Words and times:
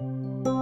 you 0.00 0.57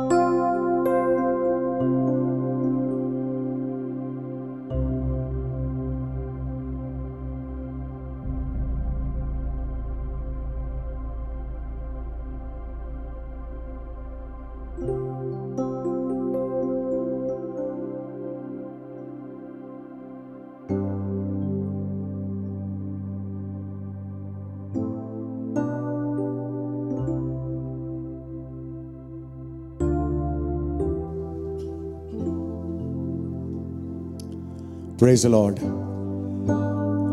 praise 35.07 35.27
Lord 35.27 35.59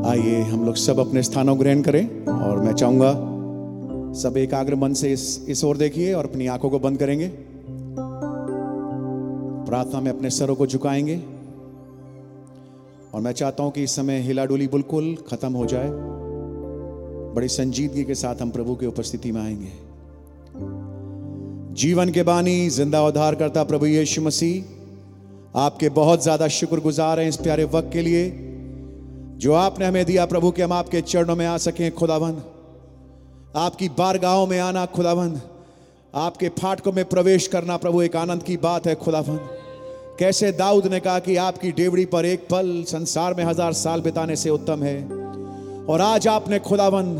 आइए 0.07 0.41
हम 0.41 0.65
लोग 0.65 0.75
सब 0.75 0.99
अपने 0.99 1.23
स्थानों 1.23 1.59
ग्रहण 1.59 1.81
करें 1.81 2.25
और 2.25 2.61
मैं 2.61 2.73
चाहूँगा 2.73 3.11
सब 4.13 4.37
एकाग्र 4.37 4.75
मन 4.75 4.93
से 4.93 5.13
इस 5.13 5.45
इस 5.49 5.63
ओर 5.63 5.77
देखिए 5.77 6.13
और 6.13 6.25
अपनी 6.25 6.47
आँखों 6.47 6.69
को 6.69 6.79
बंद 6.79 6.99
करेंगे। 6.99 7.27
प्रार्थना 9.67 9.99
में 9.99 10.11
अपने 10.11 10.29
सरों 10.29 10.55
को 10.55 10.67
झुकाएँगे। 10.67 11.21
और 13.13 13.21
मैं 13.21 13.31
चाहता 13.31 13.63
हूँ 13.63 13.71
कि 13.71 13.83
इस 13.83 13.95
समय 13.95 14.19
हिलाडुली 14.19 14.67
बिल्कुल 14.67 15.17
खत्म 15.27 15.53
हो 15.53 15.65
जाए। 15.65 15.89
बड़ी 17.35 17.47
संजीदगी 17.47 18.03
के 18.03 18.15
साथ 18.15 18.35
हम 18.35 18.49
प्रभु 18.49 18.75
की 18.75 18.85
उपस्थिति 18.85 19.31
में 19.31 19.41
आएँगे। 19.41 19.71
जीवन 21.73 22.09
के 22.09 22.23
बानी 22.23 22.69
ज़िंदा 22.69 23.07
उद्धार 23.07 23.35
करता 23.35 23.63
प्रभु 23.63 23.85
यीशु 23.85 24.21
मसीह। 24.21 24.72
आपके 25.55 25.89
बहुत 25.89 26.23
ज़्यादा 26.23 26.47
शुक्रगुजार 26.47 27.19
हैं 27.19 27.27
इस 27.27 27.35
प्यारे 27.37 27.63
वक्त 27.63 27.89
के 27.93 28.01
लिए। 28.01 28.29
जो 29.37 29.53
आपने 29.53 29.85
हमें 29.85 30.05
दिया 30.05 30.25
प्रभु, 30.25 30.51
कि 30.51 30.61
हम 30.61 30.73
आपके 30.73 31.01
चरणों 31.01 31.35
में 31.35 31.45
आ 31.45 31.57
सकें 31.57 31.91
खुदावन 31.91 32.41
आपकी 33.55 33.89
बारगाहों 33.89 34.47
में 34.47 34.59
आना 34.59 34.85
खुदाबंद 34.85 35.41
आपके 36.13 36.49
फाटकों 36.51 36.91
में 36.91 37.03
प्रवेश 37.05 37.47
करना 37.47 37.77
प्रभु, 37.77 38.01
एक 38.01 38.15
आनंद 38.15 38.43
की 38.43 38.57
बात 38.57 38.87
है 38.87 38.95
खुदावन 38.95 39.37
कैसे 40.19 40.51
दाऊद 40.51 40.87
ने 40.87 40.99
कहा 40.99 41.19
कि 41.19 41.35
आपकी 41.35 41.71
डेवड़ी 41.71 42.05
पर 42.05 42.25
एक 42.25 42.47
पल 42.47 42.83
संसार 42.87 43.33
में 43.33 43.43
हज़ार 43.43 43.73
साल 43.73 44.01
बिताने 44.01 44.35
से 44.35 44.49
उत्तम 44.49 44.83
है। 44.83 44.97
और 45.85 46.01
आज 46.01 46.27
आपने 46.27 46.59
खुदावन 46.59 47.15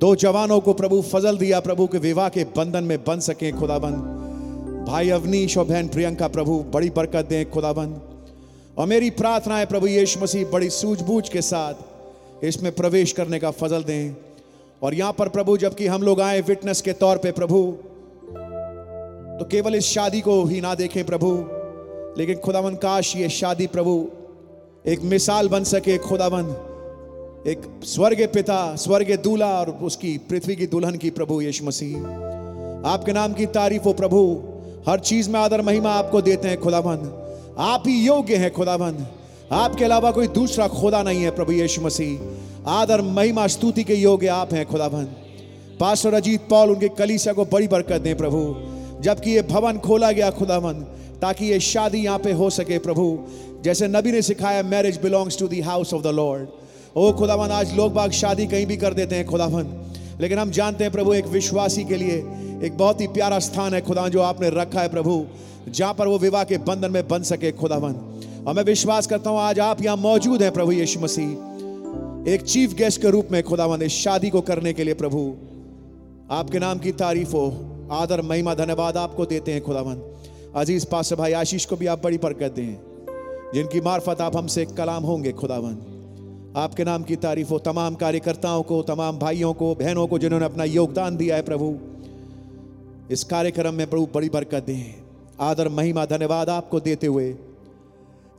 दो 0.00 0.14
जवानों 0.16 0.60
को 0.60 0.72
प्रभु, 0.72 1.00
फजल 1.02 1.38
दिया 1.38 1.60
प्रभु, 1.60 1.86
के 1.86 1.98
विवाह 1.98 2.28
के 2.28 2.44
बंधन 2.56 2.84
में 2.84 2.98
बन 3.04 3.20
सके 3.20 3.52
खुदावन 3.52 3.92
भाई 4.86 5.08
अवनीश 5.10 5.56
और 5.58 5.64
बहन 5.64 5.88
प्रियंका 5.88 6.26
प्रभु, 6.28 6.58
बड़ी 6.64 6.90
बरकत 6.90 7.26
दें 7.26 7.50
खुदाबंद 7.50 8.00
और 8.78 8.86
मेरी 8.86 9.10
प्रार्थना 9.10 9.56
है 9.58 9.66
प्रभु 9.66 9.86
यीशु 9.86 10.20
मसीह, 10.20 10.44
बड़ी 10.50 10.70
सूझबूझ 10.70 11.28
के 11.28 11.42
साथ 11.42 12.44
इसमें 12.44 12.70
प्रवेश 12.74 13.12
करने 13.12 13.38
का 13.38 13.50
फजल 13.52 13.84
दें। 13.84 14.14
और 14.82 14.94
यहाँ 14.94 15.12
पर 15.12 15.28
प्रभु, 15.28 15.56
जबकि 15.56 15.86
हम 15.86 16.02
लोग 16.02 16.20
आए 16.20 16.40
विटनेस 16.40 16.82
के 16.82 16.92
तौर 16.94 17.18
पे 17.18 17.32
प्रभु 17.32 17.60
तो 19.38 19.44
केवल 19.44 19.74
इस 19.74 19.84
शादी 19.86 20.20
को 20.20 20.42
ही 20.44 20.60
ना 20.60 20.74
देखें 20.74 21.04
प्रभु, 21.04 21.32
लेकिन 22.18 22.38
खुदावन 22.38 22.74
काश 22.76 23.14
ये 23.16 23.28
शादी 23.30 23.66
प्रभु 23.66 24.06
एक 24.86 25.00
मिसाल 25.04 25.48
बन 25.48 25.64
सके 25.66 25.98
खुदावन 25.98 26.56
एक 27.46 27.62
स्वर्ग 27.84 28.26
पिता, 28.34 28.74
स्वर्ग 28.76 29.14
दूल्हा 29.22 29.52
और 29.60 29.78
उसकी 29.82 30.18
पृथ्वी 30.30 30.56
की 30.56 30.66
दुल्हन 30.66 30.96
की 30.96 31.10
प्रभु 31.10 31.40
यीशु 31.40 31.64
मसीह। 31.64 31.96
आपके 32.88 33.12
नाम 33.12 33.32
की 33.32 33.46
तारीफ़ 33.54 33.82
हो 33.82 33.92
प्रभु 33.92 34.20
हर 34.88 35.00
चीज़ 35.00 35.28
में 35.30 35.38
आदर 35.40 35.60
महिमा 35.62 35.90
आपको 35.90 36.20
देते 36.22 36.48
हैं 36.48 36.60
खुदावन 36.60 36.98
आप 37.58 37.82
ही 37.86 37.94
योग्य 38.00 38.36
हैं 38.36 38.52
खुदावन 38.52 39.06
आपके 39.52 39.84
अलावा 39.84 40.10
कोई 40.10 40.26
दूसरा 40.28 40.66
खुदा 40.68 41.02
नहीं 41.02 41.22
है 41.22 41.30
प्रभु 41.30 41.52
यीशु 41.52 41.80
मसीह। 41.82 42.70
आदर, 42.70 43.00
महिमा, 43.00 43.46
स्तुति 43.46 43.84
के 43.84 43.94
योग्य 43.94 44.26
आप 44.26 44.52
हैं 44.54 44.64
खुदावन 44.66 45.04
पास्टर 45.80 46.14
अजीत 46.14 46.48
पॉल 46.50 46.70
उनके 46.70 46.88
कलीसिया 46.88 47.34
को 47.34 47.44
बड़ी 47.44 47.68
बरकत 47.68 48.00
दें 48.00 48.16
प्रभु। 48.16 48.42
जबकि 49.02 49.30
ये 49.30 49.42
भवन 49.42 49.78
खोला 49.78 50.12
गया 50.12 50.30
खुदावन 50.30 50.74
ताकि 51.22 51.46
ये 51.46 51.60
शादी 51.62 51.98
यहाँ 51.98 52.18
पे 52.18 52.32
हो 52.32 52.50
सके 52.50 52.78
प्रभु। 52.78 53.18
जैसे 53.64 53.88
नबी 53.88 54.12
ने 54.12 54.22
सिखाया 54.22 54.62
marriage 54.64 55.00
belongs 55.02 55.38
to 55.38 55.48
the 55.48 55.60
house 55.60 55.94
of 55.94 56.02
the 56.02 56.14
lord 56.14 56.48
ओ 56.96 57.12
खुदावन 57.12 57.50
आज 57.50 57.74
लोग 57.76 57.92
बाग 57.94 58.10
शादी 58.12 58.46
कहीं 58.46 58.66
भी 58.66 58.76
कर 58.76 58.94
देते 58.94 59.14
हैं 59.14 59.26
खुदावन 59.26 59.64
लेकिन 60.20 60.38
हम 60.38 60.50
जानते 60.50 60.84
हैं 60.84 60.92
प्रभु, 60.92 61.12
एक 61.14 61.26
विश्वासी 61.28 61.84
के 61.84 61.96
लिए 61.96 62.16
एक 62.64 62.76
बहुत 62.78 63.00
ही 63.00 63.06
प्यारा 63.08 63.38
स्थान 63.40 63.74
है 63.74 63.80
खुदा, 63.80 64.08
जो 64.08 64.20
आपने 64.22 64.50
रखा 64.50 64.80
है 64.80 64.88
प्रभु, 64.88 65.24
जहाँ 65.68 65.94
पर 65.94 66.08
वो 66.08 66.18
विवाह 66.18 66.44
के 66.44 66.58
बंधन 66.60 66.90
में 66.90 67.06
बन 67.08 67.22
सके 67.24 67.50
खुदावन 67.54 67.94
और 68.46 68.54
मैं 68.54 68.62
विश्वास 68.64 69.06
करता 69.06 69.30
हूँ, 69.30 69.38
आज 69.40 69.60
आप 69.60 69.82
यहाँ 69.82 69.96
मौजूद 69.98 70.42
हैं 70.42 70.52
प्रभु 70.52 70.72
यीशु 70.72 71.00
मसीह। 71.00 72.30
एक 72.32 72.42
चीफ 72.42 72.74
गेस्ट 72.74 73.00
के 73.02 73.10
रूप 73.10 73.28
में 73.32 73.42
खुदावन 73.42 73.82
इस 73.82 73.92
शादी 73.94 74.30
को 74.30 74.40
करने 74.42 74.72
के 74.72 74.84
लिए 74.84 74.94
प्रभु, 74.94 75.20
आपके 76.30 76.58
नाम 76.58 76.78
की 76.78 76.92
तारीफ़ 76.94 77.32
हो, 77.32 77.46
आदर, 77.92 78.22
महिमा, 78.22 78.54
धन्यवाद 78.54 78.96
आपको 78.96 79.26
देते 79.26 79.52
हैं 79.52 79.62
खुदावन 79.62 80.00
अज़ीज़ 80.56 80.86
पास 80.86 81.12
भाई 81.12 81.32
आशीष 81.34 81.64
को 81.64 81.76
भी 81.76 81.86
आप 81.86 82.02
बड़ी 82.02 82.18
बरकत 82.18 82.52
दें, 82.52 82.76
जिनकी 83.54 83.80
मार्फत 83.80 84.20
आप 84.20 84.36
हमसे 84.36 84.64
कलाम 84.76 85.02
होंगे 85.02 85.32
खुदावन 85.32 85.76
आपके 86.56 86.84
नाम 86.84 87.02
की 87.02 87.16
तारीफ़ 87.16 87.50
हो, 87.50 87.58
तमाम 87.58 87.94
कार्यकर्ताओं 87.94 88.62
को, 88.62 88.82
तमाम 88.82 89.18
भाइयों 89.18 89.54
को, 89.54 89.74
बहनों 89.74 90.06
को 90.06 90.18
जिन्होंने 90.18 90.44
अपना 90.44 90.64
योगदान 90.64 91.16
दिया 91.16 91.36
है 91.36 91.42
प्रभु। 91.42 91.76
इस 93.10 93.24
कार्यक्रम 93.24 93.74
में 93.74 93.90
प्रभु 93.90 94.08
बड़ी 94.14 94.28
बरकत 94.28 94.64
दें। 94.66 95.02
आदर, 95.40 95.68
महिमा, 95.68 96.04
धन्यवाद 96.04 96.50
आपको 96.50 96.80
देते 96.80 97.06
हुए 97.06 97.34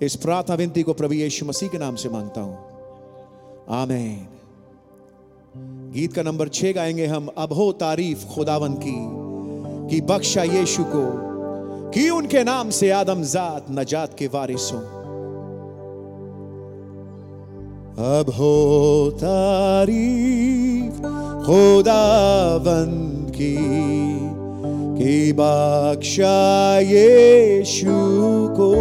इस 0.01 0.15
प्रार्थना 0.15 0.55
विनती 0.55 0.83
को 0.83 0.93
प्रभु 0.93 1.13
यीशु 1.13 1.45
मसीह 1.45 1.69
के 1.69 1.77
नाम 1.77 1.95
से 1.95 2.09
माँगता 2.09 2.41
हूँ। 2.41 2.57
आमेन। 3.69 4.27
गीत 5.91 6.13
का 6.13 6.23
नंबर 6.23 6.47
छह 6.47 6.71
गाएँगे 6.71 7.05
हम, 7.05 7.29
अब 7.37 7.53
हो 7.53 7.71
तारीफ़ 7.71 8.25
खुदावन 8.25 8.73
की, 8.73 9.27
कि 9.89 10.01
बख्शा 10.01 10.43
यीशु 10.43 10.83
को, 10.83 11.27
कि 11.91 12.09
उनके 12.09 12.43
नाम 12.43 12.69
से 12.69 12.91
आदम 12.91 13.23
जात, 13.23 13.65
नजात 13.71 14.17
के 14.17 14.27
वारिस। 14.27 14.71
हो 14.73 14.96
अब 17.99 18.29
हो 18.29 19.11
तारीफ़ 19.15 20.95
खुदावन 21.45 23.25
की, 23.29 23.57
कि 24.97 25.33
बख्शा 25.33 26.79
यीशु 26.79 28.53
को। 28.57 28.75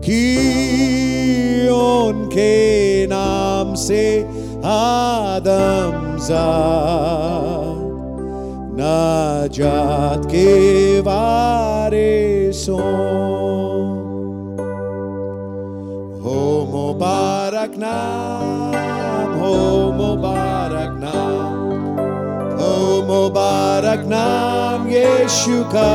कि 0.00 1.68
उनके 1.68 3.06
नाम 3.06 3.74
से 3.74 4.24
आदम 4.64 6.24
जात, 6.24 7.78
नाजात 8.80 10.26
के 10.26 11.00
वारिसों 11.00 12.78
Mubarak 16.98 17.78
Naam, 17.78 19.38
Ho 19.38 19.54
Mubarak 19.94 20.98
Naam, 20.98 22.58
Ho 22.58 23.06
Mubarak 23.06 24.02
Naam 24.02 24.90
Yeshu 24.90 25.62
ka. 25.70 25.94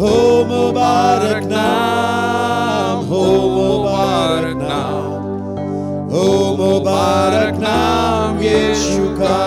Ho 0.00 0.14
Mubarak 0.48 1.44
Naam, 1.44 3.04
Ho 3.04 3.22
Mubarak 3.58 4.56
Naam, 4.64 6.08
Ho 6.08 6.56
Mubarak 6.56 7.60
Naam 7.60 8.40
Yeshu 8.40 9.12
ka. 9.20 9.40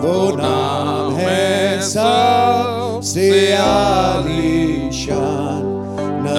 Wo 0.00 0.32
Naam 0.32 1.12
hai 1.12 1.76
sab 1.84 3.04
se 3.04 3.52
aalishan 3.52 5.43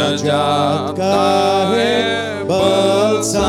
नजात 0.05 0.95
का 0.97 1.13
है 1.69 1.93
बलसान 2.43 3.43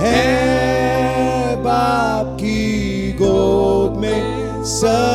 है 0.00 1.56
बाप 1.64 2.36
की 2.40 3.12
गोद 3.12 4.00
में 4.00 4.64
Sarfaraz 4.64 5.07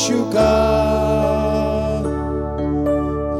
תשוקה. 0.00 0.66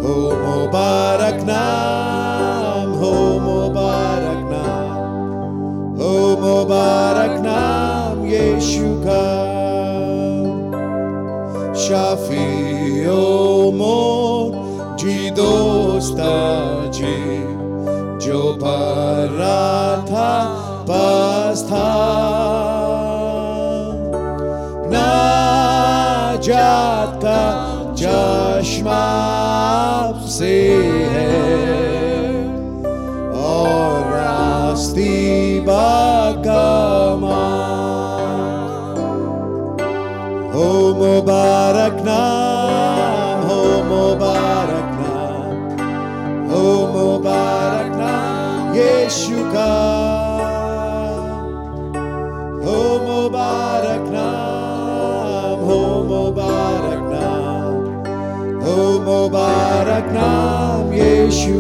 הו 0.03 0.33
מובארק 0.45 1.35
נאם, 1.47 2.93
הו 2.93 3.41
מובארק 3.41 4.39
נאם, 4.51 5.97
הו 5.99 6.37
מובארק 6.41 7.31
נאם 7.43 8.25
ישוקה. 8.25 9.47
Shafi 11.85 12.49
omon 13.09 14.51
ji 15.01 15.19
dosta 15.39 16.37
ji 16.97 17.19
jo 18.25 18.41
paratha 18.63 20.31
pastha 20.89 22.30
का 27.25 27.41
चश्मा 28.01 29.01
से 30.31 30.57
है 31.13 31.29
और 33.41 34.13
रास्ती 34.13 35.61
बाकमा 35.67 37.41
हो 40.55 40.69
मुबारक 40.95 42.00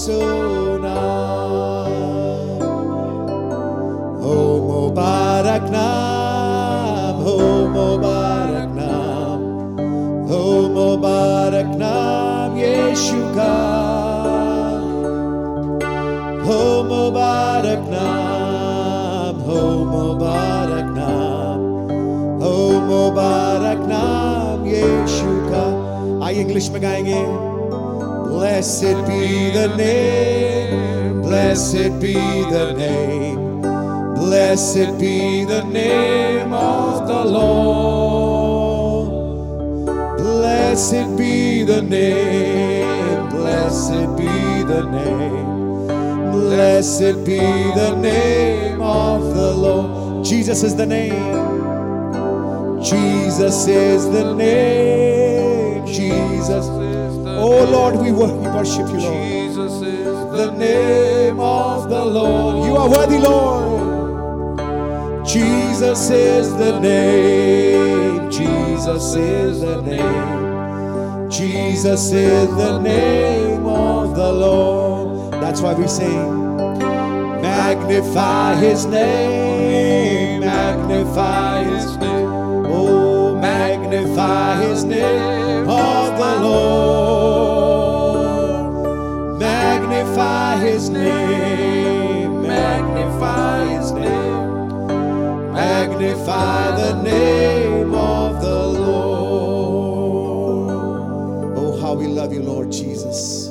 सुना 0.00 0.98
हो 4.22 4.36
मुबारक 4.66 5.64
नाम 5.72 7.18
हो 7.24 7.34
मुबारक 7.74 8.70
नाम 8.78 9.42
हो 10.30 10.40
मुबारक 10.76 11.74
नाम 11.82 12.56
यीशु 12.58 13.18
का 13.36 13.50
हो 16.46 16.58
मुबारक 16.92 17.84
नाम 17.90 19.42
हो 19.48 19.60
मुबारक 19.90 20.88
नाम 21.00 21.66
हो 22.44 22.54
मुबारक 22.88 23.84
नाम 23.92 24.64
यीशु 24.72 25.36
का 25.50 25.66
आइए 26.26 26.40
इंग्लिश 26.40 26.70
में 26.70 26.82
गाएंगे 26.82 27.20
Blessed 28.41 29.05
be 29.05 29.51
the 29.51 29.67
name, 29.77 31.21
blessed 31.21 31.99
be 32.01 32.15
the 32.15 32.73
name, 32.75 33.61
blessed 34.15 34.97
be 34.99 35.45
the 35.45 35.63
name 35.65 36.51
of 36.51 37.07
the 37.07 37.23
Lord. 37.23 39.09
Blessed 40.17 41.15
be 41.15 41.63
the 41.63 41.83
name, 41.83 43.29
blessed 43.29 44.17
be 44.17 44.63
the 44.63 44.89
name, 44.89 45.85
blessed 46.31 47.23
be 47.23 47.37
the 47.37 47.95
name 48.01 48.81
of 48.81 49.35
the 49.35 49.51
Lord. 49.51 50.25
Jesus 50.25 50.63
is 50.63 50.75
the 50.75 50.87
name. 50.87 52.81
Jesus 52.81 53.67
is 53.67 54.09
the 54.09 54.33
name. 54.33 55.85
Jesus 55.85 56.80
Oh 57.43 57.63
Lord, 57.65 57.95
we 57.95 58.11
worship 58.11 58.87
you, 58.89 58.99
Lord. 58.99 59.27
Jesus 59.27 59.81
is 59.81 60.05
The 60.37 60.51
name 60.51 61.39
of 61.39 61.89
the 61.89 62.05
Lord. 62.05 62.67
You 62.67 62.75
are 62.75 62.87
worthy, 62.87 63.17
Lord. 63.17 64.61
Jesus 65.25 66.11
is 66.11 66.55
the 66.55 66.79
name. 66.79 68.29
Jesus 68.29 69.15
is 69.15 69.61
the 69.61 69.81
name. 69.81 71.29
Jesus 71.31 72.11
is 72.11 72.47
the 72.55 72.77
name 72.77 73.65
of 73.65 74.15
the 74.15 74.31
Lord. 74.31 75.33
That's 75.33 75.61
why 75.61 75.73
we 75.73 75.87
sing. 75.87 76.57
Magnify 77.41 78.55
his 78.55 78.85
name. 78.85 80.41
Magnify 80.41 81.63
his 81.63 81.97
name. 81.97 82.29
Oh, 82.67 83.35
magnify 83.35 84.61
his 84.63 84.83
name 84.83 85.67
of 85.67 86.17
the 86.19 86.39
Lord. 86.45 87.10
Magnify 96.01 96.75
the 96.77 96.93
name 97.03 97.93
of 97.93 98.41
the 98.41 98.59
Lord. 98.79 100.71
Oh, 101.55 101.79
how 101.79 101.93
we 101.93 102.07
love 102.07 102.33
you, 102.33 102.41
Lord 102.41 102.71
Jesus. 102.71 103.49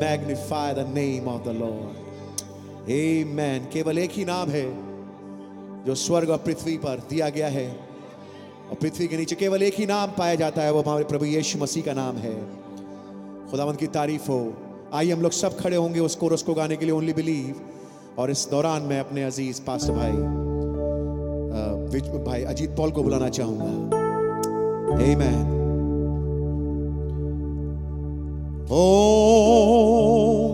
Magnify 0.00 0.74
the 0.74 0.86
name 0.86 1.28
of 1.28 1.44
the 1.44 1.52
Lord. 1.52 1.94
Amen. 2.88 3.68
केवल 3.72 3.98
एक 3.98 4.10
ही 4.10 4.24
नाम 4.24 4.48
है 4.50 4.64
जो 5.86 5.94
स्वर्ग 5.94 6.30
और 6.30 6.38
पृथ्वी 6.46 6.76
पर 6.78 7.06
दिया 7.10 7.28
गया 7.38 7.48
है 7.50 7.68
और 7.68 8.76
पृथ्वी 8.82 9.08
के 9.08 9.16
नीचे 9.16 9.36
केवल 9.36 9.62
एक 9.62 9.74
ही 9.78 9.86
नाम 9.86 10.18
पाया 10.18 10.34
जाता 10.44 10.62
है 10.62 10.72
वो 10.72 10.82
हमारे 10.82 11.04
प्रभु 11.14 11.24
यीशु 11.24 11.58
मसीह 11.58 11.84
का 11.86 11.94
नाम 12.02 12.16
है 12.26 12.36
खुदावंत 13.50 13.78
की 13.80 13.86
तारीफ़ 14.00 14.30
हो 14.30 14.42
आइए 14.94 15.12
हम 15.12 15.22
लोग 15.22 15.32
सब 15.46 15.58
खड़े 15.60 15.76
होंगे 15.76 16.00
उस 16.10 16.16
कोरस 16.24 16.42
को 16.42 16.54
गाने 16.54 16.76
के 16.76 16.84
लिए 16.84 16.94
ओनली 16.94 17.12
बिलीव 17.22 17.66
और 18.18 18.30
इस 18.30 18.48
दौरान 18.50 18.82
मैं 18.92 19.00
अपने 19.00 19.24
अज़ीज़ 19.24 19.62
पास्टर 19.66 19.92
भाई 19.94 20.41
अ, 21.92 22.12
में 22.14 22.24
भाई 22.24 22.42
अजीत 22.54 22.76
पॉल 22.76 22.90
को 22.90 23.02
बुलाना 23.02 23.28
चाहूँगा 23.38 24.00
Amen. 25.02 25.36
Only 28.70 30.51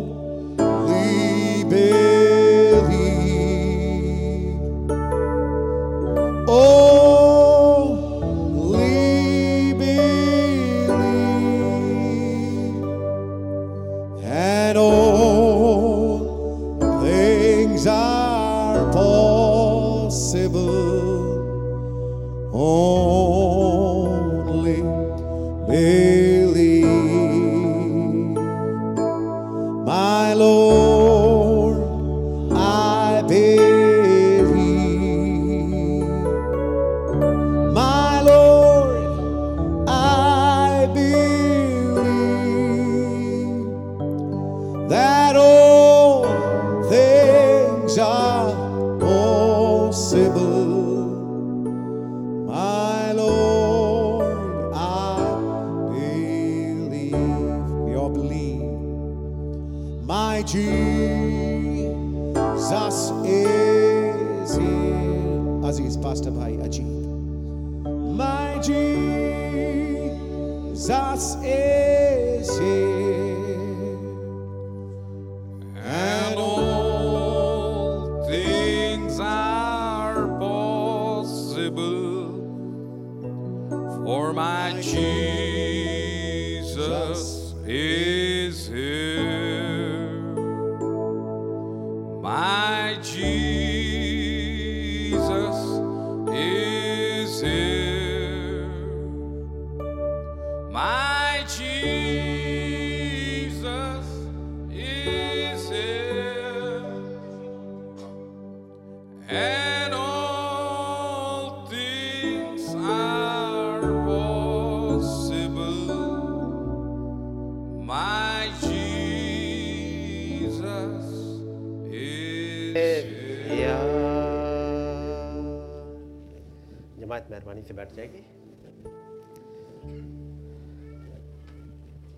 जमात 126.98 127.30
मेहरबानी 127.30 127.62
से 127.62 127.74
बैठ 127.74 127.92
जाएगी 127.94 128.22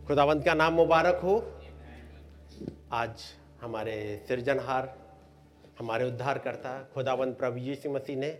खुदावंत 0.07 0.45
का 0.45 0.55
नाम 0.55 0.73
मुबारक 0.75 1.21
हो 1.23 1.35
आज 2.93 3.23
हमारे 3.61 3.95
सृजनहार 4.29 4.89
हमारे 5.79 6.05
उद्धारकर्ता 6.05 6.73
खुदावंत 6.95 7.37
प्रभु 7.39 7.59
यीशु 7.59 7.91
मसीह 7.91 8.17
ने 8.17 8.31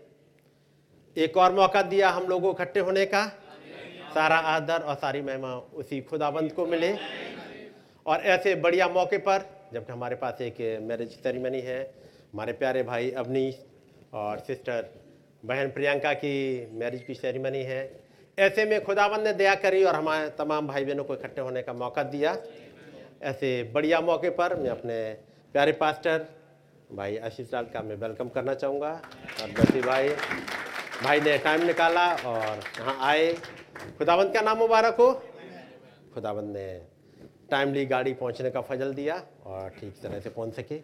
एक 1.17 1.37
और 1.37 1.55
मौका 1.55 1.83
दिया 1.83 2.11
हम 2.11 2.27
लोगों 2.29 2.53
इकट्ठे 2.55 2.81
होने 2.81 3.05
का 3.07 3.25
सारा 4.15 4.37
आदर 4.49 4.83
और 4.83 4.95
सारी 4.97 5.23
महिमा 5.23 5.55
उसी 5.81 6.01
खुदावंत 6.11 6.53
को 6.53 6.67
मिले 6.67 6.93
और 8.07 8.21
ऐसे 8.35 8.55
बढ़िया 8.57 8.89
मौके 8.89 9.19
पर 9.19 9.60
जबकि 9.73 9.93
हमारे 9.93 10.17
पास 10.17 10.41
एक 10.43 10.57
मैरिज 10.83 11.11
सेरेमनी 11.13 11.61
है, 11.61 11.81
हमारे 12.33 12.53
प्यारे 12.53 12.83
भाई 12.83 13.11
अवनीश 13.13 13.59
और 14.15 14.39
सिस्टर 14.39 14.89
बहन 15.45 15.71
प्रियंका 15.71 16.13
की 16.15 16.35
मैरिज 16.73 17.03
की 17.03 17.15
सेरेमनी 17.15 17.63
है। 17.63 17.81
ऐसे 18.39 18.65
में 18.65 18.83
खुदावंद 18.85 19.27
ने 19.27 19.33
दया 19.33 19.55
करी 19.55 19.83
और 19.85 19.95
हमारे 19.95 20.29
तमाम 20.39 20.67
भाई 20.69 20.85
बहनों 20.85 21.05
को 21.05 21.15
इकट्ठे 21.15 21.41
होने 21.41 21.63
का 21.63 21.73
मौका 21.75 22.03
दिया। 22.03 22.37
ऐसे 23.23 23.63
बढ़िया 23.73 24.01
मौके 24.01 24.31
पर 24.33 24.55
मैं 24.57 24.71
अपने 24.71 24.99
प्यारे 25.55 25.73
पास्टर 25.73 26.27
भाई 26.93 27.17
आशीष 27.19 27.53
लाल 27.53 27.65
का 27.65 27.83
मैं 27.83 27.97
वेलकम 27.97 28.29
करना 28.29 28.55
चाहूँगा। 28.55 28.93
और 29.43 29.51
बसी 29.51 29.81
भाई 29.81 30.09
भाई 31.03 31.21
ने 31.21 31.37
टाइम 31.39 31.67
निकाला 31.67 32.07
और 32.27 32.63
यहाँ 32.79 32.97
आए। 33.09 33.33
खुदावंत 33.99 34.35
का 34.35 34.41
नाम 34.41 34.59
मुबारक 34.59 34.97
हो। 35.01 35.13
खुदावंद 36.15 36.57
ने 36.57 36.67
टाइमली 37.51 37.85
गाड़ी 37.87 38.13
पहुँचने 38.15 38.51
का 38.51 38.61
फजल 38.63 38.95
दिया 38.95 39.15
और 39.47 39.69
ठीक 39.81 39.95
तरह 40.03 40.21
से 40.21 40.31
पहुँच 40.31 40.55
सके। 40.55 40.79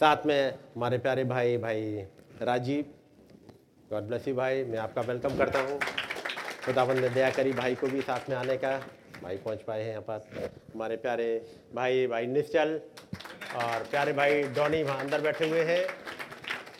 साथ 0.00 0.26
में 0.26 0.54
हमारे 0.74 0.98
प्यारे 0.98 1.24
भाई 1.26 1.56
भाई 1.58 2.06
राजीव 2.42 2.84
गॉड 3.90 4.02
ब्लेस 4.04 4.28
यू 4.28 4.34
भाई 4.34 4.64
मैं 4.64 4.78
आपका 4.78 5.02
वेलकम 5.02 5.36
करता 5.38 5.60
हूँ। 5.60 5.78
खुदावंद 6.64 6.98
ने 6.98 7.08
दया 7.08 7.30
करी 7.30 7.52
भाई 7.52 7.74
को 7.74 7.86
भी 7.88 8.00
साथ 8.02 8.28
में 8.30 8.36
आने 8.36 8.56
का। 8.56 8.76
भाई 9.22 9.36
पहुँच 9.38 9.62
पाए 9.62 9.82
हैं 9.82 9.90
यहाँ 9.90 10.02
पर। 10.02 10.50
हमारे 10.74 10.96
प्यारे 10.96 11.28
भाई 11.74 12.06
भाई 12.06 12.26
निश्चल 12.28 12.80
और 13.56 13.86
प्यारे 13.90 14.12
भाई 14.12 14.42
डॉनी 14.56 14.82
वहाँ 14.82 15.00
अंदर 15.00 15.20
बैठे 15.20 15.48
हुए 15.48 15.62
हैं। 15.64 15.82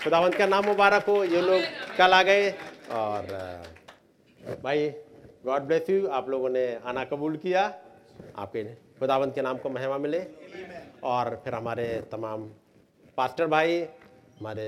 खुदावंत 0.04 0.34
का 0.34 0.46
नाम 0.46 0.64
मुबारक 0.66 1.04
हो 1.04 1.22
ये 1.24 1.40
लोग 1.42 1.62
कल 1.98 2.12
आ 2.12 2.22
गए 2.22 2.50
और 2.92 3.26
भाई 4.62 4.88
गॉड 5.46 5.62
ब्लेस 5.62 5.90
यू 5.90 6.06
आप 6.10 6.28
लोगों 6.30 6.48
ने 6.50 6.64
आना 6.84 7.04
कबूल 7.04 7.36
किया। 7.36 7.62
आपके 8.36 8.62
खुदावंत 9.00 9.34
के 9.34 9.42
नाम 9.42 9.56
को 9.56 9.70
महिमा 9.70 9.98
मिले। 9.98 10.18
और 11.02 11.40
फिर 11.44 11.54
हमारे 11.54 11.84
तमाम 12.12 12.42
पास्टर 13.16 13.46
भाई, 13.46 13.80
हमारे 14.40 14.66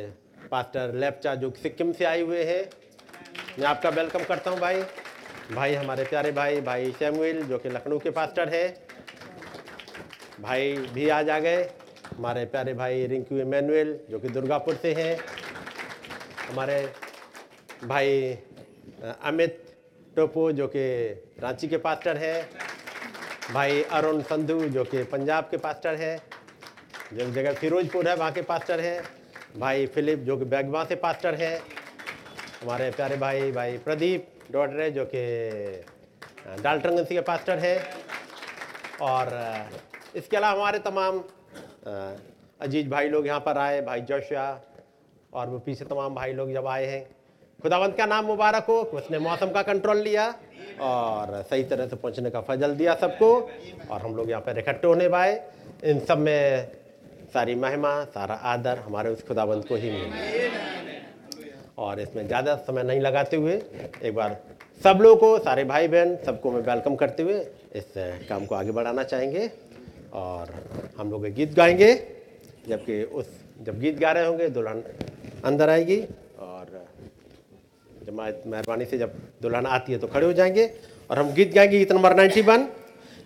पास्टर 0.50 0.94
लेपचा 0.94 1.34
जो 1.34 1.50
सिक्किम 1.62 1.92
से 1.92 2.04
आए 2.04 2.20
हुए 2.20 2.44
हैं, 2.44 2.62
मैं 3.58 3.66
आपका 3.66 3.90
वेलकम 3.90 4.24
करता 4.24 4.50
हूँ 4.50 4.58
भाई। 4.60 4.82
भाई 5.52 5.74
हमारे 5.74 6.04
प्यारे 6.04 6.32
भाई 6.32 6.60
भाई 6.60 6.92
सैमुअल 6.92 7.42
जो 7.42 7.58
कि 7.58 7.68
लखनऊ 7.68 7.98
के 7.98 8.10
पास्टर 8.10 8.48
हैं। 8.48 8.66
भाई 10.40 10.76
भी 10.94 11.08
आज 11.08 11.30
आ 11.30 11.38
गए। 11.38 11.62
हमारे 12.16 12.44
प्यारे 12.44 12.74
भाई 12.74 13.06
रिंकू 13.06 13.38
इमैनुअल 13.38 13.98
जो 14.10 14.18
कि 14.18 14.28
दुर्गापुर 14.28 14.74
से 14.74 14.92
हैं। 14.94 15.16
हमारे 16.50 16.80
भाई 17.84 18.38
अमित 19.22 19.58
टोपो, 20.16 20.50
जो 20.52 20.66
कि 20.66 20.84
रांची 21.40 21.68
के 21.68 21.76
पास्टर 21.76 22.16
हैं। 22.16 22.48
भाई 23.42 23.82
अरुण 23.82 24.20
संधू, 24.22 24.58
जो 24.60 24.84
कि 24.84 25.02
पंजाब 25.04 25.44
के 25.44 25.56
पास्टर 25.58 25.94
हैं 25.94 26.18
जो 27.12 27.30
जगह 27.32 27.54
फिरोजपुर 27.54 28.08
है, 28.08 28.14
वहाँ 28.16 28.32
के 28.32 28.42
पास्टर 28.42 28.80
हैं। 28.80 29.02
भाई 29.58 29.86
फिलिप, 29.86 30.18
जो 30.18 30.36
कि 30.36 30.44
बैगवा 30.44 30.84
से 30.84 30.96
पास्टर 30.96 31.34
हैं। 31.34 31.58
हमारे 32.62 32.90
प्यारे 32.90 33.16
भाई 33.16 33.50
भाई 33.52 33.78
प्रदीप 33.78 34.28
डोडरे, 34.52 34.90
जो 34.90 35.04
कि 35.04 35.22
डाल्टनगंज 36.62 37.08
के 37.08 37.20
पास्टर 37.20 37.58
हैं। 37.58 37.78
और 39.02 39.68
इसके 40.16 40.36
अलावा 40.36 40.60
हमारे 40.60 40.78
तमाम 40.78 41.18
अज़ीज़ 42.60 42.88
भाई 42.88 43.08
लोग 43.08 43.26
यहाँ 43.26 43.40
पर 43.40 43.58
आए, 43.58 43.80
भाई 43.82 44.00
जोशिया, 44.02 44.60
और 45.32 45.46
वो 45.48 45.58
पीछे 45.58 45.84
तमाम 45.84 46.14
भाई 46.14 46.32
लोग 46.32 46.52
जब 46.52 46.66
आए 46.66 46.86
हैं। 46.86 47.04
खुदावंत 47.62 47.96
का 47.96 48.06
नाम 48.06 48.24
मुबारक 48.26 48.64
हो, 48.68 48.76
उसने 48.92 49.18
मौसम 49.20 49.50
का 49.50 49.62
कंट्रोल 49.62 49.98
लिया 49.98 50.26
और 50.82 51.42
सही 51.50 51.64
तरह 51.64 51.86
से 51.86 51.96
पहुँचने 51.96 52.30
का 52.30 52.40
फजल 52.42 52.74
दिया 52.76 52.94
सबको 53.00 53.28
और 53.90 54.00
हम 54.00 54.16
लोग 54.16 54.30
यहाँ 54.30 54.42
पर 54.42 54.58
इकट्ठे 54.58 54.86
होने 54.86 55.08
पाए 55.08 55.40
इन 55.84 56.00
सब 56.00 56.18
में 56.18 56.68
सारी 57.34 57.54
महिमा, 57.54 57.92
सारा 58.04 58.34
आदर 58.34 58.78
हमारे 58.78 59.10
उस 59.10 59.22
खुदावंत 59.26 59.68
को 59.68 59.74
ही 59.74 59.90
मिले। 59.90 60.50
और 61.78 62.00
इसमें 62.00 62.26
ज़्यादा 62.26 62.54
समय 62.66 62.82
नहीं 62.82 63.00
लगाते 63.00 63.36
हुए 63.36 63.54
एक 64.02 64.14
बार 64.14 64.36
सब 64.84 64.98
लोगों 65.02 65.16
को, 65.16 65.38
सारे 65.38 65.64
भाई 65.64 65.88
बहन 65.88 66.16
सबको 66.26 66.50
मैं 66.50 66.60
वेलकम 66.62 66.94
करते 66.96 67.22
हुए 67.22 67.38
इस 67.74 67.94
काम 68.28 68.46
को 68.46 68.54
आगे 68.54 68.72
बढ़ाना 68.72 69.02
चाहेंगे 69.04 69.50
और 70.14 70.50
हम 70.98 71.10
लोग 71.10 71.26
गीत 71.28 71.54
गाएँगे, 71.54 71.94
जबकि 72.68 73.02
उस, 73.04 73.26
जब 73.62 73.78
गीत 73.80 73.98
गा 73.98 74.12
रहे 74.12 74.26
होंगे, 74.26 74.48
दुल्हन 74.48 74.82
अंदर 75.44 75.70
आएगी। 75.70 76.00
जमात 78.06 78.42
मेहरबानी 78.46 78.84
से 78.84 78.98
जब 78.98 79.12
दुल्हन 79.42 79.66
आती 79.66 79.92
है 79.92 79.98
तो 79.98 80.06
खड़े 80.06 80.26
हो 80.26 80.32
जाएँगे 80.32 80.70
और 81.10 81.18
हम 81.18 81.32
गीत 81.32 81.54
गाएँगे, 81.54 81.78
गीत 81.78 81.92
नंबर 81.92 82.14
91 82.16 82.66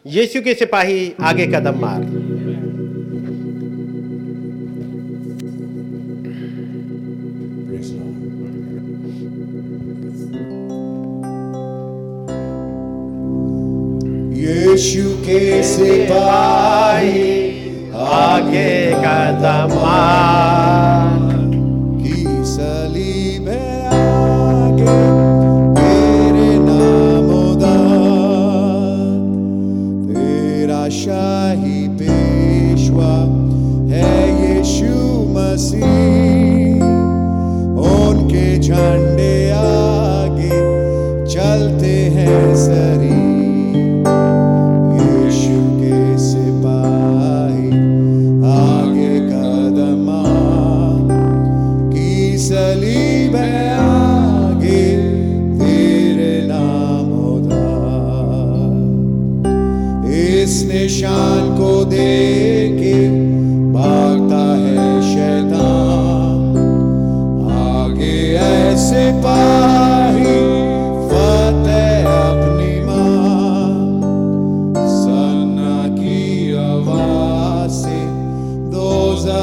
यीशु 0.06 0.42
के 0.42 0.54
सिपाही 0.54 1.14
आगे 1.20 1.46
कदम 1.46 1.80
मार। 1.80 2.35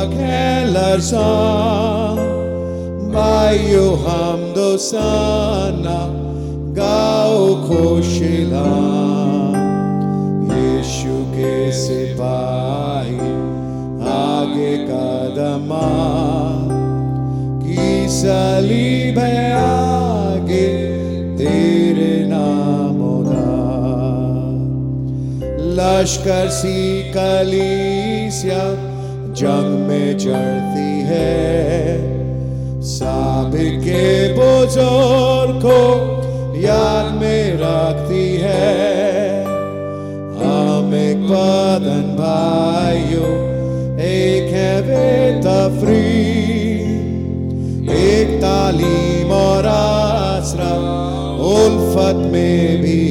Maghelarsan 0.04 1.14
Bayo 3.14 3.96
hamdo 4.04 4.78
sana 4.78 6.10
Gao 6.74 7.64
koshilan 7.68 8.92
यीशु 10.54 11.16
के 11.34 11.56
सिपाही 11.72 13.30
आगे 14.14 14.74
कदमा 14.90 15.90
की 17.64 17.88
सलीब 18.18 19.18
है 19.20 19.46
आगे 19.60 20.68
तेरे 21.40 22.14
नामोदा 22.34 23.46
लश्कर 25.80 26.48
सी 26.60 26.78
कलीसिया 27.16 28.64
जंग 29.44 29.72
में 29.88 30.18
चढ़ती 30.18 30.92
है। 31.06 31.32
साबिर 32.82 33.74
के 33.80 34.06
बुज़ुर्ग 34.34 35.58
को 35.66 35.80
याद 36.60 37.12
में 37.14 37.60
रखती 37.62 38.24
है। 38.36 39.44
हम 40.38 40.96
एक 40.96 41.26
बदन 41.26 42.08
भाइयों, 42.20 43.34
एक 44.06 44.54
है 44.54 44.72
बेतफरी, 44.82 46.00
एक 48.00 48.38
तालीम 48.42 49.32
और 49.32 49.68
आसरा, 49.68 50.74
उल्फत 51.52 52.32
में 52.32 52.82
भी 52.82 53.03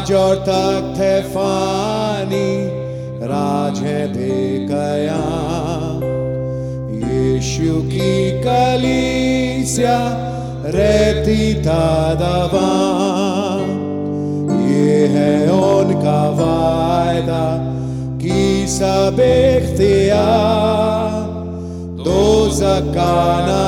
ताज 0.00 0.12
और 0.12 0.36
तख्त 0.38 0.98
है 0.98 1.16
फानी, 1.30 2.50
राज 3.28 3.78
है 3.78 4.00
बेकया 4.08 5.18
यीशु 7.02 7.74
की 7.84 8.12
कलीसिया 8.40 9.98
रहती 10.66 11.52
तादवा 11.64 12.70
ये 14.70 15.06
है 15.08 15.34
उनका 15.52 16.20
वायदा 16.40 17.44
की 18.22 18.66
सब 18.68 19.20
इख्तियार। 19.20 21.18
दो 22.04 22.24
जकाना 22.56 23.62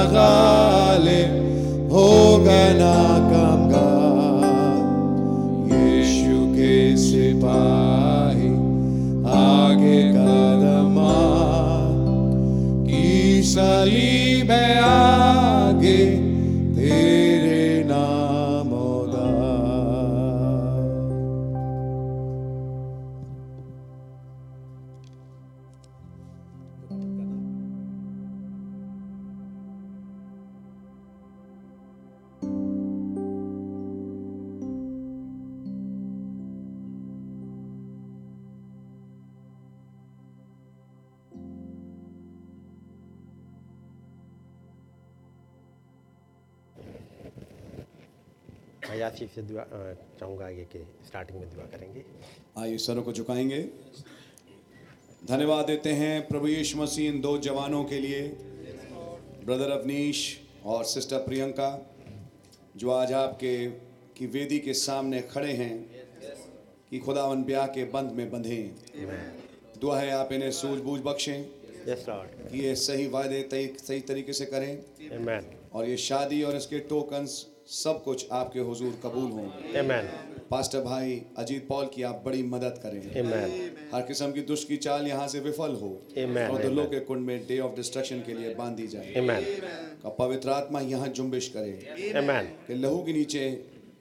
की 13.54 14.11
से 49.34 49.42
दुआ 49.42 49.64
चाहूँगा 50.20 50.46
आगे 50.46 50.64
के 50.72 50.82
स्टार्टिंग 51.06 51.38
में 51.40 51.48
दुआ 51.50 51.64
करेंगे। 51.64 52.04
आइए 52.58 52.78
सरों 52.78 53.02
को 53.02 53.12
झुकाएँगे। 53.12 53.62
धन्यवाद 55.28 55.66
देते 55.66 55.92
हैं 55.92 56.26
प्रभु 56.28 56.48
यीशु 56.48 56.78
मसीह 56.78 57.08
इन 57.08 57.20
दो 57.20 57.38
जवानों 57.38 57.84
के 57.84 57.98
लिए 57.98 58.22
ब्रदर 59.44 59.70
अवनीश 59.70 60.40
और 60.64 60.84
सिस्टर 60.84 61.18
प्रियंका 61.18 61.70
जो 62.76 62.90
आज 62.90 63.12
आपके 63.12 63.54
की 64.16 64.26
वेदी 64.26 64.58
के 64.58 64.74
सामने 64.74 65.20
खड़े 65.22 65.52
हैं 65.52 65.74
कि 66.90 66.98
खुदावन 66.98 67.42
ब्याह 67.44 67.66
के 67.66 67.84
बंद 67.84 68.12
में 68.12 68.30
बंधें। 68.30 68.70
दुआ 69.80 69.98
है 70.00 70.10
आप 70.10 70.32
इन्हें 70.32 70.50
सूझबूझ 70.52 71.00
बख्शें 71.00 71.44
लॉर्ड 71.88 72.50
कि 72.50 72.58
ये 72.58 72.74
सही 72.76 73.06
वायदे 73.06 73.76
सही 73.78 74.00
तरीके 74.00 74.32
से 74.32 74.46
करें। 74.46 74.72
आमेन 75.16 75.50
और 75.72 75.88
ये 75.88 75.96
शादी 75.96 76.42
और 76.42 76.56
इसके 76.56 76.78
टोकन्स 76.78 77.46
सब 77.72 78.02
कुछ 78.04 78.26
आपके 78.32 78.60
हुजूर 78.60 78.98
कबूल 79.02 79.30
हों 79.32 79.44
आमेन 79.78 80.08
पास्टर 80.50 80.80
भाई 80.80 81.12
अजीत 81.38 81.66
पॉल 81.68 81.86
की 81.94 82.02
आप 82.02 82.22
बड़ी 82.24 82.42
मदद 82.42 82.80
करें। 82.82 83.20
आमेन 83.20 83.76
हर 83.94 84.02
किस्म 84.02 84.32
की 84.32 84.40
दुष्ट 84.40 84.68
की 84.68 84.76
चाल 84.76 85.06
यहाँ 85.06 85.28
से 85.28 85.40
विफल 85.40 85.74
हो। 85.74 85.90
Amen. 86.18 86.50
और 86.50 86.62
दुल्लों 86.62 86.84
के 86.86 87.00
कुंड 87.00 87.26
में 87.26 87.46
डे 87.46 87.58
ऑफ़ 87.58 87.76
डिस्ट्रक्शन 87.76 88.18
के 88.20 88.34
लिए 88.34 88.54
बांधी 88.54 88.86
जाए। 88.86 89.14
आमेन 89.18 89.44
का 90.02 90.08
पवित्र 90.08 90.50
आत्मा 90.50 90.80
यहाँ 90.80 91.08
जुम्बिश 91.10 91.48
करे। 91.48 92.12
आमेन 92.18 92.50
कि 92.66 92.74
लहू 92.74 92.98
के 93.02 93.12
नीचे 93.12 93.44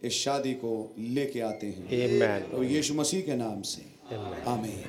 इस 0.03 0.13
शादी 0.13 0.53
को 0.53 0.73
लेके 0.99 1.39
आते 1.41 1.67
हैं। 1.67 1.85
आमेन 2.07 2.49
तो 2.51 2.63
यीशु 2.63 2.93
मसीह 2.93 3.21
के 3.21 3.35
नाम 3.35 3.61
से। 3.61 3.81
Amen. 4.09 4.47
आमीन। 4.47 4.83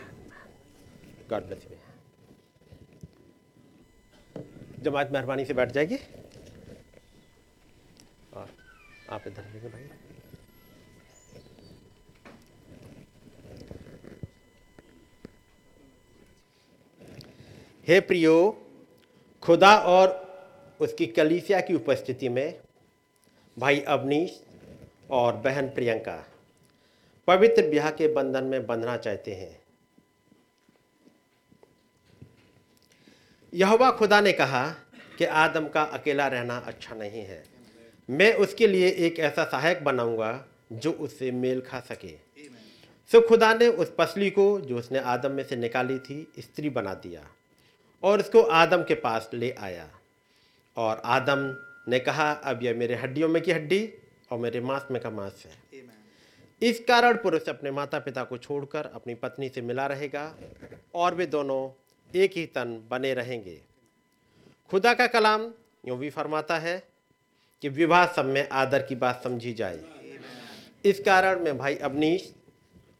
गॉड 1.30 1.46
ब्लेस 1.46 1.66
यू 1.70 1.76
जमात 4.82 5.12
मेहरबानी 5.12 5.44
से 5.44 5.54
बैठ 5.54 5.72
जाएगी 5.72 5.98
आप 9.12 9.27
इधर 9.27 9.44
लेंगे 9.44 9.68
भाई 9.68 9.88
हे 17.88 18.01
प्रियो, 18.01 18.35
खुदा 19.42 19.75
और 19.77 20.11
उसकी 20.81 21.07
कलीसिया 21.07 21.61
की 21.61 21.75
उपस्थिति 21.75 22.29
में 22.29 22.61
भाई 23.57 23.81
अवनीश 23.81 24.40
और 25.11 25.37
बहन 25.37 25.68
प्रियंका, 25.68 26.16
पवित्र 27.29 27.68
ब्याह 27.70 27.90
के 27.90 28.09
बंधन 28.09 28.44
में 28.44 28.66
बंधना 28.66 28.96
चाहते 28.96 29.35
हैं। 29.35 29.61
यहोवा 33.53 33.90
खुदा 33.90 34.20
ने 34.20 34.33
कहा 34.33 34.66
कि 35.18 35.25
आदम 35.25 35.68
का 35.68 35.83
अकेला 35.92 36.27
रहना 36.29 36.57
अच्छा 36.57 36.94
नहीं 36.94 37.25
है। 37.25 37.51
मैं 38.12 38.33
उसके 38.35 38.66
लिए 38.66 38.88
एक 39.07 39.18
ऐसा 39.18 39.44
सहायक 39.44 39.83
बनाऊँगा 39.85 40.44
जो 40.72 40.90
उससे 40.92 41.31
मेल 41.33 41.61
खा 41.61 41.81
सके। 41.81 42.14
सो 43.11 43.20
खुदा 43.29 43.53
ने 43.55 43.68
उस 43.68 43.92
पसली 43.98 44.31
को 44.31 44.61
जो 44.61 44.79
उसने 44.79 44.98
आदम 44.98 45.33
में 45.33 45.44
से 45.44 45.57
निकाली 45.57 45.98
थी 45.98 46.27
स्त्री 46.38 46.70
बना 46.70 46.94
दिया 46.94 47.22
और 48.03 48.20
उसको 48.20 48.42
आदम 48.42 48.83
के 48.83 48.94
पास 48.94 49.31
ले 49.35 49.51
आया। 49.51 49.88
और 50.77 51.03
आदम 51.05 51.57
ने 51.88 51.98
कहा 51.98 52.31
अब 52.33 52.62
यह 52.62 52.75
मेरे 52.75 52.94
हड्डियों 52.94 53.29
में 53.29 53.42
की 53.42 53.53
हड्डी 53.53 53.88
और 54.31 54.38
मेरे 54.38 54.61
मांस 54.61 54.87
में 54.90 55.03
का 55.03 55.11
मांस 55.11 55.44
है। 55.46 55.83
इस 56.62 56.81
कारण 56.81 57.16
पुरुष 57.16 57.48
अपने 57.48 57.70
माता 57.70 57.98
पिता 57.98 58.25
को 58.25 58.38
छोड़कर 58.38 58.90
अपनी 58.94 59.14
पत्नी 59.14 59.48
से 59.48 59.62
मिला 59.62 59.87
रहेगा 59.87 60.35
और 60.94 61.14
वे 61.14 61.27
दोनों 61.27 61.61
एक 62.14 62.33
ही 62.37 62.46
तन 62.46 62.81
बने 62.90 63.14
रहेंगे। 63.14 63.61
खुदा 64.70 64.94
का 64.94 65.07
कलाम 65.07 65.53
यूँ 65.88 65.98
भी 65.98 66.11
फरमाता 66.11 66.59
है 66.59 66.91
कि 67.62 67.68
विवाह 67.68 68.07
सब 68.07 68.25
में 68.25 68.48
आदर 68.53 68.83
की 68.83 68.94
बात 68.94 69.20
समझी 69.25 69.53
जाए। 69.53 69.79
इस 70.85 71.01
कारण 71.01 71.40
मैं 71.40 71.57
भाई 71.59 71.75
अवनीश 71.83 72.33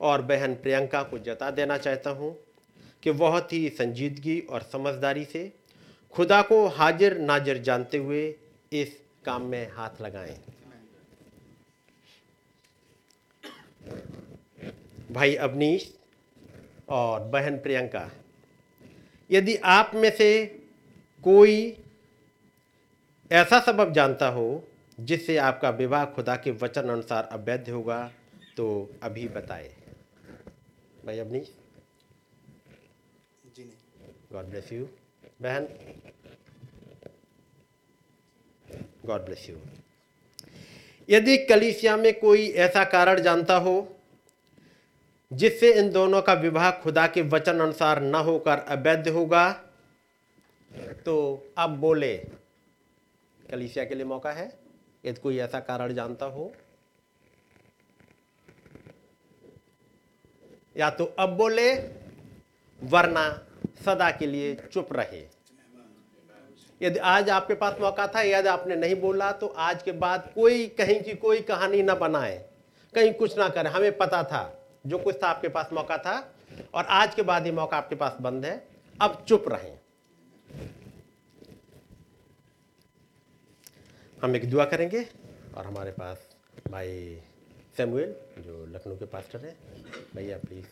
और 0.01 0.23
बहन 0.23 0.55
प्रियंका 0.55 1.03
को 1.03 1.19
जता 1.19 1.51
देना 1.51 1.77
चाहता 1.79 2.11
हूँ 2.11 2.37
कि 3.03 3.13
बहुत 3.13 3.53
ही 3.53 3.69
संजीदगी 3.69 4.39
और 4.41 4.63
समझदारी 4.63 5.25
से 5.25 5.51
खुदा 6.15 6.41
को 6.43 6.67
हाजिर 6.69 7.19
नाजिर 7.19 7.59
जानते 7.63 7.99
हुए 7.99 8.25
इस 8.73 8.97
काम 9.25 9.43
में 9.43 9.69
हाथ 9.73 10.01
लगाएँ। 10.03 10.37
भाई 15.13 15.35
अवनीश 15.37 15.93
और 16.89 17.21
बहन 17.21 17.57
प्रियंका, 17.59 18.11
यदि 19.31 19.57
आप 19.57 19.91
में 19.95 20.11
से 20.11 20.45
कोई 21.25 21.77
ऐसा 23.33 23.59
सबब 23.61 23.93
जानता 23.93 24.27
हो 24.29 24.47
जिससे 24.99 25.37
आपका 25.41 25.69
विवाह 25.71 26.05
खुदा 26.07 26.35
के 26.37 26.51
वचन 26.63 26.89
अनुसार 26.89 27.29
अवैध 27.33 27.69
होगा 27.71 28.01
तो 28.57 28.67
अभी 29.03 29.27
बताए। 29.29 29.71
भाई 31.07 31.19
Avneesh 31.19 31.49
ji 33.57 33.63
God 34.33 34.45
bless 34.45 34.73
you 34.73 34.85
बहन? 35.43 35.67
गॉड 39.07 39.25
ब्लेस 39.25 39.49
यू 39.51 39.57
यदि 41.09 41.37
कलीसिया 41.47 41.97
में 41.97 42.13
कोई 42.21 42.47
ऐसा 42.67 42.85
कारण 42.91 43.23
जानता 43.23 43.57
हो 43.59 43.75
जिससे 45.31 45.73
इन 45.75 45.91
दोनों 45.91 46.23
का 46.23 46.33
विवाह 46.35 46.71
खुदा 46.83 47.07
के 47.07 47.23
वचन 47.31 47.61
अनुसार 47.61 48.03
न 48.03 48.15
होकर 48.25 48.59
अवैध 48.69 49.09
होगा 49.09 49.51
तो 51.05 51.17
अब 51.59 51.79
बोले। 51.79 52.15
कलीसिया 53.53 53.85
के 53.85 53.95
लिए 53.95 54.05
मौका 54.07 54.33
है। 54.33 54.47
यदि 55.05 55.21
कोई 55.21 55.39
ऐसा 55.39 55.61
कारण 55.61 55.93
जानता 55.95 56.27
हो, 56.27 56.53
या 60.77 60.89
तो 60.91 61.05
अब 61.19 61.37
बोले, 61.37 61.73
वरना 62.83 63.25
सदा 63.85 64.11
के 64.11 64.27
लिए 64.27 64.55
चुप 64.73 64.93
रहे। 64.93 65.23
यदि 66.81 66.99
आज 66.99 67.29
आपके 67.31 67.55
पास 67.55 67.77
मौका 67.81 68.07
था, 68.07 68.23
यदि 68.23 68.49
आपने 68.49 68.77
नहीं 68.77 68.95
बोला 68.97 69.31
तो 69.33 69.47
आज 69.47 69.83
के 69.83 69.93
बाद 69.95 70.31
कोई 70.35 70.67
कहीं 70.69 71.01
की 71.03 71.15
कोई 71.17 71.41
कहानी 71.43 71.83
ना 71.83 71.95
बनाए। 71.95 72.37
कहीं 72.95 73.13
कुछ 73.15 73.39
ना 73.39 73.49
करे। 73.49 73.71
हमें 73.71 73.97
पता 73.99 74.23
था 74.25 74.43
जो 74.87 74.99
कुछ 74.99 75.23
था 75.23 75.29
आपके 75.29 75.49
पास 75.49 75.69
मौका 75.73 75.99
था, 75.99 76.17
और 76.75 76.85
आज 76.85 77.15
के 77.15 77.23
बाद 77.23 77.47
ये 77.47 77.53
मौका 77.53 77.77
आपके 77.77 77.95
पास 77.95 78.17
बंद 78.21 78.45
है। 78.45 78.57
अब 79.01 79.25
चुप 79.29 79.45
रहें। 79.49 79.79
हम 84.23 84.37
एक 84.37 84.45
दुआ 84.51 84.65
करेंगे 84.65 85.01
और 85.57 85.67
हमारे 85.67 85.91
पास 85.91 86.19
भाई 86.71 86.91
सैमुएल 87.77 88.15
जो 88.39 88.67
लखनऊ 88.67 88.97
के 88.97 89.05
पास्टर 89.05 89.45
हैं। 89.45 89.55
भैया 90.15 90.37
प्लीज़ 90.39 90.67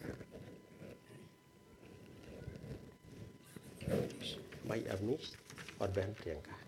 भाई 4.68 4.84
अवनीश 4.86 5.32
और 5.82 5.88
बहन 5.88 6.12
प्रियंका। 6.12 6.58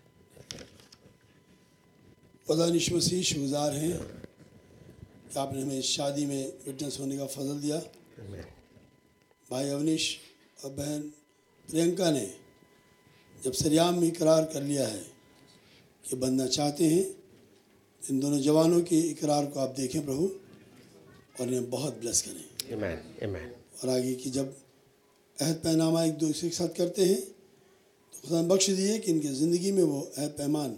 खुदा 2.47 2.67
निश 2.67 2.91
मसीह 2.93 3.23
शुगुजार 3.23 3.73
हैं 3.73 3.97
कि 3.97 5.39
आपने 5.39 5.61
हमें 5.61 5.81
शादी 5.81 6.25
में 6.25 6.53
विटनेस 6.65 6.97
होने 6.99 7.17
का 7.17 7.25
फजल 7.27 7.61
दिया। 7.61 7.79
भाई 9.51 9.69
अवनीश 9.69 10.19
और 10.65 10.71
बहन 10.71 11.01
प्रियंका 11.67 12.11
ने 12.11 12.27
जब 13.43 13.51
सरियाम 13.53 14.01
में 14.01 14.11
करार 14.11 14.43
कर 14.53 14.61
लिया 14.63 14.87
है 14.87 15.12
कि 16.05 16.15
बनना 16.15 16.47
चाहते 16.47 16.83
हैं। 16.85 17.05
इन 18.01 18.19
दोनों 18.19 18.39
जवानों 18.41 18.81
के 18.81 18.99
इकरार 19.09 19.45
को 19.45 19.59
आप 19.59 19.73
देखें 19.77 20.05
प्रभु 20.05 20.25
और 21.39 21.47
इन्हें 21.47 21.69
बहुत 21.69 21.99
ब्लेस 21.99 22.21
करें। 22.21 22.73
इमैन 22.73 22.99
इमैन 23.23 23.51
और 23.83 23.89
आगे 23.89 24.13
की 24.15 24.29
जब 24.29 24.47
अहद 25.37 25.55
पैनामा 25.63 26.03
एक 26.03 26.17
दूसरे 26.17 26.49
के 26.49 26.55
साथ 26.55 26.71
करते 26.77 27.05
हैं 27.05 27.21
तो 28.13 28.19
खुदा 28.21 28.41
बख्श 28.49 28.69
दिए 28.71 28.97
कि 28.99 29.11
इनकी 29.11 29.27
ज़िंदगी 29.35 29.71
में 29.71 29.83
वो 29.83 29.99
अहद 30.17 30.31
पैमान 30.37 30.77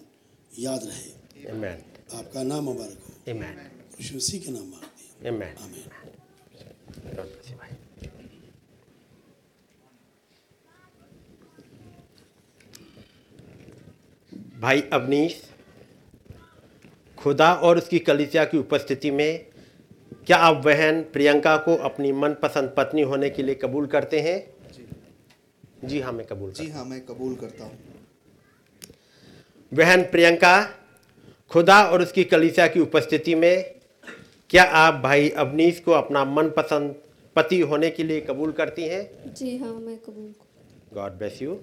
याद 0.59 0.81
रहे। 0.85 1.09
इमैन 1.51 1.79
आपका 2.13 2.43
नाम 2.43 2.63
मुबारक 2.63 2.99
हो। 3.03 3.13
खुश 3.97 4.29
के 4.35 4.51
नाम 4.51 4.67
मांगते 4.71 5.27
हैं 5.27 5.35
इमैन 5.35 5.55
आमीन 5.65 5.83
God 7.05 7.27
bless 7.31 7.49
you, 7.49 7.57
भाई 14.55 14.81
अवनीश 14.93 15.41
खुदा 17.17 17.53
और 17.55 17.77
उसकी 17.77 17.99
कलिसिया 17.99 18.43
की 18.45 18.57
उपस्थिति 18.57 19.11
में 19.11 19.45
क्या 20.27 20.37
आप 20.37 20.55
बहन 20.65 21.01
प्रियंका 21.13 21.55
को 21.57 21.75
अपनी 21.87 22.11
मनपसंद 22.11 22.73
पत्नी 22.77 23.01
होने 23.01 23.29
के 23.29 23.43
लिए 23.43 23.55
कबूल 23.55 23.85
करते 23.87 24.19
हैं? 24.19 24.37
जी। 24.73 25.87
जी 25.87 25.99
हाँ 25.99 26.11
मैं 26.13 26.25
कबूल 26.27 26.51
जी 26.51 26.69
हाँ। 26.69 26.85
मैं 26.85 27.01
कबूल 27.05 27.35
करता 27.35 27.65
हूँ। 27.65 27.77
बहन 29.71 30.03
प्रियंका 30.11 30.55
खुदा 31.51 31.81
और 31.83 32.01
उसकी 32.01 32.23
कलीसिया 32.23 32.67
की 32.67 32.79
उपस्थिति 32.79 33.35
में 33.35 33.75
क्या 34.49 34.63
आप 34.79 35.01
भाई 35.03 35.29
अवनीश 35.37 35.79
को 35.79 35.91
अपना 35.91 36.23
मनपसंद 36.25 36.95
पति 37.35 37.59
होने 37.61 37.89
के 37.89 38.03
लिए 38.03 38.21
कबूल 38.21 38.51
करती 38.51 38.87
हैं? 38.87 39.33
जी 39.33 39.57
हाँ 39.57 39.73
मैं 39.73 39.97
कबूल 39.97 40.33
गॉड 40.93 41.17
ब्लेस 41.17 41.41
यू 41.41 41.59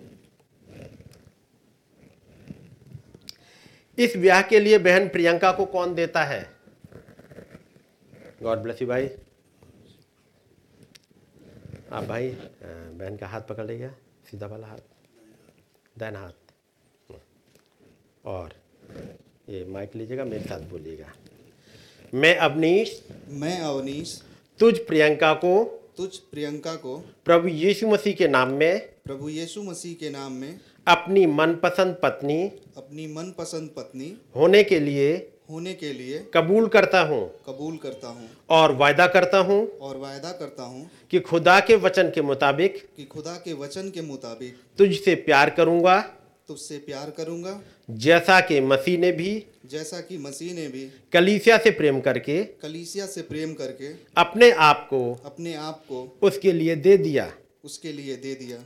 इस 3.98 4.16
ब्याह 4.16 4.42
के 4.42 4.60
लिए 4.60 4.78
बहन 4.78 5.08
प्रियंका 5.08 5.52
को 5.52 5.64
कौन 5.64 5.94
देता 5.94 6.24
है? 6.24 6.56
गॉड 8.42 8.58
ब्लेस 8.58 8.82
यू 8.82 8.88
भाई। 8.88 9.10
आप 11.92 12.04
भाई 12.04 12.28
बहन 12.64 13.16
का 13.16 13.26
हाथ 13.26 13.40
पकड़ 13.40 13.66
लीजिए। 13.66 13.88
सीधा 14.30 14.46
वाला 14.46 14.66
हाथ। 14.66 14.78
दाहिना 15.98 16.20
हाथ। 16.20 16.32
और 18.24 18.52
ये 19.48 19.64
माइक 19.64 19.96
लीजिएगा 19.96 20.24
मेरे 20.24 20.44
साथ 20.44 20.60
बोलिएगा। 20.60 21.12
मैं 22.14 22.36
अवनीश। 22.36 23.08
मैं 23.28 23.60
अवनीश। 23.60 24.22
तुझ 24.58 24.78
प्रियंका 24.78 25.34
को। 25.34 25.78
तुझ 25.96 26.16
प्रियंका 26.16 26.74
को। 26.74 26.98
प्रभु 27.24 27.48
यीशु 27.48 27.88
मसीह 27.88 28.14
के 28.14 28.28
नाम 28.28 28.50
में। 28.50 28.88
प्रभु 29.04 29.28
यीशु 29.28 29.62
मसीह 29.62 29.94
के 29.94 30.10
नाम 30.10 30.32
में। 30.32 30.60
अपनी 30.86 31.24
मनपसंद 31.26 31.96
पत्नी 32.02 32.42
अपनी 32.76 33.06
मनपसंद 33.06 33.68
पत्नी 33.76 34.06
होने 34.36 34.62
के 34.64 34.78
लिए 34.80 35.10
होने 35.50 35.72
के 35.74 35.92
लिए 35.92 36.18
कबूल 36.34 36.66
करता 36.68 37.00
हूँ। 37.00 37.20
कबूल 37.46 37.76
करता 37.76 38.08
हूँ। 38.08 38.28
और 38.50 38.72
वायदा 38.72 39.06
करता 39.06 39.38
हूँ 39.38 39.66
और 39.80 39.96
वायदा 39.96 40.30
करता 40.32 40.62
हूँ 40.62 40.88
कि 41.10 41.20
खुदा 41.20 41.58
के 41.60 41.76
वचन 41.76 42.10
के 42.10 42.22
मुताबिक 42.22 42.76
कि 42.96 43.04
खुदा 43.04 43.34
के 43.34 43.52
वचन 43.52 43.90
के 43.90 44.02
मुताबिक 44.02 44.56
तुझसे 44.78 45.14
प्यार 45.20 45.50
करूँगा। 45.50 45.98
तुझसे 46.48 46.78
प्यार 46.78 47.10
करूँगा। 47.10 47.60
जैसा 47.90 48.40
कि 48.40 48.60
मसीह 48.62 48.98
ने 48.98 49.12
भी 49.12 49.30
जैसा 49.66 50.00
कि 50.00 50.18
मसीह 50.18 50.54
ने 50.54 50.66
भी 50.68 50.88
कलीसिया 51.12 51.58
से 51.58 51.70
प्रेम 51.70 52.00
करके 52.00 52.42
कलीसिया 52.62 53.06
से 53.06 53.22
प्रेम 53.22 53.52
करके 53.54 53.92
अपने 54.16 54.50
आप 54.62 54.86
को 54.90 55.02
अपने 55.24 55.54
आप 55.54 55.84
को 55.88 56.06
उसके 56.22 56.52
लिए 56.52 56.76
दे 56.76 56.96
दिया। 56.98 57.32
उसके 57.64 57.92
लिए 57.92 58.16
दे 58.16 58.34
दिया। 58.34 58.58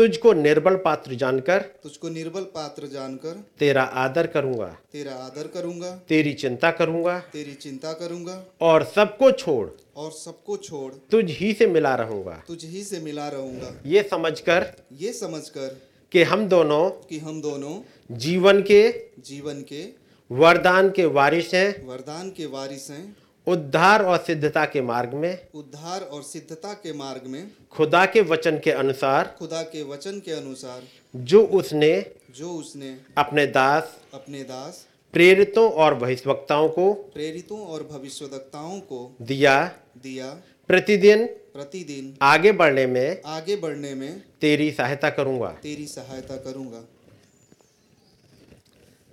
तुझको 0.00 0.32
निर्बल 0.32 0.76
पात्र 0.76 1.14
जानकर 1.14 1.58
तुझको 1.58 2.08
निर्बल 2.08 2.40
पात्र 2.40 2.86
जानकर 2.86 3.44
तेरा 3.58 3.82
आदर 3.82 4.26
करूँगा। 4.26 4.78
तेरा 4.92 5.12
आदर 5.12 5.46
करूँगा। 5.46 5.96
तेरी 6.08 6.32
चिंता 6.32 6.70
करूँगा। 6.70 7.18
तेरी 7.18 7.54
चिंता 7.54 7.92
करूँगा। 7.92 8.44
और 8.60 8.84
सबको 8.84 9.30
छोड़। 9.30 9.68
और 9.96 10.10
सबको 10.12 10.56
छोड़। 10.56 10.92
तुझ 11.10 11.24
ही 11.30 11.52
से 11.52 11.66
मिला 11.66 11.94
रहूँगा। 11.94 12.42
तुझ 12.48 12.64
ही 12.64 12.84
से 12.84 13.00
मिला 13.00 13.28
रहूँगा। 13.28 13.82
ये 13.86 14.02
समझकर 14.02 14.72
ये 14.92 15.12
समझकर 15.12 15.80
कि 16.12 16.22
हम 16.22 16.48
दोनों 16.48 16.90
कि 16.90 17.18
हम 17.18 17.42
दोनों 17.42 17.80
जीवन 18.16 18.62
के 18.62 18.94
जीवन 19.18 19.62
के 19.62 19.88
वरदान 20.32 20.90
के 20.90 21.04
वारिस 21.04 21.54
हैं। 21.54 21.86
वरदान 21.86 22.30
के 22.30 22.46
वारिस 22.46 22.90
हैं। 22.90 23.16
उद्धार 23.46 24.02
और 24.02 24.18
सिद्धता 24.18 24.64
के 24.64 24.80
मार्ग 24.82 25.14
में 25.14 25.32
उद्धार 25.54 26.00
और 26.02 26.22
सिद्धता 26.22 26.72
के 26.82 26.92
मार्ग 26.92 27.26
में 27.26 27.50
खुदा 27.72 28.04
के 28.06 28.20
वचन 28.30 28.58
के 28.58 28.70
अनुसार 28.72 29.34
खुदा 29.38 29.62
के 29.62 29.82
वचन 29.82 30.18
के 30.24 30.32
अनुसार 30.32 30.82
जो 31.14 31.42
उसने 31.58 31.92
जो 32.38 32.50
उसने 32.50 32.96
अपने 33.18 33.46
दास 33.46 33.96
अपने 34.14 34.42
दास 34.42 34.86
प्रेरितों 35.14 35.70
और 35.72 35.94
भविष्यवक्ताओं 35.94 36.68
को 36.68 36.92
प्रेरितों 37.14 37.60
और 37.66 37.82
भविष्यवक्ताओं 37.92 38.78
को 38.80 39.00
दिया 39.22 39.56
दिया 40.02 40.30
प्रतिदिन 40.68 41.26
प्रतिदिन 41.54 42.16
आगे 42.22 42.52
बढ़ने 42.52 42.86
में 42.86 43.20
आगे 43.26 43.56
बढ़ने 43.56 43.94
में 43.94 44.22
तेरी 44.40 44.70
सहायता 44.72 45.10
करूँगा। 45.10 45.48
तेरी 45.62 45.86
सहायता 45.86 46.36
करूँगा। 46.36 46.84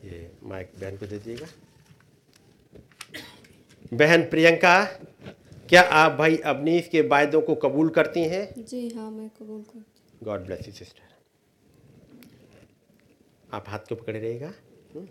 ये 0.05 0.29
माइक 0.43 0.71
बहन 0.81 0.97
को 0.97 1.05
दे 1.05 1.17
दिएगा 1.17 1.47
बहन 3.93 4.21
प्रियंका 4.23 4.83
क्या 5.69 5.81
आप 5.81 6.11
भाई 6.11 6.35
अवनीश 6.45 6.87
के 6.87 7.01
वायदों 7.07 7.41
को 7.41 7.55
कबूल 7.57 7.89
करती 7.89 8.21
हैं 8.25 8.63
जी 8.63 8.87
हाँ 8.89 9.09
मैं 9.11 9.27
कबूल 9.31 9.61
करती 9.63 10.25
गॉड 10.25 10.45
ब्लेस 10.45 10.67
यू 10.67 10.73
सिस्टर 10.73 11.15
आप 13.53 13.65
हाथ 13.67 13.87
को 13.89 13.95
पकड़े 13.95 14.19
रहिएगा 14.19 14.47
हम्म? 14.95 15.07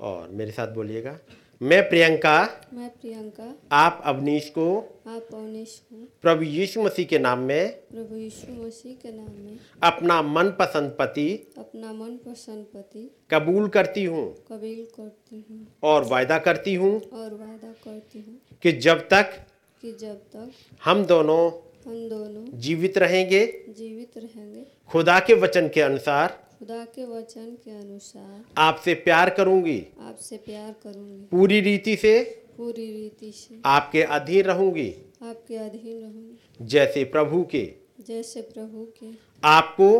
और 0.00 0.28
मेरे 0.30 0.50
साथ 0.50 0.74
बोलिएगा 0.74 1.18
मैं 1.62 1.88
प्रियंका। 1.88 2.66
मैं 2.74 2.88
प्रियंका। 2.90 3.54
आप 3.72 4.02
अवनीश 4.04 4.48
को। 4.50 4.78
आप 5.06 5.26
अवनीश 5.34 5.82
को। 5.92 6.08
प्रभु 6.22 6.42
यीशु 6.42 6.82
मसीह 6.82 7.06
के 7.06 7.18
नाम 7.18 7.38
में। 7.38 7.70
प्रभु 7.70 8.16
यीशु 8.16 8.52
मसीह 8.52 8.94
के 8.94 9.12
नाम 9.16 9.30
में। 9.30 9.58
अपना 9.82 10.22
मन 10.22 10.50
पसंद 10.50 10.96
पति। 10.98 11.52
अपना 11.58 11.92
मन 11.92 12.16
पसंद 12.26 12.66
पति। 12.74 13.10
कबूल 13.30 13.68
करती 13.68 14.04
हूँ। 14.04 14.34
कबूल 14.52 14.88
करती 14.96 15.44
हूँ। 15.50 15.66
और 15.82 16.04
वायदा 16.04 16.38
करती 16.38 16.74
हूँ। 16.74 17.00
और 17.00 17.34
वायदा 17.34 17.72
करती 17.72 18.18
हूँ। 18.18 18.58
कि 18.62 18.72
जब 18.72 19.08
तक 19.08 19.46
कि 19.82 19.92
जब 19.92 20.16
तक 20.16 20.50
हम 20.84 21.04
दोनों 21.04 21.50
हम 21.86 22.08
दोनों 22.08 22.58
जीवित 22.58 22.98
रहेंगे। 22.98 23.64
जीवित 23.68 24.18
रहेंगे। 24.18 24.66
खुदा 24.88 25.20
के 25.20 25.34
वचन 25.34 25.68
के 25.68 25.80
अनुसार। 25.80 26.49
खुदा 26.60 26.84
के 26.84 27.04
वचन 27.04 27.56
के 27.64 27.70
अनुसार 27.70 28.44
आपसे 28.58 28.94
प्यार 28.94 29.30
करूँगी। 29.30 29.86
आपसे 30.00 30.36
प्यार 30.36 30.74
करूँगी। 30.82 31.24
पूरी 31.30 31.60
रीति 31.60 31.96
से 31.96 32.42
पूरी 32.56 32.92
रीति 32.92 33.32
से 33.32 33.60
आपके 33.64 34.02
अधीन 34.02 34.44
रहूँगी। 34.44 34.94
आपके 35.22 35.56
अधीन 35.56 36.00
रहूँगी। 36.00 36.66
जैसे 36.66 37.04
प्रभु 37.04 37.42
के। 37.44 37.74
जैसे 38.06 38.42
प्रभु 38.42 38.84
के। 38.84 39.06
आपको 39.44 39.98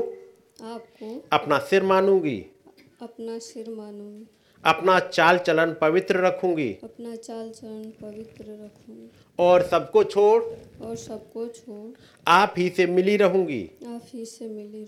आपको 0.65 1.29
अपना 1.33 1.59
सिर 1.59 1.83
मानूँगी। 1.83 2.39
अपना 3.03 3.39
सिर 3.39 3.71
मानूँगी। 3.71 4.27
अपना 4.65 5.01
चाल 5.01 5.39
चलन 5.39 5.77
पवित्र 5.81 6.27
रखूँगी। 6.27 6.71
अपना 6.85 7.17
चाल 7.17 7.51
चलन 7.51 7.93
पवित्र 8.01 8.45
रखूँगी। 8.45 9.11
और 9.39 9.63
सबको 9.63 10.05
छोड़ 10.05 10.43
और 10.85 10.97
सबको 10.97 11.49
छोड़ 11.49 11.91
आप 12.29 12.55
ही 12.59 12.69
से 12.69 12.87
मिली 12.87 13.17
रहूँगी। 13.17 13.71
आप 13.87 14.03
ही 14.07 14.25
से 14.25 14.49
मिली 14.49 14.85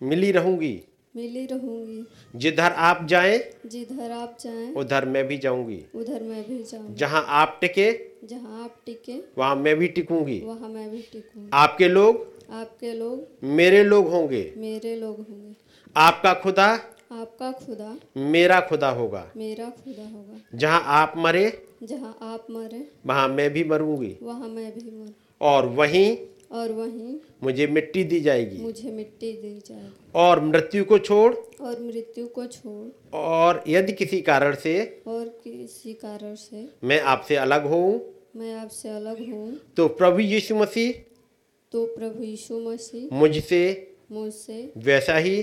मिली 0.00 0.30
रहूँगी। 0.32 0.80
मिली 1.16 1.44
रहूँगी। 1.46 2.38
जिधर 2.38 2.72
आप 2.72 3.06
जाएँ 3.06 3.38
जिधर 3.66 4.10
आप 4.10 4.36
जाएँ 4.40 4.72
उधर 4.74 5.04
मैं 5.04 5.26
भी 5.28 5.38
जाऊँगी। 5.38 5.80
उधर 5.94 6.22
मैं 6.22 6.42
भी 6.48 6.62
जाऊँगी। 6.62 6.94
जहाँ 6.94 7.24
आप 7.28 7.58
टिके 7.60 7.90
जहाँ 8.26 8.62
आप 8.64 8.76
टिके 8.86 9.18
वहाँ 9.38 9.56
मैं 9.56 9.76
भी 9.76 9.88
टिकूँगी। 9.88 10.40
वहाँ 10.44 10.68
मैं 10.68 10.90
भी 10.90 11.02
टिकूँगी। 11.12 11.50
आपके 11.52 11.88
लोग? 11.88 12.26
आपके 12.50 12.92
लोग? 12.92 13.26
मेरे 13.42 13.82
लोग 13.84 14.08
होंगे। 14.10 14.52
मेरे 14.56 14.94
लोग 14.96 15.18
होंगे। 15.18 15.54
आपका 15.96 16.34
खुदा? 16.34 16.66
आपका 17.12 17.50
खुदा? 17.52 17.96
मेरा 18.16 18.60
खुदा 18.60 18.90
होगा। 18.90 19.26
मेरा 19.36 19.70
खुदा 19.70 20.02
होगा। 20.02 20.40
जहाँ 20.54 20.82
आप 21.00 21.14
मरे 21.16 21.50
जहाँ 21.82 22.16
आप 22.22 22.46
मरे 22.50 22.86
वहाँ 23.06 23.28
मैं 23.28 23.50
भी 23.52 23.64
मरूँगी। 23.64 24.16
वहाँ 24.22 24.48
मैं 24.48 24.70
भी 24.74 24.90
मर 24.90 25.12
और 25.40 25.66
वहीं 25.66 26.16
और 26.50 26.72
वहीं 26.72 27.18
मुझे 27.42 27.66
मिट्टी 27.66 28.02
दी 28.04 28.20
जाएगी। 28.20 28.56
मुझे 28.58 28.90
मिट्टी 28.90 29.32
दी 29.32 29.52
जाएगी। 29.66 30.10
और 30.14 30.40
मृत्यु 30.40 30.84
को 30.84 30.98
छोड़। 30.98 31.34
और 31.34 31.80
मृत्यु 31.82 32.26
को 32.28 32.46
छोड़। 32.46 33.16
और 33.16 33.62
यदि 33.68 33.92
किसी 33.92 34.20
कारण 34.20 34.54
से 34.54 35.02
और 35.06 35.26
किसी 35.44 35.92
कारण 35.94 36.34
से 36.34 36.68
मैं 36.84 37.00
आपसे 37.12 37.36
अलग 37.36 37.66
हूँ 37.66 38.00
मैं 38.36 38.54
आपसे 38.54 38.88
अलग 38.88 39.20
हूँ 39.30 39.60
तो 39.76 39.88
प्रभु 39.88 40.20
यीशु 40.20 40.54
मसीह 40.56 40.92
तो 41.72 41.84
प्रभु 41.86 42.22
यीशु 42.22 42.58
मसीह 42.60 43.08
मुझसे 43.12 43.62
मुझसे 44.12 44.72
वैसा 44.76 45.16
ही 45.16 45.40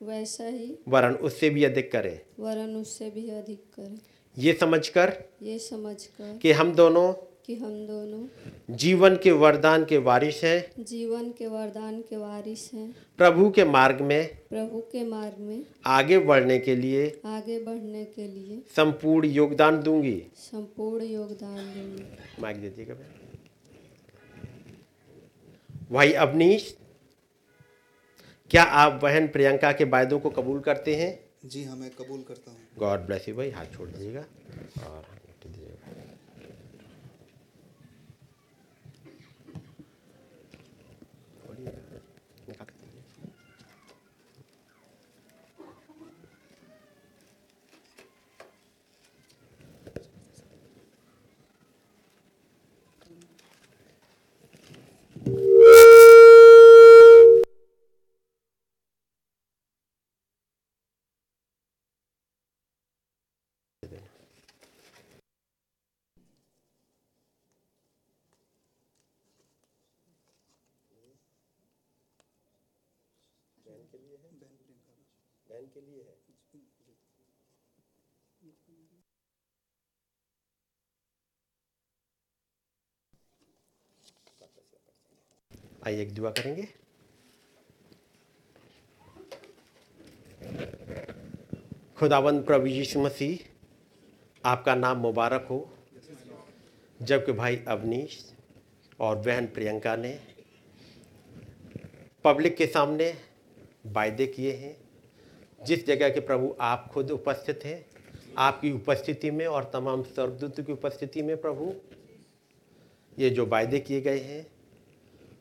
वैसा 0.00 0.46
ही 0.46 0.74
वरन 0.88 1.14
उससे 1.26 1.50
भी 1.50 1.64
अधिक 1.64 1.90
करे। 1.92 2.20
वरन 2.40 2.74
उससे 2.76 3.10
भी 3.10 3.28
अधिक 3.30 3.60
करे। 3.76 3.96
ये 4.36 4.52
समझकर 4.52 5.12
ये 5.42 5.58
समझकर 5.58 6.38
कि 6.42 6.52
हम 6.52 6.72
दोनों 6.74 7.12
कि 7.46 7.54
हम 7.56 7.72
दोनों 7.86 8.76
जीवन 8.76 9.16
के 9.16 9.30
वरदान 9.32 9.84
के 9.84 9.98
वारिस 9.98 10.42
हैं। 10.44 10.84
जीवन 10.84 11.30
के 11.30 11.46
वरदान 11.46 12.00
के 12.00 12.16
वारिस 12.16 12.70
हैं। 12.74 12.94
प्रभु 13.18 13.50
के 13.50 13.64
मार्ग 13.64 14.00
में 14.00 14.26
प्रभु 14.50 14.80
के 14.92 15.04
मार्ग 15.06 15.40
में 15.40 15.64
आगे 15.86 16.18
बढ़ने 16.20 16.58
के 16.58 16.76
लिए 16.76 17.06
आगे 17.26 17.58
बढ़ने 17.64 18.04
के 18.04 18.26
लिए 18.28 18.62
संपूर्ण 18.76 19.28
योगदान 19.28 19.82
दूँगी। 19.82 20.16
संपूर्ण 20.36 21.04
योगदान 21.04 21.56
दूँगी। 21.56 22.42
माइक 22.42 22.60
दीजिएगा। 22.60 22.94
भाई 25.92 26.12
अवनीश 26.12 26.74
क्या 28.50 28.62
आप 28.62 29.00
बहन 29.02 29.26
प्रियंका 29.28 29.72
के 29.72 29.84
वायदों 29.86 30.18
को 30.18 30.30
कबूल 30.30 30.60
करते 30.60 30.94
हैं? 30.96 31.18
जी 31.44 31.64
हाँ 31.64 31.76
मैं 31.76 31.90
कबूल 31.90 32.22
करता 32.28 32.50
हूँ। 32.50 32.58
गॉड 32.78 33.06
ब्लेस 33.06 33.28
यू 33.28 33.34
भाई 33.36 33.50
हाथ 33.50 33.76
छोड़ 33.76 33.88
दीजिएगा। 33.88 34.24
और 34.86 35.13
आइए, 85.86 86.02
एक 86.02 86.14
दुआ 86.14 86.30
करेंगे। 86.30 86.62
खुदावंद 91.96 92.46
प्रभु 92.46 92.66
यीशु 92.66 93.00
मसीह, 93.00 93.38
आपका 94.44 94.74
नाम 94.74 94.98
मुबारक 94.98 95.46
हो। 95.50 95.78
जबकि 97.02 97.32
भाई 97.32 97.56
अवनीश 97.56 98.34
और 99.00 99.16
बहन 99.16 99.46
प्रियंका 99.46 99.96
ने 99.96 100.20
पब्लिक 102.24 102.56
के 102.56 102.66
सामने 102.66 103.22
वायदे 103.86 104.26
किए 104.26 104.56
हैं। 104.56 104.83
जिस 105.66 105.86
जगह 105.86 106.10
के 106.10 106.20
प्रभु 106.20 106.54
आप 106.60 106.88
खुद 106.92 107.10
उपस्थित 107.10 107.60
हैं, 107.64 107.84
आपकी 108.38 108.72
उपस्थिति 108.72 109.30
में 109.30 109.46
और 109.46 109.70
तमाम 109.72 110.02
स्वर्गदूत 110.02 110.60
की 110.60 110.72
उपस्थिति 110.72 111.22
में 111.22 111.36
प्रभु, 111.40 111.74
ये 113.18 113.30
जो 113.30 113.46
वायदे 113.46 113.80
किए 113.80 114.00
गए 114.00 114.18
हैं, 114.18 114.46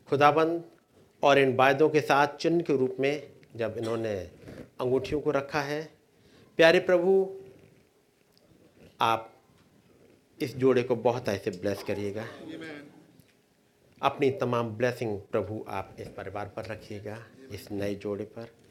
खुदाबंद 0.09 0.63
और 1.23 1.37
इन 1.37 1.55
वायदों 1.55 1.89
के 1.89 2.01
साथ 2.01 2.27
चिन्ह 2.27 2.61
के 2.61 2.77
रूप 2.77 2.97
में 2.99 3.27
जब 3.55 3.75
इन्होंने 3.77 4.15
अंगूठियों 4.81 5.21
को 5.21 5.31
रखा 5.31 5.61
है, 5.61 5.89
प्यारे 6.57 6.79
प्रभु, 6.79 7.29
आप 9.01 9.33
इस 10.41 10.55
जोड़े 10.57 10.83
को 10.83 10.95
बहुत 10.95 11.29
ऐसे 11.29 11.51
ब्लेस 11.51 11.83
करिएगा। 11.83 12.25
अपनी 14.01 14.31
तमाम 14.31 14.69
ब्लेसिंग 14.69 15.19
प्रभु 15.19 15.65
आप 15.67 15.95
इस 15.99 16.07
परिवार 16.07 16.53
पर 16.55 16.65
रखिएगा, 16.65 17.17
इस 17.51 17.71
नए 17.71 17.95
जोड़े 17.95 18.25
पर। 18.25 18.62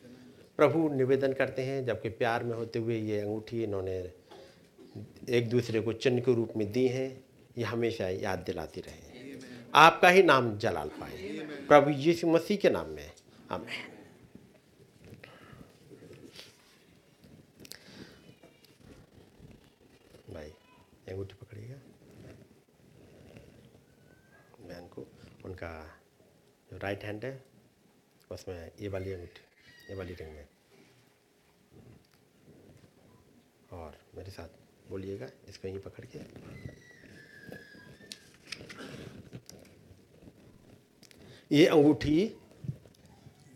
प्रभु 0.62 0.88
निवेदन 0.88 1.32
करते 1.32 1.62
हैं, 1.62 1.84
जबकि 1.86 2.08
प्यार 2.08 2.44
में 2.44 2.54
होते 2.56 2.78
हुए 2.78 2.98
ये 2.98 3.20
अंगूठी 3.20 3.64
इन्होंने 3.64 4.12
एक 5.28 5.48
दूसरे 5.48 5.80
को 5.80 5.92
चिन्ह 5.92 6.20
के 6.20 6.34
रूप 6.34 6.52
में 6.56 6.72
दी 6.72 6.88
हैं, 6.88 7.24
ये 7.58 7.64
हमेशा 7.64 8.08
याद 8.08 8.38
दिलाती 8.38 8.80
रहे 8.80 9.34
आपका 9.74 10.08
ही 10.08 10.22
नाम 10.22 10.58
जलाल 10.58 10.88
पाए। 10.88 11.38
प्रभु 11.68 11.90
यीशु 11.90 12.26
मसीह 12.26 12.56
के 12.56 12.70
नाम 12.70 12.88
में। 12.88 13.12
आमीन। 13.50 13.66
भाई, 20.34 20.50
अंगूठी 21.08 21.34
पकड़िएगा। 21.34 21.74
बहन 24.60 24.88
को, 24.88 25.06
उनका 25.44 26.00
जो 26.72 26.78
राइट 26.78 27.04
हैंड 27.04 27.24
है, 27.24 27.44
उसमें 28.30 28.70
ये 28.80 28.88
वाली 28.88 29.12
अंगूठी, 29.12 29.40
ये 29.90 29.96
वाली 29.96 30.14
रिंग 30.14 30.30
में। 30.30 30.46
और 33.72 33.96
मेरे 34.16 34.30
साथ 34.30 34.90
बोलिएगा 34.90 35.26
इसको 35.48 35.68
यहीं 35.68 35.78
पकड़ 35.80 36.04
के। 36.06 36.18
ये 41.50 41.66
अंगूठी 41.68 42.18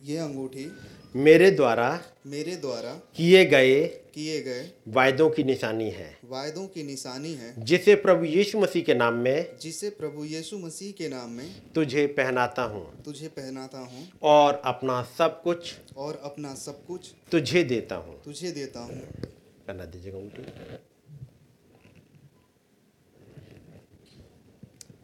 ये 0.04 0.16
अंगूठी 0.18 0.70
मेरे 1.14 1.50
द्वारा 1.50 1.88
मेरे 2.26 2.56
द्वारा 2.56 2.90
किए 3.16 3.44
गए 3.44 3.86
किए 4.14 4.40
गए 4.42 4.70
वायदों 4.88 5.28
की 5.30 5.44
निशानी 5.44 5.88
है। 5.90 6.08
वायदों 6.24 6.66
की 6.66 6.82
निशानी 6.82 7.32
है। 7.34 7.52
जिसे 7.64 7.94
प्रभु 7.94 8.24
यीशु 8.24 8.58
मसीह 8.58 8.82
के 8.82 8.94
नाम 8.94 9.14
में 9.18 9.58
जिसे 9.60 9.90
प्रभु 9.90 10.24
यीशु 10.24 10.58
मसीह 10.58 10.92
के 10.92 11.08
नाम 11.08 11.30
में 11.30 11.72
तुझे 11.74 12.06
पहनाता 12.18 12.62
हूँ 12.64 12.84
तुझे 13.04 13.28
पहनाता 13.28 13.78
हूँ 13.80 14.06
और 14.24 14.60
अपना 14.64 15.02
सब 15.18 15.42
कुछ 15.42 15.74
और 15.96 16.20
अपना 16.24 16.54
सब 16.56 16.84
कुछ 16.86 17.12
तुझे 17.32 17.62
देता 17.64 17.96
हूँ। 17.96 18.20
तुझे 18.24 18.50
देता 18.52 18.80
हूँ। 18.80 19.00
करना 19.66 19.84
दीजिएगा 19.86 20.18
उल्टी 20.18 20.42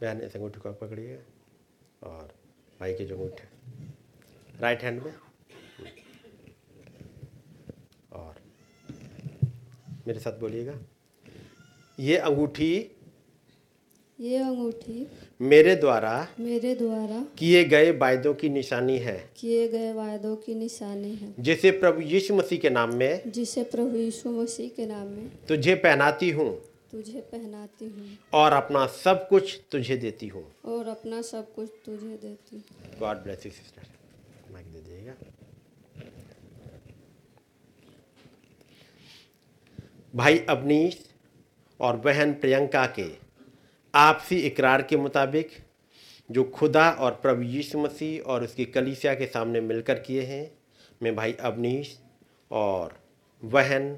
बहन 0.01 0.21
इस 0.21 0.35
अंगूठी 0.35 0.59
को 0.59 0.69
आप 0.69 0.77
पकड़िएगा 0.81 2.09
और 2.09 2.33
भाई 2.79 2.93
के 2.93 3.05
जो 3.05 3.15
अंगूठे 3.15 4.61
राइट 4.61 4.83
हैंड 4.83 5.01
में 5.03 5.13
और 8.13 8.41
मेरे 10.07 10.19
साथ 10.19 10.39
बोलिएगा 10.39 10.79
ये 11.97 12.17
अंगूठी 12.19 12.73
ये 14.19 14.37
अंगूठी 14.37 15.05
मेरे 15.41 15.75
द्वारा 15.75 16.11
मेरे 16.39 16.73
द्वारा 16.75 17.21
किए 17.37 17.63
गए 17.65 17.91
वायदों 17.91 18.33
की 18.33 18.49
निशानी 18.49 18.97
है। 18.97 19.17
किए 19.37 19.67
गए 19.67 19.91
वायदों 19.93 20.35
की 20.35 20.55
निशानी 20.55 21.13
है। 21.15 21.33
जिसे 21.39 21.71
प्रभु 21.71 22.01
यीशु 22.01 22.35
मसीह 22.35 22.59
के 22.59 22.69
नाम 22.69 22.93
में 22.95 23.31
जिसे 23.31 23.63
प्रभु 23.63 23.97
यीशु 23.97 24.31
मसीह 24.31 24.69
के 24.75 24.85
नाम 24.85 25.07
में 25.07 25.29
तुझे 25.47 25.75
पहनाती 25.75 26.29
हूँ 26.29 26.49
तुझे 26.91 27.19
पहनाती 27.31 27.85
हूँ। 27.85 28.17
और 28.33 28.53
अपना 28.53 28.85
सब 28.95 29.27
कुछ 29.27 29.59
तुझे 29.71 29.97
देती 29.97 30.27
हूँ। 30.27 30.45
और 30.65 30.87
अपना 30.87 31.21
सब 31.21 31.53
कुछ 31.53 31.69
तुझे 31.85 32.17
देती 32.17 32.55
हूँ। 32.55 32.99
God 32.99 33.23
bless 33.23 33.45
you 33.45 33.51
sister 33.51 33.87
mike 34.53 34.67
दे 34.67 34.79
दीजिएगा। 34.79 35.13
भाई 40.13 40.37
अवनीश 40.49 40.97
और 41.79 41.97
बहन 41.97 42.33
प्रियंका 42.33 42.85
के 42.99 43.07
आपसी 43.95 44.37
इकरार 44.37 44.81
के 44.81 44.97
मुताबिक, 44.97 45.51
जो 46.31 46.43
खुदा 46.43 46.89
और 46.89 47.11
प्रभु 47.11 47.41
यीशु 47.41 47.79
मसीह 47.79 48.21
और 48.21 48.43
उसकी 48.43 48.65
कलीसिया 48.65 49.13
के 49.13 49.25
सामने 49.25 49.61
मिलकर 49.61 49.99
किए 49.99 50.21
हैं, 50.21 50.51
मैं 51.03 51.15
भाई 51.15 51.33
अवनीश 51.33 51.99
और 52.51 52.99
बहन 53.43 53.93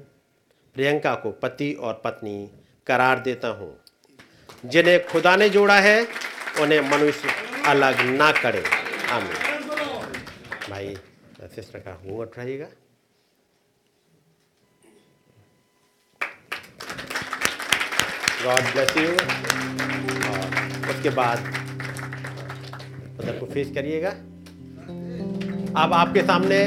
प्रियंका 0.74 1.14
को 1.14 1.30
पति 1.30 1.72
और 1.72 2.02
पत्नी 2.04 2.50
करार 2.86 3.20
देता 3.20 3.48
हूँ। 3.48 3.80
जिन्हें 4.66 5.06
खुदा 5.06 5.36
ने 5.36 5.48
जोड़ा 5.48 5.78
है, 5.80 6.06
उन्हें 6.60 6.80
मनुष्य 6.80 7.28
अलग 7.66 8.00
ना 8.00 8.32
करे। 8.32 8.64
आमीन। 9.10 9.60
भाई 10.70 10.96
सिस्टर 11.54 11.78
का 11.78 12.00
मुँह 12.04 12.20
उठाइएगा 12.20 12.66
गॉड 18.44 18.60
ब्लेस 18.72 18.96
यू 18.96 19.10
और 20.30 20.90
उसके 20.90 21.10
बाद 21.10 21.38
उधर 23.20 23.38
को 23.40 23.46
फेस 23.46 23.70
करिएगा। 23.74 24.10
अब 25.82 25.92
आपके 25.92 26.22
सामने 26.22 26.58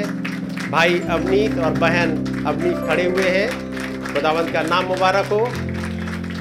भाई 0.72 1.00
अवनीत 1.00 1.58
और 1.58 1.72
बहन 1.72 2.44
अवनीत 2.46 2.76
खड़े 2.88 3.06
हुए 3.06 3.30
हैं। 3.30 4.14
खुदावंत 4.14 4.54
का 4.54 4.62
नाम 4.62 4.86
मुबारक 4.86 5.26
हो। 5.26 5.40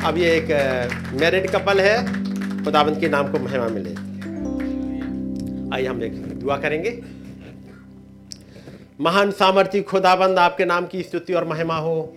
अब 0.09 0.19
ये 0.19 0.37
एक 0.37 0.51
मैरिड 1.21 1.51
कपल 1.51 1.81
है। 1.81 1.97
खुदावंत 2.65 3.01
के 3.01 3.09
नाम 3.09 3.33
को 3.33 3.39
महिमा 3.39 3.69
मिले। 3.69 3.91
आइए 5.77 5.87
हम 5.87 6.03
एक 6.03 6.15
दुआ 6.39 6.57
करेंगे। 6.57 7.03
महान 9.01 9.31
सामर्थ्य 9.31 9.81
खुदाबंद 9.83 10.39
आपके 10.39 10.65
नाम 10.65 10.87
की 10.87 11.03
स्तुति 11.03 11.33
और 11.33 11.49
महिमा 11.49 11.77
हो। 11.77 12.17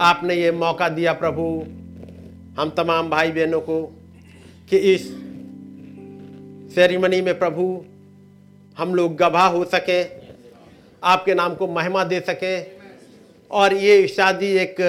आपने 0.00 0.34
ये 0.34 0.52
मौका 0.52 0.88
दिया 0.88 1.12
प्रभु। 1.12 1.44
हम 2.58 2.70
तमाम 2.70 3.10
भाई 3.10 3.30
बहनों 3.30 3.60
को 3.60 3.82
कि 4.70 4.76
इस 4.92 5.02
सेरेमनी 6.74 7.20
में 7.22 7.38
प्रभु 7.38 7.64
हम 8.76 8.94
लोग 8.94 9.16
गवाह 9.16 9.46
हो 9.46 9.64
सके, 9.64 10.02
आपके 11.02 11.34
नाम 11.34 11.54
को 11.54 11.66
महिमा 11.66 12.02
दे 12.04 12.18
सके 12.20 12.56
और 13.50 13.74
ये 13.74 14.06
शादी 14.08 14.46
एक 14.58 14.80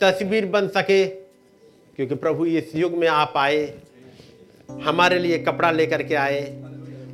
तस्वीर 0.00 0.46
बन 0.46 0.68
सके 0.68 1.04
क्योंकि 1.06 2.14
प्रभु 2.16 2.46
इस 2.46 2.74
युग 2.76 2.98
में 2.98 3.08
आप 3.08 3.32
आए, 3.36 3.62
हमारे 4.68 5.18
लिए 5.18 5.38
कपड़ा 5.38 5.70
लेकर 5.70 6.02
के 6.02 6.14
आए 6.14 6.42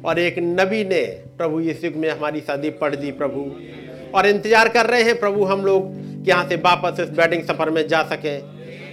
और 0.05 0.19
एक 0.19 0.39
नबी 0.39 0.85
ने 0.85 1.03
प्रभु 1.39 1.61
इस 1.61 1.85
युग 1.85 1.97
में 1.97 2.09
हमारी 2.11 2.41
शादी 2.41 2.71
पढ़ 2.81 2.95
दी 2.95 3.13
प्रभु 3.13 3.51
और 4.19 4.27
इंतज़ार 4.27 4.69
कर 4.69 4.87
रहे 4.87 5.03
हैं 5.03 5.19
प्रभु 5.21 5.45
हम 5.45 5.65
लोग 5.65 5.93
कि 6.25 6.31
यहाँ 6.31 6.49
से 6.49 6.57
वापस 6.65 7.01
इस 7.01 7.19
वेडिंग 7.19 7.45
सफ़र 7.45 7.71
में 7.71 7.87
जा 7.89 8.03
सके। 8.09 8.37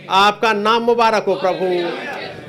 आपका 0.09 0.53
नाम 0.53 0.83
मुबारक 0.83 1.23
हो 1.23 1.35
प्रभु। 1.35 1.65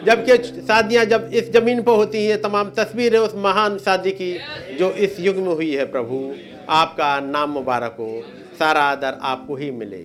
जबकि 0.06 0.36
शादियाँ 0.44 1.04
जब 1.04 1.30
इस 1.34 1.52
ज़मीन 1.52 1.82
पर 1.82 1.92
होती 1.92 2.26
हैं, 2.26 2.42
तमाम 2.42 2.70
तस्वीरें 2.70 3.18
उस 3.18 3.34
महान 3.34 3.78
शादी 3.78 4.10
की 4.10 4.38
जो 4.78 4.90
इस 4.90 5.20
युग 5.20 5.36
में 5.36 5.54
हुई 5.54 5.74
है 5.74 5.84
प्रभु, 5.84 6.34
आपका 6.68 7.20
नाम 7.20 7.50
मुबारक 7.50 7.96
हो। 7.98 8.22
सारा 8.58 8.82
आदर 8.82 9.18
आपको 9.22 9.56
ही 9.56 9.70
मिले। 9.70 10.02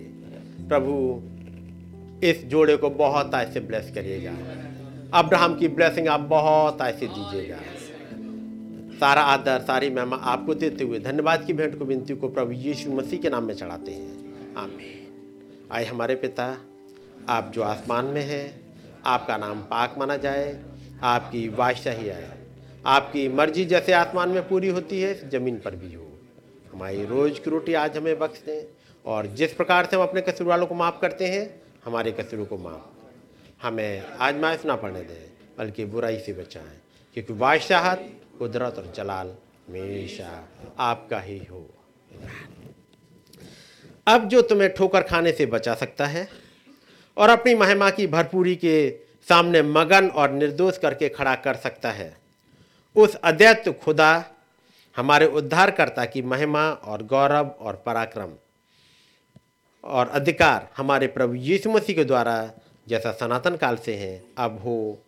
प्रभु, 0.68 1.22
इस 2.26 2.44
जोड़े 2.44 2.76
को 2.76 2.90
बहुत 2.90 3.30
ऐसे 3.34 3.60
ब्लेस 3.60 3.92
करिएगा। 3.94 4.32
अब्राहम 5.18 5.54
की 5.54 5.68
ब्लेसिंग 5.68 6.08
आप 6.08 6.20
बहुत 6.20 6.78
ऐसे 6.80 7.06
दीजिएगा। 7.06 7.56
सारा 9.00 9.22
आदर, 9.22 9.58
सारी 9.58 9.90
महिमा 9.90 10.16
आपको 10.16 10.54
देते 10.54 10.84
हुए 10.84 10.98
धन्यवाद 10.98 11.44
की 11.44 11.52
भेंट 11.52 11.78
को, 11.78 11.84
विनती 11.84 12.14
को 12.14 12.28
प्रभु 12.28 12.52
यीशु 12.52 12.90
मसीह 12.90 13.18
के 13.18 13.30
नाम 13.30 13.44
में 13.44 13.54
चढ़ाते 13.54 13.90
हैं। 13.90 14.12
आमीन। 14.56 15.66
आए 15.72 15.84
हमारे 15.84 16.14
पिता 16.14 16.56
आप 17.28 17.52
जो 17.54 17.62
आसमान 17.62 18.04
में 18.04 18.22
हैं, 18.22 18.74
आपका 19.04 19.36
नाम 19.36 19.60
पाक 19.60 19.94
माना 19.98 20.16
जाए, 20.16 20.64
आपकी 21.02 21.48
बादशाही 21.48 22.08
आए। 22.08 22.30
आपकी 22.86 23.28
मर्ज़ी 23.28 23.64
जैसे 23.64 23.92
आसमान 23.92 24.28
में 24.28 24.48
पूरी 24.48 24.68
होती 24.68 25.00
है, 25.00 25.30
ज़मीन 25.30 25.58
पर 25.58 25.76
भी 25.76 25.94
हो। 25.94 26.18
हमारी 26.72 27.04
रोज़ 27.04 27.40
की 27.40 27.50
रोटी 27.50 27.74
आज 27.74 27.96
हमें 27.96 28.18
बख्श 28.18 28.42
दें, 28.46 28.64
और 29.04 29.26
जिस 29.26 29.52
प्रकार 29.52 29.86
से 29.86 29.96
हम 29.96 30.02
अपने 30.02 30.20
कसूर 30.20 30.46
वालों 30.46 30.66
को 30.66 30.74
माफ़ 30.74 31.00
करते 31.00 31.26
हैं, 31.26 31.62
हमारे 31.84 32.12
कसूरों 32.12 32.46
को 32.46 32.58
माफ़। 32.58 33.66
हमें 33.66 34.02
आजमाइश 34.20 34.64
ना 34.64 34.76
पड़ने 34.76 35.00
दें, 35.00 35.32
बल्कि 35.58 35.84
बुराई 35.84 36.18
से 36.18 36.32
बचाएँ, 36.32 36.80
क्योंकि 37.14 37.32
बादशाहत 37.32 38.10
कुदरत 38.38 38.74
और 38.78 38.92
जलाल 38.96 39.36
हमेशा 39.68 40.48
आपका 40.78 41.20
ही 41.20 41.38
हो। 41.38 41.70
अब 44.06 44.28
जो 44.28 44.42
तुम्हें 44.42 44.74
ठोकर 44.74 45.02
खाने 45.02 45.32
से 45.32 45.46
बचा 45.46 45.74
सकता 45.74 46.06
है 46.06 46.45
और 47.16 47.28
अपनी 47.28 47.54
महिमा 47.54 47.90
की 47.90 48.06
भरपूरी 48.06 48.56
के 48.56 48.98
सामने 49.28 49.62
मगन 49.62 50.08
और 50.08 50.30
निर्दोष 50.30 50.78
करके 50.78 51.08
खड़ा 51.08 51.34
कर 51.34 51.54
सकता 51.54 51.90
है। 51.90 52.16
उस 52.96 53.14
अद्वैत 53.14 53.80
खुदा, 53.84 54.24
हमारे 54.96 55.26
उद्धारकर्ता 55.26 56.04
की 56.04 56.22
महिमा 56.22 56.70
और 56.70 57.02
गौरव 57.02 57.46
और 57.48 57.82
पराक्रम 57.86 58.32
और 59.84 60.08
अधिकार 60.08 60.68
हमारे 60.76 61.06
प्रभु 61.06 61.34
यीशु 61.34 61.70
मसीह 61.70 61.96
के 61.96 62.04
द्वारा 62.04 62.52
जैसा 62.88 63.12
सनातन 63.12 63.56
काल 63.56 63.76
से 63.76 63.94
है, 63.94 64.24
अब 64.38 64.60
हो 64.60 64.98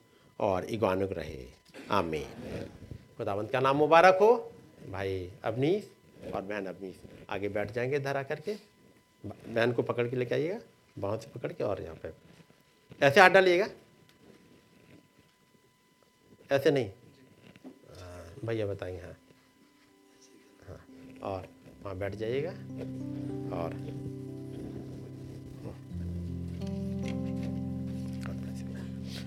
और 0.41 0.65
इगानुक 0.65 1.13
रहे। 1.13 1.47
आमीन। 1.91 2.27
खुदावंत 3.19 3.51
का 3.51 3.61
नाम 3.61 3.77
मुबारक 3.77 4.19
हो। 4.21 4.53
भाई 4.91 5.33
अवनीश 5.45 5.91
और 6.35 6.43
बहन 6.43 6.67
अवनीश, 6.67 6.95
आगे 7.31 7.49
बैठ 7.49 7.73
जाएँगे 7.73 7.99
धरा 7.99 8.23
करके। 8.23 8.55
बहन 9.27 9.73
को 9.73 9.83
पकड़ 9.83 10.09
के 10.09 10.17
लेके 10.17 10.35
आइएगा। 10.35 10.59
बाहों 11.01 11.19
से 11.19 11.31
पकड़ 11.35 11.53
के 11.53 11.65
और 11.65 11.83
यहाँ 11.83 11.97
पे। 12.03 12.13
ऐसे 13.07 13.21
हाथ 13.21 13.31
डालिएगा 13.31 13.69
ऐसे 16.57 16.71
नहीं? 16.71 16.89
हाँ, 18.01 18.25
भैया 18.45 18.67
बताएँगे 18.67 19.01
हाँ। 19.01 19.17
हाँ 20.69 21.31
और 21.33 21.49
वहाँ 21.83 21.97
बैठ 21.99 22.15
जाइएगा 22.15 22.51
और 23.57 23.75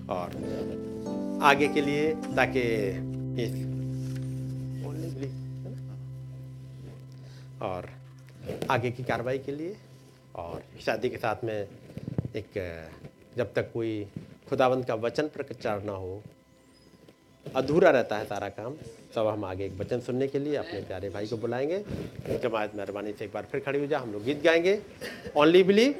और 0.09 0.31
आगे 1.43 1.67
के 1.73 1.81
लिए 1.81 2.13
ताकि 2.35 2.61
इस 3.43 3.53
और 7.61 7.89
आगे 8.71 8.91
की 8.91 9.03
कार्रवाई 9.03 9.37
के 9.39 9.51
लिए 9.51 9.75
और 10.35 10.61
शादी 10.85 11.09
के 11.09 11.17
साथ 11.17 11.43
में 11.43 11.67
एक 12.35 12.59
जब 13.37 13.53
तक 13.53 13.71
कोई 13.73 14.05
खुदावंत 14.49 14.85
का 14.87 14.95
वचन 14.95 15.27
प्रचार 15.27 15.83
ना 15.83 15.91
हो, 15.91 16.21
अधूरा 17.45 17.89
रहता 17.89 18.17
है 18.17 18.25
सारा 18.25 18.49
काम। 18.49 18.75
तब 19.15 19.27
हम 19.27 19.45
आगे 19.45 19.65
एक 19.65 19.73
वचन 19.79 19.99
सुनने 19.99 20.27
के 20.27 20.39
लिए 20.39 20.55
अपने 20.55 20.81
प्यारे 20.81 21.09
भाई 21.09 21.27
को 21.27 21.37
बुलाएँगे। 21.37 21.79
जमात 22.39 22.75
मेहरबानी 22.75 23.13
से 23.13 23.25
एक 23.25 23.31
बार 23.33 23.47
फिर 23.51 23.61
खड़ी 23.61 23.79
हो 23.79 23.87
जा 23.87 23.99
हम 23.99 24.11
लोग 24.13 24.23
गीत 24.23 24.43
गाएँगे। 24.43 24.79
Only 25.37 25.63
believe 25.63 25.95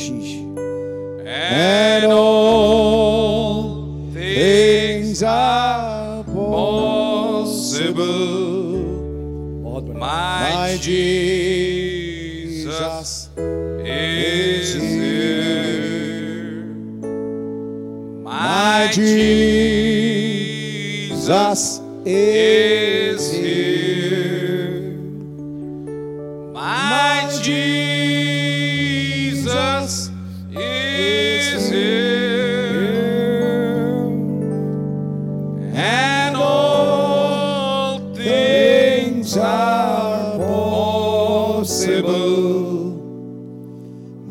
Jesus. 0.00 0.39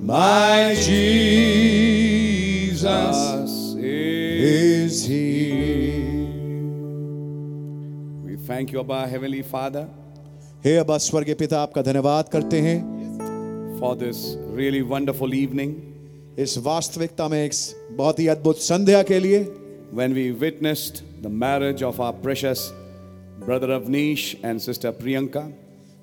My 0.10 0.74
Jesus 0.74 1.76
is 3.78 5.06
here. 5.06 6.26
We 8.26 8.38
thank 8.48 8.72
you, 8.72 8.80
Abba, 8.80 9.06
Heavenly 9.08 9.44
Father, 9.44 9.86
हे 10.66 10.76
अबा 10.78 10.98
स्वर्गीय 10.98 11.36
पिता 11.44 11.62
आपका 11.62 11.82
धन्यवाद 11.82 12.30
करते 12.34 12.62
हैं 12.62 12.80
for 13.80 13.94
this 13.96 14.24
really 14.60 14.82
wonderful 14.96 15.38
evening 15.44 15.78
इस 16.40 16.58
वास्तविकता 16.72 17.28
में 17.28 17.44
एक 17.44 17.54
बहुत 17.98 18.20
ही 18.20 18.28
अद्भुत 18.36 18.58
संध्या 18.72 19.04
के 19.12 19.20
लिए 19.20 19.46
when 19.94 20.20
we 20.20 20.28
witnessed 20.46 21.04
the 21.22 21.36
marriage 21.46 21.84
of 21.84 22.00
our 22.00 22.14
precious 22.28 22.72
brother 23.46 23.76
Avnish 23.80 24.30
and 24.44 24.70
sister 24.70 24.92
Priyanka. 24.92 25.50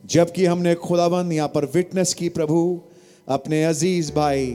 जबकि 0.07 0.45
हमने 0.47 0.75
खुदावन 0.91 1.33
यहाँ 1.33 1.49
पर 1.55 1.65
विटनेस 1.75 2.15
की 2.15 2.29
प्रभु 2.29 2.59
अपने 3.29 3.63
अज़ीज़ 3.65 4.13
भाई 4.13 4.47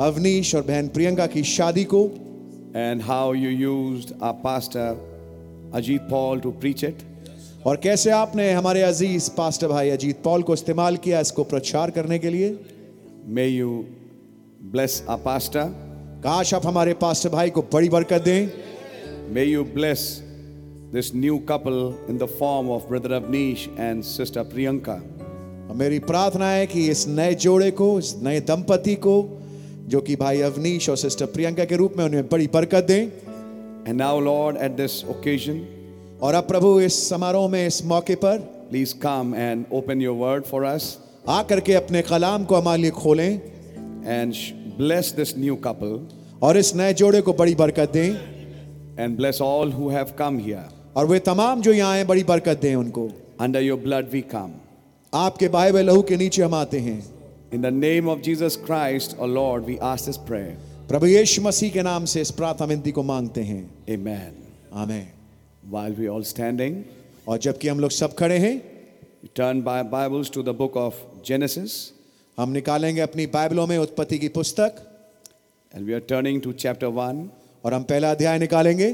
अवनीश 0.00 0.54
और 0.54 0.62
बहन 0.62 0.88
प्रियंका 0.88 1.26
की 1.26 1.42
शादी 1.44 1.82
को। 1.84 2.02
And 2.76 3.00
how 3.02 3.32
you 3.34 3.50
use 3.50 4.12
pastor 4.42 5.70
Ajit 5.74 6.00
Paul 6.10 6.40
to 6.40 6.50
preach 6.50 6.84
it 6.84 6.98
और 7.66 7.76
कैसे 7.76 8.10
आपने 8.10 8.50
हमारे 8.52 8.82
अज़ीज़ 8.82 9.30
पास्टर 9.36 9.68
भाई 9.68 9.90
अजीत 9.90 10.22
पॉल 10.24 10.42
को 10.42 10.54
इस्तेमाल 10.54 10.96
किया 10.96 11.20
इसको 11.20 11.44
प्रचार 11.44 11.90
करने 11.90 12.18
के 12.18 12.30
लिए। 12.30 12.54
May 13.28 13.46
you 13.46 13.84
bless 14.72 15.02
a 15.08 15.16
pastor 15.26 15.74
काश 16.24 16.54
आप 16.54 16.66
हमारे 16.66 16.94
पास्टर 17.02 17.28
भाई 17.28 17.50
को 17.50 17.62
बड़ी 17.72 17.88
बरकत 17.88 18.22
दें। 18.22 18.50
May 19.34 19.44
you 19.44 19.64
bless 19.74 20.08
this 20.92 21.14
new 21.16 21.38
couple 21.48 21.94
in 22.10 22.18
the 22.18 22.28
form 22.38 22.70
of 22.70 22.88
brother 22.88 23.12
Avneesh 23.14 23.68
and 23.78 24.02
sister 24.04 24.42
Priyanka 24.54 25.00
मेरी 25.74 25.98
प्रार्थना 25.98 26.50
है 26.50 26.66
कि 26.66 26.88
इस 26.88 27.06
नए 27.08 27.34
जोड़े 27.34 27.70
को 27.70 27.98
इस 27.98 28.14
नए 28.22 28.40
दंपति 28.40 28.94
को 28.94 29.16
जो 29.88 30.00
कि 30.00 30.16
भाई 30.16 30.40
अवनीश 30.40 30.88
और 30.88 30.96
सिस्टर 30.96 31.26
प्रियंका 31.26 31.64
के 31.64 31.76
रूप 31.76 31.94
में 31.98 32.04
उन्हें 32.04 32.28
बड़ी 32.28 32.46
बरकत 32.46 32.84
दें 32.84 33.10
And 33.86 33.98
now, 33.98 34.18
Lord, 34.18 34.56
at 34.56 34.76
this 34.76 34.94
occasion, 35.04 35.58
और 36.22 36.34
अब 36.34 36.44
प्रभु 36.44 36.80
इस 36.80 37.08
समारोह 37.08 37.48
में 37.48 37.66
इस 37.66 37.84
मौके 37.84 38.14
पर 38.14 38.38
please 38.70 38.94
come 38.94 39.34
and 39.36 39.64
open 39.72 40.00
your 40.02 40.16
word 40.16 40.44
for 40.44 40.66
us 40.66 40.84
आकर 41.28 41.60
के 41.60 41.74
अपने 41.74 42.02
कलाम 42.02 42.44
को 42.44 42.56
हमारे 42.56 42.82
लिए 42.82 42.90
खोलें 42.90 43.40
and 44.06 44.34
bless 44.78 45.12
this 45.16 45.36
new 45.38 45.56
couple 45.56 46.00
और 46.42 46.58
इस 46.58 46.74
नए 46.76 46.94
जोड़े 46.94 47.20
को 47.20 47.32
बड़ी 47.32 47.54
बरकत 47.54 47.92
दें 47.92 48.10
and 48.98 49.16
bless 49.16 49.40
all 49.42 49.72
who 49.72 49.90
have 49.90 50.14
come 50.20 50.44
here. 50.48 50.66
और 50.96 51.06
वे 51.06 51.18
तमाम 51.18 51.60
जो 51.60 51.72
यहाँ 51.72 51.92
आए 51.92 52.04
बड़ी 52.04 52.24
बरकत 52.24 52.60
दें 52.62 52.74
उनको 52.74 53.08
under 53.40 53.62
your 53.62 53.78
blood 53.78 54.10
we 54.12 54.24
come. 54.34 54.65
आपके 55.12 55.48
बाइबल 55.48 55.84
लहू 55.86 56.02
के 56.02 56.16
नीचे 56.16 56.42
हम 56.42 56.54
आते 56.54 56.78
हैं। 56.78 56.98
In 57.54 57.62
the 57.62 57.66
name 57.66 58.08
of 58.08 58.20
Jesus 58.20 58.56
Christ 58.66 59.16
a 59.18 59.26
lord 59.26 59.64
we 59.64 59.76
ask 59.82 60.06
this 60.06 60.16
prayer 60.16 60.86
प्रभु 60.88 61.06
यीशु 61.06 61.42
मसीह 61.42 61.70
के 61.70 61.82
नाम 61.82 62.04
से 62.04 62.20
इस 62.20 62.30
प्रार्थना 62.30 62.66
विनती 62.66 62.92
को 62.92 63.02
मांगते 63.02 63.42
हैं। 63.42 63.62
Amen 63.94 64.36
amen 64.72 65.06
while 65.70 65.94
we 65.94 66.06
all 66.06 66.22
standing 66.22 66.82
और 67.28 67.38
जबकि 67.38 67.68
हम 67.68 67.80
लोग 67.80 67.90
सब 67.90 68.14
खड़े 68.14 68.38
हैं 68.38 68.58
turn 69.36 69.62
by 69.62 69.82
bibles 69.82 70.30
to 70.30 70.42
the 70.42 70.54
book 70.54 70.76
of 70.76 70.94
Genesis 71.26 71.72
हम 72.38 72.50
निकालेंगे 72.50 73.00
अपनी 73.00 73.26
बाइबलों 73.26 73.66
में 73.66 73.76
उत्पत्ति 73.78 74.18
की 74.18 74.28
पुस्तक। 74.28 74.86
And 75.72 75.86
we 75.86 75.92
are 75.92 76.00
turning 76.08 76.40
to 76.42 76.52
chapter 76.54 76.86
one 76.86 77.28
और 77.64 77.74
हम 77.74 77.82
पहला 77.82 78.10
अध्याय 78.10 78.38
निकालेंगे। 78.38 78.88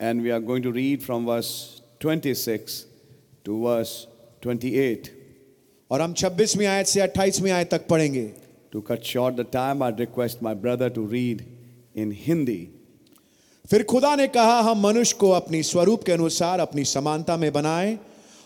And 0.00 0.22
we 0.22 0.30
are 0.30 0.40
going 0.42 0.64
to 0.64 0.70
read 0.70 1.00
from 1.00 1.26
verse 1.26 1.50
26 2.02 2.84
to 3.44 3.56
verse 3.56 4.06
28. 4.42 5.08
और 5.90 6.00
हम 6.00 6.14
26वीं 6.14 6.66
आयत 6.66 6.86
से 6.86 7.00
28वीं 7.00 7.50
आयत 7.50 7.70
तक 7.70 7.86
पढ़ेंगे 7.86 8.30
To 8.72 8.82
cut 8.82 9.04
short 9.04 9.36
the 9.36 9.44
time, 9.44 9.82
I'd 9.82 9.98
request 9.98 10.42
my 10.42 10.52
brother 10.54 10.90
to 10.90 11.04
read 11.12 11.44
in 11.94 12.10
Hindi. 12.26 12.58
फिर 13.70 13.82
खुदा 13.82 14.14
ने 14.16 14.26
कहा 14.28 14.60
हम 14.60 14.86
मनुष्य 14.86 15.16
को 15.20 15.30
अपनी 15.30 15.62
स्वरूप 15.62 16.04
के 16.04 16.12
अनुसार 16.12 16.60
अपनी 16.60 16.84
समानता 16.84 17.36
में 17.36 17.52
बनाएँ 17.52 17.98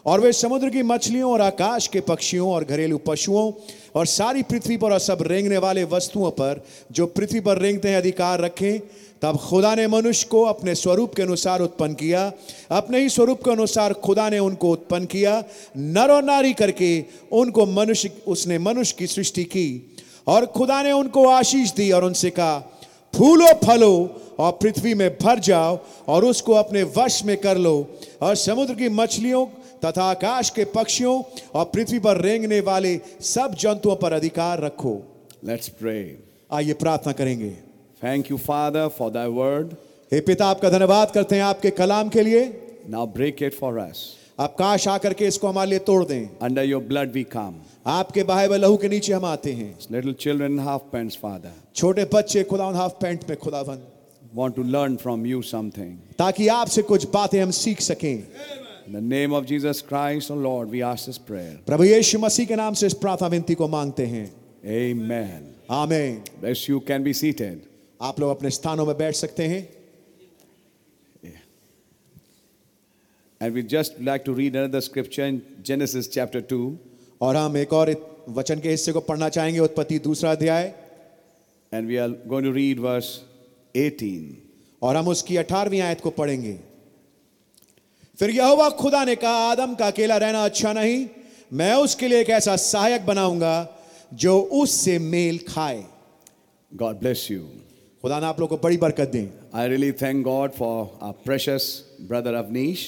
और 0.06 0.20
वे 0.20 0.32
समुद्र 0.32 0.68
की 0.70 0.82
मछलियों 0.82 1.32
और 1.32 1.40
आकाश 1.40 1.86
के 1.86 2.00
पक्षियों 2.00 2.50
और 2.50 2.64
घरेलू 2.64 2.98
पशुओं 2.98 3.52
और 3.94 4.06
सारी 4.06 4.42
पृथ्वी 4.42 4.76
पर 4.76 4.92
और 4.92 4.98
सब 4.98 5.22
रेंगने 5.22 5.58
वाले 5.58 5.84
वस्तुओं 5.84 6.30
पर 6.30 6.64
जो 6.92 7.06
पृथ्वी 7.06 7.40
पर 7.40 7.58
रेंगते 7.58 7.88
हैं 7.88 7.96
अधिकार 7.96 8.40
रखें 8.40 8.80
तब 9.22 9.36
खुदा 9.36 9.74
ने 9.74 9.86
मनुष्य 9.86 10.28
को 10.30 10.42
अपने 10.42 10.74
स्वरूप 10.74 11.14
के 11.14 11.22
अनुसार 11.22 11.60
उत्पन्न 11.60 11.94
किया। 11.94 12.32
अपने 12.70 13.00
ही 13.00 13.08
स्वरूप 13.08 13.44
के 13.44 13.50
अनुसार 13.50 13.92
खुदा 13.92 14.28
ने 14.28 14.38
उनको 14.38 14.70
उत्पन्न 14.70 15.04
किया। 15.04 15.44
नर 15.76 16.10
और 16.10 16.24
नारी 16.24 16.52
करके 16.52 17.04
उनको 17.32 17.66
मनुष्य 17.66 18.10
उसने 18.26 18.58
मनुष्य 18.58 18.96
की 18.98 19.06
सृष्टि 19.06 19.44
की। 19.44 19.96
और 20.26 20.46
खुदा 20.46 20.82
ने 20.82 20.92
उनको 20.92 21.28
आशीष 21.28 21.72
दी 21.72 21.90
और 21.90 22.04
उनसे 22.04 22.30
कहा 22.30 22.58
फूलो 23.14 23.46
फलो 23.66 24.20
और 24.38 24.52
पृथ्वी 24.52 24.94
में 24.94 25.18
भर 25.22 25.38
जाओ 25.38 25.78
और 26.08 26.24
उसको 26.24 26.52
अपने 26.52 26.82
वश 26.82 27.24
में 27.24 27.36
कर 27.36 27.58
लो। 27.58 27.98
और 28.22 28.36
समुद्र 28.36 28.74
की 28.74 28.88
मछलियों 28.88 29.46
तथा 29.84 30.02
आकाश 30.02 30.50
के 30.50 30.64
पक्षियों 30.64 31.22
और 31.54 31.64
पृथ्वी 31.64 31.98
पर 31.98 32.20
रेंगने 32.20 32.60
वाले 32.60 33.00
सब 33.20 33.54
जंतुओं 33.54 33.96
पर 33.96 34.12
अधिकार 34.12 34.60
रखो। 34.60 35.02
लेट्स 35.44 35.68
प्रे 35.68 36.18
आइए 36.52 36.72
प्रार्थना 36.72 37.12
करेंगे। 37.12 37.71
Thank 38.02 38.30
you 38.30 38.36
father 38.36 38.88
for 38.88 39.10
thy 39.10 39.26
word 39.28 39.74
हे 40.12 40.20
पिता 40.20 40.46
आपका 40.46 40.70
धन्यवाद 40.70 41.10
करते 41.10 41.36
हैं 41.36 41.42
आपके 41.42 41.70
कलाम 41.70 42.08
के 42.08 42.22
लिए। 42.22 42.44
Now 42.90 43.06
break 43.06 43.42
it 43.42 43.54
for 43.54 43.78
us 43.78 44.04
आप 44.40 44.54
काश 44.58 44.88
आकर 44.88 45.14
के 45.14 45.26
इसको 45.26 45.48
हमारे 45.48 45.70
लिए 45.70 45.78
तोड़ 45.78 46.04
दें। 46.04 46.28
Under 46.42 46.64
your 46.64 46.82
blood 46.82 47.12
we 47.12 47.22
come 47.32 47.54
आपके 47.86 48.22
बाहे 48.22 48.48
व 48.48 48.54
लहू 48.54 48.76
के 48.76 48.88
नीचे 48.88 49.12
हम 49.12 49.24
आते 49.24 49.52
हैं। 49.52 49.78
Little 49.92 50.12
children 50.20 50.58
half 50.58 50.82
pant 50.92 51.12
father 51.22 51.52
छोटे 51.76 52.04
बच्चे 52.14 52.42
खुदावन 52.44 52.74
हाफ़ 52.74 52.92
पैंट 53.02 53.28
में 53.28 53.38
खुदावन। 53.38 53.78
Want 54.34 54.56
to 54.56 54.62
learn 54.62 54.96
from 54.96 55.26
you 55.26 55.42
something 55.42 55.96
ताकि 56.18 56.48
आपसे 56.48 56.82
कुछ 56.82 57.08
बातें 57.14 57.40
हम 57.42 57.50
सीख 57.50 57.80
सकें। 57.80 58.22
In 58.86 58.94
the 58.94 59.00
name 59.00 59.32
of 59.32 59.44
Jesus 59.46 59.80
Christ, 59.88 60.30
O 60.30 60.34
oh 60.34 60.38
Lord, 60.44 60.70
we 60.70 60.80
ask 60.82 61.08
this 61.08 61.18
prayer. 61.30 61.56
प्रभु 61.66 61.84
यीशु 61.84 62.18
मसीह 62.18 62.46
के 62.46 62.56
नाम 62.56 62.74
से 62.74 62.86
इस 62.86 62.94
प्रार्थना 62.94 63.28
विनती 63.28 63.54
को 63.54 63.68
मांगते 63.68 64.06
हैं. 64.06 64.30
Amen. 64.78 65.44
Amen. 65.82 66.22
Bless 66.40 66.68
you. 66.68 66.80
Can 66.80 67.04
be 67.04 67.12
seated. 67.12 67.71
आप 68.02 68.20
लोग 68.20 68.30
अपने 68.30 68.50
स्थानों 68.50 68.86
में 68.86 68.96
बैठ 68.98 69.14
सकते 69.14 69.46
हैं 69.48 69.62
And 73.40 73.54
we 73.54 73.62
just 73.64 73.96
like 73.98 74.24
to 74.26 74.32
read 74.34 74.54
another 74.54 74.80
scripture 74.80 75.24
in 75.24 75.38
Genesis 75.68 76.08
chapter 76.08 76.40
2. 76.50 76.58
और 77.20 77.36
हम 77.36 77.56
एक 77.56 77.72
और 77.72 77.90
वचन 78.36 78.60
के 78.60 78.70
हिस्से 78.70 78.92
को 78.92 79.00
पढ़ना 79.00 79.28
चाहेंगे 79.28 79.58
उत्पत्ति 79.60 79.98
दूसरा 79.98 80.30
अध्याय 80.32 80.72
And 81.72 81.88
we 81.88 81.98
are 81.98 82.10
going 82.32 82.44
to 82.44 82.52
read 82.52 82.82
verse 82.84 83.10
18. 83.74 84.36
और 84.82 84.96
हम 84.96 85.08
उसकी 85.08 85.36
अठारहवीं 85.36 85.80
आयत 85.80 86.00
को 86.00 86.10
पढ़ेंगे 86.10 86.58
फिर 88.18 88.30
यहोवा 88.30 88.68
खुदा 88.78 89.04
ने 89.04 89.16
कहा 89.16 89.50
आदम 89.50 89.74
का 89.74 89.86
अकेला 89.86 90.16
रहना 90.16 90.44
अच्छा 90.44 90.72
नहीं 90.72 91.06
मैं 91.52 91.74
उसके 91.74 92.08
लिए 92.08 92.20
एक 92.20 92.30
ऐसा 92.30 92.56
सहायक 92.56 93.06
बनाऊँगा 93.06 93.56
जो 94.24 94.38
उससे 94.62 94.98
मेल 94.98 95.38
खाए 95.48 95.84
गॉड 96.72 96.98
ब्लेस 96.98 97.28
you. 97.30 97.61
खुदा 98.02 98.18
ने 98.20 98.26
आप 98.26 98.40
लोग 98.40 98.48
को 98.48 98.56
बड़ी 98.58 98.76
बरकत 98.82 99.08
दें। 99.08 99.26
I 99.54 99.68
really 99.68 99.90
thank 99.92 100.22
God 100.24 100.50
for 100.52 100.98
our 101.02 101.12
precious 101.24 101.64
brother 102.02 102.34
Avneesh 102.34 102.80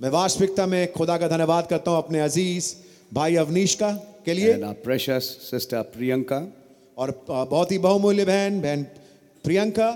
मैं 0.00 0.08
वास्तविकता 0.10 0.66
में 0.66 0.92
खुदा 0.92 1.16
का 1.18 1.28
धन्यवाद 1.28 1.66
करता 1.66 1.90
हूँ 1.90 1.98
अपने 1.98 2.20
अज़ीज़ 2.20 2.66
भाई 3.14 3.36
अवनीश 3.36 3.74
का 3.74 3.90
के 4.24 4.34
लिए। 4.34 4.52
प्रेशस 4.84 5.24
सिस्टर 5.42 5.82
प्रियंका 5.94 6.38
और 6.96 7.10
बहुत 7.26 7.72
ही 7.72 7.78
बहुमूल्य 7.80 8.24
बहन 8.24 8.60
बहन 8.60 8.82
Priyanka 9.44 9.88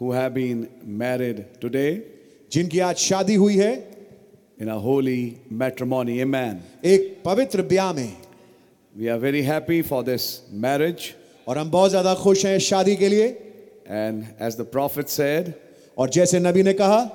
who 0.00 0.10
have 0.12 0.32
been 0.32 0.66
married 1.02 1.44
today 1.60 1.86
जिनकी 2.52 2.78
आज 2.80 2.96
शादी 2.98 3.34
हुई 3.34 3.56
है। 3.56 3.72
In 4.60 4.68
a 4.68 4.78
Holi 4.86 5.22
मैट्रमोनी 5.54 6.18
a 6.18 6.24
man 6.26 6.60
एक 6.84 7.06
पवित्र 7.24 7.62
ब्याह 7.70 7.92
में। 7.92 8.12
We 8.94 9.06
are 9.06 9.18
very 9.18 9.42
happy 9.42 9.80
for 9.84 10.02
this 10.04 10.26
marriage 10.66 11.08
और 11.46 11.58
हम 11.58 11.70
बहुत 11.70 11.90
ज़्यादा 11.90 12.14
खुश 12.24 12.44
हैं 12.46 12.58
शादी 12.70 12.96
के 12.96 13.08
लिए। 13.08 13.28
And 13.90 14.32
as 14.38 14.54
the 14.54 14.64
prophet 14.64 15.10
said, 15.10 15.54
और 15.98 16.10
जैसे 16.10 16.40
नबी 16.40 16.62
ने 16.62 16.72
कहा 16.74 17.10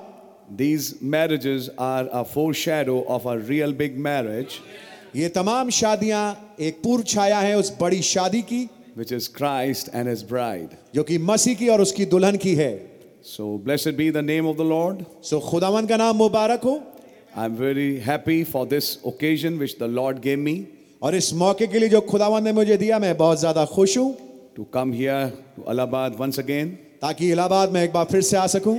these 0.58 1.02
marriages 1.02 1.70
are 1.78 2.08
a 2.12 2.24
foreshadow 2.26 3.04
of 3.08 3.26
a 3.26 3.38
real 3.40 3.72
big 3.72 3.98
marriage, 3.98 4.60
ये 5.16 5.30
तमाम 5.30 5.70
शादियाँ 5.70 6.24
एक 6.60 6.82
पूर्व 6.84 7.04
छाया 7.04 7.40
है 7.40 7.56
उस 7.58 7.72
बड़ी 7.80 8.02
शादी 8.02 8.42
की 8.42 8.68
which 8.98 9.12
is 9.12 9.30
Christ 9.30 9.90
and 9.94 10.08
his 10.08 10.24
bride. 10.24 10.76
जो 10.96 11.04
कि 11.04 11.18
मसीह 11.18 11.56
की 11.56 11.70
और 11.70 11.82
उसकी 11.82 12.06
दुल्हन 12.06 12.38
की 12.38 12.56
है 12.56 12.74
So 13.24 13.58
blessed 13.58 13.96
be 13.96 14.10
the 14.10 14.22
name 14.22 14.46
of 14.46 14.58
the 14.58 14.66
Lord. 14.66 15.06
सो 15.24 15.40
खुदावन 15.40 15.86
का 15.88 15.98
नाम 15.98 16.16
मुबारक 16.18 16.64
हो 16.64 16.82
I'm 17.38 17.56
very 17.56 18.00
happy 18.02 18.44
for 18.44 18.66
this 18.66 18.98
occasion 19.06 19.58
which 19.58 19.78
the 19.80 19.88
Lord 19.88 20.22
gave 20.22 20.40
me 20.40 20.58
और 21.02 21.16
इस 21.16 21.34
मौके 21.34 21.68
के 21.68 21.80
लिए 21.80 21.90
जो 21.90 22.02
खुदावन 22.02 22.44
ने 22.44 22.54
मुझे 22.54 22.78
दिया 22.78 23.00
मैं 23.00 23.16
बहुत 23.18 23.40
ज़्यादा 23.40 23.66
खुश 23.66 23.98
हूँ 23.98 24.25
to 24.57 24.65
come 24.77 24.93
here 24.93 25.33
to 25.57 25.67
Allahabad 25.69 26.19
once 26.19 26.39
again. 26.39 26.77
ताकि 27.03 27.31
इलाहाबाद 27.33 27.73
में 27.73 27.83
एक 27.83 27.93
बार 27.93 28.05
फिर 28.11 28.23
से 28.23 28.37
आ 28.37 28.47
सकूं 28.47 28.79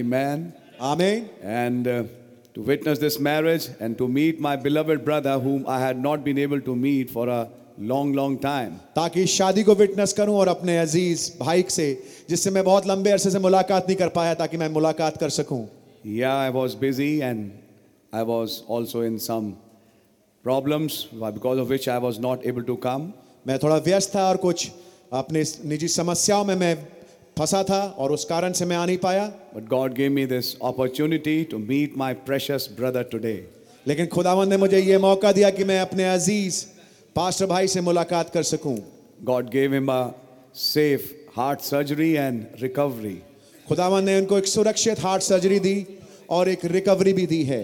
Amen. 0.00 0.52
आमीन 0.80 1.24
And 1.44 1.86
uh, 1.86 2.02
to 2.54 2.62
witness 2.62 2.98
this 2.98 3.18
marriage 3.18 3.68
and 3.80 3.96
to 3.98 4.06
meet 4.08 4.40
my 4.40 4.56
beloved 4.56 5.04
brother 5.04 5.38
whom 5.38 5.64
I 5.66 5.78
had 5.80 5.98
not 6.08 6.24
been 6.24 6.38
able 6.38 6.60
to 6.68 6.76
meet 6.76 7.10
for 7.10 7.28
a 7.28 7.48
long, 7.78 8.12
long 8.12 8.38
time. 8.38 8.72
ताकि 8.96 9.22
इस 9.22 9.34
शादी 9.38 9.62
को 9.64 9.74
विटनेस 9.74 10.12
करूं 10.12 10.36
और 10.38 10.48
अपने 10.48 10.76
अजीज 10.78 11.32
भाई 11.40 11.64
से 11.70 11.86
जिससे 12.30 12.50
मैं 12.50 12.64
बहुत 12.64 12.86
लंबे 12.86 13.10
अरसे 13.10 13.30
से 13.30 13.38
मुलाकात 13.38 13.86
नहीं 13.88 13.96
कर 13.96 14.08
पाया 14.16 14.34
ताकि 14.42 14.56
मैं 14.56 14.68
मुलाकात 14.78 15.16
कर 15.20 15.28
सकूं 15.40 15.64
Yeah, 16.04 16.34
I 16.34 16.50
was 16.50 16.74
busy 16.74 17.20
and 17.22 17.50
I 18.12 18.22
was 18.22 18.62
also 18.76 19.00
in 19.08 19.18
some 19.18 19.48
problems 20.44 21.06
why- 21.12 21.30
because 21.30 21.58
of 21.58 21.68
which 21.68 21.88
I 21.88 21.98
was 21.98 22.18
not 22.18 22.46
able 22.52 22.62
to 22.72 22.76
come. 22.76 23.12
मैं 23.46 23.58
थोड़ा 23.62 23.76
व्यस्त 23.88 24.14
था 24.14 24.28
और 24.28 24.36
कुछ 24.36 24.70
अपने 25.13 25.43
निजी 25.65 25.87
समस्याओं 25.87 26.45
में 26.45 26.55
मैं 26.55 26.75
फंसा 27.37 27.63
था 27.63 27.81
और 27.97 28.11
उस 28.11 28.25
कारण 28.25 28.53
से 28.53 28.65
मैं 28.65 28.75
आ 28.77 28.85
नहीं 28.85 28.97
पाया 28.97 29.31
But 29.55 29.67
God 29.69 29.95
gave 29.95 30.11
me 30.11 30.25
this 30.25 30.55
opportunity 30.61 31.45
to 31.45 31.59
meet 31.59 31.95
my 31.97 32.13
precious 32.29 32.67
brother 32.67 33.03
today. 33.03 33.39
लेकिन 33.87 34.07
खुदावंद 34.07 34.49
ने 34.49 34.57
मुझे 34.57 34.79
ये 34.79 34.97
मौका 34.97 35.31
दिया 35.31 35.49
कि 35.49 35.63
मैं 35.63 35.79
अपने 35.79 36.03
अज़ीज़ 36.13 36.65
पास्टर 37.15 37.45
भाई 37.45 37.67
से 37.67 37.81
मुलाकात 37.81 38.29
कर 38.29 38.43
सकूँ 38.43 38.77
God 39.23 39.49
gave 39.49 39.73
him 39.73 39.89
a 39.89 40.01
safe 40.55 41.11
heart 41.35 41.61
surgery 41.61 42.11
and 42.17 42.61
recovery. 42.63 43.17
खुदावंद 43.67 44.05
ने 44.05 44.19
उनको 44.19 44.37
एक 44.37 44.47
सुरक्षित 44.47 44.99
हार्ट 44.99 45.23
सर्जरी 45.23 45.59
दी 45.59 45.75
और 46.29 46.49
एक 46.49 46.65
रिकवरी 46.65 47.13
भी 47.13 47.25
दी 47.27 47.43
है 47.43 47.63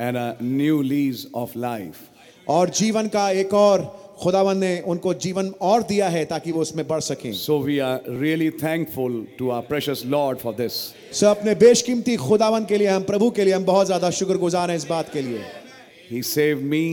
and 0.00 0.16
a 0.16 0.28
new 0.42 0.82
lease 0.82 1.26
of 1.34 1.56
life. 1.56 2.00
और 2.48 2.70
जीवन 2.70 3.08
का 3.08 3.30
एक 3.30 3.54
और 3.54 3.82
खुदावन 4.18 4.58
ने 4.58 4.78
उनको 4.86 5.12
जीवन 5.16 5.48
और 5.62 5.82
दिया 5.82 6.08
है 6.08 6.24
ताकि 6.24 6.52
वो 6.52 6.60
उसमें 6.60 6.86
बढ़ 6.88 7.00
सके। 7.02 7.32
So 7.34 7.58
we 7.60 7.78
are 7.78 8.02
really 8.10 8.50
thankful 8.52 9.26
to 9.38 9.50
our 9.50 9.62
precious 9.62 10.02
lord 10.06 10.38
for 10.38 10.54
this 10.54 10.72
सो 11.20 11.26
अपने 11.26 11.54
बेशकीमती 11.54 12.16
खुदावन 12.18 12.64
के 12.64 12.76
लिए 12.78 12.88
हम 12.88 13.02
प्रभु 13.04 13.30
के 13.30 13.44
लिए 13.44 13.54
हम 13.54 13.64
बहुत 13.64 13.86
ज़्यादा 13.86 14.10
शुक्रगुजार 14.12 14.70
हैं 14.70 14.76
इस 14.76 14.86
बात 14.86 15.12
के 15.12 15.22
लिए। 15.22 15.40
ही 16.10 16.22
सेव 16.24 16.60
मी 16.62 16.84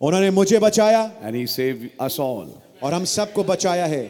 उन्होंने 0.00 0.30
मुझे 0.30 0.58
बचाया 0.58 1.02
and 1.22 1.34
he 1.36 1.46
save 1.48 1.88
us 2.00 2.18
all 2.20 2.52
और 2.82 2.94
हम 2.94 3.04
सबको 3.06 3.44
बचाया 3.44 3.86
है। 3.86 4.04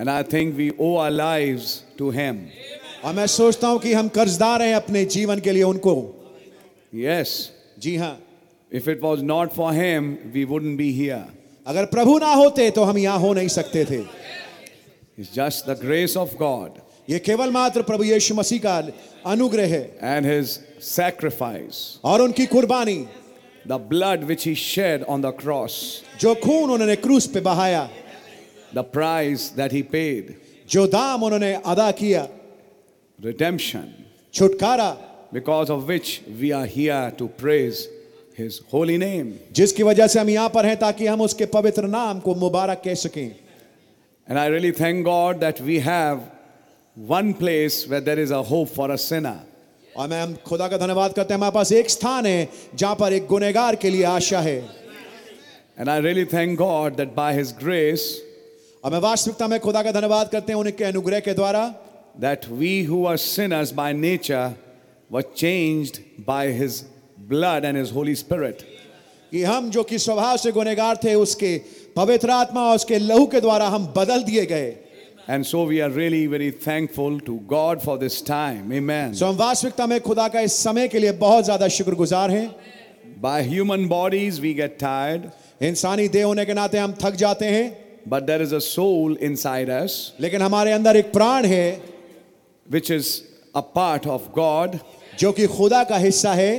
And 0.00 0.08
I 0.08 0.22
think 0.32 0.54
we 0.54 0.70
owe 0.70 0.94
our 0.96 1.10
lives 1.10 1.82
to 1.98 2.10
him 2.10 2.40
और 3.04 3.14
मैं 3.14 3.26
सोचता 3.28 3.68
हूँ 3.68 3.78
कि 3.80 3.92
हम 3.92 4.08
कर्जदार 4.16 4.62
हैं 4.62 4.74
अपने 4.74 5.04
जीवन 5.14 5.40
के 5.40 5.52
लिए 5.52 5.62
उनको। 5.64 5.94
Yes 6.94 7.28
yes. 7.28 7.82
जी 7.82 7.96
हाँ। 7.96 8.18
If 8.72 8.90
it 8.90 9.02
was 9.02 9.22
not 9.24 9.50
for 9.52 9.72
him 9.74 10.16
we 10.32 10.44
wouldn't 10.44 10.76
be 10.76 10.90
here 10.92 11.41
अगर 11.66 11.84
प्रभु 11.86 12.18
ना 12.18 12.32
होते 12.34 12.70
तो 12.70 12.84
हम 12.84 12.98
यहाँ 12.98 13.18
हो 13.18 13.32
नहीं 13.34 13.48
सकते 13.48 13.84
थे। 13.84 14.00
Just 15.34 15.68
the 15.68 15.78
grace 15.80 16.16
of 16.16 16.34
God 16.36 16.80
ये 17.10 17.18
केवल 17.18 17.50
मात्र 17.50 17.82
प्रभु 17.82 18.04
यीशु 18.04 18.34
मसीह 18.34 18.60
का 18.60 18.76
अनुग्रह 19.26 19.66
है। 19.66 19.82
एंड 20.02 20.26
हिज 20.26 20.48
सैक्रिफाइस 20.82 22.00
और 22.04 22.22
उनकी 22.22 22.46
कुर्बानी। 22.46 22.96
The 23.68 23.72
blood 23.88 24.24
which 24.24 24.46
he 24.46 24.54
shed 24.54 25.02
on 25.04 25.22
the 25.22 25.34
cross 25.40 25.78
जो 26.20 26.34
खून 26.34 26.70
उन्होंने 26.70 26.96
क्रूस 26.96 27.26
पे 27.26 27.40
बहाया। 27.40 27.88
The 28.74 28.78
price 28.92 29.50
that 29.56 29.72
he 29.72 29.82
paid 29.94 30.34
जो 30.68 30.86
दाम 30.88 31.22
उन्होंने 31.22 31.54
अदा 31.54 31.90
किया। 31.92 32.28
रिडेम्पशन 33.18 33.88
छुटकारा। 34.34 34.90
Because 35.34 35.70
of 35.72 35.82
which 35.86 36.20
we 36.30 36.50
are 36.50 36.66
here 36.68 37.10
to 37.18 37.26
praise 37.40 37.88
His 38.36 38.60
holy 38.70 38.96
name. 38.98 39.38
जिसकी 39.52 39.82
वजह 39.82 40.06
से 40.06 40.20
हम 40.20 40.28
यहाँ 40.30 40.48
पर 40.50 40.66
हैं 40.66 40.76
ताकि 40.78 41.06
हम 41.06 41.20
उसके 41.20 41.46
पवित्र 41.46 41.86
नाम 41.86 42.20
को 42.20 42.34
मुबारक 42.34 42.82
कह 42.84 42.94
सकें 42.94 43.30
And 44.28 44.38
I 44.38 44.46
really 44.46 44.70
thank 44.72 45.04
God 45.04 45.40
that 45.40 45.60
we 45.60 45.80
have 45.80 46.20
one 46.96 47.34
place 47.34 47.86
where 47.88 48.00
there 48.00 48.18
is 48.18 48.30
a 48.30 48.42
hope 48.42 48.68
for 48.68 48.90
a 48.90 48.98
sinner. 48.98 49.38
और 49.96 50.08
मैं 50.08 50.22
हम 50.22 50.34
खुदा 50.46 50.68
का 50.68 50.76
धन्यवाद 50.78 51.12
करते 51.12 51.34
हैं 51.34 51.38
हमारे 51.38 51.52
पास 51.54 51.72
एक 51.72 51.90
स्थान 51.90 52.26
है 52.26 52.48
जहाँ 52.74 52.94
पर 52.96 53.12
एक 53.12 53.26
गुनेगार 53.26 53.76
के 53.76 53.90
लिए 53.90 54.04
आशा 54.04 54.40
है 54.40 54.60
And 55.78 55.90
I 55.90 55.98
really 55.98 56.24
thank 56.24 56.58
God 56.58 56.96
that 56.96 57.14
by 57.14 57.32
His 57.34 57.52
grace, 57.52 58.06
और 58.84 58.90
मैं 58.92 58.98
वास्तविकता 59.00 59.48
में 59.48 59.58
खुदा 59.60 59.82
का 59.82 59.92
धन्यवाद 59.92 60.28
करते 60.32 60.52
हैं 60.52 60.58
उनके 60.60 60.84
अनुग्रह 60.84 61.20
के 61.20 61.34
द्वारा 61.34 61.74
that 62.20 62.48
we 62.48 62.84
who 62.84 63.04
are 63.06 63.16
sinners 63.16 63.72
by 63.72 63.92
nature 63.92 64.54
were 65.10 65.22
changed 65.22 66.00
by 66.26 66.46
His 66.52 66.84
blood 67.32 67.64
and 67.64 67.76
His 67.76 67.90
Holy 67.90 68.14
Spirit. 68.14 68.64
कि 69.32 69.42
हम 69.42 69.70
जो 69.70 69.82
कि 69.82 69.98
स्वभाव 69.98 70.36
से 70.36 70.50
गुनेगार 70.52 70.96
थे 71.04 71.14
उसके 71.14 71.56
पवित्र 71.96 72.30
आत्मा 72.30 72.62
और 72.68 72.74
उसके 72.76 72.98
लहू 72.98 73.26
के 73.26 73.40
द्वारा 73.40 73.68
हम 73.74 73.86
बदल 73.96 74.22
दिए 74.22 74.46
गए 74.46 74.74
And 75.28 75.46
so 75.46 75.62
we 75.64 75.80
are 75.80 75.90
really 75.90 76.26
very 76.26 76.50
thankful 76.50 77.20
to 77.20 77.34
God 77.50 77.80
for 77.82 77.96
this 77.96 78.20
time. 78.22 78.72
Amen. 78.72 79.14
सो 79.14 79.26
हम 79.26 79.36
वास्तविकता 79.36 79.86
में 79.86 80.00
खुदा 80.00 80.26
का 80.28 80.40
इस 80.40 80.52
समय 80.64 80.88
के 80.88 80.98
लिए 80.98 81.12
बहुत 81.20 81.44
ज़्यादा 81.44 81.68
शुक्रगुजार 81.76 82.30
हैं 82.30 82.48
By 83.22 83.42
human 83.44 83.88
bodies, 83.88 84.40
we 84.40 84.52
get 84.60 84.78
tired, 84.78 85.30
इंसानी 85.62 86.08
देह 86.08 86.24
होने 86.24 86.44
के 86.46 86.54
नाते 86.54 86.78
हम 86.78 86.94
थक 87.02 87.14
जाते 87.16 87.46
हैं 87.46 87.64
but 88.08 88.26
there 88.26 88.42
is 88.42 88.52
a 88.52 88.60
soul 88.60 89.16
inside 89.28 89.70
us 89.70 90.12
लेकिन 90.20 90.42
हमारे 90.42 90.72
अंदर 90.72 90.96
एक 90.96 91.12
प्राण 91.12 91.46
है 91.46 91.80
which 92.66 92.90
is 92.90 93.22
a 93.54 93.62
part 93.62 94.06
of 94.06 94.28
God. 94.34 94.78
जो 95.18 95.32
कि 95.32 95.46
खुदा 95.46 95.82
का 95.84 95.96
हिस्सा 95.98 96.32
है 96.34 96.52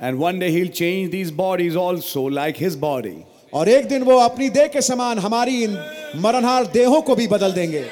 And 0.00 0.18
one 0.18 0.38
day 0.38 0.50
He'll 0.50 0.72
change 0.72 1.10
these 1.10 1.30
bodies 1.30 1.76
also 1.76 2.22
like 2.40 2.56
His 2.56 2.76
body. 2.76 3.16
और 3.54 3.68
एक 3.68 3.86
दिन 3.88 4.02
वो 4.02 4.18
अपनी 4.18 4.48
देह 4.50 4.66
के 4.68 4.80
समान 4.82 5.18
हमारी 5.18 5.62
इन 5.64 5.76
मरणहार 6.22 6.66
देहों 6.72 7.00
को 7.02 7.14
भी 7.16 7.26
बदल 7.28 7.52
देंगे 7.52 7.84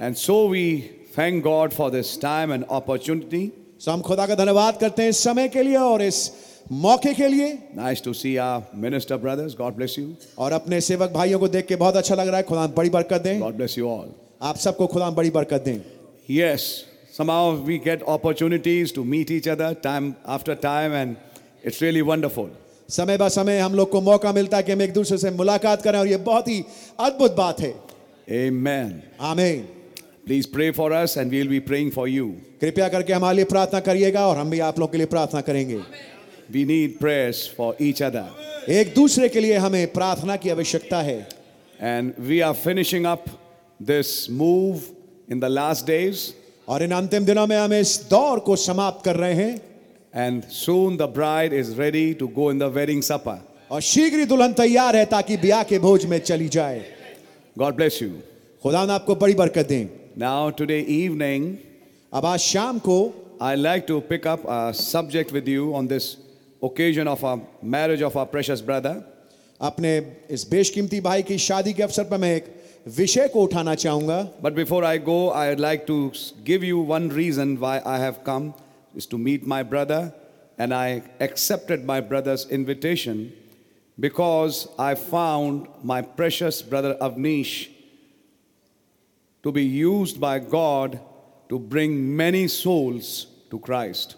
And 0.00 0.16
so 0.16 0.34
we 0.46 0.64
thank 1.16 1.42
God 1.44 1.72
for 1.72 1.90
this 1.90 2.16
time 2.24 2.52
and 2.56 2.64
opportunity. 2.80 3.48
सो 3.80 3.90
हम 3.92 4.00
खुदा 4.02 4.26
का 4.26 4.34
धन्यवाद 4.34 4.76
करते 4.80 5.02
हैं 5.02 5.08
इस 5.10 5.22
समय 5.24 5.48
के 5.48 5.62
लिए 5.62 5.76
और 5.76 6.02
इस 6.02 6.30
मौके 6.84 7.14
के 7.14 7.28
लिए 7.28 7.58
Nice 7.76 8.00
to 8.06 8.12
see 8.14 8.36
our 8.38 8.62
minister 8.84 9.18
brothers. 9.24 9.54
God 9.54 9.76
bless 9.78 9.96
you. 9.98 10.06
और 10.38 10.52
अपने 10.52 10.80
सेवक 10.80 11.12
भाइयों 11.12 11.38
को 11.38 11.48
देख 11.48 11.66
के 11.66 11.76
बहुत 11.76 11.96
अच्छा 11.96 12.14
लग 12.14 12.28
रहा 12.28 12.36
है 12.36 12.42
खुदा 12.42 12.66
बड़ी 12.76 12.90
बरकत 12.90 13.22
दें 13.22 13.40
God 13.40 13.56
bless 13.60 13.78
you 13.78 13.88
all. 13.94 14.08
आप 14.42 14.56
सबको 14.66 14.86
खुदा 14.86 15.10
बड़ी 15.20 15.30
बरकत 15.30 15.62
दें 15.64 15.80
Yes, 16.28 16.84
somehow 17.12 17.56
we 17.56 17.78
get 17.78 18.02
opportunities 18.06 18.92
to 18.92 19.04
meet 19.04 19.30
each 19.30 19.48
other 19.48 19.74
time 19.74 20.16
after 20.26 20.54
time, 20.54 20.92
and 20.92 21.16
it's 21.64 21.80
really 21.80 22.02
wonderful. 22.02 22.48
समय 22.90 23.18
ब 23.18 23.28
समय 23.28 23.58
हम 23.60 23.74
लोग 23.74 23.90
को 23.90 24.00
मौका 24.00 24.32
मिलता 24.32 24.56
है 24.56 24.62
कि 24.62 24.72
हम 24.72 24.82
एक 24.82 24.92
दूसरे 24.92 25.18
से 25.18 25.30
मुलाकात 25.30 25.82
करें 25.82 25.98
और 25.98 26.06
ये 26.08 26.16
बहुत 26.28 26.48
ही 26.48 26.64
अद्भुत 27.00 27.36
बात 27.36 27.60
है 27.60 27.74
Amen. 28.28 29.02
आमीन 29.20 29.66
Please 30.26 30.46
pray 30.46 30.72
for 30.72 30.92
us, 30.92 31.16
and 31.16 31.30
we'll 31.30 31.48
be 31.48 31.60
praying 31.60 31.90
for 31.90 32.06
you. 32.08 32.26
कृपया 32.60 32.88
करके 32.88 33.12
हमारे 33.12 33.36
लिए 33.36 33.44
प्रार्थना 33.44 33.80
करिएगा 33.80 34.26
और 34.26 34.36
हम 34.36 34.50
भी 34.50 34.58
आप 34.60 34.78
लोग 34.78 34.90
के 34.92 34.98
लिए 34.98 35.06
प्रार्थना 35.06 35.40
करेंगे 35.40 35.80
We 36.52 36.64
need 36.64 36.98
prayers 37.00 37.46
for 37.58 37.74
each 37.80 38.00
other. 38.02 38.24
एक 38.68 38.94
दूसरे 38.94 39.28
के 39.28 39.40
लिए 39.40 39.56
हमें 39.56 39.86
प्रार्थना 39.92 40.36
की 40.36 40.50
आवश्यकता 40.50 41.00
है 41.02 41.26
And 41.80 42.14
we 42.28 42.42
are 42.42 42.54
finishing 42.54 43.06
up 43.06 43.28
this 43.80 44.28
move 44.28 44.90
in 45.28 45.40
the 45.40 45.48
last 45.48 45.86
days, 45.86 46.32
और 46.67 46.83
इन 46.83 46.91
अंतिम 46.91 47.25
दिनों 47.25 47.45
में 47.47 47.57
हम 47.57 47.73
इस 47.73 47.99
दौर 48.09 48.39
को 48.39 48.55
समाप्त 48.55 49.03
कर 49.05 49.15
रहे 49.15 49.33
हैं। 49.33 49.61
And 50.15 50.43
soon 50.43 50.97
the 50.97 51.01
bride 51.15 51.53
is 51.53 51.73
ready 51.81 52.13
to 52.13 52.27
go 52.27 52.51
in 52.51 52.59
the 52.59 52.63
wedding 52.75 53.01
supper 53.01 53.37
और 53.71 53.81
शीघ्र 53.81 54.19
ही 54.19 54.25
दुल्हन 54.25 54.53
तैयार 54.53 54.95
है 54.95 55.05
ताकि 55.05 55.37
ब्याह 55.37 55.63
के 55.63 55.79
भोज 55.79 56.05
में 56.05 56.17
चली 56.19 56.47
जाए। 56.47 56.85
गॉड 57.55 57.75
ब्लेस 57.75 58.01
यू 58.01 58.09
खुदा 58.63 58.85
ना 58.85 58.93
आपको 58.93 59.15
बड़ी 59.15 59.33
बरकत 59.33 59.67
दें। 59.67 59.87
नाउ 60.17 60.49
टूडे 60.49 60.79
इवनिंग 60.79 61.55
अब 62.13 62.25
आज 62.25 62.39
शाम 62.39 62.79
को 62.79 62.97
I 63.41 63.55
like 63.55 63.85
to 63.87 63.99
pick 64.09 64.27
up 64.27 64.43
subject 64.75 65.33
with 65.33 65.47
you 65.49 65.71
on 65.73 65.87
this 65.87 66.15
occasion 66.61 67.07
of 67.07 67.25
a 67.25 67.35
marriage 67.75 68.03
of 68.03 68.17
our 68.19 68.25
precious 68.25 68.61
brother 68.61 69.01
अपने 69.61 69.91
इस 70.31 70.47
बेशकीमती 70.49 70.99
भाई 71.01 71.23
की 71.23 71.37
शादी 71.39 71.73
के 71.73 71.83
अवसर 71.83 72.03
पर 72.03 72.17
मैं 72.17 72.35
एक 72.35 72.45
विषय 72.85 73.27
को 73.27 73.43
उठाना 73.43 73.73
चाहूँगा। 73.75 74.21
But 74.43 74.53
before 74.53 74.85
I 74.85 74.97
go 74.99 75.29
I 75.35 75.55
like 75.55 75.83
to 75.87 75.95
give 76.45 76.63
you 76.63 76.81
one 76.83 77.09
reason 77.11 77.55
why 77.57 77.79
I 77.79 77.99
have 78.01 78.15
come 78.25 78.51
is 78.97 79.07
to 79.09 79.17
meet 79.17 79.47
my 79.47 79.63
brother 79.63 80.09
and 80.59 80.73
I 80.73 80.99
accepted 81.21 81.85
my 81.85 82.01
brother's 82.01 82.47
invitation 82.51 83.25
because 83.97 84.65
I 84.81 84.95
found 84.95 85.61
my 85.85 86.01
precious 86.17 86.63
brother 86.69 86.97
Avneesh 87.01 87.55
to 89.43 89.51
be 89.51 89.61
use 89.61 90.17
by 90.19 90.39
God 90.51 90.97
to 91.49 91.59
bring 91.71 91.97
many 92.17 92.47
souls 92.47 93.15
to 93.51 93.57
Christ 93.57 94.17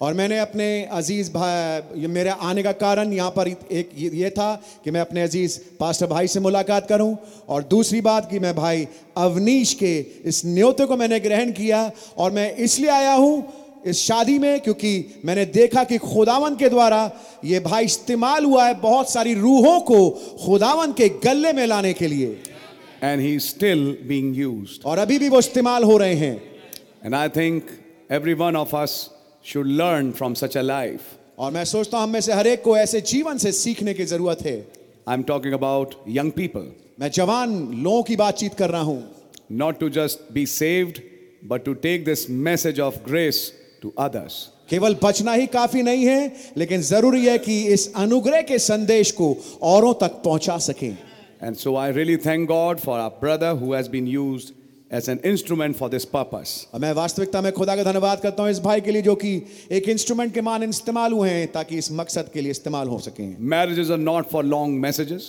और 0.00 0.14
मैंने 0.14 0.38
अपने 0.38 0.66
अज़ीज़ 0.92 1.30
भाई 1.32 2.06
मेरे 2.08 2.30
आने 2.42 2.62
का 2.62 2.72
कारण 2.74 3.12
यहाँ 3.12 3.30
पर 3.30 3.48
एक 3.48 3.90
ये 3.94 4.30
था 4.30 4.54
कि 4.84 4.90
मैं 4.90 5.00
अपने 5.00 5.22
अज़ीज़ 5.22 5.58
पास्टर 5.80 6.06
भाई 6.06 6.26
से 6.26 6.40
मुलाकात 6.40 6.88
करूँ 6.88 7.16
और 7.48 7.62
दूसरी 7.70 8.00
बात 8.00 8.30
कि 8.30 8.38
मैं 8.38 8.54
भाई 8.56 8.86
अवनीश 9.18 9.74
के 9.74 9.94
इस 10.24 10.42
न्योते 10.46 10.86
को 10.86 10.96
मैंने 10.96 11.20
ग्रहण 11.20 11.52
किया 11.52 11.90
और 12.18 12.30
मैं 12.30 12.54
इसलिए 12.58 12.90
आया 12.90 13.12
हूँ 13.14 13.44
इस 13.86 14.02
शादी 14.02 14.38
में 14.38 14.60
क्योंकि 14.60 15.20
मैंने 15.24 15.44
देखा 15.50 15.84
कि 15.84 15.98
खुदावन 15.98 16.56
के 16.56 16.68
द्वारा 16.68 17.10
ये 17.44 17.60
भाई 17.60 17.84
इस्तेमाल 17.84 18.44
हुआ 18.44 18.66
है 18.66 18.74
बहुत 18.80 19.10
सारी 19.10 19.34
रूहों 19.34 19.78
को 19.82 20.08
खुदावन 20.44 20.92
के 20.92 21.08
गले 21.24 21.52
में 21.52 21.66
लाने 21.66 21.92
के 21.92 22.08
लिए 22.08 22.36
And 23.02 23.20
he 23.20 23.38
still 23.42 23.86
being 24.08 24.34
used. 24.36 24.84
और 24.84 24.98
अभी 24.98 25.18
भी 25.18 25.28
वो 25.28 25.38
इस्तेमाल 25.38 25.84
हो 25.84 25.96
रहे 25.96 26.14
हैं 26.16 26.36
And 27.04 27.14
I 27.14 27.28
think 27.36 27.70
every 28.12 28.34
one 28.36 28.56
of 28.56 28.76
us 28.76 29.00
should 29.43 29.67
learn 29.67 30.11
from 30.13 30.35
such 30.35 30.55
a 30.55 30.63
life. 30.63 31.01
और 31.39 31.51
मैं 31.51 31.65
सोचता 31.65 31.97
हूं 31.97 32.03
हम 32.03 32.09
में 32.09 32.21
से 32.21 32.33
हर 32.33 32.47
एक 32.47 32.61
को 32.63 32.77
ऐसे 32.77 33.01
जीवन 33.01 33.37
से 33.37 33.51
सीखने 33.51 33.93
की 33.93 34.05
जरूरत 34.05 34.41
है 34.45 34.63
I'm 35.07 35.23
talking 35.23 35.53
about 35.53 35.95
young 36.07 36.31
people. 36.31 36.63
मैं 36.99 37.09
जवान 37.11 37.53
लोगों 37.83 38.03
की 38.03 38.15
बातचीत 38.15 38.53
कर 38.53 38.69
रहा 38.69 38.81
हूं 38.81 39.01
not 39.49 39.79
to 39.79 39.89
just 39.89 40.33
be 40.33 40.45
saved, 40.45 41.01
but 41.43 41.65
to 41.65 41.75
take 41.75 42.05
this 42.05 42.27
message 42.29 42.79
of 42.79 43.03
grace 43.03 43.51
to 43.81 43.93
others. 43.97 44.49
केवल 44.69 44.95
बचना 45.03 45.33
ही 45.33 45.45
काफी 45.47 45.81
नहीं 45.83 46.05
है 46.05 46.35
लेकिन 46.57 46.81
जरूरी 46.81 47.25
है 47.25 47.37
कि 47.37 47.61
इस 47.73 47.91
अनुग्रह 47.95 48.41
के 48.41 48.59
संदेश 48.59 49.11
को 49.11 49.35
औरों 49.61 49.93
तक 49.93 50.21
पहुंचा 50.23 50.57
सकें 50.57 50.97
And 51.41 51.57
so 51.57 51.75
I 51.75 51.89
really 51.89 52.15
thank 52.17 52.47
God 52.49 52.79
for 52.79 52.97
our 52.97 53.11
brother 53.11 53.53
who 53.55 53.73
has 53.73 53.87
been 53.87 54.07
used 54.07 54.53
as 54.91 55.07
an 55.07 55.19
instrument 55.19 55.75
for 55.75 55.89
this 55.89 56.05
purpose. 56.05 56.67
और 56.73 56.79
मैं 56.79 56.91
वास्तविकता 56.93 57.41
में 57.41 57.51
खुदा 57.51 57.75
का 57.75 57.83
धन्यवाद 57.83 58.19
करता 58.21 58.43
हूं 58.43 58.51
इस 58.51 58.59
भाई 58.61 58.81
के 58.81 58.91
लिए 58.91 59.01
जो 59.01 59.15
कि 59.15 59.31
एक 59.71 59.89
इंस्ट्रूमेंट 59.89 60.33
के 60.33 60.41
मान 60.41 60.63
इस्तेमाल 60.63 61.13
हुए 61.13 61.29
हैं 61.29 61.51
ताकि 61.51 61.77
इस 61.77 61.91
मकसद 61.91 62.29
के 62.33 62.41
लिए 62.41 62.51
इस्तेमाल 62.51 62.87
हो 62.87 62.99
सकें 62.99 63.35
Marriages 63.39 63.89
are 63.89 64.03
not 64.03 64.31
for 64.31 64.43
long 64.43 64.79
messages, 64.85 65.27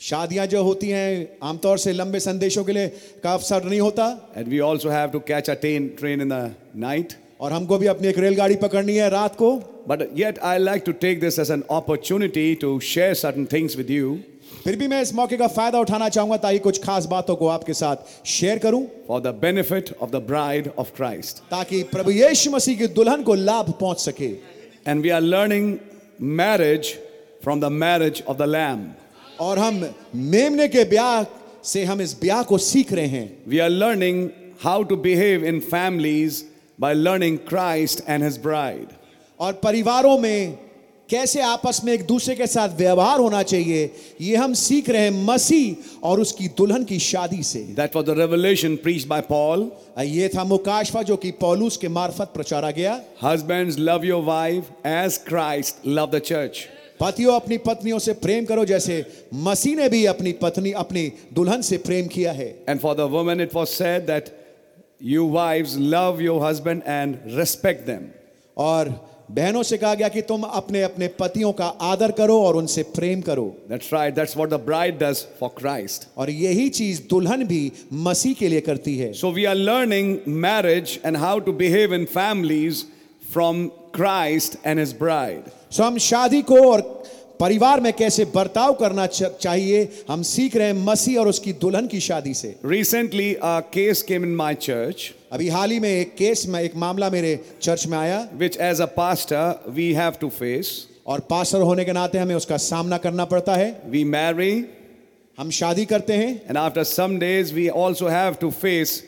शादियां 0.00 0.46
जो 0.48 0.62
होती 0.64 0.88
हैं 0.88 1.38
आमतौर 1.42 1.78
से 1.78 1.92
लंबे 1.92 2.20
संदेशों 2.20 2.64
के 2.64 2.72
लिए 2.72 2.88
का 3.22 3.32
अवसर 3.32 3.64
नहीं 3.64 3.80
होता 3.80 4.06
and 4.36 4.48
we 4.48 4.60
also 4.68 4.90
have 4.90 5.12
to 5.12 5.20
catch 5.32 5.48
a 5.48 5.56
train, 5.56 5.90
train 5.96 6.20
in 6.20 6.28
the 6.28 6.44
night. 6.86 7.16
और 7.40 7.52
हमको 7.52 7.78
भी 7.78 7.86
अपनी 7.86 8.08
एक 8.08 8.18
रेलगाड़ी 8.18 8.56
पकड़नी 8.62 8.96
है 8.96 9.08
रात 9.10 9.36
को 9.36 9.50
But 9.86 10.02
yet, 10.14 10.38
I 10.44 10.58
like 10.58 10.84
to 10.84 10.92
take 10.92 11.20
this 11.20 11.38
as 11.38 11.50
an 11.50 11.64
opportunity 11.68 12.54
to 12.56 12.78
share 12.80 13.14
certain 13.14 13.46
things 13.46 13.76
with 13.76 13.88
you 13.90 14.22
फिर 14.63 14.75
भी 14.75 14.87
मैं 14.87 15.01
इस 15.01 15.13
मौके 15.15 15.37
का 15.37 15.47
फ़ायदा 15.47 15.79
उठाना 15.79 16.09
चाहूँगा 16.09 16.37
ताकि 16.37 16.59
कुछ 16.59 16.83
खास 16.83 17.05
बातों 17.05 17.35
को 17.35 17.47
आपके 17.47 17.73
साथ 17.73 18.25
शेयर 18.27 18.59
करूँ। 18.59 18.81
For 19.07 19.21
the 19.21 19.33
benefit 19.41 19.89
of 20.01 20.11
the 20.11 20.21
bride 20.27 20.69
of 20.79 20.91
Christ 20.95 21.37
ताकि 21.51 21.81
प्रभु 21.91 22.11
यीशु 22.11 22.51
मसीह 22.51 22.77
की 22.77 22.87
दुल्हन 22.89 23.23
को 23.23 23.33
लाभ 23.33 23.71
पहुँच 23.79 23.99
सके। 23.99 24.29
And 24.87 25.01
we 25.01 25.09
are 25.09 25.21
learning 25.21 25.75
marriage 26.21 26.93
from 27.43 27.61
the 27.61 27.71
marriage 27.73 28.23
of 28.27 28.37
the 28.37 28.49
lamb 28.49 28.85
और 29.39 29.59
हम 29.59 29.85
मेमने 30.15 30.67
के 30.67 30.83
ब्याह 30.89 31.23
से 31.63 31.83
हम 31.83 32.01
इस 32.01 32.17
ब्याह 32.21 32.43
को 32.43 32.57
सीख 32.57 32.93
रहे 32.93 33.07
हैं। 33.07 33.43
We 33.47 33.59
are 33.59 33.69
learning 33.69 34.27
how 34.63 34.83
to 34.83 34.95
behave 34.97 35.45
in 35.45 35.59
families 35.59 36.43
by 36.79 36.93
learning 36.93 37.37
Christ 37.49 38.03
and 38.09 38.23
his 38.23 38.37
bride 38.43 38.87
और 39.39 39.53
परिवारों 39.63 40.17
में 40.17 40.57
कैसे 41.09 41.41
आपस 41.41 41.81
में 41.85 41.91
एक 41.93 42.05
दूसरे 42.07 42.35
के 42.35 42.45
साथ 42.47 42.69
व्यवहार 42.77 43.19
होना 43.19 43.41
चाहिए 43.43 43.89
ये 44.21 44.35
हम 44.35 44.53
सीख 44.53 44.89
रहे 44.89 45.01
हैं 45.01 45.25
मसीह 45.25 45.99
और 46.07 46.19
उसकी 46.19 46.47
दुल्हन 46.57 46.83
की 46.83 46.99
शादी 46.99 47.41
से। 47.43 47.59
That 47.75 47.95
was 47.95 48.05
the 48.05 48.17
revelation 48.19 48.75
preached 48.75 49.07
by 49.09 49.21
Paul 49.29 49.69
ये 49.99 50.29
था 50.29 50.43
मुकाशवा 50.43 51.03
जो 51.03 51.15
कि 51.17 51.31
पॉलुस 51.41 51.77
के 51.77 51.87
मार्फत 51.89 52.31
प्रचारा 52.33 52.71
गया। 52.71 52.99
Husbands 53.23 53.77
love 53.79 54.05
your 54.05 54.23
wife 54.23 54.69
as 54.85 55.17
Christ 55.27 55.87
love 55.87 56.09
the 56.15 56.19
church 56.21 56.65
पतियों 56.99 57.33
अपनी 57.35 57.57
पत्नियों 57.61 57.99
से 57.99 58.13
प्रेम 58.15 58.45
करो 58.45 58.65
जैसे 58.65 59.05
मसी 59.45 59.75
ने 59.75 59.89
भी 59.89 60.05
अपनी 60.07 60.31
पत्नी 60.41 60.71
अपनी 60.81 61.11
दुल्हन 61.33 61.61
से 61.61 61.77
प्रेम 61.79 62.07
किया 62.07 62.31
है। 62.31 62.47
And 62.69 62.79
for 62.79 62.95
the 62.95 63.09
woman 63.13 63.41
it 63.41 63.55
was 63.55 63.67
said 63.67 64.05
that 64.07 64.37
you 65.03 65.27
wives 65.31 65.75
love 65.79 66.21
your 66.21 66.43
husband 66.43 66.81
and 66.87 67.17
respect 67.27 67.85
them 67.87 68.07
और 68.57 68.93
बहनों 69.29 69.61
से 69.63 69.77
कहा 69.77 69.93
गया 69.95 70.07
कि 70.07 70.21
तुम 70.21 70.41
अपने 70.43 70.81
अपने 70.83 71.07
पतियों 71.19 71.51
का 71.51 71.65
आदर 71.83 72.11
करो 72.11 72.39
और 72.41 72.55
उनसे 72.55 72.83
प्रेम 72.95 73.21
करो। 73.21 73.45
That's 73.69 73.93
right 73.93 74.15
that's 74.15 74.35
what 74.37 74.49
the 74.49 74.59
bride 74.65 74.97
does 74.99 75.25
for 75.39 75.49
Christ 75.57 76.07
और 76.17 76.29
यही 76.29 76.67
चीज़ 76.69 77.01
दुल्हन 77.09 77.43
भी 77.47 77.71
मसीह 77.93 78.33
के 78.33 78.47
लिए 78.47 78.61
करती 78.61 78.97
है। 78.97 79.11
So 79.13 79.31
we 79.31 79.45
are 79.45 79.55
learning 79.55 80.17
marriage 80.43 80.99
and 81.05 81.17
how 81.17 81.39
to 81.39 81.53
behave 81.53 81.93
in 81.95 82.05
families 82.13 82.83
from 83.33 83.65
Christ 83.95 84.57
and 84.65 84.79
his 84.79 84.95
bride 84.99 85.49
सो 85.71 85.83
हम 85.83 85.97
शादी 86.07 86.41
को 86.41 86.61
और 86.71 86.81
परिवार 87.39 87.81
में 87.81 87.91
कैसे 87.93 88.25
बर्ताव 88.25 88.73
करना 88.73 89.05
चाहिए 89.07 89.87
हम 90.09 90.21
सीख 90.23 90.55
रहे 90.55 90.67
हैं 90.67 90.85
मसी 90.85 91.15
और 91.15 91.27
उसकी 91.27 91.53
दुल्हन 91.53 91.87
की 91.87 91.99
शादी 91.99 92.33
से। 92.33 92.55
Recently 92.65 93.35
case 93.43 94.01
came 94.03 94.23
in 94.23 94.35
my 94.35 94.55
church 94.55 95.13
अभी 95.31 95.49
हाल 95.49 95.71
ही 95.71 95.79
में 95.79 95.89
एक 95.89 96.15
केस 96.15 96.45
में 96.47 96.59
एक 96.61 96.75
मामला 96.75 97.09
मेरे 97.09 97.39
चर्च 97.61 97.85
में 97.87 97.97
आया। 97.97 98.27
Which 98.33 98.57
as 98.57 98.81
a 98.81 98.85
pastor 98.95 99.71
we 99.71 99.91
have 99.93 100.13
to 100.21 100.29
face 100.29 100.71
और 101.07 101.19
पास्टर 101.29 101.61
होने 101.61 101.85
के 101.85 101.91
नाते 101.91 102.17
हमें 102.17 102.35
उसका 102.35 102.57
सामना 102.59 102.97
करना 102.97 103.25
पड़ता 103.25 103.55
है। 103.55 103.69
वी 103.85 104.03
मैरी 104.05 104.65
हम 105.37 105.49
शादी 105.51 105.85
करते 105.85 106.13
हैं। 106.13 106.33
And 106.39 106.57
after 106.57 106.83
some 106.85 107.17
days 107.19 107.53
we 107.53 107.67
also 107.69 108.07
have 108.07 108.33
to 108.41 108.51
face 108.51 109.01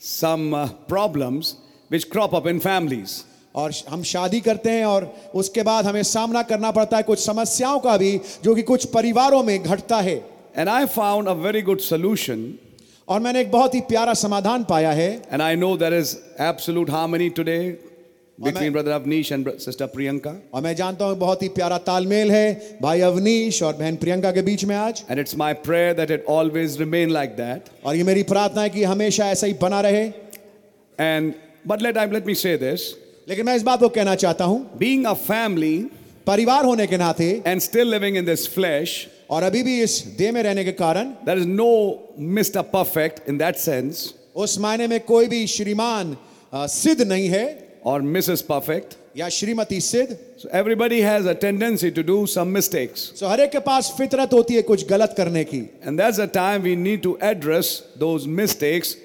some 0.00 0.52
problems 0.88 1.54
which 1.90 2.04
crop 2.04 2.34
up 2.34 2.46
in 2.48 2.58
families 2.58 3.22
और 3.58 3.72
हम 3.88 4.02
शादी 4.08 4.40
करते 4.40 4.70
हैं 4.70 4.84
और 4.86 5.12
उसके 5.34 5.62
बाद 5.62 5.86
हमें 5.86 6.02
सामना 6.04 6.42
करना 6.50 6.70
पड़ता 6.70 6.96
है 6.96 7.02
कुछ 7.02 7.18
समस्याओं 7.20 7.78
का 7.80 7.96
भी 7.96 8.10
जो 8.44 8.54
कि 8.54 8.62
कुछ 8.62 8.84
परिवारों 8.94 9.42
में 9.42 9.58
घटता 9.62 10.00
है 10.00 10.16
and 10.56 10.68
I 10.68 10.86
found 10.94 11.28
a 11.28 11.32
very 11.44 11.62
good 11.62 11.80
solution 11.80 12.46
और 13.08 13.20
मैंने 13.20 13.40
एक 13.40 13.50
बहुत 13.50 13.74
ही 13.74 13.80
प्यारा 13.90 14.14
समाधान 14.22 14.64
पाया 14.64 14.92
है 14.92 15.10
and 15.32 15.42
I 15.42 15.56
know 15.56 15.76
there 15.76 15.94
is 15.94 16.16
absolute 16.48 16.90
harmony 16.90 17.28
today 17.38 17.58
Between 18.38 18.72
brother 18.72 18.92
Avnish 18.92 19.32
and 19.32 19.48
sister 19.58 19.86
Priyanka. 19.88 20.32
और 20.54 20.62
मैं 20.62 20.74
जानता 20.76 21.04
हूँ 21.04 21.16
बहुत 21.18 21.42
ही 21.42 21.48
प्यारा 21.48 21.78
तालमेल 21.86 22.30
है 22.30 22.78
भाई 22.82 23.00
अवनीश 23.00 23.62
और 23.62 23.72
बहन 23.76 23.96
प्रियंका 23.96 24.30
के 24.32 24.42
बीच 24.42 24.64
में 24.64 24.74
आज 24.76 25.02
and 25.10 25.20
it's 25.20 25.34
my 25.34 25.52
prayer 25.64 25.96
that 25.96 26.12
it 26.16 26.30
always 26.34 26.78
remain 26.82 27.14
like 27.16 27.34
that. 27.38 27.72
और 27.84 27.96
ये 27.96 28.04
मेरी 28.04 28.22
प्रार्थना 28.30 28.62
है 28.62 28.70
कि 28.70 28.84
हमेशा 28.84 29.28
ऐसा 29.30 29.46
ही 29.46 29.54
बना 29.62 29.80
रहे 29.80 30.06
And 30.98 31.34
but 31.66 31.82
let 31.82 31.98
I 31.98 32.06
let 32.08 32.26
me 32.26 32.34
say 32.36 32.56
this. 32.56 32.88
लेकिन 33.28 33.46
मैं 33.46 33.54
इस 33.56 33.62
बात 33.62 33.80
को 33.80 33.88
कहना 33.88 34.14
चाहता 34.14 34.44
हूँ 34.44 34.58
बींग 34.78 35.04
अ 35.06 35.12
फैमिली 35.14 35.76
परिवार 36.26 36.64
होने 36.64 36.86
के 36.86 36.96
नाते 36.96 37.24
and 37.46 37.60
still 37.60 37.90
living 37.90 38.16
in 38.16 38.24
this 38.24 38.46
flesh 38.54 38.92
और 39.30 39.42
अभी 39.42 39.62
भी 39.62 39.80
इस 39.82 39.96
देह 40.18 40.32
में 40.32 40.42
रहने 40.42 40.64
के 40.64 40.72
कारण 40.72 41.10
there 41.26 41.38
is 41.38 41.46
no 41.48 41.66
mister 42.36 42.62
perfect 42.70 43.28
in 43.28 43.38
that 43.38 43.56
sense 43.56 44.14
उस 44.34 44.58
मायने 44.60 44.86
में 44.88 45.00
कोई 45.00 45.26
भी 45.28 45.46
श्रीमान 45.46 46.16
सिद्ध 46.54 47.00
नहीं 47.02 47.28
है 47.28 47.44
और 47.86 48.02
मिसेस 48.14 48.42
परफेक्ट 48.48 48.96
या 49.16 49.28
श्रीमती 49.28 49.80
सिद्ध। 49.80 50.16
Everybody 50.54 51.00
has 51.00 51.28
a 51.28 51.32
tendency 51.42 51.90
to 51.90 52.02
do 52.04 52.24
some 52.36 52.48
mistakes 52.56 53.00
सो 53.20 53.28
हर 53.28 53.40
एक 53.40 53.52
के 53.52 53.58
पास 53.68 53.92
फितरत 53.98 54.32
होती 54.32 54.54
है 54.54 54.62
कुछ 54.62 54.86
गलत 54.88 55.14
करने 55.16 55.44
की। 55.44 55.58
And 55.58 56.00
that's 56.00 56.20
a 56.20 56.26
time 56.34 56.62
we 56.62 56.74
need 56.78 57.02
to 57.02 57.16
address 57.24 57.76
those 57.98 58.26
mistakes 58.40 58.96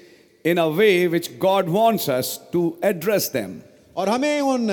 in 0.44 0.56
a 0.56 0.66
way 0.80 0.90
which 1.08 1.30
God 1.40 1.68
wants 1.78 2.38
to 2.52 2.66
address 2.84 3.30
them 3.36 3.60
और 3.96 4.08
हमें 4.08 4.40
उन 4.40 4.68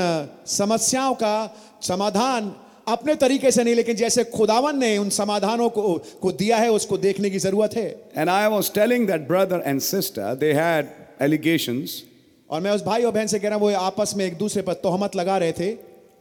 समस्याओं 0.48 1.14
का 1.14 1.56
समाधान 1.82 2.54
अपने 2.88 3.16
तरीके 3.16 3.52
से 3.52 3.64
नहीं 3.64 3.76
लेकिन 3.76 3.96
जैसे 3.96 4.24
खुदावन 4.24 4.78
ने 4.78 4.98
उन 4.98 5.10
समाधानों 5.10 5.70
को 5.70 5.98
को 6.22 6.32
दिया 6.32 6.58
है 6.58 6.72
उसको 6.72 6.98
देखने 6.98 7.30
की 7.30 7.40
ज़रूरत 7.40 7.76
है। 7.76 7.88
And 8.18 8.30
I 8.30 8.48
was 8.48 8.72
telling 8.74 9.08
that 9.08 9.28
brother 9.28 9.64
and 9.66 9.80
sister 9.82 10.36
they 10.36 10.52
had 10.54 10.90
allegations 11.22 12.04
और 12.50 12.62
मैं 12.62 12.72
उस 12.72 12.84
भाई 12.84 13.04
और 13.04 13.12
बहन 13.12 13.28
से 13.28 13.40
कह 13.40 13.50
रहा 13.50 13.58
हूँ 13.58 13.70
वो 13.70 13.78
आपस 13.78 14.14
में 14.18 14.26
एक 14.26 14.38
दूसरे 14.38 14.62
पर 14.62 14.74
तोहमत 14.74 15.16
लगा 15.16 15.38
रहे 15.38 15.52
थे। 15.52 15.72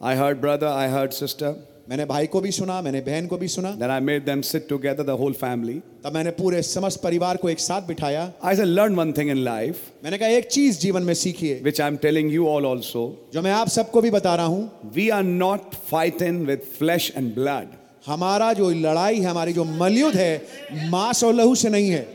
I 0.02 0.16
heard 0.16 0.40
brother 0.40 0.66
I 0.66 0.88
heard 0.88 1.12
sister. 1.12 1.52
मैंने 1.90 2.04
भाई 2.04 2.26
को 2.26 2.40
भी 2.40 2.50
सुना 2.52 2.80
मैंने 2.82 3.00
बहन 3.00 3.26
को 3.26 3.36
भी 3.36 3.46
सुना। 3.48 3.70
Then 3.70 3.90
I 3.90 4.00
made 4.00 4.24
them 4.24 4.40
sit 4.42 4.68
together 4.68 5.04
the 5.04 5.10
whole 5.20 5.32
family 5.32 5.72
तब 6.04 6.14
मैंने 6.14 6.30
पूरे 6.32 6.60
समस्त 6.62 7.00
परिवार 7.02 7.36
को 7.36 7.48
एक 7.50 7.60
साथ 7.60 7.82
बिठाया। 7.82 8.30
I 8.44 8.56
say 8.56 8.64
learn 8.64 8.94
one 8.94 9.12
thing 9.12 9.30
in 9.30 9.38
life 9.44 9.80
मैंने 10.04 10.18
कहा 10.18 10.28
एक 10.30 10.46
चीज़ 10.48 10.78
जीवन 10.80 11.02
में 11.02 11.14
सीखिए। 11.14 11.58
Which 11.62 11.80
I 11.80 11.88
am 11.88 11.96
telling 11.96 12.32
you 12.32 12.46
all 12.48 12.66
also 12.66 13.02
जो 13.32 13.42
मैं 13.42 13.52
आप 13.52 13.68
सबको 13.68 14.00
भी 14.00 14.10
बता 14.10 14.34
रहा 14.34 14.46
हूँ। 14.46 14.92
We 14.94 15.08
are 15.08 15.22
not 15.24 15.74
fighting 15.90 16.46
with 16.46 16.62
flesh 16.78 17.12
and 17.16 17.34
blood 17.34 17.74
हमारा 18.06 18.52
जो 18.52 18.70
लड़ाई 18.86 19.18
है 19.18 19.26
हमारी 19.26 19.52
जो 19.52 19.64
मलयुद्ध 19.64 20.16
है 20.16 20.88
मांस 20.90 21.24
और 21.24 21.34
लहू 21.34 21.54
से 21.56 21.68
नहीं 21.70 21.90
है। 21.90 22.06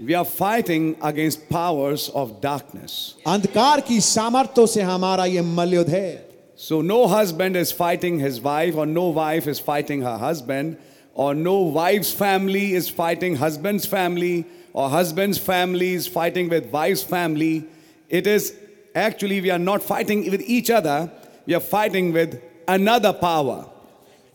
We 0.00 0.12
are 0.14 0.24
fighting 0.32 0.92
against 1.04 1.40
powers 1.52 2.10
of 2.14 2.30
darkness 2.42 2.98
अंधकार 3.28 3.80
की 3.88 4.00
सामर्थ्यों 4.08 4.66
से 4.66 4.82
हमारा 4.88 5.24
ये 5.26 5.42
मलयुद्ध 5.54 5.90
है। 5.90 6.31
So 6.61 6.81
no 6.81 7.07
husband 7.07 7.55
is 7.55 7.71
fighting 7.71 8.19
his 8.19 8.41
wife, 8.41 8.75
or 8.75 8.85
no 8.85 9.09
wife 9.09 9.47
is 9.47 9.59
fighting 9.59 10.01
her 10.01 10.17
husband, 10.17 10.77
or 11.13 11.33
no 11.35 11.59
wife's 11.61 12.11
family 12.11 12.73
is 12.73 12.89
fighting 12.89 13.35
husband's 13.35 13.85
family, 13.85 14.45
or 14.73 14.89
husband's 14.89 15.37
family 15.37 15.93
is 15.93 16.07
fighting 16.07 16.49
with 16.49 16.71
wife's 16.71 17.03
family. 17.03 17.65
It 18.09 18.27
is 18.27 18.55
actually 18.95 19.41
we 19.41 19.51
are 19.51 19.59
not 19.59 19.83
fighting 19.83 20.29
with 20.31 20.41
each 20.41 20.69
other, 20.71 21.11
we 21.45 21.53
are 21.53 21.59
fighting 21.59 22.11
with 22.13 22.41
another 22.67 23.13
power. 23.13 23.65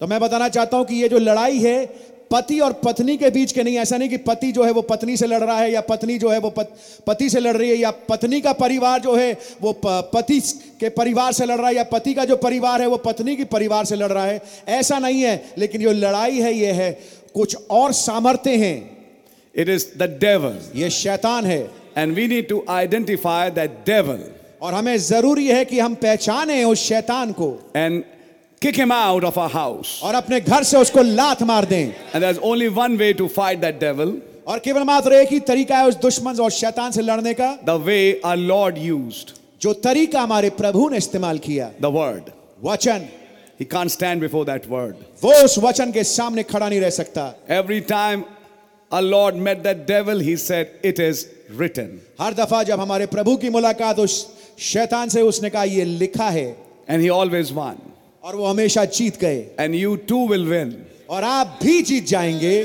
तो 0.01 0.07
मैं 0.07 0.19
बताना 0.21 0.49
चाहता 0.49 0.77
हूं 0.77 0.85
कि 0.85 0.95
ये 1.03 1.09
जो 1.09 1.19
लड़ाई 1.19 1.59
है 1.59 1.77
पति 2.32 2.60
और 2.60 2.74
पत्नी 2.74 3.18
के 3.18 3.30
बीच 3.30 3.52
के 3.52 3.64
नहीं 3.64 3.78
ऐसा 3.78 3.98
नहीं 3.98 4.10
कि 4.10 4.18
पति 4.18 4.52
जो 4.52 4.64
है 4.64 4.72
वो 4.72 4.82
पत्नी 4.82 5.18
से 5.18 5.28
लड़ 5.28 5.44
रहा 5.44 5.60
है 5.60 5.72
या 5.72 5.82
पत्नी 5.82 6.18
जो 6.18 6.30
है 6.30 6.40
वो 6.40 6.50
पत, 6.50 6.78
पति 7.08 7.30
से 7.30 7.40
लड़ 7.40 7.58
रही 7.58 7.70
है 7.70 7.76
या 7.76 7.92
पत्नी 7.92 8.42
का 8.42 8.54
परिवार 8.54 9.00
जो 9.00 9.16
है 9.16 9.38
वो 9.62 9.82
पति 9.86 10.40
के 10.80 10.90
परिवार 10.90 11.32
से 11.34 11.46
लड़ 11.46 11.58
रहा 11.58 11.68
है 11.68 11.76
या 11.76 11.84
पति 11.84 12.14
का 12.14 12.26
जो 12.26 12.36
परिवार 12.36 12.82
है 12.82 12.88
वो 12.88 12.98
पत्नी 12.98 13.36
के 13.36 13.44
परिवार 13.44 13.86
से 13.86 13.96
लड़ 13.96 14.12
रहा 14.12 14.26
है 14.26 14.42
ऐसा 14.68 15.00
नहीं 15.00 15.22
है। 15.22 15.46
लेकिन 15.58 15.82
जो 15.82 15.92
लड़ाई 15.92 16.40
है 16.40 16.54
ये 16.54 16.72
है 16.72 17.00
कुछ 17.34 17.58
और 17.70 17.92
सामर्थ्य 17.94 18.56
हैं। 18.56 18.98
It 19.56 19.70
is 19.70 19.86
the 20.04 20.08
devil. 20.08 20.54
ये 20.76 20.90
शैतान 20.90 21.46
है। 21.46 21.70
And 21.98 22.14
we 22.14 22.28
need 22.28 22.48
to 22.48 22.66
identify 22.70 23.52
that 23.52 23.70
devil. 23.90 24.20
और 24.62 24.74
हमें 24.74 24.98
ज़रूरी 24.98 25.48
है 25.48 25.66
कि 25.66 25.80
हम 25.80 25.96
पहचाने 25.96 26.64
उस 26.64 26.80
शैतान 26.80 27.32
को। 27.32 27.60
And 27.78 28.17
kick 28.60 28.76
him 28.76 28.92
out 28.92 29.24
of 29.24 29.38
our 29.38 29.50
house. 29.50 30.02
और 30.04 30.16
अपने 30.16 30.40
घर 30.42 30.64
से 30.64 30.78
उसको 30.78 31.02
लात 31.02 31.44
मार 31.44 31.66
दें 31.66 31.94
And 32.14 32.24
there's 32.24 32.40
only 32.40 32.70
one 32.70 32.98
way 32.98 33.14
to 33.14 33.28
fight 33.30 33.62
that 33.62 33.80
devil 33.80 34.16
और 34.48 34.60
केवल 34.60 34.84
मात्र 34.84 35.14
एक 35.14 35.30
ही 35.32 35.40
तरीका 35.40 35.78
है 35.78 35.88
उस 35.88 35.96
दुश्मन 36.02 36.40
और 36.40 36.52
शैतान 36.52 36.92
से 36.92 37.02
लड़ने 37.02 37.34
का 37.34 37.58
the 37.66 37.78
way 37.78 38.22
our 38.22 38.38
Lord 38.38 38.78
used 38.78 39.34
जो 39.62 39.74
तरीका 39.74 40.22
हमारे 40.22 40.50
प्रभु 40.58 40.90
ने 40.90 40.98
इस्तेमाल 40.98 41.40
किया 41.40 41.72
the 41.82 41.92
word. 41.92 42.32
वचन 42.64 43.08
He 43.60 43.66
can't 43.66 43.92
stand 43.92 44.22
before 44.22 44.46
that 44.46 44.68
word. 44.70 44.96
वो 45.22 45.34
उस 45.44 45.58
वचन 45.60 45.92
के 45.92 46.04
सामने 46.04 46.44
खड़ा 46.44 46.70
नहीं 46.70 46.82
रह 46.82 46.90
सकता 46.90 47.34
Every 47.50 47.82
time 47.82 48.26
our 48.92 49.02
Lord 49.02 49.36
met 49.36 49.64
that 49.64 49.86
devil, 49.86 50.20
he 50.20 50.36
said, 50.38 50.70
It 50.84 51.00
is 51.00 51.28
written. 51.52 52.00
हर 52.22 52.34
दफ़ा 52.34 52.64
जब 52.64 52.80
हमारे 52.80 53.06
प्रभु 53.06 53.36
की 53.38 53.50
मुलाकात 53.50 54.00
उस 54.00 54.16
शैतान 54.60 55.10
से 55.10 55.22
उसने 55.22 55.50
कहा 55.50 55.64
ये 55.64 55.86
लिखा 55.86 56.30
है 56.30 56.56
And 56.88 57.02
he 57.02 57.10
always 57.10 57.52
won. 57.52 57.87
और 58.28 58.36
वो 58.36 58.46
हमेशा 58.46 58.84
जीत 58.86 59.20
गए। 59.20 59.36
And 59.60 59.76
you 59.76 59.96
too 60.08 60.28
will 60.28 60.44
win 60.46 60.76
और 61.10 61.24
आप 61.24 61.60
भी 61.62 61.82
जीत 61.82 62.08
जाएँगे। 62.08 62.56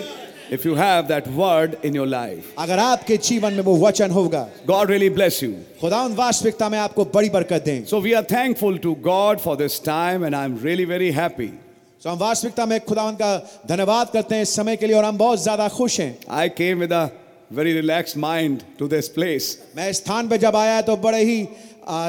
If 0.52 0.66
you 0.68 0.74
have 0.74 1.02
that 1.08 1.24
word 1.30 1.74
in 1.84 1.96
your 1.96 2.06
life 2.06 2.54
अगर 2.58 2.78
आपके 2.78 3.16
जीवन 3.18 3.52
में 3.52 3.60
वो 3.62 3.76
वचन 3.78 4.10
होगा। 4.10 4.40
गॉड 4.66 4.90
रियली 4.90 5.10
ब्लेस 5.10 5.42
यू 5.42 5.52
खुदा 5.80 6.02
उन 6.02 6.14
वास्तविकता 6.14 6.68
में 6.68 6.78
आपको 6.78 7.04
बड़ी 7.14 7.30
बरकत 7.30 7.62
दें। 7.64 7.84
So 7.84 8.00
we 8.00 8.12
are 8.12 8.24
thankful 8.32 8.78
to 8.78 8.94
God 9.04 9.38
for 9.38 9.56
this 9.56 9.80
time 9.84 10.24
and 10.24 10.34
I 10.34 10.44
am 10.44 10.58
really 10.62 10.84
very 10.84 11.10
happy 11.12 11.46
तो 12.02 12.10
हम 12.10 12.18
वास्तविकता 12.18 12.66
में 12.66 12.78
खुदा 12.80 13.04
उनका 13.04 13.36
धन्यवाद 13.68 14.10
करते 14.12 14.34
हैं 14.34 14.44
समय 14.46 14.76
के 14.76 14.86
लिए 14.86 14.96
और 14.96 15.04
हम 15.04 15.18
बहुत 15.18 15.42
ज़्यादा 15.42 15.68
खुश 15.68 16.00
हैं। 16.00 16.16
I 16.30 16.48
came 16.50 16.80
with 16.80 16.92
very 17.52 17.72
relax 17.72 18.16
mind 18.18 18.62
to 18.78 18.88
this 18.88 19.08
place 19.10 19.56
मैं 19.76 19.92
स्थान 19.92 20.28
पर 20.28 20.36
जब 20.38 20.56
आया 20.56 20.82
तो 20.82 20.96
बड़े 20.98 21.24
ही 21.24 21.40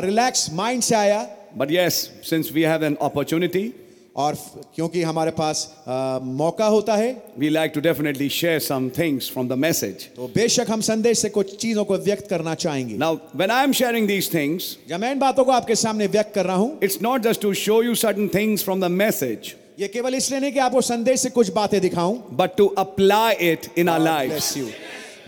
रिलैक्स 0.02 0.50
माइंड 0.54 0.82
से 0.84 0.96
आया। 0.96 1.26
But 1.56 1.70
yes, 1.70 2.10
since 2.22 2.52
we 2.52 2.62
have 2.64 2.82
an 2.82 2.98
opportunity, 2.98 3.72
और 4.16 4.36
क्योंकि 4.76 5.02
हमारे 5.04 5.32
पास 5.32 5.68
आ, 5.88 6.20
मौका 6.20 6.66
होता 6.66 6.96
है 6.96 7.16
we 7.40 7.50
like 7.50 7.74
to 7.74 7.82
definitely 7.82 8.28
share 8.30 8.60
some 8.60 8.90
things 8.92 9.28
from 9.28 9.48
the 9.48 9.58
message. 9.58 10.06
तो 10.16 10.28
बेशक 10.36 10.70
हम 10.70 10.82
संदेश 10.82 11.20
से 11.20 11.30
कुछ 11.30 11.56
चीज़ों 11.56 11.86
को 11.86 11.98
व्यक्त 11.98 12.30
करना 12.30 12.54
चाहेंगे 12.56 12.98
Now, 12.98 13.20
when 13.36 13.52
I'm 13.52 13.74
sharing 13.74 14.08
these 14.08 14.30
things, 14.30 14.78
जब 14.90 15.00
मैं 15.00 15.12
इन 15.12 15.20
बातों 15.20 15.46
को 15.46 15.52
आपके 15.52 15.76
सामने 15.76 16.08
व्यक्त 16.08 16.34
कर 16.36 16.46
रहा 16.46 16.56
हूँ 16.56 16.80
it's 16.80 17.02
not 17.02 17.24
just 17.24 17.42
to 17.42 17.54
show 17.54 17.82
you 17.82 17.96
certain 17.96 18.30
things 18.30 18.62
from 18.62 18.80
the 18.80 18.90
message, 18.90 19.56
ये 19.80 19.88
केवल 19.88 20.16
इसलिए 20.16 20.40
नहीं 20.40 20.52
कि 20.52 20.60
आपको 20.60 20.82
संदेश 20.82 21.20
से 21.20 21.30
कुछ 21.30 21.52
बातें 21.54 21.80
दिखाऊँ 21.82 22.36
but 22.38 22.56
to 22.58 22.72
apply 22.78 23.36
it 23.40 23.70
in 23.76 23.90
our 23.90 24.00
lives. 24.00 24.56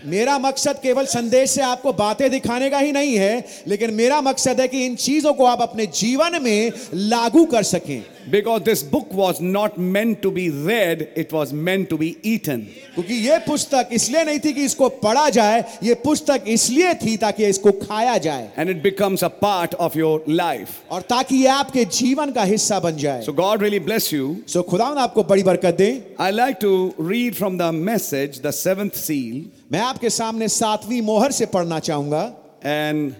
मेरा 0.06 0.38
मकसद 0.38 0.78
केवल 0.82 1.06
संदेश 1.06 1.50
से 1.50 1.62
आपको 1.62 1.92
बातें 1.92 2.30
दिखाने 2.30 2.70
का 2.70 2.78
ही 2.78 2.92
नहीं 2.92 3.16
है, 3.16 3.44
लेकिन 3.66 3.94
मेरा 3.94 4.20
मकसद 4.20 4.60
है 4.60 4.68
कि 4.68 4.84
इन 4.86 4.94
चीज़ों 4.96 5.32
को 5.34 5.44
आप 5.44 5.62
अपने 5.62 5.86
जीवन 5.86 6.42
में 6.42 6.72
लागू 6.94 7.44
कर 7.44 7.62
सकें। 7.62 8.02
Because 8.28 8.62
this 8.62 8.82
book 8.82 9.12
was 9.12 9.40
not 9.40 9.78
meant 9.78 10.20
to 10.22 10.30
be 10.32 10.50
read, 10.50 11.10
it 11.14 11.32
was 11.32 11.52
meant 11.52 11.88
to 11.90 11.96
be 11.96 12.18
eaten. 12.22 12.66
क्योंकि 12.94 13.14
ये 13.14 13.38
पुस्तक 13.46 13.88
इसलिए 13.92 14.24
नहीं 14.24 14.38
थी 14.44 14.52
कि 14.52 14.64
इसको 14.64 14.88
पढ़ा 15.02 15.28
जाए 15.30 15.64
ये 15.82 15.94
पुस्तक 16.04 16.44
इसलिए 16.48 16.94
थी 17.02 17.16
ताकि 17.16 17.46
इसको 17.46 17.72
खाया 17.82 18.16
जाए 18.18 18.48
And 18.56 18.68
it 18.68 18.82
becomes 18.82 19.22
a 19.22 19.30
part 19.30 19.74
of 19.74 19.94
your 19.96 20.22
life. 20.26 20.72
और 20.90 21.02
ताकि 21.02 21.36
ये 21.36 21.48
आपके 21.48 21.84
जीवन 21.84 22.32
का 22.32 22.42
हिस्सा 22.42 22.80
बन 22.80 22.96
जाए 22.96 23.22
So 23.24 23.32
God 23.32 23.62
really 23.62 23.78
bless 23.78 24.10
you. 24.12 24.34
सो 24.48 24.62
खुदा 24.62 24.86
आपको 25.02 25.24
बड़ी 25.24 25.42
बरकत 25.42 25.76
दे 25.78 25.90
I 26.18 26.30
like 26.30 26.58
to 26.60 26.94
read 26.98 27.36
from 27.36 27.58
the 27.58 27.70
message, 27.72 28.40
the 28.40 28.52
seventh 28.52 28.96
seal, 28.96 29.44
मैं 29.72 29.80
आपके 29.80 30.10
सामने 30.10 30.48
सातवीं 30.48 31.00
मोहर 31.02 31.32
से 31.32 31.46
पढ़ना 31.54 31.78
चाहूँगा 31.78 32.24
and 32.64 33.14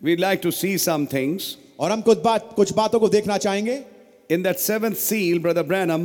we'd 0.00 0.20
like 0.20 0.42
to 0.42 0.52
see 0.52 0.76
some 0.78 1.06
things. 1.06 1.56
और 1.80 1.90
हम 1.90 2.00
कुछ 2.00 2.18
बात 2.22 2.52
कुछ 2.56 2.72
बातों 2.72 3.00
को 3.00 3.08
देखना 3.08 3.36
चाहेंगे 3.38 3.82
In 4.34 4.42
that 4.42 4.60
seventh 4.60 4.98
seal, 4.98 5.38
Brother 5.38 5.62
Branham 5.62 6.04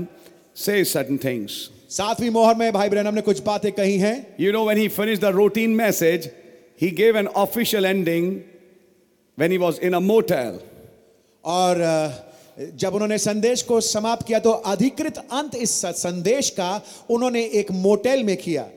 says 0.55 0.91
certain 0.91 1.17
things. 1.17 1.69
सातवीं 1.89 2.29
मोहर 2.29 2.55
में 2.55 2.71
भाई 2.73 2.89
ब्रैनम 2.89 3.13
ने 3.15 3.21
कुछ 3.27 3.39
बातें 3.43 3.71
कही 3.71 3.97
हैं 3.97 4.15
You 4.39 4.51
know, 4.51 4.63
when 4.69 4.77
he 4.77 4.87
finished 4.97 5.21
the 5.21 5.33
routine 5.33 5.75
message, 5.75 6.27
he 6.81 6.91
gave 6.91 7.15
an 7.21 7.29
official 7.35 7.85
ending 7.85 8.27
when 9.37 9.51
he 9.51 9.57
was 9.57 9.79
in 9.79 9.93
a 9.93 10.01
motel. 10.01 10.59
और 11.43 11.81
अ, 11.81 12.69
जब 12.75 12.93
उन्होंने 12.95 13.17
संदेश 13.17 13.61
को 13.63 13.79
समाप्त 13.81 14.25
किया 14.27 14.39
तो 14.45 14.51
अधिकृत 14.71 15.17
अंत 15.17 15.55
इस 15.55 15.71
संदेश 15.95 16.49
का 16.59 16.69
उन्होंने 17.09 17.43
एक 17.61 17.71
मोटेल 17.71 18.23
में 18.23 18.35
किया 18.37 18.67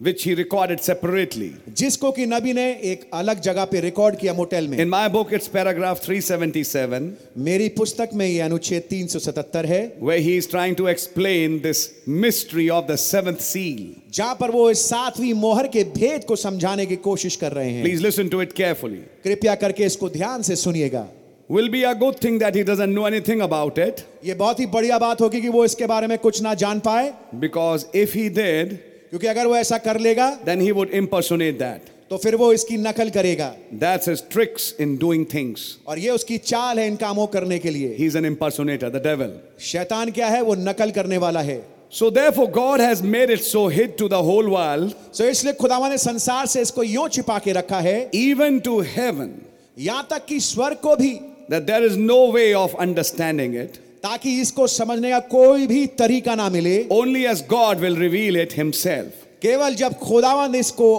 which 0.00 0.22
he 0.22 0.34
recorded 0.34 0.80
separately. 0.80 1.50
जिसको 1.76 2.10
कि 2.12 2.26
नबी 2.26 2.52
ने 2.54 2.66
एक 2.90 3.08
अलग 3.14 3.40
जगह 3.40 3.64
पे 3.70 3.80
रिकॉर्ड 3.80 4.16
किया 4.16 4.34
मोटेल 4.34 4.68
में 4.68 4.78
In 4.78 4.88
my 4.88 5.08
book, 5.08 5.32
it's 5.32 5.48
paragraph 5.48 6.00
377, 6.02 7.10
मेरी 7.38 7.68
पुस्तक 7.78 8.10
में 8.14 8.26
ये 8.26 8.40
अनुच्छेद 8.40 8.88
377 8.92 9.66
है 9.66 9.80
where 10.00 10.20
he 10.20 10.36
is 10.36 10.46
trying 10.46 10.76
to 10.76 10.86
explain 10.86 11.60
this 11.62 11.82
mystery 12.06 12.70
of 12.70 12.86
the 12.86 12.96
seventh 12.96 13.40
seal. 13.40 13.84
जहाँ 14.14 14.36
पर 14.40 14.50
वो 14.50 14.70
इस 14.70 14.88
सातवीं 14.88 15.32
मोहर 15.34 15.68
के 15.68 15.84
भेद 15.98 16.24
को 16.24 16.36
समझाने 16.36 16.86
की 16.86 16.96
कोशिश 16.96 17.36
कर 17.36 17.52
रहे 17.52 17.70
हैं 17.70 17.84
Please 17.84 18.04
listen 18.08 18.30
to 18.30 18.40
it 18.40 18.54
carefully. 18.54 19.02
कृपया 19.24 19.54
करके 19.54 19.84
इसको 19.84 20.08
ध्यान 20.10 20.42
से 20.42 20.56
सुनिएगा 20.56 21.06
Will 21.50 21.70
be 21.70 21.82
a 21.84 21.94
good 21.94 22.18
thing 22.20 22.38
that 22.38 22.54
he 22.54 22.62
doesn't 22.62 22.94
know 22.94 23.06
anything 23.06 23.40
about 23.40 23.78
it, 23.78 24.04
ये 24.24 24.34
बहुत 24.34 24.60
ही 24.60 24.66
बढ़िया 24.66 24.98
बात 24.98 25.20
होगी 25.20 25.40
कि 25.40 25.48
वो 25.48 25.64
इसके 25.64 25.86
बारे 25.86 26.06
में 26.06 26.18
कुछ 26.18 26.42
ना 26.42 26.54
जान 26.62 26.80
पाए 26.80 27.12
because 27.40 27.86
if 27.94 28.12
he 28.12 28.28
did, 28.28 28.78
क्योंकि 29.10 29.26
अगर 29.26 29.46
वो 29.46 29.56
ऐसा 29.56 29.78
कर 29.78 29.98
लेगा 30.00 30.44
then 30.44 30.60
he 30.60 30.72
would 30.72 30.90
impersonate 30.90 31.58
that. 31.58 31.80
तो 32.10 32.16
फिर 32.18 32.34
वो 32.36 32.52
इसकी 32.52 32.76
नकल 32.76 33.10
करेगा 33.10 33.54
That's 33.80 34.06
his 34.06 34.22
tricks 34.34 34.72
in 34.80 34.98
doing 34.98 35.24
things. 35.26 35.60
और 35.86 35.98
ये 35.98 36.10
उसकी 36.10 36.38
चाल 36.38 36.78
है 36.78 36.86
इन 36.88 36.96
कामों 36.96 37.26
करने 37.26 37.58
के 37.58 37.70
लिए 37.70 37.96
He's 37.98 38.14
an 38.14 38.24
impersonator, 38.24 38.90
the 38.90 39.02
devil. 39.08 39.30
शैतान 39.60 40.10
क्या 40.10 40.28
है 40.28 40.42
वो 40.42 40.54
नकल 40.54 40.90
करने 40.90 41.18
वाला 41.18 41.40
है 41.40 41.60
So 41.90 42.10
therefore, 42.10 42.46
God 42.48 42.80
has 42.80 43.02
made 43.02 43.30
it 43.30 43.42
so 43.42 43.68
hid 43.68 43.96
to 43.98 44.08
the 44.08 44.22
whole 44.22 44.48
world, 44.50 44.94
सो 45.12 45.24
इसलिए 45.24 45.52
खुदावा 45.60 45.88
ने 45.88 45.98
संसार 45.98 46.46
से 46.46 46.60
इसको 46.62 46.82
यूँ 46.82 47.08
छिपा 47.08 47.38
के 47.38 47.52
रखा 47.52 47.78
है 47.80 48.10
even 48.14 48.60
to 48.66 48.80
heaven, 48.96 49.30
यहाँ 49.78 50.06
तक 50.10 50.24
कि 50.26 50.40
स्वर्ग 50.40 50.76
को 50.82 50.96
भी 50.96 51.12
that 51.48 51.66
there 51.66 51.82
is 51.82 51.96
no 51.96 52.18
way 52.30 52.52
of 52.54 52.74
understanding 52.76 53.54
it. 53.54 53.78
ताकि 54.02 54.40
इसको 54.40 54.66
समझने 54.68 55.10
का 55.10 55.18
कोई 55.28 55.66
भी 55.66 55.86
तरीका 55.98 56.34
ना 56.34 56.48
मिले। 56.50 56.76
Only 56.92 57.24
as 57.26 57.44
God 57.50 57.78
will 57.78 57.96
reveal 57.98 58.40
it 58.40 58.52
himself 58.56 59.26
केवल 59.42 59.74
जब 59.74 59.98
खुदावंद 60.00 60.56
इसको 60.56 60.96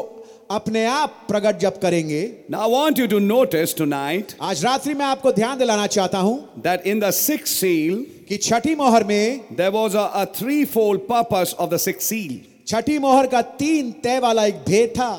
अपने 0.52 0.86
आप 0.86 1.18
प्रकट 1.28 1.58
जब 1.60 1.80
करेंगे। 1.80 2.22
ना 2.52 2.66
want 2.66 3.00
you 3.00 3.08
to 3.08 3.20
notice 3.20 3.76
tonight 3.86 4.32
आज 4.42 4.64
रात्रि 4.66 4.94
में 4.94 5.06
आपको 5.06 5.32
ध्यान 5.32 5.58
दिलाना 5.58 5.88
चाहता 5.88 6.18
हूँ 6.20 6.38
that 6.60 6.88
in 6.88 7.00
the 7.00 7.12
six 7.14 7.52
seal 7.60 8.06
की 8.30 8.38
छठी 8.40 8.76
मोहर 8.76 9.04
में 9.04 9.56
there 9.58 9.70
was 9.72 9.98
a 9.98 10.24
threefold 10.68 11.02
purpose 11.02 11.56
of 11.60 11.70
the 11.70 11.78
six 11.80 12.06
seal 12.06 12.40
छठी 12.68 12.98
मोहर 13.00 13.28
का 13.28 13.42
तीन 13.62 13.92
तय 14.04 14.20
वाला 14.20 14.46
एक 14.46 14.64
भेद 14.68 14.90
था। 14.90 15.12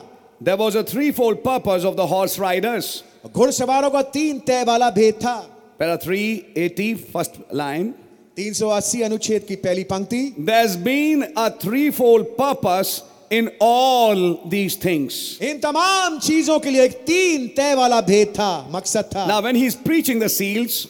There 0.43 0.55
was 0.57 0.79
a 0.79 0.83
threefold 1.13 1.35
purpose 1.47 1.85
of 1.85 1.97
the 1.97 2.09
horse 2.11 2.39
riders 2.41 2.93
घुड़सवारों 3.27 3.91
का 3.91 4.03
तीन 4.11 4.39
तय 4.47 4.65
वाला 4.65 4.91
भेद 4.91 5.15
था। 5.15 5.37
Para 5.81 5.97
380, 5.97 6.95
first 6.95 7.41
line. 7.51 7.95
380 8.37 9.03
अनुच्छेद 9.03 9.45
की 9.49 9.57
पहली 9.57 9.85
पंक्ति 9.85 10.35
There's 10.39 10.77
been 10.77 11.25
a 11.37 11.51
threefold 11.51 12.37
purpose 12.37 13.03
in 13.31 13.49
all 13.63 14.21
these 14.47 14.77
things 14.85 15.17
इन 15.43 15.59
तमाम 15.59 16.19
चीज़ों 16.19 16.59
के 16.61 16.71
लिए 16.71 16.85
एक 16.85 16.93
तीन 17.07 17.47
तय 17.57 17.75
वाला 17.75 18.01
भेद 18.01 18.29
था 18.29 18.69
मकसद 18.73 19.05
था। 19.15 19.27
Now 19.27 19.43
when 19.43 19.57
he 19.57 19.67
is 19.67 19.77
preaching 19.85 20.23
the 20.23 20.29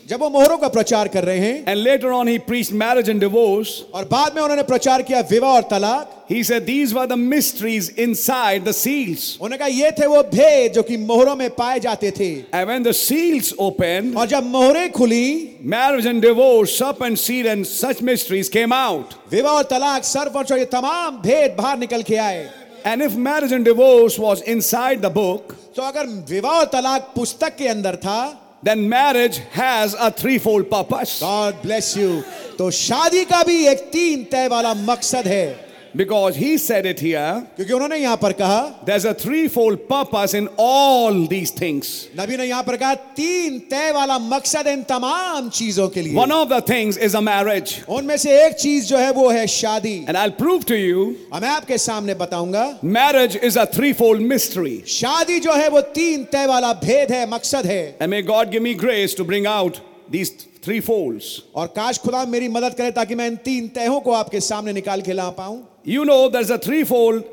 जब 0.09 0.21
वो 0.21 0.29
मोहरों 0.31 0.57
का 0.59 0.69
प्रचार 0.69 1.09
कर 1.09 1.25
रहे 1.25 1.39
हैं 1.39 1.65
and 1.69 1.79
later 1.79 2.09
on 2.11 2.29
he 2.29 2.39
preach 2.47 2.73
marriage 2.75 3.11
and 3.11 3.21
divorce 3.21 3.83
और 3.95 4.05
बाद 4.13 4.37
में 4.37 4.43
उन्होंने 4.43 4.63
प्रचार 4.73 5.03
किया 5.03 5.21
विवाह 5.31 5.55
और 5.55 5.69
तलाक 5.71 6.17
he 6.31 6.43
said 6.45 6.65
these 6.65 6.93
were 6.93 7.07
the 7.07 7.13
mysteries 7.19 7.95
inside 7.99 8.65
the 8.65 8.73
seals 8.73 9.37
उन्होंने 9.41 9.57
कहा 9.59 9.69
ये 9.69 9.91
थे 9.91 10.07
वो 10.07 10.23
भेद 10.35 10.73
जो 10.73 10.83
कि 10.83 10.97
मोहरों 10.97 11.37
में 11.37 11.49
पाए 11.51 11.79
जाते 11.81 12.11
थे। 12.11 12.31
And 12.31 12.67
when 12.67 12.83
the 12.83 12.93
seals 12.95 13.53
open 13.61 14.13
और 14.17 14.27
जब 14.29 14.51
मोहरे 14.51 14.89
खुली 14.89 15.27
marriage 15.73 16.07
and 16.07 16.21
divorce 16.23 16.79
supper 16.79 17.03
and 17.05 17.17
seal 17.19 17.47
and 17.47 17.65
such 17.67 18.03
mysteries 18.03 18.49
came 18.49 18.73
out 18.75 19.15
विवाह 19.33 19.55
और 19.55 19.63
तलाक 19.71 20.05
सर्व 20.05 20.39
और 20.39 20.59
ये 20.59 20.65
तमाम 20.73 21.19
भेद 21.23 21.57
बाहर 21.59 21.79
निकल 21.79 22.03
के 22.03 22.17
आए। 22.17 22.30
And 22.30 23.02
if 23.02 23.16
marriage 23.16 23.52
and 23.52 23.66
divorce 23.66 24.20
was 24.20 24.42
inside 24.42 25.02
the 25.02 25.10
book, 25.10 25.56
तो 25.76 25.82
अगर 25.82 26.08
विवाह 26.30 26.60
और 26.60 26.66
तलाक 26.66 27.12
पुस्तक 27.16 27.56
के 27.58 27.68
अंदर 27.68 27.96
था 27.96 28.38
then 28.64 28.90
marriage 28.90 29.40
has 29.54 29.94
a 29.94 30.12
threefold 30.12 30.70
purpose. 30.70 31.20
God 31.22 31.62
bless 31.64 31.98
you 31.98 32.22
तो 32.58 32.70
शादी 32.72 33.24
का 33.26 33.44
भी 33.44 33.66
एक 33.68 33.80
तीन 33.94 34.24
तय 34.32 34.48
वाला 34.48 34.74
मकसद 34.74 35.28
है 35.28 35.48
Because 35.93 36.37
he 36.37 36.57
said 36.57 36.87
it 36.87 37.01
here, 37.01 37.47
क्योंकि 37.57 37.73
उन्होंने 37.73 37.97
यहाँ 37.97 38.17
पर 38.17 38.33
कहा 38.33 38.85
there's 38.87 39.05
a 39.05 39.13
threefold 39.13 39.89
purpose 39.89 40.35
in 40.35 40.49
all 40.57 41.27
these 41.27 41.51
things. 41.51 42.09
नबी 42.17 42.37
ने 42.37 42.45
यहाँ 42.45 42.63
पर 42.65 42.77
कहा 42.77 42.95
तीन 43.17 43.59
तय 43.71 43.91
वाला 43.93 44.19
मकसद 44.19 44.67
है 44.67 44.73
इन 44.73 44.83
तमाम 44.89 45.49
चीज़ों 45.51 45.89
के 45.89 46.03
लिए 46.03 46.15
One 46.15 46.33
of 46.33 46.49
the 46.49 46.61
things 46.61 46.97
is 46.97 47.15
a 47.15 47.21
marriage. 47.21 47.83
उनमें 47.89 48.17
से 48.17 48.39
एक 48.47 48.55
चीज़ 48.57 48.87
जो 48.89 48.99
है 48.99 49.11
वो 49.13 49.29
है 49.31 49.47
शादी 49.47 50.05
And 50.07 50.17
I'll 50.17 50.37
prove 50.37 50.65
to 50.67 50.77
you, 50.77 51.15
और 51.33 51.41
मैं 51.41 51.49
आपके 51.49 51.79
सामने 51.79 52.15
बताऊँगा 52.15 52.83
marriage 52.85 53.37
is 53.37 53.57
a 53.57 53.67
threefold 53.67 54.21
mystery. 54.23 54.83
शादी 54.87 55.41
जो 55.41 55.53
है 55.53 55.69
वो 55.69 55.81
तीन 55.95 56.25
तय 56.33 56.47
वाला 56.47 56.73
भेद 56.85 57.13
है 57.13 57.27
मकसद 57.31 57.67
है 57.67 57.99
And 58.01 58.11
may 58.11 58.23
God 58.23 58.53
give 58.53 58.63
me 58.63 58.75
grace 58.75 59.15
to 59.15 59.25
bring 59.25 59.47
out 59.47 59.81
these 60.09 60.31
three 60.63 60.81
folds. 60.81 61.43
और 61.55 61.67
काश 61.77 61.99
खुदा 61.99 62.25
मेरी 62.29 62.49
मदद 62.49 62.75
करे 62.79 62.91
ताकि 62.93 63.15
मैं 63.15 63.27
इन 63.27 63.37
तीन 63.45 63.69
तयों 63.75 64.01
को 64.01 64.13
आपके 64.13 64.41
सामने 64.41 64.73
निकाल 64.73 65.03
के 65.03 65.13
ला 65.13 65.29
पाऊँ 65.39 65.59
You 65.85 66.05
know, 66.05 66.29
there's 66.29 66.51
a 66.51 66.59
threefold 66.59 67.25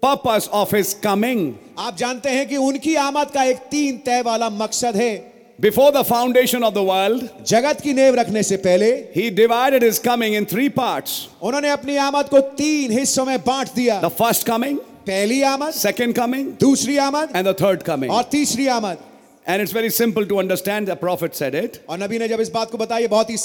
purpose 0.00 0.48
of 0.52 0.70
his 0.70 0.94
coming. 0.94 1.58
आप 1.78 1.96
जानते 1.96 2.30
हैं 2.30 2.46
कि 2.48 2.56
उनकी 2.56 2.94
आमद 2.94 3.30
का 3.34 3.44
एक 3.44 3.56
तीन 3.70 3.98
तय 4.06 4.22
वाला 4.22 4.50
मकसद 4.50 4.96
है 4.96 5.30
Before 5.60 5.90
the 5.92 6.04
foundation 6.04 6.62
of 6.62 6.72
the 6.74 6.82
world, 6.82 7.28
जगत 7.46 7.80
की 7.80 7.92
नेव 7.94 8.14
रखने 8.14 8.42
से 8.42 8.56
पहले 8.56 9.12
he 9.14 9.28
divided 9.30 9.82
his 9.82 9.98
coming 9.98 10.34
in 10.34 10.46
three 10.46 10.68
parts. 10.70 11.28
उन्होंने 11.42 11.70
अपनी 11.70 11.96
आमद 11.96 12.28
को 12.28 12.40
तीन 12.56 12.92
हिस्सों 12.98 13.24
में 13.24 13.38
बांट 13.44 13.74
दिया 13.74 14.00
The 14.00 14.10
first 14.10 14.46
coming, 14.46 14.78
पहली 15.06 15.42
आमद 15.42 15.72
second 15.74 16.14
coming, 16.14 16.46
दूसरी 16.60 16.96
आमद 16.96 17.32
and 17.34 17.46
the 17.46 17.54
third 17.54 17.84
coming. 17.84 18.10
और 18.10 18.22
तीसरी 18.32 18.66
आमद 18.68 18.98
And 19.46 19.62
it's 19.62 19.72
very 19.72 19.88
simple 19.90 20.26
to 20.26 20.38
understand. 20.38 20.86
The 20.86 20.96
prophet 20.96 21.34
said 21.34 21.54
it. 21.54 21.80
और 21.88 21.98
नबी 21.98 22.18
ने 22.18 22.28
जब 22.28 22.40
इस 22.40 22.50
बात 22.50 22.70
को 22.70 22.78
बताया 22.78 23.08
बहुत 23.08 23.30
ही 23.30 23.36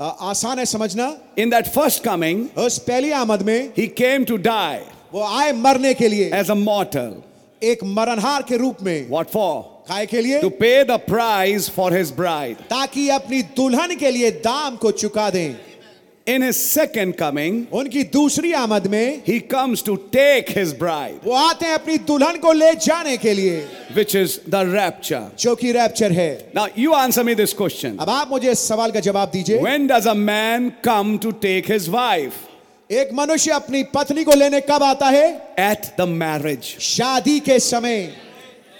आसान 0.00 0.58
है 0.58 0.64
समझना 0.66 1.16
In 1.38 1.50
that 1.50 1.72
first 1.74 2.02
coming, 2.02 2.48
उस 2.58 2.78
पहली 2.88 3.10
आमद 3.12 3.42
में 3.42 3.74
he 3.74 3.88
came 3.88 4.24
to 4.26 4.38
die 4.38 4.80
वो 5.12 5.22
आए 5.22 5.52
मरने 5.52 5.94
के 5.94 6.08
लिए 6.08 6.30
as 6.32 6.50
a 6.50 6.54
mortal. 6.54 7.14
एक 7.62 7.84
मरणहार 7.84 8.42
के 8.48 8.56
रूप 8.56 8.82
में 8.82 9.08
What 9.10 9.30
for? 9.30 9.64
काय 9.88 10.06
के 10.06 10.20
लिए 10.22 10.40
To 10.40 10.50
pay 10.50 10.82
the 10.84 10.98
price 10.98 11.68
for 11.68 11.90
his 11.92 12.10
bride. 12.10 12.56
ताकि 12.70 13.08
अपनी 13.10 13.42
दुल्हन 13.56 13.94
के 13.96 14.10
लिए 14.10 14.30
दाम 14.44 14.76
को 14.76 14.90
चुका 14.90 15.30
दें 15.30 15.54
In 16.26 16.40
his 16.40 16.56
second 16.56 17.18
coming, 17.18 17.66
उनकी 17.70 18.02
दूसरी 18.10 18.52
आमद 18.52 18.86
में 18.90 19.24
he 19.26 19.40
comes 19.40 19.82
to 19.82 19.96
take 20.10 20.48
his 20.48 20.72
bride, 20.72 21.20
वो 21.24 21.32
आते 21.32 21.66
हैं 21.66 21.74
अपनी 21.78 21.98
दुल्हन 22.06 22.38
को 22.40 22.52
ले 22.52 22.74
जाने 22.76 23.16
के 23.20 23.34
लिए 23.34 23.66
which 23.94 24.14
is 24.14 24.38
the 24.48 24.64
rapture. 24.64 25.30
जो 25.38 25.54
कि 25.56 25.72
रैप्चर 25.72 26.12
है 26.12 26.54
Now, 26.54 26.68
you 26.74 26.94
answer 26.94 27.24
me 27.24 27.34
this 27.34 27.52
question 27.52 27.98
अब 28.00 28.08
आप 28.10 28.30
मुझे 28.30 28.50
इस 28.52 28.66
सवाल 28.68 28.90
का 28.92 29.00
जवाब 29.00 29.30
दीजिए 29.32 29.60
When 29.60 29.86
does 29.86 30.06
a 30.06 30.14
man 30.14 30.72
come 30.82 31.18
to 31.18 31.32
take 31.32 31.66
his 31.66 31.90
wife? 31.90 32.34
एक 32.90 33.12
मनुष्य 33.12 33.50
अपनी 33.50 33.82
पत्नी 33.94 34.24
को 34.24 34.34
लेने 34.34 34.60
कब 34.70 34.82
आता 34.82 35.06
है 35.10 35.54
At 35.58 35.92
the 35.98 36.06
marriage. 36.06 36.78
शादी 36.80 37.38
के 37.40 37.58
समय 37.60 38.12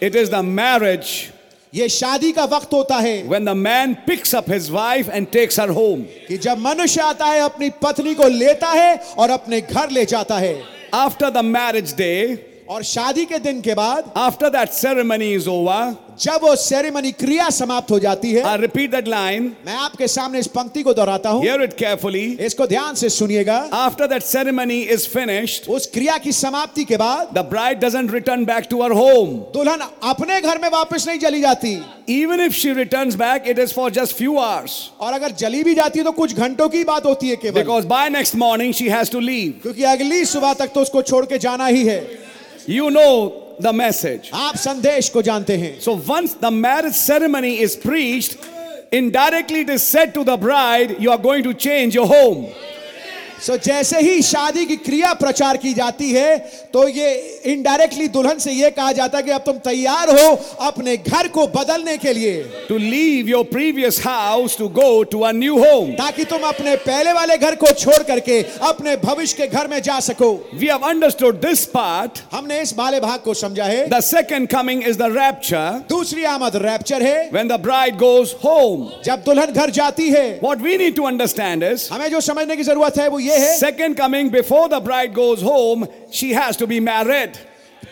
It 0.01 0.15
is 0.15 0.31
the 0.31 0.43
marriage 0.43 1.31
ये 1.75 1.89
शादी 1.89 2.31
का 2.33 2.45
वक्त 2.45 2.73
होता 2.73 2.97
है 2.97 3.29
when 3.29 3.45
the 3.45 3.55
man 3.55 3.95
picks 4.09 4.33
up 4.35 4.47
his 4.47 4.71
wife 4.71 5.09
and 5.09 5.31
takes 5.31 5.57
her 5.59 5.73
home. 5.73 6.03
कि 6.29 6.37
जब 6.39 6.59
मनुष्य 6.59 7.01
आता 7.01 7.27
है 7.27 7.41
अपनी 7.41 7.71
पत्नी 7.83 8.15
को 8.15 8.29
लेता 8.29 8.69
है 8.69 8.97
और 9.19 9.31
अपने 9.31 9.61
घर 9.61 9.91
ले 9.91 10.05
जाता 10.05 10.39
है 10.39 10.55
After 10.95 11.31
the 11.31 11.43
marriage 11.43 11.93
day, 11.93 12.37
और 12.69 12.83
शादी 12.83 13.25
के 13.27 13.39
दिन 13.39 13.61
के 13.61 13.75
बाद 13.75 14.13
after 14.17 14.49
that 14.51 14.69
ceremony 14.73 15.27
is 15.35 15.49
over 15.49 15.95
जब 16.21 16.41
वो 16.43 16.55
सेरेमनी 16.57 17.11
क्रिया 17.13 17.49
समाप्त 17.51 17.91
हो 17.91 17.99
जाती 17.99 18.31
है 18.33 18.57
रिपीट 18.61 18.91
दैट 18.91 19.09
लाइन 19.09 19.51
मैं 19.67 19.75
आपके 19.77 20.09
सामने 20.09 20.39
इस 20.39 20.47
पंक्ति 20.47 20.83
को 20.83 20.95
दोहराता 20.95 21.31
हूँ। 21.31 21.45
इट 21.45 21.73
केयरफुली 21.79 22.25
इसको 22.41 22.67
ध्यान 22.67 22.95
से 22.95 23.09
सुनिएगा। 23.11 23.57
After 23.75 24.07
that 24.07 24.23
ceremony 24.23 24.81
is 24.95 25.09
finished 25.09 25.69
उस 25.71 25.87
क्रिया 25.95 26.17
की 26.19 26.33
समाप्ति 26.33 26.85
के 26.85 26.97
बाद 26.97 27.35
the 27.35 27.45
bride 27.51 27.85
doesn't 27.85 28.13
return 28.15 28.45
back 28.45 28.67
to 28.71 28.79
our 28.79 28.93
home 28.93 29.37
दुल्हन 29.55 29.87
अपने 30.03 30.41
घर 30.41 30.63
में 30.63 30.69
वापस 30.71 31.09
नहीं 31.09 31.19
चली 31.19 31.41
जाती। 31.41 31.77
Even 32.15 32.41
if 32.41 32.53
she 32.55 32.73
return 32.75 33.15
back 33.19 33.49
it 33.49 33.59
is 33.59 33.73
for 33.75 33.91
just 33.93 34.17
few 34.17 34.37
hours 34.39 34.81
और 35.01 35.13
अगर 35.13 35.33
जली 35.39 35.63
भी 35.65 35.75
जाती 35.75 35.99
है 35.99 36.05
तो 36.05 36.13
कुछ 36.15 36.37
घंटों 36.37 36.69
की 36.69 36.85
बात 36.85 37.07
होती 37.07 37.29
है 37.29 37.37
केवल। 37.37 37.61
Because 37.61 37.87
by 37.87 38.11
next 38.11 38.37
morning 38.37 38.75
she 38.75 38.89
has 38.89 39.13
to 39.13 39.21
leave 39.23 39.55
क्योंकि 39.63 39.83
अगली 39.93 40.25
सुबह 40.27 40.53
तक 40.55 40.73
तो 40.75 40.81
उसको 40.81 41.03
छोड़ 41.03 41.25
के 41.27 41.39
जाना 41.39 41.67
ही 41.67 41.85
है। 41.87 42.03
You 42.66 42.92
know 42.92 43.56
the 43.60 43.74
message. 43.74 44.30
आप 44.34 44.56
संदेश 44.56 45.10
को 45.10 45.22
जानते 45.22 45.58
हैं 45.58 45.80
So 45.82 45.96
once 45.96 46.34
the 46.34 46.52
marriage 46.52 46.94
ceremony 46.96 47.60
is 47.60 47.76
preached, 47.76 48.38
indirectly 48.92 49.62
it 49.62 49.70
is 49.70 49.84
said 49.84 50.14
to 50.14 50.24
the 50.24 50.38
bride, 50.38 50.98
you 51.00 51.12
are 51.12 51.18
going 51.18 51.44
to 51.44 51.54
change 51.54 51.96
your 51.96 52.08
home. 52.08 52.48
So 53.45 53.53
so, 53.53 53.63
जैसे 53.65 54.01
ही 54.01 54.23
शादी 54.23 54.65
की 54.67 54.77
क्रिया 54.77 55.13
प्रचार 55.15 55.57
की 55.57 55.73
जाती 55.75 56.11
है 56.11 56.37
तो 56.73 56.87
ये 56.89 57.41
इनडायरेक्टली 57.47 58.07
दुल्हन 58.09 58.39
से 58.39 58.53
ये 58.53 58.71
कहा 58.71 58.93
जाता 58.93 59.19
है 59.19 59.25
कि 59.25 59.31
अब 59.31 59.41
तुम 59.47 59.57
तैयार 59.65 60.11
हो 60.11 60.29
अपने 60.67 60.97
घर 60.97 61.29
को 61.29 61.47
बदलने 61.47 61.97
के 61.97 62.13
लिए। 62.13 62.43
To 62.69 62.77
leave 62.77 63.29
your 63.29 63.45
previous 63.45 64.01
house 64.07 64.57
to 64.59 64.69
go 64.69 65.03
to 65.03 65.19
a 65.25 65.33
new 65.33 65.59
home. 65.59 65.91
ताकि 65.91 66.25
तुम 66.25 66.43
अपने 66.49 66.77
पहले 66.77 67.13
वाले 67.13 67.37
घर 67.39 67.55
को 67.55 67.73
छोड़ 67.73 68.03
करके 68.03 68.41
अपने 68.69 68.97
भविष्य 69.05 69.37
के 69.37 69.47
घर 69.47 69.69
में 69.69 69.81
जा 69.83 69.99
सको। 70.01 70.31
We 70.55 70.69
have 70.69 70.89
understood 70.89 71.41
this 71.41 71.65
part 71.75 72.19
हमने 72.33 72.61
इस 72.61 72.75
वाले 72.79 73.01
भाग 73.01 73.21
को 73.21 73.35
समझा 73.35 73.65
है। 73.65 73.87
The 73.89 74.01
second 74.05 74.51
coming 74.53 74.83
is 74.89 74.99
the 74.99 75.13
rapture. 75.17 75.89
दूसरी 75.89 76.25
आमद 76.33 76.57
रैप्चर 76.65 77.03
है। 77.03 77.31
When 77.33 77.53
the 77.53 77.61
bride 77.69 78.01
goes 78.03 78.35
home. 78.47 78.89
जब 79.05 79.23
दुल्हन 79.27 79.53
घर 79.53 79.71
जाती 79.71 80.09
है। 80.11 80.41
What 80.41 80.67
we 80.67 80.79
need 80.79 80.97
to 80.97 81.07
understand 81.13 81.71
is 81.73 81.91
हमें 81.93 82.09
जो 82.11 82.21
समझने 82.21 82.57
की 82.57 82.63
ज़रूरत 82.63 82.99
है 82.99 83.09
वो 83.09 83.19
ये 83.21 83.34
है 83.39 83.59
second 83.59 83.97
coming 83.97 84.31
before 84.31 84.69
the 84.69 84.81
bride 84.81 85.15
goes 85.15 85.43
home, 85.43 85.87
she 86.11 86.33
has 86.33 86.57
to 86.57 86.67
be 86.67 86.81
married. 86.81 87.39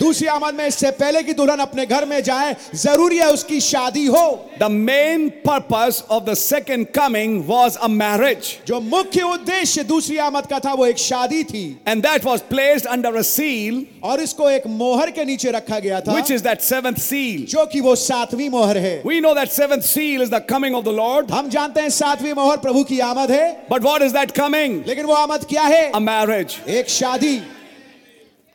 दूसरी 0.01 0.27
आमद 0.29 0.55
में 0.55 0.67
इससे 0.67 0.91
पहले 0.93 1.23
की 1.23 1.33
दुल्हन 1.35 1.59
अपने 1.61 1.87
घर 1.87 2.05
में 2.07 2.23
जाए 2.23 2.55
ज़रूरी 2.75 3.19
है 3.19 3.31
उसकी 3.33 3.61
शादी 3.63 4.05
हो। 4.07 4.25
The 4.61 4.71
main 4.71 5.29
purpose 5.47 6.03
of 6.11 6.25
the 6.25 6.35
second 6.37 6.87
coming 6.95 7.43
was 7.47 7.77
a 7.79 7.89
marriage 7.91 8.57
जो 8.67 8.81
मुख्य 8.83 9.23
उद्देश्य 9.25 9.85
दूसरी 9.85 10.17
आमद 10.21 10.47
का 10.47 10.59
था 10.59 10.73
वो 10.75 10.87
एक 10.87 10.99
शादी 10.99 11.43
थी। 11.45 11.65
And 11.89 12.03
that 12.03 12.25
was 12.25 12.43
placed 12.51 12.87
under 12.89 13.17
a 13.17 13.23
seal 13.25 13.85
और 14.05 14.21
इसको 14.21 14.51
एक 14.51 14.67
मोहर 14.79 15.11
के 15.11 15.25
नीचे 15.25 15.51
रखा 15.51 15.79
गया 15.79 16.01
था 16.01 16.15
which 16.15 16.31
is 16.31 16.43
that 16.43 16.61
seventh 16.63 17.01
seal 17.01 17.47
जो 17.51 17.67
कि 17.67 17.81
वो 17.81 17.95
सातवीं 17.99 18.49
मोहर 18.51 18.79
है। 18.79 19.01
We 19.07 19.21
know 19.21 19.35
that 19.35 19.49
seventh 19.51 19.89
seal 19.89 20.23
is 20.23 20.31
the 20.31 20.45
coming 20.51 20.77
of 20.77 20.85
the 20.85 20.97
Lord 20.97 21.31
हम 21.33 21.49
जानते 21.51 21.81
हैं 21.81 21.91
सातवीं 21.93 22.33
मोहर 22.35 22.57
प्रभु 22.59 22.85
की 22.85 22.99
आमद 23.03 23.31
है। 23.31 23.51
But 23.71 23.83
what 23.85 24.03
is 24.03 24.13
that 24.13 24.31
coming 24.33 24.83
लेकिन 24.87 25.07
वो 25.07 25.15
आमद 25.15 25.45
क्या 25.49 25.63
है? 25.65 25.91
अ 25.91 25.99
मैरिज 26.01 26.57
एक 26.69 26.89
शादी। 26.91 27.41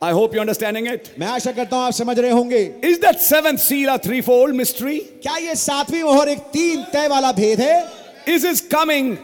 I 0.00 0.12
hope 0.12 0.32
you're 0.32 0.40
understanding 0.42 0.86
it. 0.86 1.08
मैं 1.18 1.26
आशा 1.26 1.52
करता 1.52 1.76
हूँ 1.76 1.84
आप 1.84 1.92
समझ 1.92 2.18
रहे 2.18 2.30
होंगे 2.30 2.60
Is 2.84 2.98
that 3.00 3.20
seventh 3.20 3.60
seal 3.60 3.88
a 3.94 3.98
threefold 3.98 4.54
mystery? 4.54 4.98
क्या 5.22 5.36
ये 5.36 5.54
सातवीं 5.56 6.02
मोहर 6.02 6.28
एक 6.28 6.38
तीन 6.52 6.82
तय 6.92 7.08
वाला 7.08 7.32
भेद 7.32 7.60
है 7.60 7.86
Is 8.28 8.44
his 8.44 8.60
coming 8.74 9.16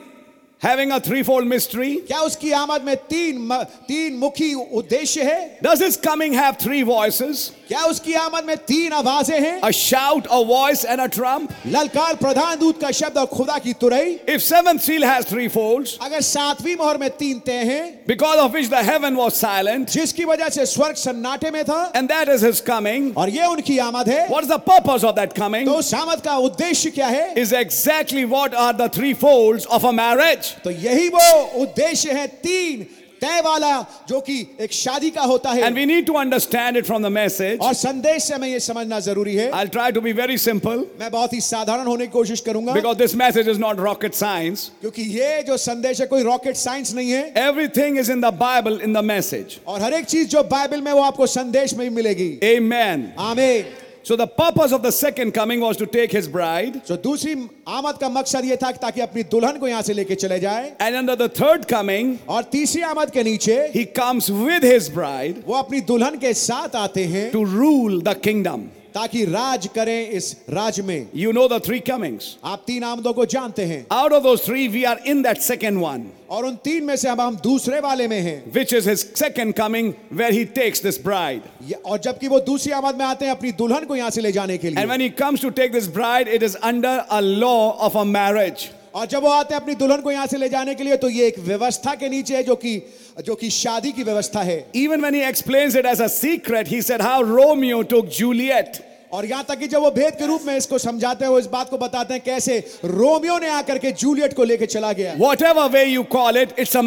having 0.61 0.91
a 0.93 1.01
threefold 1.01 1.47
mystery? 1.47 2.01
क्या 2.07 2.21
उसकी 2.21 2.53
आमद 2.53 2.83
में 2.85 2.97
तीन 3.09 3.39
म, 3.39 3.63
तीन 3.89 4.17
मुखी 4.19 4.55
उद्देश्य 4.55 5.23
है 5.23 5.63
Does 5.63 5.81
his 5.81 5.97
coming 5.97 6.33
have 6.33 6.59
three 6.59 6.83
voices? 6.83 7.51
क्या 7.69 7.83
उसकी 7.87 8.15
आमद 8.15 8.45
में 8.45 8.57
तीन 8.67 8.93
आवाज़ें 8.93 9.39
हैं 9.41 9.61
A 9.63 9.73
shout, 9.73 10.27
a 10.31 10.45
voice, 10.45 10.85
and 10.85 11.01
a 11.01 11.09
trump? 11.09 11.53
ललकार 11.67 12.17
प्रधान 12.17 12.59
दूत 12.59 12.81
का 12.81 12.91
शब्द 12.91 13.19
और 13.19 13.27
खुदा 13.27 13.59
की 13.59 13.73
तुरई 13.75 14.19
If 14.27 14.43
seventh 14.43 14.83
seal 14.83 15.03
has 15.03 15.27
three 15.27 15.49
folds, 15.49 15.99
अगर 16.01 16.21
सातवीं 16.21 16.77
मोहर 16.77 16.99
में 16.99 17.11
तीन 17.19 17.41
तय 17.47 17.65
हैं 17.65 18.07
because 18.07 18.39
of 18.39 18.53
which 18.53 18.69
the 18.71 18.83
heaven 18.83 19.17
was 19.17 19.35
silent, 19.37 19.89
जिसकी 19.91 20.25
वजह 20.25 20.49
से 20.49 20.67
स्वर्ग 20.67 20.97
सन्नाटे 20.97 21.51
में 21.51 21.63
था 21.65 21.93
and 21.95 22.09
that 22.09 22.29
is 22.29 22.41
his 22.43 22.61
coming, 22.61 23.13
और 23.15 23.29
ये 23.29 23.45
उनकी 23.47 23.79
आमद 23.79 24.09
है 24.09 24.29
what 24.29 24.45
is 24.45 24.49
the 24.49 24.59
purpose 24.59 25.05
of 25.05 25.15
that 25.17 25.35
coming? 25.35 25.67
तो 25.67 25.75
उस 25.79 25.93
आमद 25.95 26.21
का 26.25 26.37
उद्देश्य 26.49 26.91
क्या 26.91 27.07
है 27.09 27.35
Is 27.37 27.53
exactly 27.53 28.25
what 28.25 28.55
are 28.55 28.73
the 28.73 28.89
three 28.89 29.15
folds 29.15 29.67
of 29.67 29.85
a 29.85 29.93
marriage. 29.93 30.54
तो 30.65 30.71
यही 30.71 31.09
वो 31.09 31.31
उद्देश्य 31.63 32.13
है 32.13 32.27
तीन 32.27 32.87
तय 33.21 33.41
वाला 33.41 33.81
जो 34.09 34.21
कि 34.21 34.35
एक 34.61 34.73
शादी 34.73 35.11
का 35.11 35.23
होता 35.23 35.51
है। 35.51 35.63
And 35.63 35.75
we 35.75 35.85
need 35.87 36.07
to 36.07 36.15
understand 36.15 36.77
it 36.77 36.87
from 36.87 37.03
the 37.03 37.07
message 37.13 37.61
और 37.61 37.75
संदेश 37.75 38.25
से 38.25 38.35
हमें 38.35 38.49
ये 38.49 38.59
समझना 38.61 38.99
ज़रूरी 39.01 39.35
है। 39.37 39.51
I 39.51 39.67
try 39.67 39.93
to 39.93 40.01
be 40.01 40.13
very 40.13 40.39
simple 40.39 40.85
मैं 41.01 41.11
बहुत 41.11 41.33
ही 41.33 41.41
साधारण 41.41 41.87
होने 41.87 42.07
की 42.07 42.13
कोशिश 42.13 42.41
करूँगा। 42.41 42.73
Because 42.73 42.99
this 42.99 43.15
message 43.17 43.49
is 43.49 43.59
not 43.59 43.81
rocket 43.81 44.15
science 44.15 44.71
क्योंकि 44.81 45.03
ये 45.03 45.43
जो 45.43 45.57
संदेश 45.57 46.01
है 46.01 46.07
कोई 46.07 46.23
रॉकेट 46.23 46.57
साइंस 46.57 46.95
नहीं 46.95 47.11
है। 47.11 47.23
Everything 47.39 47.99
is 47.99 48.13
in 48.13 48.21
the 48.21 48.33
Bible 48.41 48.81
in 48.85 48.93
the 48.93 49.05
message 49.05 49.59
और 49.67 49.81
हर 49.83 49.95
एक 49.95 50.05
चीज़ 50.07 50.29
जो 50.29 50.43
बाइबल 50.51 50.81
में 50.81 50.93
वो 50.93 51.03
आपको 51.03 51.27
संदेश 51.29 51.75
में 51.75 51.85
ही 51.85 51.91
मिलेगी। 51.95 52.29
Amen 52.63 53.09
amen 53.21 53.65
So 54.05 54.17
the 54.17 54.27
purpose 54.27 54.73
of 54.73 54.83
the 54.83 54.93
second 54.93 55.33
coming 55.33 55.61
was 55.61 55.79
to 55.79 55.87
take 55.87 56.13
his 56.13 56.29
bride. 56.29 56.75
So 56.87 56.97
दूसरी 56.97 57.33
आमद 57.67 57.99
का 58.01 58.09
मकसद 58.09 58.45
ये 58.45 58.57
था 58.63 58.71
कि 58.73 58.79
ताकि 58.79 59.01
अपनी 59.01 59.23
दुल्हन 59.33 59.59
को 59.59 59.69
यहाँ 59.69 59.83
से 59.83 59.95
लेके 59.95 60.15
चले 60.15 60.39
जाए 60.41 60.73
And 60.79 60.97
under 60.97 61.17
the 61.17 61.29
third 61.31 61.67
coming, 61.67 62.17
और 62.29 62.43
तीसरी 62.53 62.83
आमद 62.83 63.11
के 63.11 63.23
नीचे 63.25 63.57
he 63.73 63.87
comes 63.87 64.31
with 64.31 64.63
his 64.63 64.91
bride 64.91 65.43
वो 65.47 65.55
अपनी 65.63 65.81
दुल्हन 65.89 66.19
के 66.21 66.35
साथ 66.35 66.77
आते 66.77 67.05
हैं 67.15 67.31
to 67.33 67.45
rule 67.47 68.01
the 68.03 68.15
kingdom. 68.15 68.69
ताकि 68.95 69.25
राज 69.25 69.67
करें 69.75 70.11
इस 70.11 70.37
राज 70.51 70.81
में। 70.81 71.07
यू 71.17 71.33
नो 71.33 71.47
द्री 71.49 71.79
कमिंग्स 71.83 72.37
आप 72.45 72.63
तीन 72.67 72.85
आमदों 72.85 73.13
को 73.13 73.25
जानते 73.27 73.65
हैं। 73.65 73.87
Out 73.93 74.13
of 74.13 74.45
three 74.45 74.67
we 74.69 74.85
are 74.85 75.01
in 75.07 75.23
that 75.23 75.39
second 75.39 75.79
one 75.79 76.07
और 76.31 76.45
उन 76.47 76.55
तीन 76.65 76.85
में 76.85 76.95
से 76.97 77.09
अब 77.09 77.21
हम 77.21 77.37
दूसरे 77.43 77.81
वाले 77.81 78.07
में 78.09 78.21
हैं। 78.21 78.53
Which 78.53 78.75
is 78.75 78.89
his 78.89 78.99
second 79.17 79.53
coming 79.55 79.93
where 80.13 80.33
he 80.33 80.45
takes 80.55 80.83
this 80.83 81.03
bride 81.05 81.75
और 81.87 81.99
जबकि 81.99 82.29
वो 82.29 82.41
दूसरी 82.43 82.73
आबाद 82.73 82.99
में 82.99 83.05
आते 83.07 83.25
हैं 83.25 83.33
अपनी 83.33 83.53
दुल्हन 83.55 83.85
को 83.85 83.97
यहाँ 83.97 84.11
से 84.11 84.21
ले 84.21 84.33
जाने 84.33 84.59
के 84.59 84.71
लिए। 84.71 84.79
And 84.79 84.91
when 84.91 85.01
he 85.01 85.09
comes 85.19 85.43
to 85.43 85.51
take 85.53 85.73
this 85.73 85.89
bride 85.95 86.29
it 86.29 86.43
is 86.43 86.57
under 86.63 86.99
a 86.99 87.21
law 87.21 87.57
of 87.81 87.99
a 87.99 88.05
marriage 88.05 88.69
और 88.95 89.07
जब 89.07 89.23
वो 89.23 89.29
आते 89.29 89.55
हैं 89.55 89.61
अपनी 89.61 89.75
दुल्हन 89.75 90.01
को 90.01 90.11
यहाँ 90.11 90.27
से 90.27 90.37
ले 90.37 90.49
जाने 90.49 90.75
के 90.75 90.85
लिए 90.85 90.97
तो 90.97 91.09
ये 91.09 91.27
एक 91.27 91.39
व्यवस्था 91.39 91.95
के 91.95 92.09
नीचे 92.09 92.37
है 92.37 92.43
जो 92.43 92.55
कि 92.55 92.83
जो 93.25 93.35
कि 93.35 93.51
शादी 93.51 93.93
की 93.93 94.03
व्यवस्था 94.03 94.43
है। 94.43 94.67
Even 94.75 95.01
when 95.01 95.15
he 95.15 95.21
explains 95.21 95.77
it 95.77 95.87
as 95.87 96.03
a 96.03 96.07
secret 96.07 96.69
he 96.69 96.81
Romeo 96.81 97.83
to 97.83 98.01
Juliet 98.19 98.79
और 99.15 99.27
यहाँ 99.27 99.45
तक 99.49 99.59
कि 99.59 99.67
जब 99.69 99.81
वो 99.81 99.91
भेद 99.93 100.15
के 100.19 100.27
रूप 100.27 100.43
में 100.47 100.57
इसको 100.57 100.79
समझाते 100.79 101.25
हैं 101.25 101.31
वो 101.33 101.39
इस 101.39 101.47
बात 101.49 101.69
को 101.71 101.79
बताते 101.79 102.15
हैं 102.15 102.23
कैसे 102.23 102.59
रोमियो 102.85 103.39
ने 103.39 103.49
आकर 103.49 103.79
के 103.79 103.93
जूलियट 103.95 104.33
को 104.35 104.45
लेकर 104.45 104.67
चला 104.67 104.93
गया। 104.93 105.15
Whatever 105.43 105.69
way 105.71 105.85
you 105.85 106.03
call 106.13 106.37
it 106.37 106.55
it's 106.59 106.77
a 106.77 106.83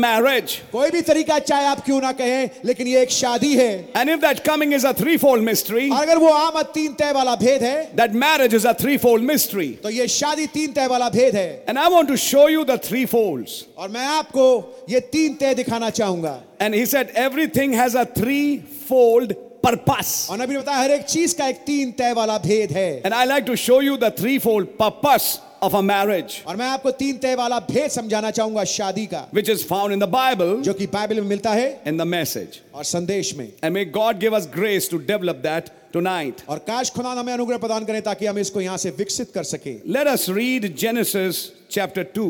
कोई 0.72 0.90
भी 0.92 1.02
तरीका 1.02 1.38
चाहे 1.42 1.66
आप 1.66 1.84
क्यों 1.86 2.02
ना 2.02 2.12
कहें 2.12 2.50
लेकिन 2.66 2.88
ये 2.88 3.02
एक 3.02 3.12
शादी 3.12 3.54
है। 3.56 3.70
And 3.98 4.10
if 4.10 4.20
that 4.22 4.40
coming 4.40 4.74
is 4.74 4.88
a 4.88 4.92
threefold 5.18 5.44
mystery 5.44 5.90
अगर 6.00 6.18
वो 6.18 6.34
आम 6.34 6.62
तीन 6.74 6.94
तय 6.94 7.12
वाला 7.14 7.36
भेद 7.38 7.64
है 7.64 7.82
that 7.96 8.20
marriage 8.26 8.56
is 8.56 8.68
a 8.68 8.74
threefold 8.98 9.24
mystery 9.24 9.68
तो 9.84 9.90
ये 9.90 10.08
शादी 10.10 10.48
तीन 10.54 10.74
तय 10.74 10.88
वाला 10.88 11.10
भेद 11.10 11.36
है। 11.36 11.50
And 11.70 11.78
I 11.78 11.90
want 11.90 12.10
to 12.10 12.16
show 12.26 12.48
you 12.50 12.64
the 12.66 12.80
threefold 13.08 13.58
और 13.78 13.90
मैं 13.90 14.06
आपको 14.10 14.46
ये 14.90 15.00
तीन 15.16 15.34
तय 15.36 15.54
दिखाना 15.56 15.90
चाहूँगा। 15.92 16.40
And 16.62 16.76
he 16.76 16.86
set 16.86 17.18
everything 17.58 17.74
has 17.76 17.98
a 17.98 18.04
threefold 18.90 19.34
purpose. 19.68 20.30
और 20.30 20.38
नबी 20.42 20.54
ने 20.54 20.60
बताया 20.60 20.78
हर 20.80 20.92
एक 20.92 21.04
चीज़ 21.06 21.36
का 21.38 21.48
एक 21.48 21.58
तीन 21.66 21.92
तय 21.92 22.14
वाला 22.14 22.38
भेद 22.40 22.72
है 22.72 23.02
And 23.04 23.14
I 23.14 23.26
like 23.26 23.46
to 23.48 23.56
show 23.56 23.80
you 23.80 23.98
the 23.98 24.12
threefold 24.12 24.78
purpose 24.78 25.40
of 25.62 25.74
a 25.74 25.82
marriage, 25.82 26.34
और 26.48 26.56
मैं 26.56 26.68
आपको 26.70 26.92
तीन 26.92 27.18
तय 27.18 27.36
वाला 27.36 27.60
भेद 27.60 27.90
समझाना 27.92 28.32
चाहूँगा 28.32 28.64
शादी 28.64 29.06
का 29.14 29.26
which 29.32 29.50
is 29.50 29.64
found 29.64 29.94
in 29.94 30.00
the 30.00 30.08
Bible 30.08 30.62
जो 30.64 30.74
कि 30.74 30.88
बाइबल 30.88 31.22
में 31.22 31.28
मिलता 31.30 31.54
है 31.54 31.84
in 31.86 31.98
the 31.98 32.06
message. 32.06 32.60
और 32.74 32.84
संदेश 32.84 33.34
में 33.38 33.48
And 33.64 33.74
may 33.74 33.86
God 33.86 34.20
give 34.20 34.34
us 34.34 34.46
grace 34.46 34.88
to 34.90 35.00
develop 35.00 35.42
that 35.44 35.72
tonight. 35.94 36.44
और 36.50 36.60
काश 36.68 36.90
खुदा 36.92 37.10
हमें 37.20 37.34
अनुग्रह 37.34 37.58
प्रदान 37.58 37.86
करें 37.86 38.02
ताकि 38.04 38.26
हम 38.26 38.38
इसको 38.40 38.62
यहाँ 38.62 38.78
से 38.78 38.90
विकसित 38.98 39.32
कर 39.34 39.44
सके 39.44 39.76
Let 39.88 40.08
us 40.08 40.30
read 40.30 40.76
Genesis 40.78 41.52
chapter 41.70 42.04
2. 42.04 42.30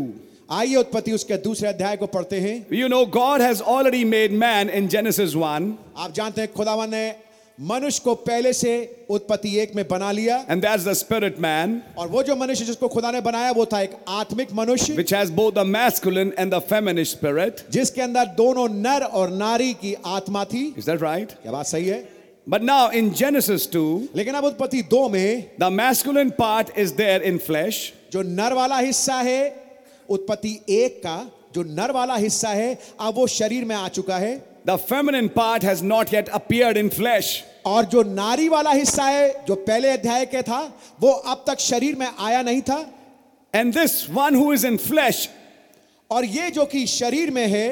आइए 0.51 0.75
उत्पत्ति 0.75 1.11
उसके 1.11 1.37
दूसरे 1.43 1.67
अध्याय 1.69 1.97
को 1.97 2.07
पढ़ते 2.07 2.39
हैं 2.39 2.55
You 2.71 2.87
know, 2.87 3.05
God 3.05 3.41
has 3.41 3.61
already 3.61 4.05
made 4.05 4.31
man 4.31 4.69
in 4.69 4.87
Genesis 4.87 5.35
1, 5.35 5.71
आप 5.97 6.13
जानते 6.13 6.41
हैं 6.41 6.53
खुदावन 6.53 6.89
ने 6.91 7.09
मनुष्य 7.59 8.01
को 8.03 8.13
पहले 8.15 8.51
से 8.53 9.05
उत्पत्ति 9.09 9.57
एक 9.59 9.75
में 9.75 9.87
बना 9.87 10.11
लिया। 10.11 10.45
And 10.49 10.63
that's 10.63 10.83
the 10.83 10.93
spirit 10.93 11.39
man, 11.41 11.79
और 11.97 12.07
वो 12.07 12.23
जो 12.23 12.35
मनुष्य 12.35 12.65
जिसको 12.65 12.87
खुदा 12.87 13.11
ने 13.11 13.21
बनाया 13.21 13.51
वो 13.51 13.65
था 13.65 13.81
एक 13.81 13.95
आत्मिक 14.07 14.53
मनुष्य 14.53 14.95
which 14.95 15.11
has 15.11 15.31
both 15.31 15.55
the 15.55 15.63
masculine 15.63 16.31
and 16.37 16.53
the 16.53 16.61
feminine 16.61 17.05
spirit. 17.05 17.63
जिसके 17.71 18.01
अंदर 18.01 18.25
दोनों 18.25 18.67
नर 18.69 19.03
और 19.03 19.29
नारी 19.29 19.73
की 19.73 19.95
आत्मा 20.05 20.43
थी। 20.45 20.73
Is 20.77 20.85
that 20.85 21.01
right? 21.01 21.33
क्या 21.41 21.51
बात 21.51 21.65
सही 21.65 21.85
है? 21.85 22.07
But 22.47 22.61
now 22.61 22.89
in 22.89 23.13
Genesis 23.13 23.65
2, 23.67 24.07
लेकिन 24.15 24.35
अब 24.35 24.45
उत्पत्ति 24.45 24.81
दो 24.81 25.09
में 25.09 25.57
the 25.59 25.69
masculine 25.69 26.31
part 26.31 26.69
is 26.77 26.93
there 26.93 27.21
in 27.21 27.39
flesh, 27.39 27.91
जो 28.11 28.21
नर 28.21 28.53
वाला 28.53 28.77
हिस्सा 28.77 29.15
है 29.15 29.55
उत्पत्ति 30.09 30.59
एक 30.69 30.99
का 30.99 31.31
जो 31.53 31.63
नर 31.63 31.91
वाला 31.91 32.15
हिस्सा 32.15 32.49
है 32.49 32.77
अब 32.99 33.15
वो 33.15 33.27
शरीर 33.27 33.65
में 33.65 33.75
आ 33.75 33.87
चुका 33.87 34.17
है। 34.17 34.46
The 34.69 34.75
feminine 34.77 35.27
part 35.27 35.63
has 35.63 35.83
not 35.83 36.13
yet 36.13 36.29
appeared 36.29 36.77
in 36.77 36.89
flesh 36.89 37.27
और 37.65 37.85
जो 37.85 38.01
नारी 38.03 38.47
वाला 38.49 38.71
हिस्सा 38.71 39.03
है 39.03 39.45
जो 39.45 39.55
पहले 39.67 39.89
अध्याय 39.89 40.25
के 40.25 40.41
था 40.41 40.59
वो 41.01 41.11
अब 41.11 41.43
तक 41.47 41.59
शरीर 41.59 41.95
में 41.95 42.07
आया 42.07 42.41
नहीं 42.41 42.61
था। 42.61 42.79
And 43.53 43.73
this 43.73 44.09
one 44.09 44.35
who 44.35 44.53
is 44.53 44.65
in 44.67 44.77
flesh 44.77 45.29
और 46.11 46.25
ये 46.25 46.49
जो 46.51 46.65
कि 46.65 46.85
शरीर 46.87 47.31
में 47.31 47.45
है 47.47 47.69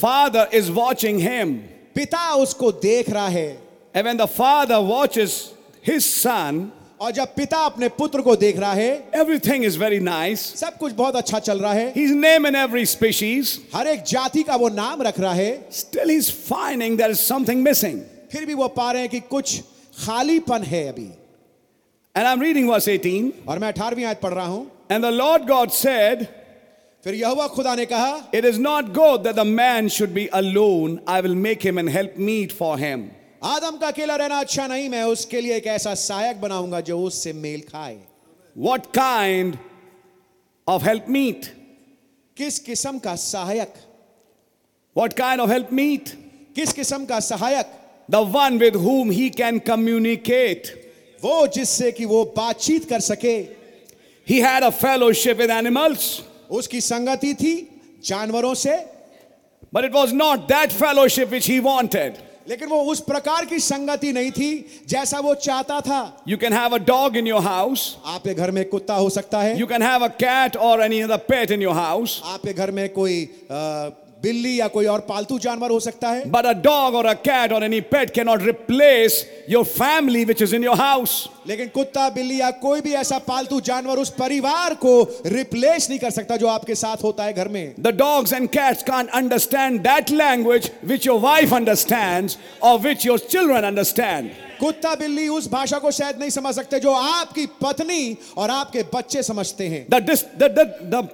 फादर 0.00 0.50
इज़ 0.54 0.70
वॉचिंग 0.70 1.20
हेम 1.20 1.54
पिता 1.94 2.30
उसको 2.34 2.72
देख 2.72 3.10
रहा 3.10 3.28
है। 3.28 3.48
Even 3.94 4.16
the 4.16 4.26
father 4.38 4.86
watch 4.86 5.18
is 5.18 5.34
his 5.86 6.22
और 7.00 7.10
जब 7.12 7.34
पिता 7.34 7.58
अपने 7.58 7.88
पुत्र 7.88 8.20
को 8.20 8.34
देख 8.36 8.58
रहा 8.58 8.72
है 8.72 8.92
एवरीथिंग 9.14 9.64
इज़ 9.64 9.78
वेरी 9.78 9.98
नाइस 10.00 10.40
सब 10.60 10.76
कुछ 10.78 10.92
बहुत 10.92 11.16
अच्छा 11.16 11.38
चल 11.38 11.58
रहा 11.58 11.72
है। 11.72 11.88
His 11.96 12.10
name 12.12 12.46
in 12.46 12.56
every 12.56 12.84
species 12.86 13.58
हर 13.74 13.86
एक 13.86 14.02
जाति 14.02 14.42
का 14.42 14.56
वो 14.56 14.68
नाम 14.68 15.02
रख 15.02 15.20
रहा 15.20 15.32
है। 15.32 15.68
Still 15.72 16.10
is 16.10 16.30
finding 16.32 16.96
there 16.98 17.10
is 17.10 17.18
something 17.18 17.62
missing 17.62 18.00
फिर 18.32 18.46
भी 18.46 18.54
वो 18.54 18.68
पा 18.68 18.90
रहे 18.92 19.02
हैं 19.02 19.10
कि 19.10 19.20
कुछ 19.20 19.60
खालीपन 19.98 20.62
है 20.62 20.86
अभी। 20.88 21.04
And 22.14 22.26
I 22.26 22.32
am 22.32 22.42
reading 22.42 22.68
verse 22.68 22.88
18 22.88 23.30
और 23.48 23.58
मैं 23.58 23.72
18वीं 23.72 24.04
आयत 24.04 24.20
पढ़ 24.20 24.32
रहा 24.32 24.46
हूँ। 24.46 24.70
And 24.92 25.04
the 25.04 25.08
Lord 25.12 25.46
God 25.48 25.70
said 25.70 26.26
फिर 27.04 27.14
यहोवा 27.14 27.46
खुदा 27.48 27.74
ने 27.74 27.84
कहा 27.86 28.30
it 28.34 28.44
is 28.44 28.60
not 28.60 28.92
good 28.94 29.22
that 29.22 29.36
the 29.36 29.46
man 29.46 29.88
should 29.88 30.10
be 30.10 30.26
alone 30.34 30.98
I 31.08 31.22
will 31.22 31.34
make 31.36 31.64
him 31.64 31.78
an 31.78 31.88
help 31.88 32.14
meet 32.18 32.52
for 32.52 32.80
him 32.80 33.08
आदम 33.42 33.76
का 33.78 33.86
अकेला 33.86 34.14
रहना 34.16 34.38
अच्छा 34.40 34.66
नहीं 34.66 34.88
मैं 34.88 35.02
उसके 35.04 35.40
लिए 35.40 35.56
एक 35.56 35.66
ऐसा 35.66 35.94
सहायक 35.94 36.40
बनाऊँगा 36.40 36.80
जो 36.80 36.98
उससे 37.02 37.32
मेल 37.32 37.60
खाए। 37.60 37.98
What 38.56 38.86
kind 38.86 39.56
of 40.66 40.84
help 40.84 41.06
meet 41.08 41.46
किस 42.36 42.58
किस्म 42.58 42.98
का 42.98 43.14
सहायक? 43.16 43.74
What 44.96 45.12
kind 45.12 45.40
of 45.40 45.50
help 45.50 45.72
meet 45.72 46.08
किस 46.54 46.72
किस्म 46.72 47.04
का 47.04 47.20
सहायक? 47.20 47.66
The 48.10 48.16
one 48.34 48.58
with 48.58 48.76
whom 48.76 49.10
he 49.10 49.30
can 49.30 49.58
communicate 49.58 50.74
वो 51.22 51.46
जिससे 51.46 51.92
कि 51.92 52.04
वो 52.04 52.24
बातचीत 52.36 52.88
कर 52.88 53.00
सके। 53.00 53.36
He 54.26 54.40
had 54.40 54.64
a 54.64 54.70
fellowship 54.70 55.38
with 55.38 55.50
animals 55.50 56.20
उसकी 56.50 56.80
संगति 56.80 57.34
थी 57.34 57.56
जानवरों 58.04 58.54
से। 58.54 58.76
But 59.74 59.84
it 59.84 59.92
was 59.94 60.14
not 60.14 60.48
that 60.48 60.72
fellowship 60.72 61.28
which 61.28 61.48
he 61.48 61.58
wanted 61.60 62.26
लेकिन 62.48 62.68
वो 62.68 62.80
उस 62.82 63.00
प्रकार 63.00 63.44
की 63.44 63.58
संगति 63.60 64.12
नहीं 64.12 64.30
थी 64.30 64.82
जैसा 64.88 65.18
वो 65.20 65.34
चाहता 65.36 65.80
था। 65.80 66.00
You 66.28 66.36
can 66.36 66.52
have 66.52 66.74
a 66.74 66.78
dog 66.86 67.16
in 67.16 67.26
your 67.26 67.42
house 67.42 67.96
आपके 68.06 68.34
घर 68.34 68.50
में 68.50 68.64
कुत्ता 68.68 68.94
हो 68.94 69.10
सकता 69.10 69.40
है। 69.40 69.58
You 69.58 69.66
can 69.66 69.82
have 69.82 70.04
a 70.04 70.08
cat 70.22 70.56
और 70.56 70.82
any 70.82 71.00
other 71.00 71.16
pet 71.28 71.50
in 71.50 71.62
your 71.62 71.74
house 71.74 72.20
आपके 72.24 72.52
घर 72.52 72.70
में 72.70 72.88
कोई 72.92 73.24
बिल्ली 74.22 74.58
या 74.60 74.66
कोई 74.68 74.86
और 74.86 75.00
पालतू 75.00 75.38
जानवर 75.38 75.70
हो 75.70 75.78
सकता 75.80 76.08
है? 76.08 76.24
बट 76.30 76.46
अ 76.46 76.52
डॉग 76.62 76.94
और 76.94 77.06
अ 77.06 77.12
कैट 77.26 77.52
और 77.52 77.64
any 77.64 77.80
pet 77.80 78.10
can 78.10 78.26
not 78.26 78.42
replace 78.42 79.24
your 79.50 79.64
family 79.64 80.24
which 80.24 80.42
is 80.42 80.54
in 80.54 80.64
your 80.64 80.76
house 80.76 81.28
लेकिन 81.46 81.68
कुत्ता 81.68 82.08
बिल्ली 82.08 82.40
या 82.40 82.50
कोई 82.62 82.80
भी 82.80 82.92
ऐसा 82.94 83.18
पालतू 83.18 83.60
जानवर 83.60 83.98
उस 83.98 84.10
परिवार 84.10 84.74
को 84.74 85.22
रिप्लेस 85.26 85.88
नहीं 85.90 85.98
कर 85.98 86.10
सकता 86.10 86.36
जो 86.36 86.46
आपके 86.46 86.74
साथ 86.74 87.04
होता 87.04 87.24
है 87.24 87.32
घर 87.32 87.48
में। 87.48 87.74
The 87.80 87.94
dogs 87.98 88.32
and 88.32 88.48
cat 88.48 88.82
can 88.82 89.06
understand 89.14 89.80
that 89.80 90.10
language 90.10 90.70
which 90.84 91.06
your 91.06 91.20
wife 91.20 91.54
understand 91.54 92.30
और 92.62 92.78
विच 92.80 93.06
योर 93.06 93.18
चिल्ड्रन 93.30 93.62
अंडरस्टैंड 93.62 94.30
कुत्ता 94.60 94.94
बिल्ली 94.94 95.28
उस 95.28 95.50
भाषा 95.50 95.78
को 95.78 95.90
शायद 95.90 96.18
नहीं 96.20 96.30
समझ 96.30 96.54
सकते 96.54 96.80
जो 96.80 96.92
आपकी 96.92 97.46
पत्नी 97.62 98.16
और 98.36 98.50
आपके 98.50 98.82
बच्चे 98.94 99.22
समझते 99.22 99.66
हैं। 99.68 99.86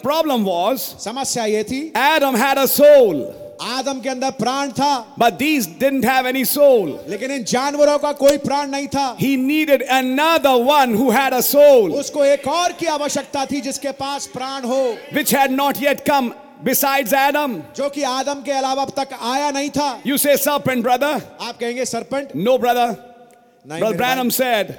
प्रॉब्लम 0.03 0.45
वॉज़ 0.45 0.79
समस्या 0.79 1.45
ये 1.45 1.65
थी 1.65 1.81
एडम 1.97 2.37
हैड 2.37 2.65
सोल 2.67 3.25
आदम 3.63 4.01
के 4.01 4.09
अंदर 4.09 4.31
प्राण 4.31 4.71
था 4.71 5.15
बट 5.19 5.33
दीज 5.33 5.69
डिंट 5.81 6.05
हैव 6.05 6.27
लेकिन 6.27 7.31
इन 7.31 7.45
जानवरों 7.45 7.99
का 7.99 8.13
कोई 8.13 8.39
प्राण 8.39 8.71
नहीं 8.71 8.87
था। 8.89 9.17
He 9.21 9.37
needed 9.37 9.83
another 9.89 10.63
one 10.63 10.95
who 10.95 11.11
a 11.11 11.41
soul 11.41 11.93
उसको 11.93 12.25
एक 12.25 12.49
और 12.49 12.73
की 12.73 12.87
आवश्यकता 12.87 13.45
थी 13.47 13.61
जिसके 13.61 13.91
पास 13.93 14.27
प्राण 14.27 14.65
हो। 14.65 14.83
Which 15.15 15.35
had 15.35 15.51
not 15.51 15.83
yet 15.83 16.01
come 16.01 16.33
Besides 16.65 17.13
Adam, 17.13 17.55
जो 17.77 17.89
कि 17.89 18.03
आदम 18.03 18.43
के 18.43 18.53
अलावा 18.53 18.83
अब 18.83 18.91
तक 18.99 19.09
आया 19.23 19.51
नहीं 19.51 19.71
था। 19.71 20.01
यू 20.07 20.17
से 20.19 20.37
सरपेंट 20.37 20.83
ब्रदर 20.83 21.21
आप 21.41 21.59
कहेंगे 21.61 21.85
serpent 21.85 22.29
no 22.37 22.57
brother 22.59 23.14
Brother 23.67 23.97
Branham 23.97 24.31
said, 24.31 24.79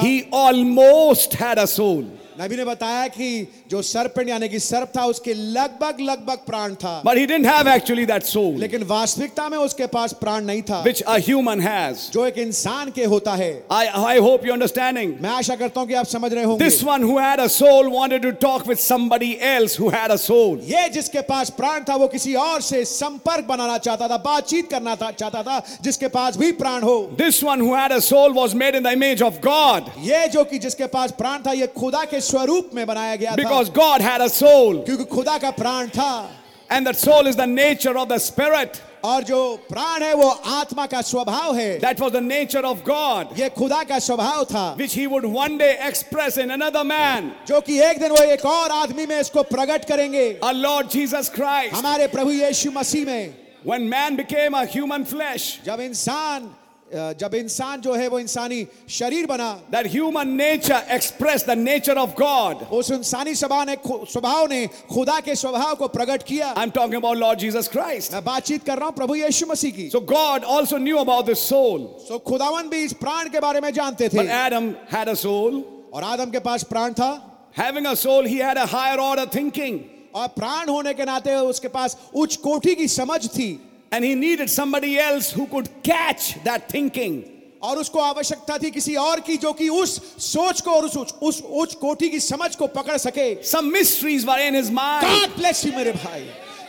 he 0.00 0.28
almost 0.32 1.34
had 1.34 1.58
a 1.58 1.66
soul. 1.66 2.04
नबी 2.40 2.56
ने 2.56 2.64
बताया 2.64 3.06
कि 3.08 3.46
जो 3.70 3.80
सर्पेंट 3.82 4.28
यानी 4.28 4.48
कि 4.48 4.58
सर्प 4.60 4.92
था 4.96 5.04
उसके 5.06 5.32
लगभग 5.34 5.96
लगभग 6.00 6.38
प्राण 6.46 6.74
था। 6.74 6.92
But 7.06 7.16
he 7.16 7.24
didn't 7.26 7.46
have 7.46 7.68
actually 7.68 8.04
that 8.06 8.22
soul 8.24 8.54
लेकिन 8.60 8.82
वास्तविकता 8.88 9.48
में 9.48 9.56
उसके 9.58 9.86
पास 9.88 10.12
प्राण 10.20 10.44
नहीं 10.44 10.62
था। 10.62 10.80
व्हिच 10.82 11.02
अ 11.02 11.16
ह्यूमन 11.18 11.60
हैज़ 11.60 12.08
जो 12.12 12.26
एक 12.26 12.38
इंसान 12.38 12.90
के 12.90 13.04
होता 13.04 13.34
है। 13.34 13.50
I 13.72 13.86
I 13.86 14.18
hope 14.18 14.46
you 14.46 14.52
understanding 14.52 15.12
मैं 15.22 15.30
आशा 15.30 15.56
करता 15.56 15.80
हूँ 15.80 15.88
कि 15.88 15.94
आप 15.94 16.06
समझ 16.06 16.32
रहे 16.32 16.44
होंगे। 16.44 16.64
This 16.64 16.82
one 16.84 17.02
who 17.02 17.18
had 17.18 17.40
a 17.40 17.46
soul 17.48 17.90
wanted 17.92 18.22
to 18.22 18.30
talk 18.46 18.66
with 18.68 18.78
somebody 18.78 19.30
else 19.50 19.78
who 19.80 19.88
had 19.88 20.10
a 20.10 20.16
soul 20.18 20.60
ये 20.64 20.88
जिसके 20.88 21.20
पास 21.28 21.50
प्राण 21.58 21.84
था 21.88 21.96
वो 21.96 22.08
किसी 22.08 22.34
और 22.36 22.60
से 22.62 22.84
संपर्क 22.86 23.44
बनाना 23.46 23.76
चाहता 23.80 24.08
था 24.08 24.16
बातचीत 24.24 24.70
करना 24.70 24.96
था 24.96 25.10
चाहता 25.12 25.42
था 25.42 25.60
जिसके 25.82 26.08
पास 26.08 26.36
भी 26.36 26.50
प्राण 26.54 26.82
हो। 26.82 26.98
This 27.18 27.42
one 27.44 27.60
who 27.60 27.74
had 27.74 27.92
a 27.92 27.98
soul 28.08 28.32
was 28.32 28.54
made 28.54 28.74
in 28.76 28.82
the 28.82 28.92
image 28.92 29.22
of 29.22 29.40
God 29.46 29.92
ये 30.06 30.26
जो 30.28 30.44
कि 30.44 30.58
जिसके 30.60 30.86
पास 30.88 31.10
प्राण 31.18 31.38
था 31.46 31.52
ये 31.52 31.66
खुदा 31.76 32.04
के 32.04 32.20
स्वरूप 32.30 32.70
में 32.74 32.86
बनाया 32.86 33.16
गया 33.16 33.34
because 33.36 33.70
God 33.78 34.02
had 34.02 34.20
a 34.20 34.28
soul 34.34 34.82
क्योंकि 34.84 35.04
खुदा 35.14 35.38
का 35.38 35.50
प्राण 35.62 35.88
था। 35.88 36.30
And 36.72 36.86
that 36.86 36.96
soul 36.96 37.28
is 37.28 37.36
the 37.36 37.48
nature 37.48 37.96
of 37.96 38.08
the 38.08 38.16
spirit 38.20 38.72
और 39.04 39.22
जो 39.24 39.38
प्राण 39.68 40.02
है 40.02 40.12
वो 40.14 40.28
आत्मा 40.28 40.86
का 40.86 41.00
स्वभाव 41.02 41.56
है। 41.56 41.78
That 41.78 42.00
was 42.00 42.12
the 42.12 42.16
nature 42.22 42.64
of 42.64 42.78
God 42.86 43.38
ये 43.38 43.48
खुदा 43.48 43.82
का 43.84 43.98
स्वभाव 43.98 44.44
था। 44.44 44.64
Which 44.78 44.94
he 44.96 45.06
would 45.06 45.24
one 45.36 45.56
day 45.58 45.70
express 45.88 46.38
in 46.38 46.50
another 46.50 46.84
man 46.84 47.32
जो 47.48 47.60
कि 47.60 47.80
एक 47.80 48.00
दिन 48.00 48.10
वो 48.10 48.22
एक 48.24 48.44
और 48.46 48.70
आदमी 48.72 49.06
में 49.06 49.18
इसको 49.20 49.42
प्रकट 49.42 49.84
करेंगे। 49.84 50.28
लॉर्ड 50.44 50.88
जीसस 50.88 51.32
क्राइस्ट 51.34 51.74
हमारे 51.74 52.06
प्रभु 52.06 52.30
यीशु 52.30 52.70
मसीह 52.70 53.06
में। 53.06 53.34
When 53.66 53.90
man 53.92 54.16
became 54.18 54.54
a 54.54 54.66
human 54.74 55.02
flesh, 55.08 55.46
जब 55.64 55.80
इंसान 55.80 56.50
जब 56.92 57.34
इंसान 57.34 57.80
जो 57.80 57.94
है 57.94 58.06
वो 58.08 58.18
इंसानी 58.18 58.66
शरीर 58.90 59.26
बना 59.26 59.52
that 59.70 59.86
human 59.92 60.28
nature 60.36 60.86
express 60.90 61.44
the 61.48 61.56
nature 61.58 61.98
of 61.98 62.10
God 62.18 62.62
उस 62.72 62.90
इंसानी 62.90 63.34
स्वभाव 63.34 63.64
ने 63.66 63.76
स्वभाव 63.86 64.46
ने 64.50 64.66
खुदा 64.92 65.18
के 65.20 65.34
स्वभाव 65.36 65.74
को 65.74 65.88
प्रकट 65.88 66.22
किया। 66.22 66.48
I 66.48 66.62
am 66.62 66.70
talking 66.70 66.94
about 66.94 67.16
Lord 67.16 67.38
Jesus 67.38 67.68
Christ 67.68 68.12
मैं 68.14 68.24
बातचीत 68.24 68.64
कर 68.66 68.76
रहा 68.76 68.86
हूँ 68.86 68.94
प्रभु 68.96 69.14
यीशु 69.14 69.46
मसीह 69.46 69.70
की। 69.72 69.88
So 69.90 70.00
God 70.12 70.44
also 70.56 70.78
knew 70.78 70.96
about 70.98 71.26
this 71.26 71.48
soul 71.48 71.88
so 72.08 72.18
खुदावन 72.26 72.68
भी 72.68 72.82
इस 72.84 72.92
प्राण 73.00 73.28
के 73.28 73.40
बारे 73.40 73.60
में 73.60 73.72
जानते 73.72 74.08
थे। 74.08 74.18
But 74.18 74.30
Adam 74.36 74.68
had 74.92 75.08
a 75.08 75.14
soul 75.16 75.62
और 75.94 76.04
आदम 76.04 76.30
के 76.30 76.38
पास 76.40 76.62
प्राण 76.64 76.92
था। 76.92 77.12
Having 77.58 77.86
a 77.86 77.94
soul 77.96 78.26
he 78.26 78.36
had 78.38 78.58
a 78.58 78.66
higher 78.68 78.98
order 78.98 79.26
thinking 79.34 79.80
और 80.14 80.28
प्राण 80.36 80.68
होने 80.68 80.94
के 80.94 81.04
नाते 81.04 81.34
उसके 81.46 81.68
पास 81.70 81.96
उच्च 82.14 82.36
कोठी 82.38 82.74
की 82.74 82.88
समझ 82.90 83.26
थी। 83.28 83.50
And 83.92 84.04
he 84.04 84.14
needed 84.14 84.48
somebody 84.48 84.98
else 84.98 85.32
who 85.32 85.46
could 85.46 85.68
catch 85.82 86.42
that 86.44 86.68
thinking. 86.68 87.24
और 87.62 87.78
उसको 87.78 87.98
आवश्यकता 88.00 88.56
थी 88.58 88.70
किसी 88.70 88.94
और 88.96 89.20
की 89.20 89.36
जो 89.36 89.52
कि 89.52 89.68
उस 89.68 89.90
सोच 90.24 90.60
को 90.60 90.70
और 90.70 90.84
उस 90.84 90.96
उस, 90.96 91.12
उस 91.22 91.42
उच्च 91.42 91.74
कोटि 91.74 92.08
की 92.10 92.20
समझ 92.20 92.54
को 92.56 92.66
पकड़ 92.66 92.96
सके 92.96 93.44
Some 93.44 93.70
mysteries 93.70 94.24
were 94.24 94.38
in 94.38 94.54
his 94.54 94.70
mind. 94.70 95.04
God 95.04 95.36
bless 95.36 95.64
you 95.66 95.72
मेरे 95.72 95.92
भाई 95.92 96.24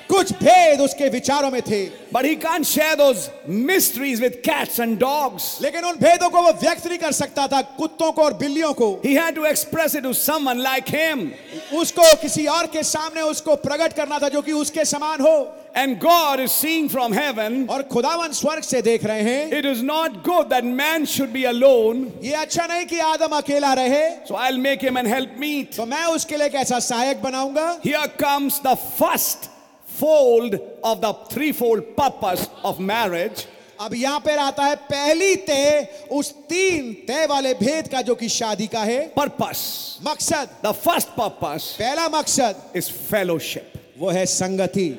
कुछ 0.10 0.32
भेद 0.34 0.82
उसके 0.82 1.10
विचारों 1.10 1.52
में 1.52 1.62
थे 1.62 1.80
But 2.12 2.26
he 2.26 2.36
can't 2.36 2.66
share 2.66 2.98
those 2.98 3.30
mysteries 3.48 4.20
with 4.20 4.42
cats 4.44 4.80
and 4.80 5.00
dogs. 5.00 5.62
लेकिन 5.62 5.86
उन 5.86 5.96
भेदों 6.04 6.30
को 6.30 6.42
वो 6.42 6.52
व्यक्त 6.62 6.88
नहीं 6.88 7.00
कर 7.00 7.12
सकता 7.12 7.48
था 7.48 7.62
कुत्तों 7.78 8.12
को 8.12 8.24
और 8.24 8.34
बिल्लियों 8.44 8.74
को 8.74 8.92
He 9.04 9.16
had 9.16 9.36
to 9.36 9.46
express 9.46 9.96
it 9.96 10.04
to 10.04 10.14
someone 10.14 10.62
like 10.62 10.90
him. 10.90 11.32
उसको 11.74 12.16
किसी 12.22 12.46
और 12.48 12.68
के 12.76 12.84
सामने 12.84 13.22
उसको 13.32 13.56
प्रकट 13.64 13.94
करना 13.94 14.20
था 14.20 14.30
जो 14.30 14.42
कि 14.42 14.52
उसके 14.66 14.86
समान 14.86 15.22
हो 15.22 15.38
And 15.74 16.00
God 16.02 16.42
is 16.42 16.52
seeing 16.52 16.90
from 16.90 17.14
heaven. 17.14 17.68
और 17.70 17.82
खुदावन 17.92 18.32
स्वर्ग 18.34 18.64
से 18.64 18.82
देख 18.82 19.04
रहे 19.06 19.22
हैं 19.24 19.52
It 19.60 19.66
is 19.66 19.82
not 19.82 20.22
good 20.24 20.50
that 20.50 20.66
man 20.66 21.06
should 21.06 21.32
be 21.34 21.46
alone. 21.46 22.12
ये 22.22 22.34
अच्छा 22.36 22.66
नहीं 22.68 22.86
कि 22.86 23.00
आदम 23.00 23.36
अकेला 23.38 23.74
रहे 23.74 24.28
So 24.28 24.36
I'll 24.36 24.58
make 24.58 24.82
him 24.82 24.98
an 24.98 25.06
helpmeet. 25.06 25.76
तो 25.76 25.86
मैं 25.86 26.06
उसके 26.16 26.38
लिए 26.38 26.48
एक 26.48 26.56
ऐसा 26.56 26.80
सहायक 26.80 27.22
बनाऊँगा 27.22 27.82
Here 27.84 28.08
comes 28.18 28.60
the 28.60 28.76
first 28.76 29.50
fold 29.86 30.56
of 30.84 31.00
the 31.02 31.14
threefold 31.30 31.96
purpose 31.96 32.50
of 32.64 32.80
marriage. 32.80 33.46
अब 33.80 33.94
यहाँ 33.96 34.20
पर 34.20 34.38
आता 34.38 34.64
है 34.64 34.76
पहली 34.90 35.36
तय 35.48 36.08
उस 36.12 36.32
तीन 36.50 36.94
तय 37.08 37.26
वाले 37.30 37.54
भेद 37.54 37.88
का 37.92 38.02
जो 38.02 38.16
कि 38.16 38.28
शादी 38.30 38.68
का 38.68 38.84
है 38.84 39.00
Purpose. 39.16 40.00
मकसद 40.04 40.50
The 40.64 40.74
first 40.74 41.16
purpose 41.16 41.72
पहला 41.80 42.10
मकसद 42.10 42.76
is 42.76 42.90
fellowship. 42.90 43.78
वो 43.98 44.10
है 44.10 44.26
संगति 44.26 44.90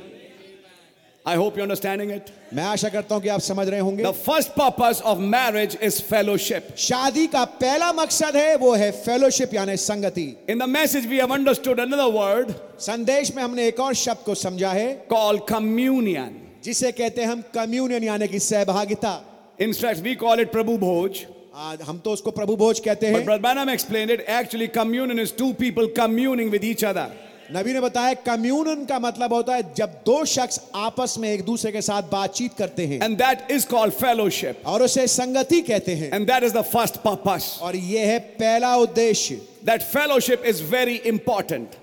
I 1.25 1.37
hope 1.37 1.57
you're 1.57 1.63
understanding 1.63 2.11
it. 2.11 2.33
मैं 2.53 2.63
आशा 2.65 2.89
करता 2.89 3.15
हूँ 3.15 3.23
कि 3.23 3.29
आप 3.29 3.41
समझ 3.41 3.69
रहे 3.69 3.81
होंगे 3.81 4.03
The 4.05 4.13
first 4.13 4.55
purpose 4.57 5.01
of 5.01 5.21
marriage 5.21 5.77
is 5.81 6.01
fellowship. 6.01 6.77
शादी 6.77 7.27
का 7.31 7.45
पहला 7.63 7.93
मकसद 7.93 8.37
है 8.37 8.57
वो 8.59 8.73
है 8.75 8.91
फेलोशिप 9.05 9.55
यानी 9.55 9.77
संगति 9.77 10.27
In 10.49 10.59
the 10.59 10.67
message, 10.67 11.07
we 11.07 11.19
have 11.19 11.31
understood 11.31 11.79
another 11.79 12.09
word 12.11 12.55
संदेश 12.81 13.35
में 13.35 13.43
हमने 13.43 13.69
एक 13.69 13.81
और 13.81 13.95
शब्द 13.95 14.25
को 14.27 14.35
समझा 14.35 14.73
है 14.73 15.09
called 15.09 15.47
communion. 15.47 16.35
जिसे 16.65 16.93
कहते 16.93 17.21
हैं 17.23 17.29
हम 17.29 17.43
कम्युनियन 17.55 18.05
यानी 18.05 18.29
कि 18.29 18.39
सहभागिता 18.41 19.21
In 19.61 19.73
fact, 19.75 20.01
we 20.03 20.17
call 20.17 20.41
it 20.41 20.51
Prabhu 20.51 20.77
Bhoj. 20.79 21.25
आज 21.55 21.83
हम 21.83 21.99
तो 22.05 22.11
उसको 22.13 22.31
प्रभु 22.31 22.57
भोज 22.57 22.81
कहते 22.81 23.13
But 23.13 23.19
हैं 23.19 23.25
Brother 23.25 23.43
Branham 23.43 23.69
explained 23.69 24.11
it. 24.11 24.25
Actually, 24.27 24.69
communion 24.69 25.19
is 25.19 25.31
two 25.31 25.53
people 25.55 25.87
communing 25.89 26.51
with 26.51 26.65
each 26.65 26.83
other. 26.83 27.11
नबी 27.55 27.73
ने 27.73 27.81
बताया 27.81 28.15
कम्युनन 28.27 28.85
का 28.89 28.99
मतलब 28.99 29.33
होता 29.33 29.55
है 29.55 29.63
जब 29.77 29.95
दो 30.07 30.25
शख्स 30.25 30.61
आपस 30.75 31.15
में 31.19 31.29
एक 31.31 31.43
दूसरे 31.45 31.73
के 31.73 31.81
साथ 31.83 32.03
बातचीत 32.13 32.53
करते 32.59 32.87
हैं। 32.87 33.01
And 33.05 33.17
that 33.19 33.51
is 33.51 33.67
called 33.67 33.93
fellowship 33.95 34.63
और 34.67 34.83
उसे 34.83 35.07
संगति 35.07 35.61
कहते 35.61 35.95
हैं। 35.95 36.11
And 36.15 36.27
that 36.27 36.45
is 36.45 36.55
the 36.55 36.63
first 36.73 36.97
purpose 36.97 37.59
और 37.63 37.77
ये 37.77 38.05
है 38.05 38.19
पहला 38.41 38.75
उद्देश्य। 38.77 39.41
That 39.65 39.83
fellowship 39.91 40.45
is 40.45 40.61
very 40.61 40.97
important. 41.07 41.77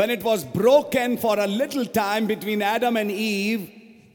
When 0.00 0.10
it 0.10 0.24
was 0.24 0.44
broken 0.56 1.16
for 1.18 1.38
a 1.38 1.46
little 1.46 1.86
time 1.86 2.26
between 2.26 2.62
Adam 2.62 2.96
and 2.96 3.10
Eve. 3.10 3.68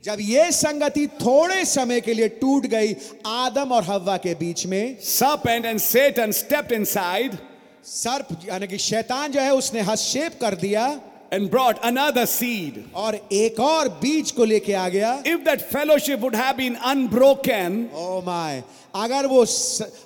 जब 0.03 0.17
ये 0.19 0.51
संगति 0.51 1.07
थोड़े 1.21 1.63
समय 1.65 2.01
के 2.01 2.13
लिए 2.13 2.27
टूट 2.41 2.65
गई 2.65 2.95
आदम 3.25 3.71
और 3.71 3.83
हवा 3.83 4.17
के 4.17 4.33
बीच 4.35 4.65
में 4.65 4.97
सप 5.01 5.43
and 5.47 5.65
and 5.65 5.79
set 5.79 6.19
and 6.19 6.33
step 6.33 6.71
inside 6.85 7.37
सर्प 7.85 8.27
यानी 8.47 8.67
कि 8.67 8.77
शैतान 8.77 9.31
जो 9.31 9.41
है 9.41 9.53
उसने 9.53 9.81
हस्तक्षेप 9.81 10.39
कर 10.41 10.55
दिया 10.55 10.85
and 11.33 11.49
brought 11.49 11.79
another 11.83 12.25
seed. 12.27 12.77
और 12.95 13.15
एक 13.31 13.59
और 13.59 13.87
बीज 14.01 14.31
को 14.31 14.45
लेके 14.45 14.73
आ 14.73 14.87
गया 14.89 15.23
If 15.25 15.43
that 15.43 15.61
fellowship 15.71 16.19
would 16.19 16.35
have 16.35 16.57
been 16.57 16.75
unbroken, 16.75 17.89
oh 17.93 18.21
my 18.25 18.63
अगर 18.95 19.27
वो 19.27 19.45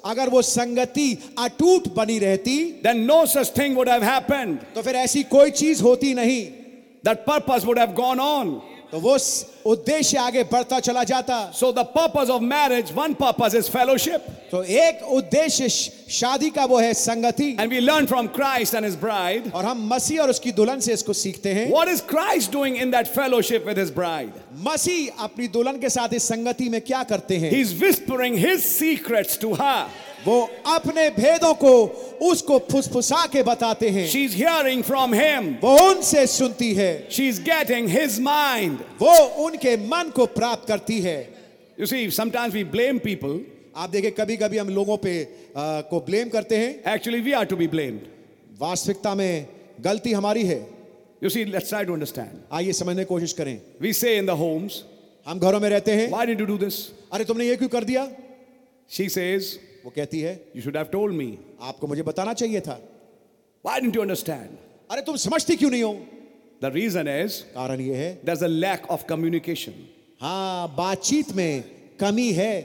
अगर 0.05 0.29
वो 0.29 0.41
संगति 0.41 1.17
अटूट 1.39 1.87
बनी 1.95 2.17
रहती 2.19 2.81
then 2.83 3.05
no 3.05 3.25
such 3.25 3.49
thing 3.49 3.75
would 3.75 3.89
have 3.89 4.03
happened. 4.03 4.59
तो 4.75 4.81
फिर 4.81 4.95
ऐसी 4.95 5.23
कोई 5.23 5.51
चीज़ 5.51 5.83
होती 5.83 6.13
नहीं 6.13 6.45
That 7.03 7.25
purpose 7.25 7.63
would 7.65 7.77
have 7.77 7.93
gone 7.95 8.19
on. 8.19 8.61
तो 8.91 8.99
वो 8.99 9.17
उद्देश्य 9.65 10.17
आगे 10.17 10.43
बढ़ता 10.51 10.79
चला 10.79 11.03
जाता। 11.03 11.39
So 11.55 11.71
the 11.71 11.79
purpose 11.95 12.29
of 12.29 12.43
marriage 12.43 12.91
one 12.95 13.13
purpose 13.13 13.55
is 13.55 13.69
fellowship 13.71 14.27
तो 14.51 14.63
एक 14.63 15.03
उद्देश्य 15.11 15.69
शादी 15.69 16.49
का 16.49 16.65
वो 16.65 16.77
है 16.79 16.93
संगति। 16.93 17.49
And 17.59 17.69
we 17.69 17.79
learn 17.79 18.05
from 18.05 18.27
Christ 18.37 18.75
and 18.75 18.85
is 18.85 18.97
bride 18.97 19.51
और 19.53 19.65
हम 19.65 19.87
मसीह 19.93 20.21
और 20.21 20.29
उसकी 20.29 20.51
दुल्हन 20.51 20.79
से 20.79 20.93
इसको 20.93 21.13
सीखते 21.15 21.53
हैं। 21.53 21.69
What 21.71 21.87
is 21.89 22.01
Christ 22.09 22.51
doing 22.51 22.77
in 22.77 22.91
that 22.91 23.07
fellowship 23.09 23.67
with 23.67 23.79
his 23.79 23.93
bride 23.95 24.31
मसीह 24.67 25.23
अपनी 25.23 25.47
दुल्हन 25.49 25.79
के 25.79 25.89
साथ 25.89 26.13
इस 26.13 26.27
संगति 26.27 26.69
में 26.69 26.81
क्या 26.81 27.03
करते 27.03 27.37
हैं? 27.37 27.51
Is 27.51 27.75
whispering 27.83 28.37
his 28.37 28.59
secrets 28.63 29.39
to 29.39 29.53
her 29.53 29.87
वो 30.27 30.39
अपने 30.67 31.09
भेदों 31.09 31.53
को 31.53 31.73
उसको 32.21 32.57
फुसफुसा 32.71 33.25
के 33.27 33.43
बताते 33.43 33.89
हैं। 33.89 34.07
She 34.07 34.23
is 34.25 34.35
hearing 34.35 34.83
from 34.83 35.13
him 35.13 35.49
वो 35.61 35.75
उनसे 35.81 36.25
सुनती 36.27 36.73
है। 36.73 36.91
She 37.11 37.27
is 37.29 37.41
getting 37.41 37.89
his 37.89 38.19
mind 38.21 38.79
वो 38.99 39.17
उनके 39.45 39.75
मन 39.85 40.11
को 40.15 40.25
प्राप्त 40.33 40.67
करती 40.67 40.99
है। 41.01 41.19
You 41.79 41.85
see 41.85 42.09
sometimes 42.11 42.53
we 42.53 42.63
blame 42.73 42.99
people 42.99 43.39
आप 43.75 43.89
देखे 43.89 44.11
कभी 44.11 44.37
कभी 44.37 44.57
हम 44.57 44.69
लोगों 44.69 44.97
पे 44.97 45.21
आ, 45.57 45.81
को 45.81 45.99
ब्लेम 45.99 46.29
करते 46.29 46.57
हैं। 46.57 46.93
Actually 46.93 47.19
we 47.21 47.31
are 47.31 47.45
to 47.45 47.55
be 47.55 47.67
blame 47.67 47.99
वास्तविकता 48.59 49.15
में 49.15 49.47
गलती 49.81 50.11
हमारी 50.11 50.43
है। 50.43 50.59
You 51.23 51.29
see 51.29 51.43
let's 51.45 51.69
try 51.69 51.85
to 51.85 51.93
understand 51.93 52.39
आइए 52.53 52.73
समझने 52.73 53.03
की 53.03 53.05
कोशिश 53.05 53.33
करें। 53.33 53.59
We 53.81 53.93
see 53.93 54.17
in 54.17 54.25
the 54.25 54.29
homes 54.39 54.83
हम 55.27 55.39
घरों 55.39 55.59
में 55.59 55.69
रहते 55.69 55.91
हैं। 55.91 56.09
Why 56.09 56.25
did 56.25 56.39
you 56.39 56.45
do 56.45 56.57
this 56.57 56.75
अरे 57.13 57.25
तुमने 57.25 57.45
ये 57.45 57.55
क्यों 57.55 57.69
कर 57.69 57.83
दिया? 57.83 58.07
शी 58.89 59.09
सेज 59.09 59.59
वो 59.87 59.91
कहती 59.95 60.19
है 60.19 60.31
you 60.55 60.61
should 60.61 60.77
have 60.77 60.85
told 60.91 61.15
me 61.15 61.27
आपको 61.63 61.87
मुझे 61.87 62.03
बताना 62.03 62.31
चाहिए 62.39 62.61
था। 62.61 62.73
व्हाई 63.65 63.79
डिडंट 63.79 63.95
यू 63.95 64.01
अंडरस्टैंड 64.01 64.57
अरे 64.91 65.01
तुम 65.01 65.15
समझती 65.15 65.55
क्यों 65.55 65.69
नहीं 65.71 65.83
हो? 65.83 65.93
द 66.61 66.71
रीजन 66.73 67.07
इज़ 67.09 67.37
कारण 67.53 67.81
ये 67.81 67.95
है 67.95 68.09
there 68.15 68.37
is 68.37 68.43
a 68.43 68.47
lack 68.47 68.89
of 68.91 69.05
communication 69.09 69.73
हाँ 70.21 70.75
बातचीत 70.77 71.31
में 71.35 71.63
कमी 71.99 72.31
है। 72.33 72.55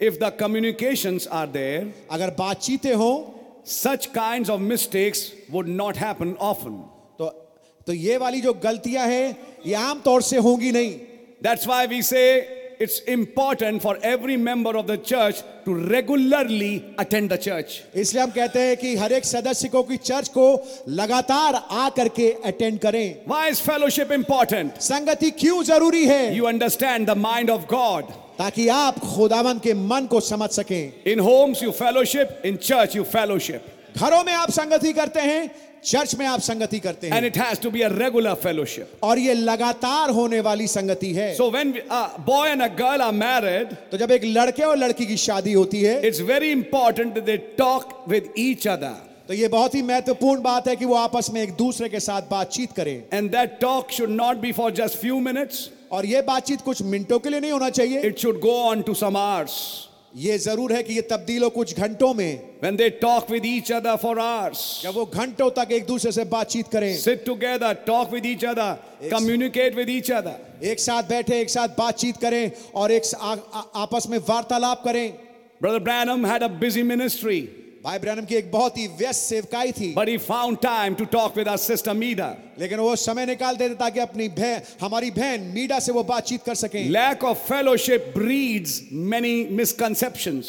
If 0.00 0.14
the 0.14 0.32
communications 0.40 1.28
are 1.32 1.46
there 1.50 1.94
अगर 2.10 2.34
बातचीतें 2.38 2.94
हो 2.94 3.10
such 3.68 4.06
kinds 4.14 4.50
of 4.50 4.60
mistakes 4.62 5.32
would 5.50 5.68
not 5.76 5.96
happen 5.98 6.36
often 6.50 6.82
तो 7.18 7.32
तो 7.86 7.92
ये 7.92 8.16
वाली 8.18 8.40
जो 8.40 8.52
गलतियाँ 8.64 9.06
हैं 9.06 9.26
ये 9.66 9.74
आमतौर 9.86 10.22
से 10.24 10.46
होंगी 10.48 10.72
नहीं। 10.72 10.92
That's 11.42 11.66
why 11.66 11.86
we 11.86 12.02
say 12.02 12.24
it's 12.80 13.00
important 13.00 13.82
for 13.82 13.98
every 14.02 14.36
member 14.36 14.76
of 14.76 14.86
the 14.86 14.96
church 14.96 15.42
to 15.64 15.74
regularly 15.74 16.94
attend 16.98 17.30
the 17.30 17.38
church. 17.38 17.82
इसलिए 17.94 18.22
हम 18.22 18.30
कहते 18.30 18.60
हैं 18.60 18.76
कि 18.76 18.94
हर 18.96 19.12
एक 19.12 19.24
सदस्य 19.24 19.68
को 19.68 19.82
कि 19.82 19.96
चर्च 19.96 20.28
को 20.36 20.46
लगातार 20.88 21.54
आ 21.70 21.88
करके 21.96 22.30
अटेंड 22.50 22.78
करें 22.78 23.26
Why 23.26 23.48
is 23.50 23.60
fellowship 23.60 24.10
important? 24.10 24.80
संगति 24.82 25.30
क्यों 25.30 25.62
ज़रूरी 25.64 26.04
है 26.06 26.36
You 26.36 26.46
understand 26.46 27.08
the 27.08 27.16
mind 27.16 27.50
of 27.50 27.66
God. 27.68 28.12
ताकि 28.38 28.68
आप 28.68 28.98
खुदावन 28.98 29.58
के 29.58 29.74
मन 29.74 30.06
को 30.10 30.20
समझ 30.20 30.50
सकें 30.50 31.04
In 31.04 31.18
homes, 31.18 31.60
you 31.60 31.72
fellowship, 31.72 32.40
in 32.44 32.58
church, 32.58 32.94
you 32.94 33.04
fellowship. 33.04 33.62
घरों 33.98 34.22
में 34.24 34.32
आप 34.32 34.50
संगति 34.50 34.92
करते 34.92 35.20
हैं 35.22 35.50
चर्च 35.84 36.14
में 36.14 36.24
आप 36.26 36.40
संगति 36.40 36.78
करते 36.80 37.08
हैं। 37.08 37.16
And 37.16 37.26
it 37.26 37.36
has 37.38 37.60
to 37.60 37.70
be 37.70 37.80
a 37.80 37.88
regular 37.90 38.34
fellowship 38.36 39.04
और 39.04 39.18
ये 39.18 39.34
लगातार 39.34 40.10
होने 40.10 40.40
वाली 40.40 40.66
संगति 40.68 41.12
है। 41.14 41.34
So 41.34 41.50
when 41.50 41.72
a 41.72 42.02
boy 42.26 42.50
and 42.50 42.62
a 42.62 42.66
girl 42.76 43.02
are 43.02 43.12
married 43.14 43.74
तो 43.90 43.98
जब 43.98 44.10
एक 44.10 44.24
लड़के 44.26 44.62
और 44.62 44.76
लड़की 44.78 45.06
की 45.06 45.16
शादी 45.18 45.52
होती 45.52 45.82
है 45.82 46.00
it's 46.06 46.20
very 46.30 46.50
important 46.52 47.18
they 47.24 47.36
talk 47.58 48.04
with 48.08 48.32
each 48.38 48.66
other 48.68 49.06
तो 49.28 49.34
ये 49.34 49.48
बहुत 49.48 49.74
ही 49.74 49.82
महत्वपूर्ण 49.82 50.42
बात 50.42 50.68
है 50.68 50.76
कि 50.76 50.84
वो 50.84 50.94
आपस 50.96 51.30
में 51.32 51.40
एक 51.42 51.50
दूसरे 51.56 51.88
के 51.88 52.00
साथ 52.00 52.30
बातचीत 52.30 52.72
करें। 52.72 53.02
And 53.12 53.30
that 53.30 53.58
talk 53.60 53.90
should 53.92 54.10
not 54.10 54.36
be 54.36 54.52
for 54.52 54.70
just 54.74 54.98
few 54.98 55.18
minutes 55.20 55.68
और 55.92 56.06
ये 56.06 56.22
बातचीत 56.22 56.60
कुछ 56.60 56.82
मिनटों 56.84 57.18
के 57.18 57.30
लिए 57.30 57.40
नहीं 57.40 57.52
होना 57.52 57.70
चाहिए। 57.70 58.00
It 58.00 58.18
should 58.18 58.40
go 58.40 58.54
on 58.62 58.82
to 58.82 58.94
some 58.94 59.16
hours 59.16 59.58
ये 60.16 60.36
ज़रूर 60.38 60.72
है 60.72 60.82
कि 60.82 60.94
ये 60.94 61.00
तब्दील 61.10 61.42
हो 61.42 61.48
कुछ 61.50 61.78
घंटों 61.78 62.12
में 62.14 62.60
When 62.62 62.76
they 62.76 62.90
talk 62.90 63.28
with 63.28 63.44
each 63.44 63.70
other 63.70 63.96
for 63.98 64.18
hours. 64.18 64.80
जब 64.82 64.94
वो 64.94 65.04
घंटों 65.06 65.50
तक 65.58 65.72
एक 65.72 65.86
दूसरे 65.86 66.12
से 66.12 66.24
बातचीत 66.24 66.68
करें 66.68 66.96
Sit 66.98 67.24
together, 67.26 67.74
talk 67.86 68.10
with 68.10 68.24
each 68.24 68.44
other, 68.44 68.78
communicate 69.12 69.76
with 69.76 69.88
each 69.88 70.10
other. 70.10 70.34
एक 70.62 70.80
साथ 70.80 71.08
बैठे 71.08 71.40
एक 71.40 71.50
साथ 71.50 71.76
बातचीत 71.78 72.16
करें 72.16 72.50
और 72.74 72.92
एक 72.92 73.02
आ, 73.20 73.34
आ, 73.34 73.62
आपस 73.82 74.06
में 74.10 74.18
वार्तालाप 74.18 74.82
करें 74.84 75.12
Brother 75.60 75.80
Branham 75.80 76.24
had 76.24 76.42
a 76.42 76.48
busy 76.48 76.82
ministry, 76.84 77.50
भाई 77.84 77.98
ब्रैनम 77.98 78.24
की 78.24 78.34
एक 78.34 78.50
बहुत 78.52 78.78
ही 78.78 78.86
व्यस्त 78.98 79.22
सेवकाई 79.22 79.72
थी। 79.72 79.92
बड़ी 79.94 80.12
ही 80.12 80.18
found 80.18 80.58
time 80.58 80.94
to 80.94 81.04
talk 81.04 81.36
with 81.36 81.54
sister 81.56 81.94
Meda 81.94 82.34
लेकिन 82.58 82.78
वो 82.78 82.94
समय 82.96 83.26
निकाल 83.26 83.56
देते 83.56 83.74
ताकि 83.74 84.00
अपनी 84.00 84.28
बहन 84.28 84.62
हमारी 84.80 85.10
बहन 85.10 85.40
मीडा 85.54 85.78
से 85.78 85.92
वो 85.92 86.02
बातचीत 86.04 86.42
कर 86.42 86.54
सके। 86.54 86.82
Lack 86.88 87.24
of 87.24 87.38
fellowship 87.48 88.12
breed 88.16 88.66
many 88.92 89.44
misconception 89.52 90.42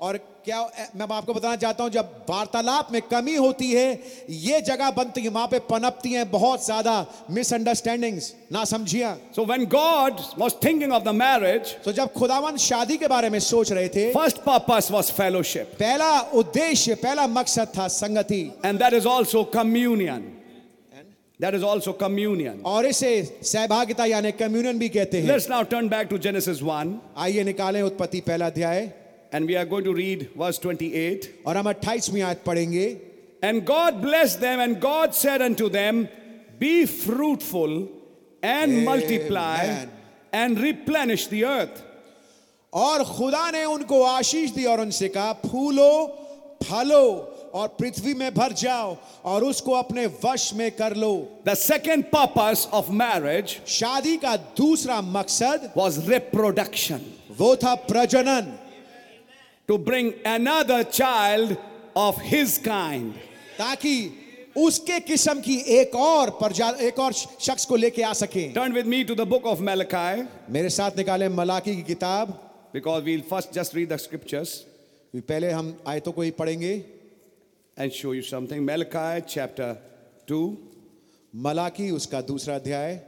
और 0.00 0.18
क्या 0.44 0.58
मैं 0.96 1.06
आपको 1.10 1.34
बताना 1.34 1.56
चाहता 1.56 1.84
हूँ 1.84 1.90
जब 1.90 2.08
वार्तालाप 2.28 2.88
में 2.92 3.00
कमी 3.10 3.34
होती 3.34 3.70
है 3.72 3.88
ये 4.28 4.60
जगह 4.60 4.90
बनती 4.96 5.20
है 5.20 5.28
वहाँ 5.28 5.46
पे 5.48 5.58
पनपती 5.70 6.12
हैं 6.12 6.30
बहुत 6.30 6.64
ज़्यादा 6.64 6.94
मिसअंडरस्टैंडिंग्स 7.30 8.32
ना 8.52 8.64
समझिया 8.64 9.16
So 9.34 9.42
when 9.42 9.64
God 9.64 10.20
was 10.36 10.54
thinking 10.54 10.92
of 10.92 11.04
the 11.04 11.12
marriage, 11.12 11.74
तो 11.84 11.92
जब 11.92 12.12
खुदावन 12.12 12.56
शादी 12.56 12.96
के 12.96 13.08
बारे 13.08 13.30
में 13.30 13.38
सोच 13.40 13.72
रहे 13.72 13.88
थे 13.88 14.12
first 14.12 14.44
purpose 14.44 14.90
was 14.90 15.10
fellowship, 15.10 15.78
पहला 15.80 16.20
उद्देश्य 16.40 16.94
पहला 17.02 17.26
मकसद 17.26 17.72
था 17.78 17.86
संगति। 17.88 18.42
And 18.64 18.78
that 18.80 18.92
is 18.92 19.06
also 19.06 19.44
communion. 19.44 20.32
That 21.40 21.54
is 21.54 21.64
also 21.64 21.92
communion. 21.92 22.60
और 22.64 22.86
इसे 22.86 23.10
सहभागिता 23.42 24.04
यानी 24.04 24.32
कम्युनियन 24.32 24.78
भी 24.78 24.88
कहते 24.88 25.20
हैं। 25.20 25.28
Let's 25.28 25.48
now 25.48 25.62
turn 25.64 25.88
back 25.88 26.10
to 26.10 26.18
Genesis 26.18 26.62
1, 26.62 26.92
आइए 27.16 27.44
निकालें 27.44 27.80
उत्पत्ति 27.82 28.20
पहला 28.20 28.46
अध्याय। 28.46 28.92
And 29.34 29.48
we 29.48 29.56
are 29.56 29.64
going 29.64 29.82
to 29.84 29.92
read 29.92 30.28
verse 30.36 30.58
28. 30.58 31.28
और 31.46 31.56
हम 31.56 31.72
28वीं 31.72 32.22
आयत 32.22 32.44
पढ़ेंगे 32.46 32.86
And 33.42 33.64
God 33.66 34.00
blessed 34.00 34.40
them, 34.40 34.60
and 34.60 34.80
God 34.80 35.14
said 35.14 35.42
unto 35.42 35.68
them, 35.68 36.08
Be 36.58 36.86
fruitful 36.86 37.88
and 38.42 38.72
Amen. 38.72 38.84
multiply 38.84 39.86
and 40.32 40.58
replenish 40.58 41.26
the 41.26 41.44
earth. 41.44 41.82
और 42.72 43.04
खुदा 43.04 43.50
ने 43.50 43.64
उनको 43.64 44.02
आशीष 44.02 44.50
दी 44.50 44.64
और 44.66 44.80
उनसे 44.80 45.08
कहा 45.08 45.32
फूलो 45.46 45.90
फलो 46.62 47.04
और 47.54 47.68
पृथ्वी 47.78 48.14
में 48.14 48.34
भर 48.34 48.52
जाओ 48.62 48.96
और 49.24 49.44
उसको 49.44 49.72
अपने 49.72 50.06
वश 50.24 50.52
में 50.54 50.70
कर 50.76 50.94
लो 50.96 51.12
The 51.44 51.54
second 51.54 52.10
purpose 52.10 52.66
of 52.72 52.90
marriage 52.90 53.58
शादी 53.78 54.16
का 54.24 54.36
दूसरा 54.58 55.00
मकसद 55.00 55.72
was 55.76 55.98
reproduction, 56.08 57.00
वो 57.38 57.54
था 57.56 57.74
प्रजनन 57.86 58.52
to 59.68 59.78
bring 59.78 60.14
another 60.24 60.84
child 60.84 61.56
of 61.96 62.18
his 62.20 62.58
kind. 62.58 63.14
ताकि 63.58 63.96
उसके 64.56 64.98
किस्म 65.00 65.40
की 65.40 65.56
एक 65.78 65.94
और 65.94 66.30
प्रजा 66.40 66.68
एक 66.88 66.98
और 66.98 67.12
शख्स 67.12 67.64
को 67.66 67.76
लेके 67.76 68.02
आ 68.02 68.12
सके 68.12 68.52
Turn 68.54 68.74
with 68.74 68.86
me 68.86 69.04
to 69.04 69.14
the 69.14 69.26
book 69.26 69.44
of 69.44 69.60
Malachi, 69.60 70.26
मेरे 70.50 70.70
साथ 70.70 70.96
निकाले 70.96 71.28
मलाकी 71.28 71.74
की 71.76 71.82
किताब 71.94 72.38
because 72.72 73.04
we'll 73.04 73.22
first 73.22 73.52
just 73.52 73.74
read 73.74 73.88
the 73.88 73.98
scriptures 73.98 74.64
पहले 75.14 75.50
हम 75.50 75.76
आयतों 75.86 76.12
को 76.12 76.22
ही 76.22 76.30
पढ़ेंगे 76.30 76.82
and 77.76 77.92
show 77.92 78.12
you 78.12 78.22
something. 78.22 78.64
Malachi 78.64 79.24
chapter 79.26 79.76
2, 80.28 80.56
Malachi 81.36 81.90
उसका 81.90 82.20
दूसरा 82.20 82.54
अध्याय 82.56 83.00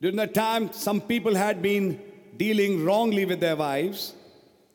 During 0.00 0.16
that 0.16 0.34
time, 0.34 0.70
some 0.72 1.00
people 1.00 1.34
had 1.34 1.62
been 1.62 1.98
dealing 2.38 2.84
wrongly 2.84 3.24
with 3.24 3.40
their 3.40 3.56
wives. 3.56 4.12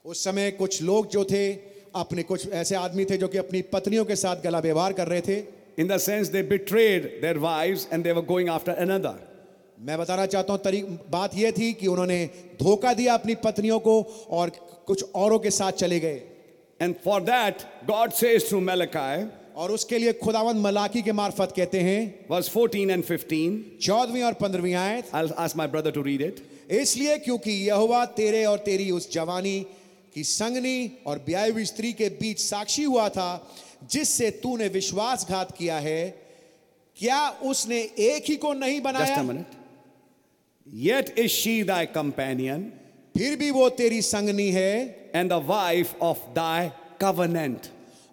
उस 0.06 0.24
समय 0.24 0.52
कुछ 0.52 0.82
लोग 0.82 1.10
जो 1.12 1.24
थे 1.32 1.52
अपने 1.96 2.24
कुछ 2.24 2.48
ऐसे 2.50 2.76
आदमी 2.76 3.06
थे 3.06 3.18
जो 3.18 3.28
कि 3.28 3.38
अपनी 3.38 3.62
पत्नियों 3.74 4.06
के 4.06 4.16
साथ 4.16 4.44
गला 4.44 4.60
व्यवहार 4.60 4.94
कर 4.94 5.08
रहे 5.08 5.22
थे 5.22 5.44
In 5.78 5.88
the 5.88 5.98
sense, 6.00 6.30
they 6.30 6.42
betrayed 6.42 7.22
their 7.22 7.40
wives 7.40 7.88
and 7.92 8.04
they 8.04 8.14
were 8.14 8.28
going 8.34 8.50
after 8.50 8.72
another. 8.86 9.16
मैं 9.80 9.98
बताना 9.98 10.26
चाहता 10.26 10.54
हूँ 10.54 11.00
बात 11.12 11.38
यह 11.38 11.52
थी 11.52 11.72
कि 11.74 11.88
उन्होंने 11.88 12.26
धोखा 12.62 12.94
दिया 12.94 13.14
अपनी 13.14 13.36
पत्नियों 13.46 13.80
को 13.80 14.02
और 14.30 14.50
कुछ 14.88 15.04
औरों 15.16 15.40
के 15.40 15.52
साथ 15.52 15.72
चले 15.84 16.00
गए 16.00 16.22
And 16.80 16.98
for 16.98 17.20
that, 17.22 17.66
God 17.88 18.14
says 18.14 18.44
through 18.50 18.62
Malachi, 18.62 19.28
और 19.56 19.72
उसके 19.72 19.98
लिए 20.00 20.14
खुदावन 20.14 20.58
मलाकी 20.58 21.02
के 21.02 21.12
मार्फत 21.12 21.54
कहते 21.56 21.80
हैं 21.80 22.28
verse 22.30 22.50
14 22.50 22.92
and 22.92 23.06
15. 23.06 23.60
चौदहवीं 23.82 24.24
और 24.24 24.34
पंद्रहवीं 24.34 24.74
आयत 24.76 25.12
I'll 25.14 25.34
ask 25.46 25.56
my 25.56 25.68
brother 25.68 25.92
to 25.92 26.04
read 26.04 26.22
it. 26.22 26.42
इसलिए 26.72 27.18
क्योंकि 27.18 27.52
यहोवा 27.52 28.06
तेरे 28.18 28.44
और 28.46 28.58
तेरी 28.66 28.90
उस 28.92 29.12
जवानी 29.12 29.60
की 30.16 30.24
संगनी 30.24 30.92
और 31.08 31.20
ब्याह 31.26 31.64
स्त्री 31.64 31.92
के 31.94 32.10
बीच 32.10 32.40
साक्षी 32.40 32.84
हुआ 32.84 33.08
था 33.10 33.30
जिससे 33.92 34.30
तूने 34.44 34.68
विश्वासघात 34.68 35.52
किया 35.58 35.78
है 35.80 36.02
क्या 36.98 37.30
उसने 37.44 37.80
एक 38.00 38.24
ही 38.30 38.36
को 38.36 38.54
नहीं 38.54 38.82
बनाया. 38.82 39.16
Yet 40.68 41.18
is 41.18 41.32
she 41.32 41.64
thy 41.64 41.86
companion 41.86 42.64
फिर 43.18 43.36
भी 43.36 43.50
वो 43.52 43.70
तेरी 43.70 44.02
संगनी 44.02 44.50
है 44.52 45.12
and 45.16 45.32
the 45.32 45.40
wife 45.48 45.94
of 46.02 46.18
thy 46.36 46.72
covenant. 47.02 47.70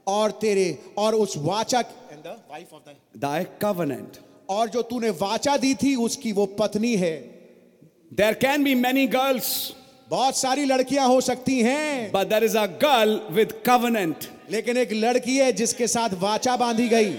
और 0.07 0.31
तेरे 0.31 0.79
और 0.99 1.15
उस 1.15 1.37
वाचा 1.37 1.83
and 1.83 2.23
the 2.23 2.37
wife 2.51 2.73
of 2.73 2.81
thy- 2.87 3.21
Thy 3.25 3.45
covenant. 3.65 4.19
और 4.49 4.69
जो 4.69 4.83
तूने 4.83 5.11
वाचा 5.11 5.57
दी 5.57 5.75
थी 5.75 5.95
उसकी 5.97 6.33
वो 6.33 6.47
पत्नी 6.47 6.97
है 6.97 7.38
there 8.13 8.35
can 8.35 8.63
be 8.65 8.75
many 8.75 9.07
girls 9.07 9.49
बहुत 10.11 10.37
सारी 10.37 10.65
लड़कियाँ 10.65 11.07
हो 11.09 11.21
सकती 11.21 11.59
हैं। 11.63 12.11
But 12.13 12.27
there 12.27 12.45
is 12.45 12.57
a 12.59 12.65
girl 12.83 13.21
with 13.31 13.53
covenant 13.67 14.25
लेकिन 14.51 14.77
एक 14.77 14.93
लड़की 14.93 15.37
है 15.37 15.51
जिसके 15.53 15.87
साथ 15.87 16.15
वाचा 16.21 16.57
बांधी 16.57 16.89
गई। 16.89 17.13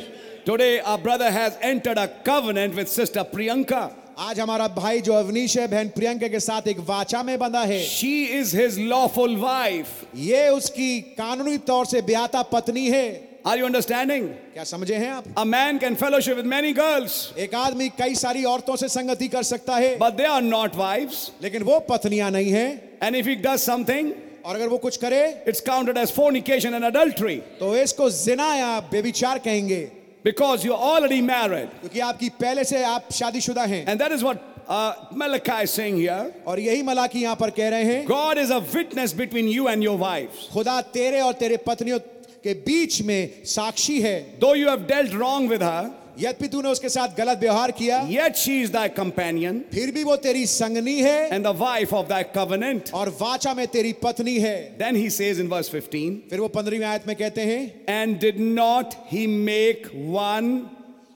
Today 0.46 0.78
a 0.78 0.96
brother 0.98 1.32
has 1.32 1.54
entered 1.62 2.00
a 2.00 2.06
covenant 2.26 2.76
with 2.76 2.88
sister 2.88 3.24
Priyanka 3.30 3.90
आज 4.20 4.40
हमारा 4.40 4.68
भाई 4.68 5.02
जो 5.02 5.14
अवनीश 5.14 5.58
है 5.58 5.68
बहन 5.68 5.90
प्रियंका 5.90 6.28
के 6.28 6.40
साथ 6.40 6.68
एक 6.68 6.80
वाचा 6.80 7.24
में 7.24 7.38
बंधा 7.40 7.62
है। 7.64 7.82
She 7.84 8.24
is 8.40 8.58
his 8.58 8.80
lawful 8.80 9.38
wife 9.38 10.06
ये 10.16 10.48
उसकी 10.50 11.00
कानूनी 11.18 11.58
तौर 11.68 11.86
से 11.86 12.02
ब्याता 12.02 12.42
पत्नी 12.52 12.90
है। 12.90 13.29
Are 13.46 13.56
you 13.58 13.66
understanding? 13.66 14.24
क्या 14.54 14.64
समझे 14.64 14.96
हैं 14.96 15.10
आप 15.12 15.24
A 15.38 15.46
man 15.46 15.80
can 15.80 15.96
fellowship 15.96 16.36
with 16.38 16.46
many 16.46 16.74
girls, 16.74 17.34
एक 17.38 17.54
आदमी 17.56 17.90
कई 18.00 18.16
सारी 18.16 18.44
औरतों 18.44 18.76
से 18.76 18.88
संगति 18.90 19.28
कर 19.28 19.44
सकता 19.44 19.76
है 19.76 19.98
but 20.00 20.18
they 20.18 20.26
are 20.26 20.42
not 20.42 20.76
wives. 20.76 21.32
लेकिन 21.42 21.64
वो 21.64 21.80
पत्नियाँ 21.90 22.32
नहीं 22.32 22.52
है 22.52 23.00
And 23.02 23.16
if 23.16 23.26
he 23.26 23.36
does 23.36 23.64
something, 23.64 24.12
और 24.46 24.56
अगर 24.56 24.68
वो 24.68 24.78
कुछ 24.78 24.98
करे 24.98 25.46
it's 25.48 25.62
counted 25.62 25.98
as 25.98 26.12
fornication 26.12 26.74
and 26.74 26.84
adultery 26.86 27.40
तो 27.60 27.76
इसको 27.78 28.10
जिना 28.10 28.54
या 28.56 28.80
बेविचार 28.92 29.40
कहेंगे 29.40 29.90
because 30.24 30.66
you're 30.66 30.84
already 30.92 31.22
married. 31.22 31.70
क्योंकि 31.82 32.00
आपकी 32.00 32.30
पहले 32.42 32.64
से 32.64 32.84
आप 32.84 33.08
शादीशुदा 33.14 33.64
हैं 33.64 33.86
And 33.86 34.00
that 34.02 34.12
is 34.12 34.22
what 34.22 34.44
uh, 34.68 34.94
Malachi 35.14 35.64
is 35.64 35.72
saying 35.72 35.96
here. 35.98 36.32
और 36.46 36.60
यही 36.60 36.84
मलाकी 36.84 37.22
यहाँ 37.22 37.36
पर 37.36 37.50
कह 37.52 37.70
रहे 37.70 37.84
हैं 37.84 38.06
God 38.08 38.38
is 38.38 38.52
a 38.52 38.60
witness 38.60 39.14
between 39.14 39.48
you 39.48 39.70
and 39.70 39.82
your 39.82 39.98
wives. 39.98 40.48
खुदा 40.54 40.82
तेरे 40.94 41.22
और 41.22 41.34
तेरे 41.34 41.58
पत्नियों 41.68 42.00
के 42.44 42.54
बीच 42.66 43.02
में 43.02 43.44
साक्षी 43.46 44.02
है 44.02 44.40
Though 44.40 44.54
you 44.54 44.68
have 44.68 44.88
dealt 44.88 45.14
wrong 45.14 45.48
with 45.50 45.62
her, 45.62 45.92
यद्यपि 46.20 46.48
तूने 46.48 46.70
उसके 46.70 46.90
साथ 46.90 47.16
गलत 47.18 47.40
व्यवहार 47.40 47.72
किया 47.72 48.00
yet 48.10 48.38
she 48.38 48.56
is 48.64 48.72
thy 48.72 48.88
companion 48.90 49.62
फिर 49.74 49.92
भी 49.92 50.04
वो 50.04 50.16
तेरी 50.18 50.46
संगनी 50.46 51.00
है 51.02 51.30
and 51.32 51.46
the 51.46 51.54
wife 51.54 51.94
of 51.94 52.08
thy 52.10 52.24
covenant. 52.24 52.92
और 52.94 53.10
वाचा 53.22 53.54
में 53.54 53.68
तेरी 53.68 53.94
पत्नी 54.04 54.38
है 54.40 54.78
Then 54.78 54.96
he 54.96 55.10
says 55.10 55.40
in 55.40 55.50
verse 55.50 55.70
15, 55.70 56.30
फिर 56.30 56.40
वो 56.40 56.48
पंद्रहवीं 56.48 56.84
आयत 56.86 57.08
में 57.08 57.16
कहते 57.16 57.42
हैं 57.42 57.86
and 57.88 58.20
did 58.20 58.40
not 58.40 58.98
he 59.12 59.28
make 59.28 59.88
one? 60.18 60.52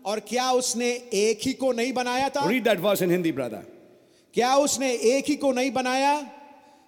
और 0.05 0.19
क्या 0.19 0.51
उसने 0.51 0.89
एक 1.13 1.39
ही 1.45 1.53
को 1.53 1.71
नहीं 1.71 1.93
बनाया 1.93 2.29
था 2.29 2.47
Read 2.47 2.65
that 2.65 2.79
verse 2.79 3.01
in 3.01 3.09
Hindi, 3.09 3.31
brother. 3.31 3.63
क्या 4.33 4.55
उसने 4.55 4.91
एक 5.15 5.25
ही 5.27 5.35
को 5.35 5.51
नहीं 5.51 5.71
बनाया 5.71 6.13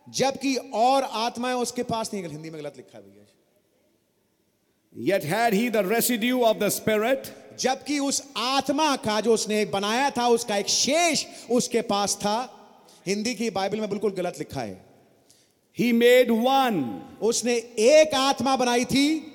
जबकि 0.08 0.56
और 0.74 1.04
आत्माएँ 1.04 1.56
उसके 1.56 1.84
पास 1.84 2.14
नहीं 2.14 2.24
हिंदी 2.24 2.50
में 2.50 2.60
गलत 2.62 2.74
लिखा 2.78 2.98
है 2.98 3.04
भैया 3.04 3.25
Yet 4.96 5.26
had 5.26 5.54
he 5.54 5.68
the 5.68 5.84
residue 5.84 6.42
of 6.44 6.60
the 6.60 6.70
Spirit, 6.70 7.32
जबकि 7.60 8.00
उस 8.00 8.22
आत्मा 8.38 8.96
का 8.96 9.20
जो 9.22 9.34
उसने 9.34 9.66
बनाया 9.72 10.10
था 10.18 10.28
उसका 10.28 10.58
एक 10.58 10.68
शेष 10.70 11.26
उसके 11.52 11.82
पास 11.82 12.16
था 12.22 12.38
हिंदी 13.08 13.34
की 13.36 13.50
बाइबल 13.50 13.80
में 13.80 13.90
बिल्कुल 13.90 14.12
गलत 14.12 14.40
लिखा 14.40 14.62
है 14.62 14.78
he 15.78 15.92
made 15.92 16.32
one. 16.32 16.84
उसने 17.22 17.56
एक 17.80 18.14
आत्मा 18.16 18.56
बनाई 18.58 18.86
थी 18.86 19.32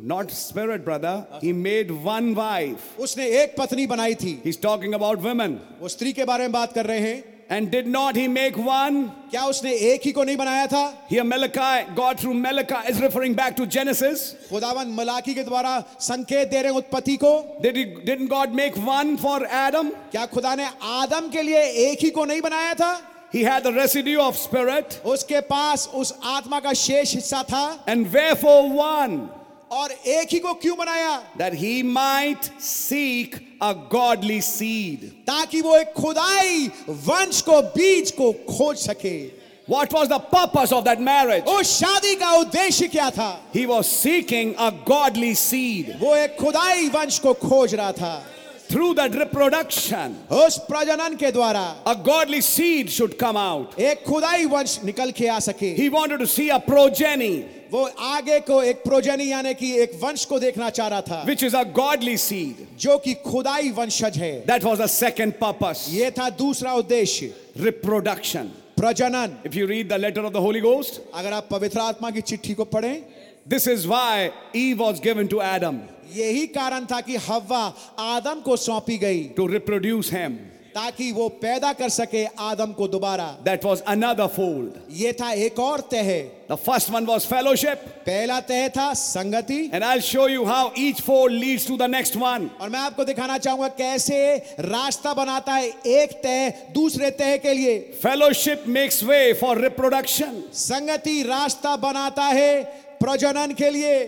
Not 0.00 0.30
spirit, 0.30 0.84
brother. 0.84 1.26
He 1.42 1.52
made 1.52 1.90
one 1.90 2.34
wife. 2.34 2.98
उसने 3.00 3.26
एक 3.42 3.54
पत्नी 3.58 3.86
बनाई 3.86 4.14
थी 4.14 4.42
He's 4.44 4.56
talking 4.56 4.94
about 4.94 5.22
women. 5.22 5.58
वो 5.80 5.88
स्त्री 5.88 6.12
के 6.12 6.24
बारे 6.24 6.44
में 6.44 6.52
बात 6.52 6.72
कर 6.72 6.86
रहे 6.86 7.00
हैं 7.00 7.37
And 7.50 7.70
did 7.70 7.86
not 7.86 8.14
he 8.14 8.28
make 8.28 8.56
one? 8.58 9.10
क्या 9.30 9.44
उसने 9.48 9.72
एक 9.92 10.02
ही 10.04 10.12
को 10.12 10.24
नहीं 10.24 10.36
बनाया 10.36 10.66
था 10.66 10.92
Here, 11.08 11.24
Malachi, 11.24 11.94
God 11.94 12.20
through 12.20 12.34
Malachi 12.34 12.90
is 12.90 13.00
referring 13.00 13.34
back 13.34 13.56
to 13.56 13.66
Genesis. 13.66 14.34
खुदावन 14.50 14.92
मलाकी 14.94 15.34
के 15.34 15.44
द्वारा 15.44 15.72
संकेत 16.00 16.50
दे 16.50 16.62
रहे 16.62 16.72
हैं 16.72 16.78
उत्पत्ति 16.78 17.16
को 17.16 17.60
Did 17.62 17.76
he, 17.76 17.84
didn't 18.04 18.28
God 18.28 18.52
make 18.52 18.76
one 18.76 19.16
for 19.16 19.46
Adam? 19.46 19.92
क्या 20.12 20.26
खुदा 20.26 20.54
ने 20.56 20.68
आदम 20.82 21.30
के 21.30 21.42
लिए 21.42 21.62
एक 21.90 21.98
ही 22.02 22.10
को 22.10 22.24
नहीं 22.24 22.40
बनाया 22.42 22.74
था 22.74 23.00
He 23.32 23.42
had 23.42 23.62
the 23.62 23.72
residue 23.72 24.20
of 24.20 24.36
spirit. 24.36 25.00
उसके 25.04 25.40
पास 25.48 25.88
उस 25.94 26.12
आत्मा 26.24 26.60
का 26.60 26.72
शेष 26.72 27.14
हिस्सा 27.14 27.42
था 27.50 27.78
And 27.86 28.12
wherefore 28.12 28.70
one? 28.70 29.30
और 29.72 29.92
एक 29.92 30.28
ही 30.32 30.38
को 30.38 30.54
क्यों 30.54 30.76
बनाया? 30.78 31.22
That 31.36 31.54
he 31.54 31.82
might 31.82 32.38
seek 32.60 33.38
a 33.62 33.72
godly 33.72 34.40
seed 34.40 35.08
ताकि 35.26 35.60
वो 35.60 35.76
एक 35.76 35.92
खुदाई 35.92 36.66
वंश 36.88 37.40
को 37.40 37.62
बीज 37.62 38.10
को 38.10 38.32
खोज 38.32 38.76
सके। 38.76 39.38
What 39.70 39.92
was 39.92 40.08
the 40.08 40.18
purpose 40.18 40.72
of 40.72 40.84
that 40.84 41.00
marriage? 41.00 41.44
उस 41.44 41.78
शादी 41.78 42.14
का 42.14 42.32
उद्देश्य 42.32 42.88
क्या 42.88 43.10
था? 43.10 43.40
He 43.52 43.66
was 43.66 43.86
seeking 43.86 44.54
a 44.54 44.70
godly 44.88 45.34
seed. 45.34 46.00
वो 46.00 46.16
एक 46.16 46.36
खुदाई 46.36 46.88
वंश 46.88 47.18
को 47.18 47.34
खोज 47.34 47.74
रहा 47.74 47.92
था। 47.92 48.24
through 48.70 48.94
that 48.94 49.14
reproduction 49.14 50.16
उस 50.38 50.58
प्रजनन 50.68 51.16
के 51.16 51.30
द्वारा 51.32 51.84
a 51.84 51.94
godly 52.08 52.40
seed 52.40 52.90
should 52.90 53.18
come 53.18 53.36
out. 53.36 53.78
एक 53.80 54.04
खुदाई 54.04 54.44
वंश 54.46 54.78
निकल 54.84 55.10
के 55.10 55.28
आ 55.28 55.38
सके। 55.38 55.76
He 55.76 55.88
wanted 55.90 56.20
to 56.20 56.26
see 56.26 56.50
a 56.50 56.60
progeny 56.60 57.36
वो 57.72 57.82
आगे 58.00 58.38
को 58.40 58.62
एक 58.62 58.76
प्रोजेनि 58.82 59.30
यानी 59.30 59.52
कि 59.54 59.72
एक 59.80 59.98
वंश 60.02 60.24
को 60.24 60.38
देखना 60.40 60.68
चाह 60.70 60.86
रहा 60.88 61.00
था। 61.00 61.22
Which 61.26 61.42
is 61.44 61.56
a 61.56 61.62
godly 61.78 62.16
seed 62.16 62.66
जो 62.80 62.96
कि 62.98 63.14
खुदाई 63.26 63.70
वंशज 63.70 64.16
है। 64.18 64.32
That 64.46 64.64
was 64.64 64.82
a 64.82 64.86
second 64.86 65.32
purpose 65.40 65.86
ये 65.90 66.10
था 66.10 66.28
दूसरा 66.38 66.72
उद्देश्य। 66.74 67.34
रिप्रोडक्शन 67.60 68.50
प्रजनन। 68.76 69.36
If 69.46 69.56
you 69.56 69.66
read 69.66 69.88
the 69.88 70.00
letter 70.00 70.24
of 70.24 70.32
the 70.32 70.36
Holy 70.36 70.60
Ghost 70.60 71.00
अगर 71.14 71.32
आप 71.32 71.48
पवित्र 71.50 71.80
आत्मा 71.80 72.10
की 72.10 72.20
चिट्ठी 72.20 72.54
को 72.54 72.64
पढ़ें। 72.64 73.02
This 73.48 73.68
is 73.68 73.86
why 73.88 74.28
Eve 74.56 74.72
was 74.74 75.00
given 75.02 75.26
to 75.26 75.40
Adam 75.42 75.78
यही 76.14 76.46
कारण 76.48 76.86
था 76.86 77.00
कि 77.00 77.16
हवा 77.26 77.64
आदम 78.00 78.40
को 78.40 78.56
सौंपी 78.58 78.98
गई। 78.98 79.24
टू 79.36 79.46
रिप्रोड्यूस 79.46 80.12
हेम 80.12 80.38
ताकि 80.70 81.10
वो 81.12 81.28
पैदा 81.42 81.72
कर 81.72 81.88
सके 81.88 82.24
आदम 82.40 82.72
को 82.72 82.86
दोबारा। 82.88 83.24
दैट 83.44 83.64
वॉज़ 83.64 83.82
अनदर 83.88 84.26
फोल्ड 84.26 84.72
ये 84.96 85.12
था 85.12 85.30
एक 85.34 85.58
और 85.58 85.80
तह। 85.92 86.10
The 86.50 86.56
first 86.56 86.90
one 86.90 87.04
was 87.04 87.26
fellowship 87.26 87.78
पहला 88.06 88.38
तह 88.40 88.68
था 88.68 88.92
संगति। 88.94 89.58
And 89.74 89.84
I 89.84 90.00
show 90.00 90.26
you 90.28 90.44
how 90.44 90.70
each 90.78 91.00
fold 91.00 91.34
leads 91.34 91.66
to 91.68 91.76
the 91.76 91.90
next 91.90 92.16
one 92.16 92.48
और 92.60 92.68
मैं 92.68 92.80
आपको 92.80 93.04
दिखाना 93.04 93.38
चाहूँगा 93.38 93.68
कैसे 93.78 94.36
रास्ता 94.60 95.14
बनाता 95.14 95.54
है 95.54 95.68
एक 95.88 96.12
तह 96.22 96.72
दूसरे 96.74 97.10
तह 97.12 97.36
के 97.36 97.54
लिए। 97.54 97.78
Fellowship 98.02 98.64
makes 98.68 99.02
way 99.04 99.32
for 99.40 99.60
reproduction 99.60 100.42
संगति 100.54 101.22
रास्ता 101.22 101.76
बनाता 101.78 102.24
है 102.24 102.62
प्रजनन 103.00 103.54
के 103.58 103.70
लिए। 103.70 103.98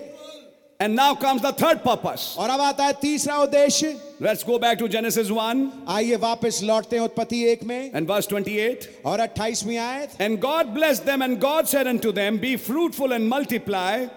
And 0.79 0.93
now 0.93 1.15
comes 1.15 1.41
the 1.41 1.53
third 1.53 1.83
purpose. 1.83 2.35
और 2.37 2.49
अब 2.49 2.61
आता 2.61 2.85
है 2.85 2.93
तीसरा 3.01 3.37
उद्देश्य 3.43 3.95
Let's 4.19 4.43
go 4.43 4.57
back 4.59 4.77
to 4.79 4.87
Genesis 4.87 5.29
1 5.29 5.69
आइए 5.87 6.15
वापस 6.15 6.59
लौटते 6.63 6.95
हैं 6.95 7.03
उत्पत्ति 7.03 7.43
एक 7.51 7.63
में 7.63 7.93
and 7.93 8.07
verse 8.07 8.27
28. 8.27 8.87
और 9.05 9.19
28वीं 9.27 9.77
आयत 9.77 10.17
And 10.19 10.39
God 10.41 10.73
blessed 10.73 11.05
them, 11.05 11.21
and 11.21 11.39
God 11.39 11.67
said 11.67 11.87
unto 11.87 12.11
them, 12.11 12.37
Be 12.37 12.55
fruitful 12.57 13.13
and 13.13 13.29
multiply, 13.29 14.07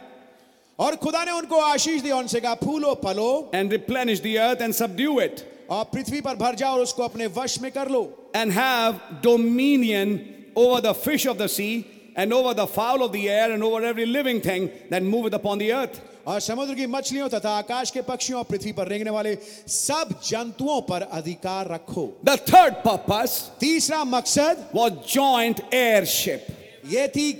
और 0.79 0.97
खुदा 0.97 1.25
ने 1.25 1.33
उनको 1.33 1.61
आशीष 1.61 2.03
दी 2.03 2.11
और 2.11 2.23
उनसे 2.23 2.41
कहा 2.41 2.55
फूलो 2.55 2.95
फलो 3.05 3.51
and 3.53 3.73
replenish 3.73 4.21
the 4.21 4.39
earth, 4.39 4.61
and 4.61 4.75
subdue 4.75 5.19
it, 5.21 5.45
और 5.71 5.85
पृथ्वी 5.95 6.21
पर 6.21 6.37
भर 6.37 6.55
जाओ 6.55 6.75
और 6.75 6.81
उसको 6.81 7.03
अपने 7.03 7.27
वश 7.39 7.61
में 7.61 7.71
कर 7.73 7.89
लो 7.89 8.03
and 8.35 8.53
have 8.53 9.01
dominion 9.23 10.19
over 10.57 10.81
the 10.81 10.95
fish 10.95 11.27
of 11.27 11.39
the 11.39 11.49
sea, 11.49 11.87
and 12.16 12.34
over 12.34 12.54
the 12.54 12.68
fowl 12.68 13.04
of 13.04 13.12
the 13.12 13.30
air, 13.30 13.52
and 13.52 13.64
over 13.64 13.84
every 13.84 14.06
living 14.06 14.42
thing 14.42 14.70
that 14.90 15.04
moveth 15.04 15.34
upon 15.34 15.58
the 15.58 15.72
earth. 15.74 16.02
और 16.28 16.40
समुद्र 16.40 16.74
की 16.76 16.86
मछलियों 16.88 17.28
तथा 17.30 17.50
आकाश 17.58 17.92
के 17.92 18.02
पक्षियों 18.02 18.38
और 18.40 18.44
पृथ्वी 18.50 18.72
पर 18.74 18.88
रेंगने 18.88 19.10
वाले 19.12 19.36
सब 19.68 20.14
जंतुओं 20.26 20.82
पर 20.82 21.02
अधिकार 21.02 21.68
रखो 21.74 22.06
The 22.24 22.38
third 22.38 22.84
purpose 22.84 23.50
तीसरा 23.60 24.04
मकसद 24.04 24.72
was 24.74 24.92
joint 25.06 25.62
heirship. 25.74 26.42
ये 26.88 27.08
थी 27.08 27.32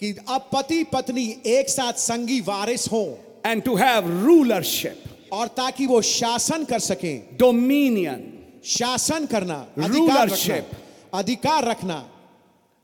कि 0.00 0.14
अब 0.28 0.48
पति 0.52 0.82
पत्नी 0.92 1.26
एक 1.46 1.70
साथ 1.70 1.92
संगी 1.92 2.40
वारिस 2.40 2.86
हो 2.92 3.18
and 3.44 3.64
to 3.64 3.76
have 3.76 4.04
rulership, 4.04 4.96
और 5.32 5.46
ताकि 5.48 5.86
वो 5.86 6.02
शासन 6.02 6.64
कर 6.64 6.78
सकें 6.78 7.38
dominion. 7.38 8.20
शासन 8.64 9.26
करना. 9.26 9.66
रखना 9.78 10.62
अधिकार 11.14 11.64
रखना 11.64 12.11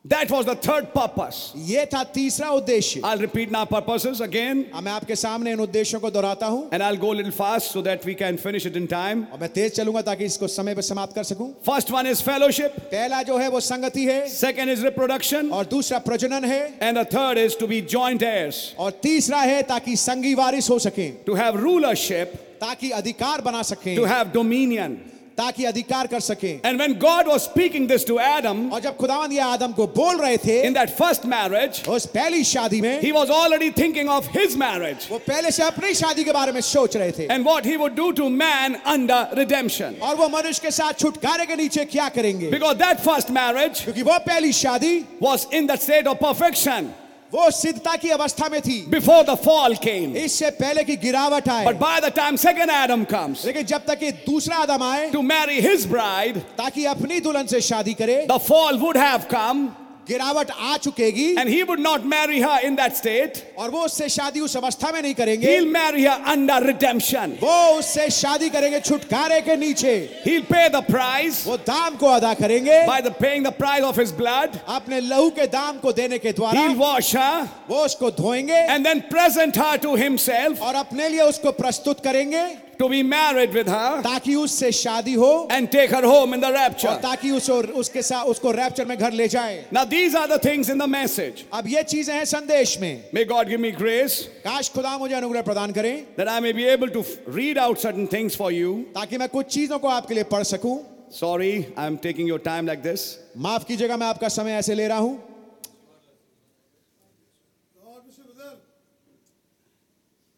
That 0.08 0.30
was 0.30 0.46
the 0.46 0.54
third 0.54 0.86
purpose. 0.94 1.52
ये 1.68 1.84
था 1.92 2.02
तीसरा 2.12 2.48
उद्देश्य 2.50 3.00
I'll 3.04 3.18
repeat 3.20 3.50
my 3.50 3.64
purposes 3.66 4.20
again 4.20 4.64
अब 4.74 4.82
मैं 4.82 4.92
आपके 4.92 5.16
सामने 5.16 5.52
इन 5.52 5.60
उद्देश्यों 5.60 6.00
को 6.00 6.10
दोहराता 6.10 6.46
हूँ 6.46 6.70
and 6.70 6.82
I'll 6.82 6.96
go 6.96 7.10
a 7.12 7.16
little 7.18 7.32
fast 7.32 7.72
so 7.72 7.82
that 7.82 8.06
we 8.06 8.14
can 8.14 8.38
finish 8.38 8.64
it 8.64 8.76
in 8.76 8.86
time. 8.86 9.26
और 9.32 9.40
मैं 9.40 9.48
तेज 9.52 9.72
चलूँगा 9.76 10.02
ताकि 10.02 10.24
इसको 10.24 10.48
समय 10.48 10.74
पर 10.74 10.82
समाप्त 10.82 11.14
कर 11.14 11.24
सकूँ 11.24 11.52
First 11.68 11.90
one 11.90 12.06
is 12.06 12.22
fellowship, 12.22 12.80
पहला 12.94 13.22
जो 13.22 13.38
है 13.38 13.48
वो 13.50 13.60
संगति 13.60 14.04
है 14.04 14.24
second 14.30 14.74
is 14.76 14.84
reproduction, 14.84 15.50
और 15.52 15.66
दूसरा 15.66 15.98
प्रजनन 15.98 16.44
है 16.44 16.78
and 16.80 16.96
the 16.96 17.04
third 17.04 17.36
is 17.36 17.56
to 17.56 17.68
be 17.68 17.82
joint 17.82 18.22
heirs, 18.22 18.62
और 18.78 18.98
तीसरा 19.02 19.40
है 19.40 19.62
ताकि 19.74 19.96
संगी 19.96 20.34
वारिस 20.34 20.70
हो 20.70 20.78
सके 20.78 21.10
to 21.26 21.34
have 21.34 21.60
rulership, 21.60 22.34
ताकि 22.64 22.90
अधिकार 23.02 23.40
बना 23.42 23.62
सके 23.62 23.96
to 23.96 24.06
have 24.06 24.32
dominion. 24.32 24.98
ताकि 25.38 25.64
अधिकार 25.64 26.06
कर 26.06 26.20
सके। 26.20 26.52
And 26.64 26.80
when 26.80 26.92
God 26.98 27.28
was 27.28 27.42
speaking 27.42 27.88
this 27.88 28.06
to 28.06 28.18
Adam 28.20 28.68
और 28.70 28.80
जब 28.80 28.96
खुदावंद 28.96 29.32
ये 29.32 29.40
आदम 29.40 29.72
को 29.72 29.86
बोल 29.96 30.16
रहे 30.16 30.36
थे 30.36 30.60
इन 30.66 30.72
दैट 30.72 30.90
फ़र्स्ट 30.98 31.26
मैरिज 31.26 31.82
उस 31.88 32.06
पहली 32.14 32.44
शादी 32.44 32.80
में 32.80 33.00
he 33.02 33.12
was 33.12 33.30
already 33.32 33.70
thinking 33.72 34.08
of 34.10 34.28
his 34.38 34.56
marriage 34.58 35.08
वो 35.10 35.18
पहले 35.28 35.50
से 35.50 35.62
अपनी 35.64 35.94
शादी 35.94 36.24
के 36.24 36.32
बारे 36.32 36.52
में 36.52 36.60
सोच 36.62 36.96
रहे 36.96 37.10
थे। 37.12 37.22
And 37.24 37.44
what 37.44 37.66
he 37.66 37.76
would 37.76 37.94
do 37.96 38.10
to 38.12 38.28
man 38.30 38.74
under 38.86 39.36
redemption 39.38 39.94
और 40.02 40.16
वो 40.16 40.28
मनुष्य 40.28 40.60
के 40.62 40.70
साथ 40.72 41.00
छुटकारे 41.00 41.46
के 41.46 41.56
नीचे 41.56 41.84
क्या 41.86 42.08
करेंगे? 42.10 42.50
बिकॉज़ 42.50 42.76
दैट 42.78 43.00
फ़र्स्ट 43.00 43.30
मैरिज 43.30 43.80
क्योंकि 43.80 44.02
वो 44.02 44.18
पहली 44.26 44.52
शादी 44.54 44.96
was 45.22 45.46
in 45.54 45.66
the 45.66 45.78
state 45.78 46.06
of 46.06 46.18
perfection 46.18 46.90
वो 47.32 47.50
सिद्धता 47.50 47.94
की 47.96 48.08
अवस्था 48.10 48.48
में 48.48 48.60
थी। 48.60 48.78
बिफोर 48.90 49.22
द 49.24 49.34
फॉल 49.44 49.74
केम 49.76 50.14
इससे 50.16 50.50
पहले 50.52 50.84
की 50.84 50.96
गिरावट 50.96 51.48
आए। 51.48 51.64
But 51.64 51.76
by 51.78 52.00
the 52.00 52.12
time 52.16 52.36
second 52.36 52.70
Adam 52.70 53.04
comes 53.04 53.44
लेकिन 53.46 53.64
जब 53.66 53.84
तक 53.86 54.02
ये 54.02 54.10
दूसरा 54.26 54.56
आदम 54.56 54.82
आए 54.82 55.10
टू 55.10 55.22
मैरी 55.22 55.60
हिज 55.60 55.86
ब्राइड 55.86 56.38
ताकि 56.58 56.84
अपनी 56.94 57.20
दुल्हन 57.20 57.46
से 57.46 57.60
शादी 57.60 57.94
करे 57.94 58.16
the 58.30 58.38
fall 58.48 58.78
would 58.78 58.96
have 58.96 59.18
come 59.30 59.68
गिरावट 60.08 60.50
आ 60.50 60.76
चुकेगी 60.76 61.26
and 61.30 61.48
he 61.48 61.62
would 61.62 61.80
not 61.80 62.04
marry 62.06 62.40
her 62.40 62.64
in 62.64 62.74
that 62.74 62.94
state 62.94 63.42
और 63.58 63.70
वो 63.70 63.84
उससे 63.84 64.08
शादी 64.08 64.40
उस 64.40 64.56
अवस्था 64.56 64.92
में 64.92 65.00
नहीं 65.02 65.14
करेंगे। 65.14 65.50
He 65.50 65.64
marry 65.66 66.04
her 66.04 66.22
under 66.32 66.66
redemption 66.66 67.32
वो 67.42 67.56
उससे 67.78 68.08
शादी 68.10 68.48
करेंगे 68.50 68.80
छुटकारे 68.80 69.40
के 69.40 69.56
नीचे। 69.56 69.94
ही 70.26 70.38
पे 70.42 70.68
द 70.68 70.82
प्राइस 70.84 71.42
वो 71.46 71.56
दाम 71.66 71.96
को 71.96 72.06
अदा 72.08 72.32
करेंगे। 72.34 72.82
By 72.86 73.02
the 73.02 73.12
paying 73.20 73.46
the 73.46 73.52
price 73.58 73.84
of 73.84 74.00
his 74.00 74.12
blood 74.12 74.56
अपने 74.68 75.00
लहू 75.00 75.28
के 75.30 75.46
दाम 75.48 75.78
को 75.78 75.92
देने 75.92 76.18
के 76.18 76.32
द्वारा 76.32 76.60
ही 76.60 76.74
वॉश 76.74 77.14
हर 77.16 77.48
वो 77.68 77.84
उसको 77.84 78.10
धोएँगे। 78.12 78.62
And 78.72 78.86
then 78.86 79.00
present 79.10 79.58
her 79.58 79.76
to 79.78 79.94
himself 79.96 80.62
और 80.62 80.74
अपने 80.76 81.08
लिए 81.08 81.20
उसको 81.24 81.52
प्रस्तुत 81.52 82.00
करेंगे। 82.00 82.46
To 82.78 82.88
be 82.88 83.02
married 83.02 83.52
with 83.52 83.66
her 83.68 84.02
ताकि 84.02 84.34
उससे 84.34 84.70
शादी 84.72 85.14
हो 85.14 85.48
and 85.50 85.70
take 85.70 85.90
her 85.90 86.02
home 86.02 86.34
in 86.34 86.40
the 86.40 86.46
और 86.46 86.54
rapture. 86.54 86.96
ताकि 87.02 87.30
उस 87.30 87.48
उसके 87.50 88.02
साथ 88.02 88.24
उसको 88.26 88.50
रैप्चर 88.52 88.86
में 88.86 88.96
घर 88.98 89.12
ले 89.12 89.28
जाए 89.28 89.64
Now, 89.70 89.84
these 89.84 90.14
are 90.14 90.28
the 90.28 90.38
things 90.38 90.68
in 90.68 90.78
the 90.78 90.86
message. 90.86 91.44
अब 91.52 91.68
ये 91.68 91.82
चीज़ें 91.82 92.14
हैं 92.14 92.24
संदेश 92.24 92.78
में 92.80 93.12
May 93.12 93.24
God 93.24 93.48
give 93.48 93.60
me 93.60 93.72
grace 93.72 94.20
काश 94.44 94.70
खुदा 94.72 94.96
मुझे 94.98 95.14
अनुग्रह 95.14 95.42
प्रदान 95.42 95.72
करें 95.72 96.16
that 96.16 96.28
I 96.28 96.40
may 96.40 96.52
be 96.52 96.66
able 96.66 96.88
to 96.90 97.04
read 97.26 97.58
out 97.58 97.78
certain 97.78 98.06
things 98.06 98.36
for 98.36 98.50
you. 98.52 98.84
ताकि 98.94 99.18
मैं 99.18 99.28
कुछ 99.28 99.46
चीज़ों 99.46 99.78
को 99.78 99.88
आपके 99.88 100.14
लिए 100.14 100.24
पढ़ 100.24 100.42
सकूँ 100.44 100.78
Sorry, 101.10 101.72
I'm 101.76 101.96
taking 101.98 102.26
your 102.26 102.38
time 102.38 102.66
like 102.66 102.82
this. 102.82 103.16
माफ़ 103.36 103.64
कीजिएगा 103.66 103.96
मैं 103.96 104.06
आपका 104.06 104.28
समय 104.28 104.52
ऐसे 104.52 104.74
ले 104.74 104.86
रहा 104.88 104.98
हूँ 104.98 105.22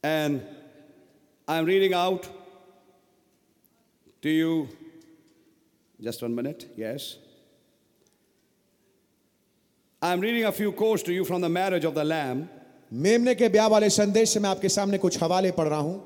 And 0.02 0.40
I'm 1.50 1.64
reading 1.64 1.94
out 1.94 2.28
to 4.22 4.30
you. 4.30 4.68
Just 6.00 6.22
one 6.22 6.32
minute, 6.32 6.70
yes. 6.76 7.16
I'm 10.00 10.20
reading 10.20 10.44
a 10.44 10.52
few 10.52 10.70
quotes 10.70 11.02
to 11.02 11.12
you 11.12 11.24
from 11.24 11.40
the 11.40 11.48
marriage 11.48 11.84
of 11.84 11.94
the 11.94 12.04
Lamb. 12.04 12.48
मेमने 12.92 13.34
के 13.34 13.48
ब्याह 13.48 13.66
वाले 13.68 13.90
संदेश 13.90 14.30
से 14.30 14.40
मैं 14.40 14.48
आपके 14.50 14.68
सामने 14.68 14.98
कुछ 14.98 15.22
हवाले 15.22 15.50
पढ़ 15.58 15.68
रहा 15.68 15.80
हूँ 15.80 16.00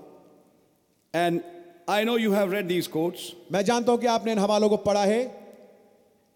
And 1.12 1.42
I 1.86 2.04
know 2.04 2.16
you 2.16 2.32
have 2.32 2.50
read 2.50 2.66
these 2.66 2.88
quotes. 2.88 3.34
मैं 3.52 3.62
जानता 3.64 3.92
हूँ 3.92 4.00
कि 4.00 4.06
आपने 4.16 4.32
इन 4.32 4.38
हवालों 4.38 4.68
को 4.68 4.76
पढ़ा 4.88 5.04
है 5.04 5.30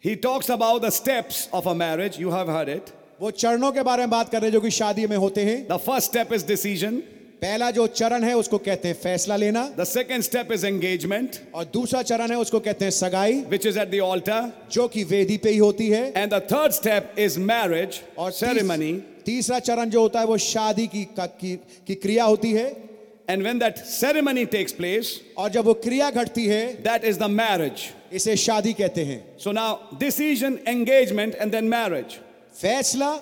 He 0.01 0.16
talks 0.16 0.51
about 0.51 0.82
the 0.82 0.90
steps 0.90 1.48
of 1.52 1.66
a 1.66 1.74
marriage. 1.74 2.18
You 2.18 2.30
have 2.30 2.48
heard 2.48 2.68
it. 2.68 2.93
वो 3.20 3.30
चरणों 3.30 3.72
के 3.72 3.82
बारे 3.82 4.02
में 4.02 4.10
बात 4.10 4.28
कर 4.30 4.40
रहे 4.40 4.51
हैं 4.51 4.52
जो 4.52 4.60
कि 4.60 4.70
शादी 4.70 5.06
में 5.06 5.16
होते 5.16 5.44
हैं 5.44 5.66
The 5.68 5.78
first 5.78 6.12
step 6.12 6.30
is 6.30 6.43
decision. 6.44 7.02
पहला 7.43 7.70
जो 7.70 7.86
चरण 7.86 8.24
है 8.24 8.36
उसको 8.36 8.59
कहते 8.59 8.89
हैं 8.89 8.94
फैसला 8.94 9.36
लेना 9.36 9.77
The 9.77 9.85
second 9.85 10.24
step 10.24 10.51
is 10.51 10.65
engagement, 10.65 11.36
और 11.55 11.65
दूसरा 11.65 12.02
चरण 12.02 12.31
है 12.31 12.36
उसको 12.36 12.60
कहते 12.60 12.85
हैं 12.85 12.93
सगाई 12.93 13.44
which 13.51 13.66
is 13.66 13.77
at 13.77 13.90
the 13.90 14.52
जो 14.73 14.89
कि 14.89 15.05
वेदी 15.05 15.36
पे 15.36 15.51
ही 15.51 15.59
होती 15.59 15.89
है 15.89 16.12
the 16.15 16.40
third 16.40 16.73
step 16.73 17.02
is 17.19 17.39
marriage 17.39 18.01
or 18.19 18.31
तीस- 18.31 18.44
ceremony. 18.44 19.01
तीसरा 19.27 19.59
चरण 19.59 19.90
जो 19.90 20.01
होता 20.01 20.20
है 20.20 20.27
वो 20.27 20.36
शादी 20.39 20.86
की, 20.86 21.09
की, 21.20 21.56
की 21.86 21.94
क्रिया 21.94 22.24
होती 22.24 22.52
है 22.52 22.89
And 23.28 23.43
when 23.43 23.59
that 23.59 23.77
ceremony 23.86 24.47
takes 24.47 24.73
place, 24.73 25.06
और 25.36 25.51
जब 25.51 25.65
वो 25.65 25.74
क्रिया 25.74 26.10
घटती 26.10 26.47
है 26.47 26.82
that 26.82 27.05
is 27.05 27.19
the 27.19 27.28
marriage. 27.28 27.81
इसे 28.12 28.36
शादी 28.36 28.73
कहते 28.73 29.05
हैं 29.05 29.39
So 29.39 29.52
now, 29.52 29.78
decision, 29.98 30.59
engagement, 30.66 31.35
and 31.35 31.52
then 31.52 31.69
marriage. 31.69 32.19
फैसला 32.60 33.16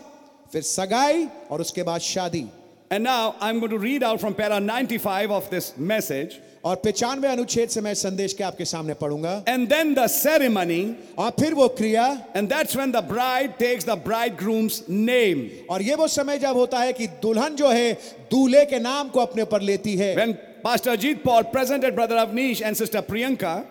फिर 0.52 0.62
सगाई 0.62 1.26
और 1.50 1.60
उसके 1.60 1.82
बाद 1.82 2.00
शादी 2.00 2.46
And 2.90 3.02
now 3.02 3.34
I'm 3.40 3.58
going 3.58 3.72
to 3.72 3.78
read 3.78 4.02
out 4.04 4.20
from 4.20 4.34
para 4.34 4.60
95 4.60 5.30
of 5.30 5.50
this 5.50 5.76
message. 5.76 6.34
और 6.64 6.76
पिचानवे 6.76 7.28
अनुच्छेद 7.28 7.68
से 7.68 7.80
मैं 7.80 7.92
संदेश 7.94 8.32
के 8.34 8.44
आपके 8.44 8.64
सामने 8.64 8.94
पढ़ूँगा। 9.00 9.32
एंड 9.48 9.68
देन 9.68 9.92
द 9.94 10.06
सेरेमनी 10.06 10.94
और 11.18 11.30
फिर 11.40 11.54
वो 11.54 11.68
क्रिया। 11.78 12.06
And 12.36 12.48
that's 12.48 12.76
when 12.76 12.92
the 12.92 13.02
bride 13.08 13.52
takes 13.58 13.86
the 13.86 13.98
bridegroom's 14.38 14.82
name 14.88 15.46
और 15.70 15.82
ये 15.82 15.94
वो 15.94 16.08
समय 16.08 16.38
जब 16.38 16.56
होता 16.56 16.78
है 16.78 16.92
कि 16.92 17.06
दुल्हन 17.22 17.56
जो 17.56 17.70
है 17.70 17.92
दूल्हे 18.30 18.64
के 18.66 18.78
नाम 18.78 19.08
को 19.08 19.20
अपने 19.20 19.44
पर 19.44 19.60
लेती 19.62 19.96
है। 19.96 20.14
When 20.14 20.32
pastor 20.64 20.90
Ajit 20.90 21.22
Paul 21.24 21.42
presented 21.54 21.94
brother 21.94 22.16
Avanish 22.16 22.62
and 22.62 22.76
sister 22.76 23.00
Priyanka 23.10 23.62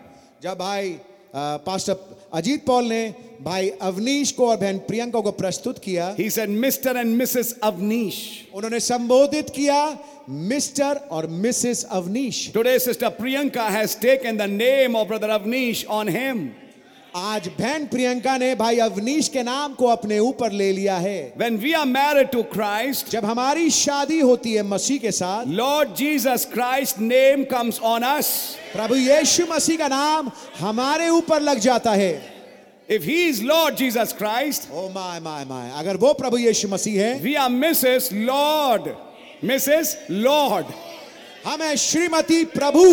जब 0.43 0.57
भाई 0.57 0.97
पास्टर 1.35 1.93
अजीत 2.35 2.65
पॉल 2.65 2.85
ने 2.85 3.03
भाई 3.41 3.69
अवनीश 3.81 4.31
को 4.31 4.47
और 4.47 4.57
बहन 4.57 4.77
प्रियंका 4.87 5.19
को 5.19 5.31
प्रस्तुत 5.33 5.77
किया। 5.79 6.07
He 6.19 6.29
said 6.29 6.49
Mr 6.49 6.97
and 6.97 7.15
Mrs 7.17 7.55
Avanish 7.63 8.17
उन्होंने 8.53 8.79
संबोधित 8.81 9.49
किया 9.49 9.77
मिस्टर 10.49 10.99
और 11.11 11.27
Mrs 11.37 11.83
Avanish 11.91 12.49
today 12.53 12.77
sister 12.79 13.09
Priyanka 13.15 13.67
has 13.69 13.97
taken 13.99 14.37
the 14.37 14.49
name 14.51 14.95
of 14.95 15.07
brother 15.07 15.29
Avanish 15.31 15.85
on 15.91 16.09
him 16.09 16.47
आज 17.15 17.47
बहन 17.47 17.85
प्रियंका 17.85 18.35
ने 18.37 18.55
भाई 18.55 18.79
अवनीश 18.79 19.27
के 19.27 19.41
नाम 19.43 19.73
को 19.73 19.87
अपने 19.87 20.17
ऊपर 20.19 20.51
ले 20.51 20.71
लिया 20.71 20.95
है। 20.97 21.33
When 21.37 21.57
we 21.57 21.71
are 21.73 21.85
married 21.85 22.29
to 22.31 22.41
Christ 22.43 23.09
जब 23.09 23.25
हमारी 23.25 23.69
शादी 23.69 24.19
होती 24.19 24.53
है 24.53 24.63
मसीह 24.63 24.97
के 24.97 25.11
साथ 25.11 25.45
Lord 25.47 25.93
Jesus 25.95 26.47
Christ 26.53 26.99
name 26.99 27.43
comes 27.43 27.79
on 27.81 28.03
us 28.03 28.31
प्रभु 28.73 28.95
यीशु 28.95 29.45
मसीह 29.51 29.77
का 29.77 29.87
नाम 29.87 30.31
हमारे 30.59 31.09
ऊपर 31.09 31.41
लग 31.41 31.59
जाता 31.59 31.91
है। 31.93 32.11
If 32.89 33.03
he 33.03 33.23
is 33.27 33.43
Lord 33.43 33.75
Jesus 33.75 34.13
Christ 34.17 34.71
oh 34.71 34.87
my 34.89 35.19
my 35.19 35.45
my 35.45 35.71
अगर 35.77 35.97
वो 35.97 36.13
प्रभु 36.13 36.37
यीशु 36.37 36.67
मसीह 36.67 37.01
है 37.03 37.13
we 37.19 37.35
are 37.35 37.49
Mrs 37.51 38.09
Lord 38.13 38.93
Mrs 39.43 39.97
Lord 40.11 40.65
हम 41.45 41.53
हमें 41.53 41.75
श्रीमती 41.75 42.43
प्रभु 42.45 42.83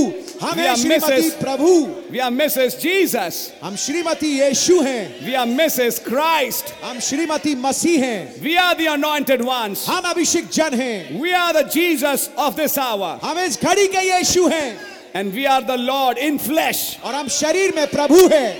हमें 0.40 0.74
श्रीमती 0.76 1.30
प्रभु। 1.30 1.68
वी 2.12 2.18
आर 2.18 2.30
मिसेस 2.30 2.76
जीसस 2.76 3.36
हम 3.62 3.76
श्रीमती 3.76 4.28
यीशु 4.40 4.80
हैं। 4.80 5.26
वी 5.26 5.34
आर 5.34 5.46
मिसेस 5.46 5.98
क्राइस्ट 5.98 6.72
हम 6.84 6.98
श्रीमती 7.00 7.54
मसीह 7.54 8.04
हैं। 8.04 8.42
We 8.42 8.54
are 8.54 8.74
the 8.74 8.86
anointed 8.88 9.42
ones 9.42 9.84
हम 9.88 10.10
अभिषेक 10.10 10.48
जन 10.52 10.74
हैं। 10.74 11.20
We 11.22 11.32
are 11.32 11.52
the 11.52 11.68
Jesus 11.68 12.28
of 12.38 12.54
this 12.54 12.78
hour 12.78 13.18
हम 13.24 13.38
इस 13.38 13.58
घड़ी 13.62 13.86
के 13.86 14.02
यीशु 14.08 14.46
हैं। 14.48 14.80
And 15.16 15.32
we 15.32 15.44
are 15.44 15.62
the 15.62 15.70
Lord 15.70 16.18
in 16.18 16.38
flesh 16.38 16.98
और 17.04 17.14
हम 17.14 17.28
शरीर 17.28 17.72
में 17.76 17.86
प्रभु 17.86 18.26
हैं। 18.32 18.50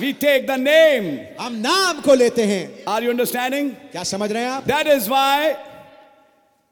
वी 0.00 0.12
टेक 0.12 0.46
द 0.46 0.50
नेम 0.50 1.18
हम 1.40 1.56
नाम 1.56 2.00
को 2.00 2.14
लेते 2.14 2.42
हैं। 2.42 2.62
आर 2.88 3.04
यू 3.04 3.10
अंडरस्टैंडिंग 3.10 3.70
क्या 3.70 4.02
समझ 4.02 4.32
रहे 4.32 4.42
हैं 4.42 4.50
आप? 4.50 4.66
That 4.66 4.86
is 4.86 5.10
why 5.10 5.52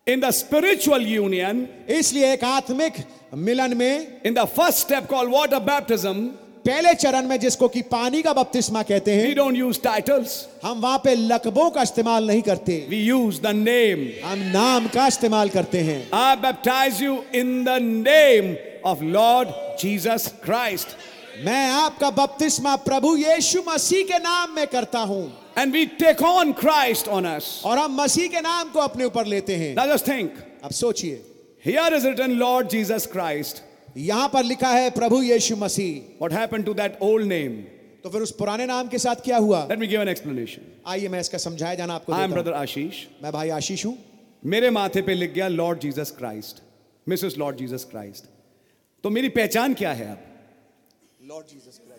in 0.09 0.21
the 0.21 0.33
spiritual 0.33 1.01
union, 1.01 1.69
इसलिए 1.89 2.33
एक 2.33 2.45
आत्मिक 2.45 2.95
मिलन 3.37 3.77
में 3.77 4.23
in 4.25 4.35
the 4.35 4.47
first 4.47 4.79
step 4.79 5.09
called 5.09 5.31
water 5.31 5.61
baptism, 5.61 6.29
पहले 6.67 6.95
चरण 6.95 7.27
में 7.29 7.39
जिसको 7.41 7.69
कि 7.69 7.83
पानी 7.91 8.23
का 8.23 8.33
बपतिस्मा 8.33 8.83
कहते 8.83 9.17
we 9.27 9.35
don't 9.35 9.57
use 9.57 9.79
titles. 9.79 10.47
हम 10.65 10.81
वहाँ 10.81 10.99
पे 11.05 11.15
लकबों 11.15 11.71
का 11.71 11.83
इस्तेमाल 11.83 12.27
नहीं 12.27 12.43
करते 12.43 12.89
We 12.89 13.03
use 13.11 13.41
the 13.41 13.53
name. 13.53 14.09
हम 14.25 14.39
नाम 14.53 14.89
का 14.95 15.07
इस्तेमाल 15.07 15.49
करते 15.49 15.81
हैं 15.91 16.01
I 16.11 16.37
baptize 16.37 17.01
you 17.01 17.23
in 17.33 17.65
the 17.65 17.79
name 17.79 18.57
of 18.85 19.03
Lord 19.03 19.55
Jesus 19.79 20.29
Christ. 20.45 20.97
मैं 21.45 21.69
आपका 21.71 22.11
बपतिस्मा 22.11 22.75
प्रभु 22.85 23.15
यीशु 23.17 23.63
मसीह 23.69 24.03
के 24.05 24.19
नाम 24.19 24.55
में 24.55 24.67
करता 24.67 24.99
हूँ 25.01 25.23
And 25.59 25.73
we 25.73 25.87
take 26.01 26.21
on 26.23 26.53
Christ 26.55 27.09
on 27.09 27.27
us. 27.27 27.47
और 27.65 27.79
हम 27.79 27.97
मसीह 28.01 28.29
के 28.29 28.41
नाम 28.41 28.71
को 28.73 28.81
अपने 28.81 29.05
ऊपर 29.05 29.27
लेते 29.27 29.57
हैं 29.57 29.75
Now 29.77 29.87
just 29.87 30.11
think. 30.11 30.31
अब 30.65 30.71
सोचिए 30.71 31.21
Here 31.65 31.89
is 31.93 32.05
written 32.05 32.39
Lord 32.39 32.71
Jesus 32.71 33.07
Christ. 33.07 33.63
यहाँ 33.97 34.29
पर 34.33 34.45
लिखा 34.45 34.69
है 34.69 34.91
प्रभु 34.91 35.23
यीशु 35.23 35.57
मसीह 35.57 36.23
What 36.23 36.33
happened 36.33 36.67
to 36.67 36.75
that 36.75 37.01
old 37.01 37.27
name? 37.27 37.57
तो 38.05 38.11
फिर 38.11 38.23
उस 38.23 38.31
पुराने 38.33 38.67
नाम 38.67 38.89
के 38.89 38.99
साथ 38.99 39.25
क्या 39.25 39.37
हुआ 39.39 39.67
Let 39.69 39.81
me 39.81 39.89
give 39.95 40.01
an 40.01 40.13
explanation. 40.15 40.69
आइए 40.87 41.09
मैं 41.09 41.21
इसका 41.21 41.39
समझाया 41.39 41.75
जाना 41.75 41.95
आपको 41.95 42.13
I 42.13 42.23
am। 42.27 42.33
Brother 42.33 42.55
Ashish. 42.55 43.05
मैं 43.23 43.33
भाई 43.33 43.51
आशीष 43.59 43.85
हूँ 43.87 43.97
मेरे 44.45 44.71
माथे 44.71 45.03
पे 45.03 45.15
लिख 45.15 45.33
गया 45.33 45.49
Lord 45.49 45.81
Jesus 45.81 46.15
Christ 46.19 46.63
Mrs 47.07 47.37
Lord 47.39 47.57
Jesus 47.57 47.85
Christ 47.91 48.25
तो 49.05 49.11
मेरी 49.11 49.29
पहचान 49.29 49.75
क्या 49.75 49.93
है 49.93 50.11
अब 50.11 50.19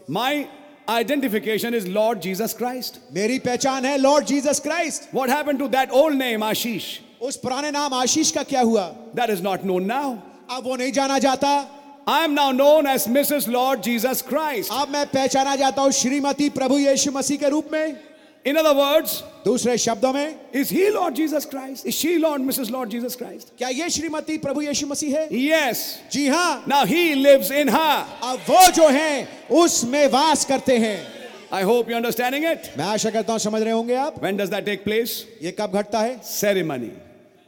my 0.09 0.45
identification 0.89 1.73
is 1.75 1.87
Lord 1.87 2.19
Jesus 2.19 2.53
Christ 2.57 2.95
मेरी 3.13 3.37
पहचान 3.39 3.85
है 3.85 3.97
Lord 3.97 4.25
Jesus 4.25 4.59
Christ 4.59 5.03
what 5.15 5.29
happen 5.29 5.57
to 5.57 5.67
that 5.67 5.91
old 5.91 6.17
name 6.17 6.43
Ashish 6.43 6.83
उस 7.21 7.35
पुराने 7.37 7.71
नाम 7.71 7.93
आशीष 7.93 8.31
का 8.31 8.43
क्या 8.43 8.61
हुआ? 8.61 8.85
That 9.15 9.29
is 9.29 9.43
not 9.43 9.65
known 9.65 9.85
now 9.85 10.15
अब 10.49 10.63
वो 10.65 10.75
नहीं 10.75 10.91
जाना 10.91 11.17
जाता। 11.19 11.49
I 12.07 12.23
am 12.23 12.31
now 12.33 12.51
known 12.51 12.87
as 12.87 13.05
Mrs 13.09 13.47
Lord 13.47 13.81
Jesus 13.81 14.21
Christ 14.29 14.71
अब 14.73 14.89
मैं 14.89 15.05
पहचाना 15.05 15.55
जाता 15.55 15.81
हूँ 15.81 15.91
श्रीमती 15.91 16.49
प्रभु 16.49 16.77
यीशु 16.77 17.11
मसीह 17.11 17.37
के 17.37 17.49
रूप 17.49 17.69
में। 17.73 17.95
इन 18.45 18.55
अदर 18.55 18.73
वर्ड्स 18.75 19.13
दूसरे 19.45 19.77
शब्दों 19.77 20.11
में 20.13 20.35
is 20.55 20.73
he 20.73 20.89
Lord 20.89 21.15
Jesus 21.15 21.45
Christ 21.45 21.87
is 21.87 21.95
she 21.95 22.15
Lord 22.17 22.41
Mrs 22.41 22.69
Lord 22.71 22.89
Jesus 22.89 23.15
Christ 23.15 23.47
क्या 23.57 23.69
ये 23.69 23.89
श्रीमती 23.89 24.37
प्रभु 24.37 24.61
यीशु 24.61 24.87
मसीह 24.87 25.17
है? 25.17 25.27
यस 25.33 25.81
जी 26.11 26.27
हाँ। 26.27 26.63
Now 26.67 26.85
he 26.85 27.13
lives 27.15 27.51
in 27.51 27.69
her 27.69 28.05
अब 28.23 28.39
वो 28.49 28.69
जो 28.71 28.87
हैं 28.89 29.47
उसमें 29.61 30.07
वास 30.07 30.45
करते 30.45 30.77
हैं। 30.77 30.97
I 31.53 31.63
hope 31.63 31.89
you 31.89 31.95
understanding 31.95 32.45
it 32.45 32.71
मैं 32.77 32.85
आशा 32.85 33.09
करता 33.09 33.33
हूँ 33.33 33.39
समझ 33.39 33.61
रहे 33.61 33.73
होंगे 33.73 33.95
आप। 33.95 34.21
When 34.21 34.37
does 34.37 34.49
that 34.49 34.65
take 34.65 34.83
place 34.83 35.25
ये 35.43 35.51
कब 35.59 35.75
घटता 35.75 35.99
है? 35.99 36.19
सेरेमनी 36.23 36.91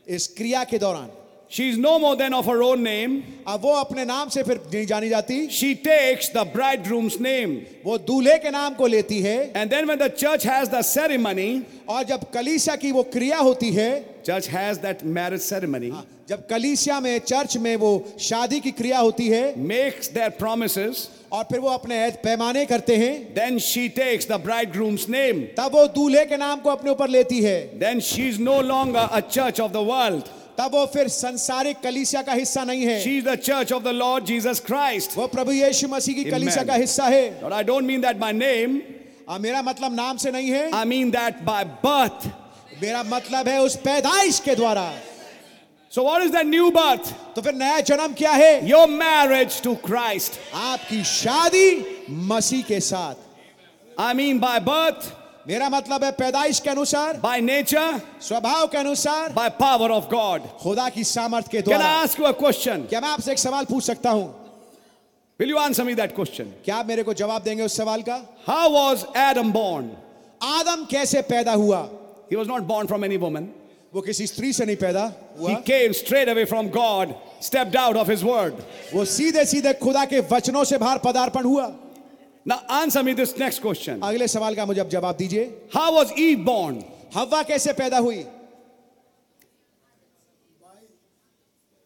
इस 0.07 0.27
क्रिया 0.37 0.63
के 0.63 0.77
दौरान। 0.77 1.09
She 1.51 1.67
is 1.67 1.77
no 1.77 1.99
more 1.99 2.15
than 2.15 2.33
of 2.33 2.45
her 2.45 2.63
own 2.63 2.81
name. 2.81 3.23
अब 3.45 3.61
वो 3.61 3.71
अपने 3.75 4.05
नाम 4.05 4.29
से 4.29 4.43
फिर 4.43 4.59
नहीं 4.73 4.85
जानी 4.87 5.09
जाती 5.09 5.49
She 5.51 5.75
takes 5.75 6.29
the 6.29 6.45
bridegroom's 6.45 7.19
name. 7.19 7.65
वो 7.83 7.97
दूल्हे 7.97 8.37
के 8.39 8.51
नाम 8.51 8.75
को 8.75 8.87
लेती 8.87 9.19
है 9.21 9.51
And 9.53 9.69
then 9.69 9.85
when 9.85 9.99
the 9.99 10.07
church 10.07 10.43
has 10.43 10.69
the 10.69 10.81
ceremony, 10.81 11.63
और 11.89 12.03
जब 12.03 12.23
कलीसिया 12.31 12.75
की 12.75 12.91
वो 12.91 13.03
क्रिया 13.11 13.37
होती 13.39 13.71
है 13.73 14.23
church 14.23 14.47
has 14.47 14.79
that 14.79 15.03
marriage 15.03 15.41
ceremony, 15.41 15.91
जब 16.29 16.47
कलीसिया 16.47 16.99
में 17.01 17.19
चर्च 17.19 17.57
में 17.57 17.75
वो 17.75 17.91
शादी 18.19 18.59
की 18.61 18.71
क्रिया 18.71 18.99
होती 18.99 19.27
है 19.27 19.53
makes 19.57 20.07
their 20.07 20.31
promises, 20.31 21.09
और 21.33 21.43
फिर 21.51 21.59
वो 21.59 21.69
अपने 21.69 22.09
पैमाने 22.23 22.65
करते 22.65 22.95
हैं 22.95 23.33
then 23.35 23.59
she 23.59 23.89
takes 23.89 24.23
the 24.23 24.39
bridegroom's 24.39 25.09
name. 25.09 25.47
तब 25.57 25.71
वो 25.73 25.87
दूल्हे 25.99 26.25
के 26.25 26.37
नाम 26.37 26.59
को 26.61 26.69
अपने 26.69 26.91
ऊपर 26.91 27.09
लेती 27.09 27.41
है 27.43 27.79
Then 27.79 27.99
she 27.99 28.29
is 28.29 28.39
no 28.39 28.61
longer 28.61 29.09
a 29.11 29.21
church 29.21 29.59
of 29.59 29.73
the 29.73 29.83
world. 29.83 30.29
तब 30.61 30.71
वो 30.75 30.85
फिर 30.93 31.07
संसारिक 31.07 31.79
कलीसिया 31.83 32.21
का 32.21 32.33
हिस्सा 32.33 32.63
नहीं 32.63 32.85
है। 32.85 33.01
She 33.03 33.17
is 33.17 33.25
the 33.25 33.35
church 33.35 33.71
of 33.73 33.83
the 33.83 33.87
Lord 33.87 34.25
Jesus 34.25 34.59
Christ 34.65 35.17
वो 35.17 35.27
प्रभु 35.27 35.51
यीशु 35.51 35.87
मसीह 35.87 36.15
की 36.15 36.23
कलीसिया 36.31 36.63
का 36.63 36.73
हिस्सा 36.73 37.05
है। 37.05 37.29
और 37.43 37.53
I 37.53 37.63
don't 37.63 37.83
mean 37.83 38.01
that 38.01 38.19
my 38.21 38.33
name 38.33 38.81
मेरा 39.41 39.61
मतलब 39.61 39.95
नाम 39.95 40.17
से 40.17 40.31
नहीं 40.31 40.49
है। 40.49 40.69
I 40.71 40.85
mean 40.85 41.09
that 41.11 41.41
by 41.43 41.63
birth 41.85 42.27
मेरा 42.83 43.01
मतलब 43.03 43.47
है 43.47 43.61
उस 43.61 43.75
पैदाइश 43.77 44.39
के 44.39 44.55
द्वारा। 44.55 44.91
So 45.91 46.03
what 46.03 46.23
is 46.25 46.31
the 46.31 46.43
new 46.43 46.67
birth? 46.71 47.07
तो 47.35 47.41
फिर 47.41 47.53
नया 47.53 47.79
जन्म 47.87 48.13
क्या 48.13 48.31
है? 48.31 48.51
Your 48.69 48.87
marriage 48.89 49.57
to 49.63 49.75
Christ. 49.87 50.37
आपकी 50.53 51.03
शादी 51.03 51.69
मसीह 52.29 52.61
के 52.61 52.79
साथ। 52.79 53.15
आई 53.99 54.13
मीन 54.13 54.39
बाय 54.39 54.59
बर्थ 54.59 55.11
मेरा 55.47 55.67
मतलब 55.69 56.03
है 56.03 56.11
पैदाइश 56.11 56.59
के 56.59 56.69
अनुसार 56.69 57.17
बाय 57.17 57.39
नेचर 57.41 58.01
स्वभाव 58.21 58.67
के 58.67 58.77
अनुसार 58.77 59.31
बाय 59.33 59.49
पावर 59.59 59.91
ऑफ़ 59.91 60.05
गॉड 60.05 60.41
खुदा 60.59 60.87
की 60.89 61.03
सामर्थ्य 61.03 61.49
के 61.51 61.61
द्वारा। 61.61 62.05
क्वेश्चन 62.31 62.83
क्या 62.89 63.01
मैं 63.01 63.09
आपसे 63.09 63.31
एक 63.31 63.39
सवाल 63.39 63.65
पूछ 63.65 63.83
सकता 63.83 64.09
हूँ? 64.09 64.27
Will 65.39 65.49
you 65.49 65.57
answer 65.57 65.83
me 65.83 65.95
that 65.95 66.15
question 66.15 66.53
क्या 66.65 66.75
आप 66.75 66.87
मेरे 66.87 67.03
को 67.03 67.13
जवाब 67.13 67.43
देंगे 67.43 67.63
उस 67.63 67.77
सवाल 67.77 68.01
का? 68.01 68.21
हाउ 68.47 68.69
वॉज़ 68.69 69.05
एडम 69.19 69.51
बॉर्न 69.51 69.91
आदम 70.41 70.85
कैसे 70.91 71.21
पैदा 71.23 71.53
हुआ? 71.53 71.81
He 72.31 72.35
was 72.35 72.47
not 72.47 72.61
born 72.63 72.87
from 72.87 73.05
any 73.05 73.17
woman 73.17 73.47
वो 73.93 74.01
किसी 74.01 74.27
स्त्री 74.27 74.53
से 74.53 74.65
नहीं 74.65 74.75
पैदा 74.77 75.11
हुआ। 75.39 75.53
Came 75.67 75.91
straight 75.93 76.29
away 76.29 76.45
from 76.45 76.67
God 76.69 77.13
step 77.43 77.75
out 77.77 77.95
of 77.97 78.09
his 78.11 78.23
word 78.23 78.61
वो 78.93 79.05
सीधे 79.07 79.45
सीधे 79.45 79.73
खुदा 79.81 80.05
के 80.05 80.19
वचनों 80.31 80.63
से 80.63 80.77
बाहर 80.77 80.97
पदार्पण 81.05 81.43
हुआ। 81.43 81.71
Now, 82.45 82.63
answer 82.69 83.03
me 83.03 83.13
this 83.13 83.37
next 83.37 83.59
question. 83.59 84.01
अगले 84.03 84.27
सवाल 84.27 84.55
का 84.55 84.65
मुझे 84.65 84.81
अब 84.81 84.89
जवाब 84.89 85.15
दीजिए। 85.15 85.69
How 85.75 85.91
was 85.93 86.11
Eve 86.11 86.45
born? 86.45 86.83
हवा 87.13 87.43
कैसे 87.43 87.73
पैदा 87.73 87.97
हुई? 87.97 88.25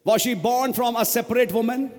Was 0.07 0.21
she 0.21 0.35
born 0.35 0.73
from 0.73 0.95
a 0.95 1.05
separate 1.05 1.51
woman? 1.51 1.89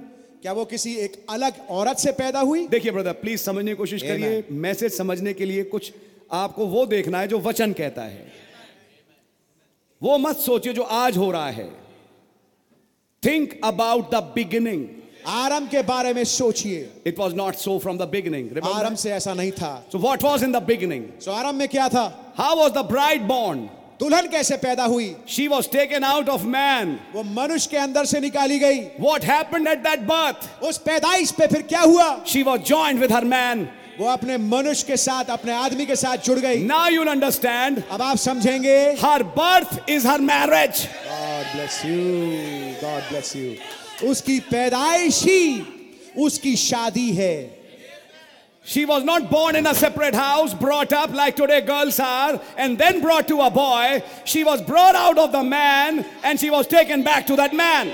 क्या 0.43 0.53
वो 0.53 0.65
किसी 0.65 0.95
एक 0.95 1.27
अलग 1.31 1.67
औरत 1.71 1.97
से 1.97 2.13
पैदा 2.13 2.41
हुई? 2.41 2.69
देखिए 2.69 2.93
ब्रदर 2.93 3.13
प्लीज़ 3.13 3.41
समझने 3.41 3.71
की 3.71 3.77
कोशिश 3.77 4.03
करिए। 4.03 4.45
मैसेज 4.51 4.93
समझने 4.93 5.33
के 5.35 5.45
लिए 5.45 5.65
कुछ 5.65 5.93
आपको 6.33 6.67
वो 6.67 6.87
देखना 6.87 7.21
है 7.21 7.29
जो 7.29 7.39
वचन 7.39 7.73
कहता 7.73 8.03
है। 8.03 8.33
वो 10.03 10.19
मत 10.19 10.37
सोचिए 10.37 10.73
जो 10.73 10.83
आज 10.83 11.17
हो 11.17 11.31
रहा 11.31 11.51
है। 11.51 11.71
थिंक 13.25 13.61
अबाउट 13.65 14.11
द 14.11 14.15
बिगिनिंग 14.15 14.96
आरंभ 15.29 15.69
के 15.71 15.83
बारे 15.83 16.13
में 16.15 16.23
सोचिए। 16.25 16.89
It 17.07 17.19
was 17.19 17.35
not 17.35 17.55
so 17.57 17.79
from 17.79 17.99
the 17.99 18.03
beginning 18.11 18.59
आरंभ 18.65 18.97
से 18.97 19.11
ऐसा 19.13 19.35
नहीं 19.35 19.51
था। 19.53 19.73
So 19.93 19.99
what 19.99 20.23
was 20.23 20.45
in 20.45 20.53
the 20.53 20.63
beginning 20.65 21.05
so 21.25 21.33
आरंभ 21.33 21.59
में 21.59 21.69
क्या 21.69 21.89
था? 21.89 22.35
How 22.39 22.57
was 22.57 22.73
the 22.73 22.85
bride 22.91 23.23
born 23.29 23.69
दुल्हन 24.01 24.27
कैसे 24.29 24.57
पैदा 24.57 24.85
हुई? 24.85 25.15
She 25.29 25.47
was 25.49 25.69
taken 25.69 26.05
out 26.05 26.29
of 26.29 26.43
man 26.45 26.99
वो 27.15 27.23
मनुष्य 27.23 27.69
के 27.71 27.77
अंदर 27.77 28.05
से 28.05 28.21
निकाली 28.21 28.59
गई। 28.59 28.79
What 29.01 29.25
happened 29.25 29.69
at 29.69 29.79
that 29.79 30.01
birth 30.09 30.65
उस 30.65 30.79
पैदाइश 30.81 31.31
पे 31.31 31.47
फिर 31.47 31.63
क्या 31.63 31.81
हुआ? 31.81 32.09
She 32.27 32.43
was 32.43 32.63
joint 32.63 33.01
with 33.01 33.13
her 33.13 33.25
man 33.25 33.69
वो 33.99 34.07
अपने 34.09 34.37
मनुष्य 34.39 34.87
के 34.87 34.97
साथ 34.99 35.31
अपने 35.31 35.53
आदमी 35.55 35.87
के 35.87 35.97
साथ 35.97 36.27
जुड़ 36.27 36.39
गई। 36.39 36.63
नाउ 36.65 36.91
यूल 36.91 37.09
अंडरस्टैंड 37.09 37.83
अब 37.91 38.03
आप 38.03 38.17
समझेंगे। 38.19 38.77
Her 39.03 39.23
birth 39.39 39.91
is 39.91 40.07
her 40.07 40.21
marriage 40.21 40.87
God 41.09 41.55
bless 41.55 41.83
you 41.87 41.97
God 42.83 43.09
bless 43.09 43.37
you 43.37 43.51
उसकी 44.05 44.39
पैदाइश 44.51 45.23
ही 45.25 45.65
उसकी 46.19 46.57
शादी 46.57 47.11
है 47.13 47.57
She 48.65 48.85
was 48.85 49.05
not 49.05 49.31
born 49.31 49.55
in 49.55 49.65
a 49.65 49.73
separate 49.77 50.17
house, 50.17 50.53
brought 50.53 50.93
up 50.93 51.13
like 51.13 51.37
today 51.37 51.61
girls 51.61 52.01
are, 52.01 52.41
and 52.59 52.77
then 52.77 53.01
brought 53.01 53.29
to 53.29 53.41
a 53.43 53.49
boy. 53.49 54.03
She 54.25 54.43
was 54.43 54.61
brought 54.61 54.97
out 54.97 55.19
of 55.19 55.31
the 55.31 55.43
man 55.45 56.05
and 56.25 56.41
she 56.41 56.51
was 56.51 56.67
taken 56.67 57.05
back 57.05 57.27
to 57.27 57.37
that 57.37 57.55
man. 57.55 57.93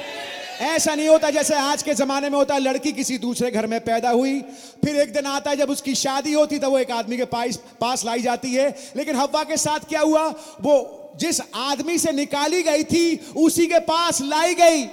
ऐसा 0.61 0.95
नहीं 0.95 1.09
होता 1.09 1.31
जैसे 1.31 1.55
आज 1.55 1.83
के 1.83 1.95
जमाने 1.95 2.29
में 2.31 2.37
होता 2.39 2.55
है 2.55 2.61
लड़की 2.61 2.93
किसी 2.93 3.19
दूसरे 3.19 3.51
घर 3.51 3.66
में 3.66 3.79
पैदा 3.81 4.11
हुई 4.11 4.41
फिर 4.85 4.97
एक 5.03 5.12
दिन 5.12 5.27
आता 5.27 5.51
है 5.51 5.57
जब 5.57 5.70
उसकी 5.70 5.95
शादी 5.95 6.33
होती 6.33 6.59
तो 6.59 6.70
वो 6.70 6.79
एक 6.79 6.91
आदमी 6.91 7.16
के 7.16 7.24
पास 7.24 7.57
पास 7.81 8.05
लाई 8.05 8.23
जाती 8.23 8.55
है 8.55 8.69
लेकिन 8.97 9.16
हव्वा 9.16 9.43
के 9.45 9.57
साथ 9.57 9.89
क्या 9.89 10.01
हुआ 10.01 10.27
वो 10.62 10.77
जिस 11.20 11.41
आदमी 11.66 11.99
से 11.99 12.12
निकाली 12.12 12.62
गई 12.62 12.85
थी 12.93 13.05
उसी 13.37 13.66
के 13.66 13.79
पास 13.89 14.20
लाई 14.23 14.55
गई 14.55 14.85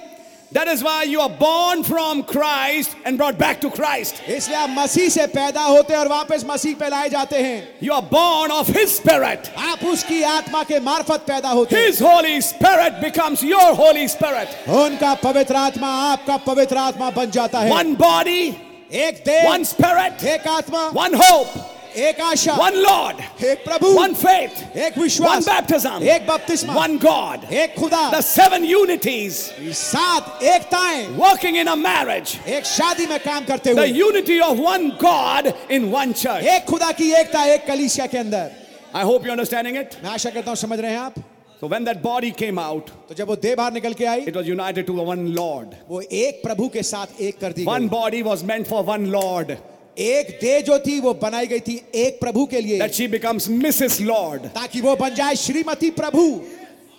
That 0.51 0.67
is 0.69 0.81
why 0.83 1.03
you 1.03 1.19
are 1.19 1.29
born 1.29 1.83
from 1.83 2.23
Christ 2.23 2.95
and 3.03 3.17
brought 3.17 3.37
back 3.37 3.59
to 3.61 3.69
Christ. 3.69 4.21
इसलिए 4.27 4.57
आप 4.57 4.69
मसीह 4.69 5.09
से 5.09 5.25
पैदा 5.27 5.61
होते 5.63 5.93
हैं 5.93 5.99
और 5.99 6.07
वापस 6.07 6.45
मसीह 6.47 6.75
पे 6.79 6.89
लाए 6.89 7.09
जाते 7.09 7.41
हैं 7.43 7.81
You 7.81 7.91
are 7.93 8.01
born 8.03 8.51
of 8.51 8.67
His 8.67 8.95
Spirit. 8.95 9.49
आप 9.57 9.83
उसकी 9.85 10.21
आत्मा 10.23 10.63
के 10.63 10.79
मार्फत 10.79 11.25
पैदा 11.27 11.49
होते 11.49 11.75
हैं 11.75 11.87
His 11.87 11.99
Holy 11.99 12.39
Spirit 12.41 13.01
becomes 13.01 13.43
your 13.43 13.73
Holy 13.75 14.07
Spirit. 14.07 14.47
उनका 14.69 15.13
पवित्र 15.23 15.55
आत्मा 15.55 15.87
आपका 16.13 16.37
पवित्र 16.45 16.77
आत्मा 16.77 17.09
बन 17.17 17.31
जाता 17.31 17.59
है 17.59 17.71
One 17.71 17.95
body, 17.97 18.55
एक 18.91 19.23
देह 19.25 19.49
one 19.49 19.65
Spirit, 19.65 20.23
एक 20.23 20.47
आत्मा 20.47 20.89
one 20.93 21.13
hope, 21.13 21.57
एक 21.95 22.19
आशा 22.21 22.57
one 22.57 22.75
Lord, 22.83 23.19
एक 23.41 23.63
प्रभु 23.65 23.93
one 23.95 24.15
faith, 24.15 24.61
एक 24.75 24.97
विश्वास 24.97 25.47
one 25.47 25.55
baptism, 25.55 26.01
एक 26.03 26.25
बपतिस्मा 26.27 26.73
one 26.75 26.97
God. 26.97 27.45
एक 27.51 27.75
खुदा 27.75 28.11
The 28.11 28.21
seven 28.21 28.65
unities 28.65 29.37
सात 29.81 30.43
एकताएं 30.43 31.17
working 31.17 31.55
in 31.55 31.67
a 31.67 31.75
marriage. 31.75 32.37
एक 32.47 32.65
शादी 32.65 33.05
में 33.07 33.19
काम 33.19 33.45
करते 33.45 33.73
The 33.73 33.79
हुए 33.79 33.93
unity 33.99 34.39
of 34.41 34.59
one 34.59 34.89
God 34.97 35.53
in 35.69 35.89
one 35.91 36.13
church. 36.13 36.43
एक 36.43 36.65
खुदा 36.65 36.91
की 36.97 37.11
एकता 37.21 37.43
एक 37.53 37.65
कलीसिया 37.67 38.07
के 38.07 38.17
अंदर 38.17 38.51
I 38.93 39.03
hope 39.03 39.23
you're 39.23 39.31
understanding 39.37 39.75
it. 39.75 39.95
मैं 40.03 40.09
आशा 40.11 40.29
करता 40.29 40.51
हूं 40.51 40.55
समझ 40.55 40.79
रहे 40.79 40.91
हैं 40.91 40.99
आप 40.99 41.23
So 41.61 41.67
when 41.67 41.85
that 41.85 42.01
body 42.03 42.31
came 42.31 42.59
out, 42.59 42.89
तो 43.09 43.15
जब 43.15 43.27
वो 43.27 43.35
देह 43.35 43.55
बाहर 43.55 43.73
निकल 43.73 43.93
के 43.93 44.05
आई 44.05 44.25
it 44.25 44.35
was 44.35 44.45
united 44.47 44.85
to 44.87 44.93
one 44.93 45.33
Lord. 45.33 45.77
वो 45.89 46.01
एक 46.01 46.41
प्रभु 46.43 46.67
के 46.73 46.83
साथ 46.83 47.21
एक 47.21 47.39
कर 47.39 47.53
दी 47.53 47.65
One 47.65 47.87
गई 47.87 47.89
body 47.89 48.21
was 48.23 48.43
meant 48.43 48.67
for 48.67 48.83
one 48.83 49.09
Lord. 49.11 49.57
एक 50.00 50.38
दे 50.40 50.60
जो 50.62 50.78
थी 50.78 50.98
वो 51.00 51.14
बनाई 51.22 51.46
गई 51.46 51.60
थी 51.60 51.80
एक 51.96 52.20
प्रभु 52.20 52.46
के 52.46 52.60
लिए। 52.60 52.78
That 52.78 52.92
she 52.92 53.08
becomes 53.08 53.48
Mrs 53.48 54.00
Lord 54.00 54.46
ताकि 54.54 54.80
वो 54.80 54.96
बन 54.96 55.14
जाए 55.14 55.34
श्रीमती 55.36 55.90
प्रभु। 56.00 56.26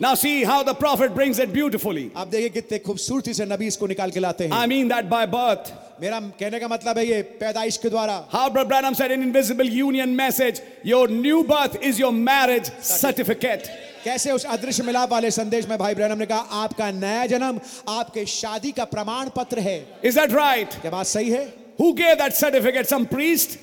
Now 0.01 0.15
see 0.15 0.43
how 0.43 0.63
the 0.63 0.73
prophet 0.73 1.11
brings 1.15 1.39
it 1.39 1.51
beautifully. 1.55 2.05
आप 2.17 2.27
देखिए 2.27 2.49
कितने 2.49 2.77
खूबसूरती 2.79 3.33
से 3.33 3.45
नबी 3.45 3.67
इसको 3.67 3.87
निकाल 3.87 4.11
के 4.11 4.19
लाते 4.19 4.43
हैं. 4.43 4.51
I 4.51 4.67
mean 4.67 4.87
that 4.91 5.09
by 5.09 5.25
birth. 5.33 5.71
मेरा 6.01 6.19
कहने 6.39 6.59
का 6.59 6.67
मतलब 6.67 6.97
है 6.97 7.05
ये 7.07 7.21
पैदाइश 7.41 7.77
के 7.77 7.89
द्वारा। 7.89 8.15
How 8.31 8.49
Branham 8.49 8.93
said 8.93 9.11
in 9.11 9.23
invisible 9.23 9.69
union 9.69 10.09
message 10.09 10.61
your 10.85 11.11
new 11.11 11.43
birth 11.43 11.79
is 11.83 12.01
your 12.01 12.11
marriage 12.13 12.71
certificate 12.83 13.67
कैसे 14.03 14.31
उस 14.31 14.45
अदृश्य 14.57 14.83
मिलाप 14.83 15.11
वाले 15.11 15.31
संदेश 15.31 15.67
में 15.69 15.77
भाई 15.77 15.95
ब्रहणम 15.95 16.19
ने 16.19 16.25
कहा 16.25 16.63
आपका 16.63 16.91
नया 16.91 17.25
जन्म 17.27 17.59
आपके 17.89 18.25
शादी 18.25 18.71
का 18.71 18.85
प्रमाण 18.85 19.29
पत्र 19.35 19.59
है। 19.59 19.79
इज़ 20.03 20.19
दट 20.19 20.31
राइट 20.33 20.81
क्या 20.81 20.91
बात 20.91 21.05
सही 21.07 21.29
है? 21.29 21.60
Who 21.81 21.95
gave 21.95 22.17
that 22.19 22.35
certificate? 22.35 22.87
Some 22.87 23.05
priest? 23.07 23.57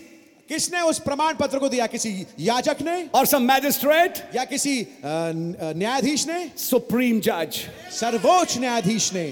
किसने 0.49 0.81
उस 0.83 0.99
प्रमाण 1.01 1.35
पत्र 1.37 1.59
को 1.59 1.69
दिया? 1.69 1.87
किसी 1.87 2.11
याचक 2.41 2.77
ने? 2.83 2.97
और 3.15 3.27
सम 3.27 3.43
मैजिस्ट्रेट 3.43 4.19
या 4.37 4.45
किसी 4.45 4.75
न्यायाधीश 5.05 6.27
ने? 6.27 6.51
सुप्रीम 6.59 7.21
जज 7.21 7.61
सर्वोच्च 7.95 8.57
न्यायाधीश 8.59 9.13
ने। 9.15 9.27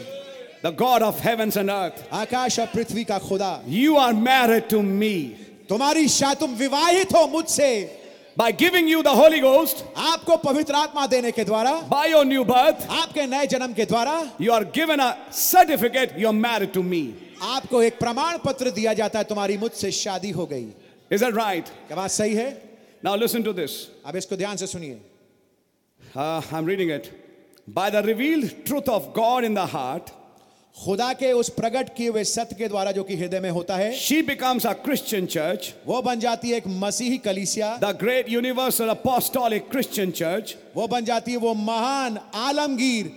The 0.65 0.75
God 0.79 1.03
of 1.03 1.23
heaven 1.23 1.53
and 1.57 1.71
earth 1.71 2.05
आकाश 2.13 2.59
और 2.61 2.67
पृथ्वी 2.75 3.05
का 3.05 3.19
खुदा। 3.19 3.63
You 3.69 3.97
are 3.97 4.13
married 4.13 4.69
to 4.71 4.83
me 4.83 5.19
तुम्हारी 5.69 6.09
शाह 6.09 6.35
तुम 6.35 6.55
विवाहित 6.55 7.15
हो 7.15 7.27
मुझसे। 7.29 7.71
By 8.37 8.53
giving 8.53 8.87
you 8.87 9.03
the 9.03 9.15
Holy 9.15 9.41
Ghost, 9.41 9.83
आपको 9.97 10.37
पवित्र 10.43 10.75
आत्मा 10.75 11.07
देने 11.09 11.31
के 11.33 11.45
द्वारा 11.45 11.89
by 11.89 12.07
your 12.07 12.25
new 12.25 12.45
birth, 12.45 12.87
आपके 12.87 13.27
नए 13.27 13.47
जन्म 13.47 13.73
के 13.75 13.87
द्वारा 13.87 14.39
you 14.39 14.53
are 14.53 14.65
given 14.65 15.01
a 15.01 15.17
certificate, 15.31 16.13
you're 16.19 16.35
married 16.35 16.73
to 16.75 16.83
me. 16.83 17.15
आपको 17.41 17.83
एक 17.83 17.99
प्रमाण 17.99 18.39
पत्र 18.45 18.71
दिया 18.77 18.93
जाता 18.95 19.19
है 19.19 19.25
तुम्हारी 19.25 19.57
मुझसे 19.59 19.91
शादी 19.91 20.31
हो 20.37 20.47
गई 20.47 20.67
Is 21.11 21.21
that 21.21 21.33
right? 21.35 21.65
क्या 21.89 21.97
बात 21.97 22.11
सही 22.11 22.35
है 22.35 22.57
Now 23.03 23.17
listen 23.17 23.43
to 23.45 23.55
this. 23.55 23.89
अब 24.05 24.17
इसको 24.17 24.37
ध्यान 24.37 24.57
से 24.57 24.67
सुनिए 24.67 25.01
Uh, 26.15 26.41
I'm 26.53 26.65
reading 26.67 26.91
it. 26.91 27.11
By 27.69 27.89
the 27.91 28.03
revealed 28.03 28.65
truth 28.67 28.89
of 28.89 29.13
God 29.15 29.45
in 29.45 29.55
the 29.55 29.67
heart, 29.67 30.13
खुदा 30.77 31.13
के 31.13 31.31
उस 31.33 31.49
प्रगट 31.49 31.89
किए 31.97 32.09
हुए 32.09 32.23
सत्य 32.25 32.57
के 32.57 32.67
द्वारा 32.69 32.91
जो 32.93 33.03
कि 33.03 33.17
हृदय 33.17 33.41
में 33.41 33.51
होता 33.51 33.77
है 33.77 33.93
she 33.97 34.21
becomes 34.23 34.67
a 34.67 34.73
Christian 34.85 35.27
church 35.27 35.73
वो 35.87 36.01
बन 36.03 36.21
जाती 36.21 36.51
है 36.51 36.57
एक 36.57 36.67
मसीही 36.81 37.19
कलीसिया। 37.19 37.77
The 37.77 37.97
great 38.01 38.29
universal 38.31 38.89
apostolic 38.89 39.71
Christian 39.71 40.11
church 40.13 40.55
वो 40.77 40.87
बन 40.87 41.05
जाती 41.05 41.33
है 41.33 41.39
वो 41.39 41.55
महान 41.55 42.19
आलमगीर 42.35 43.13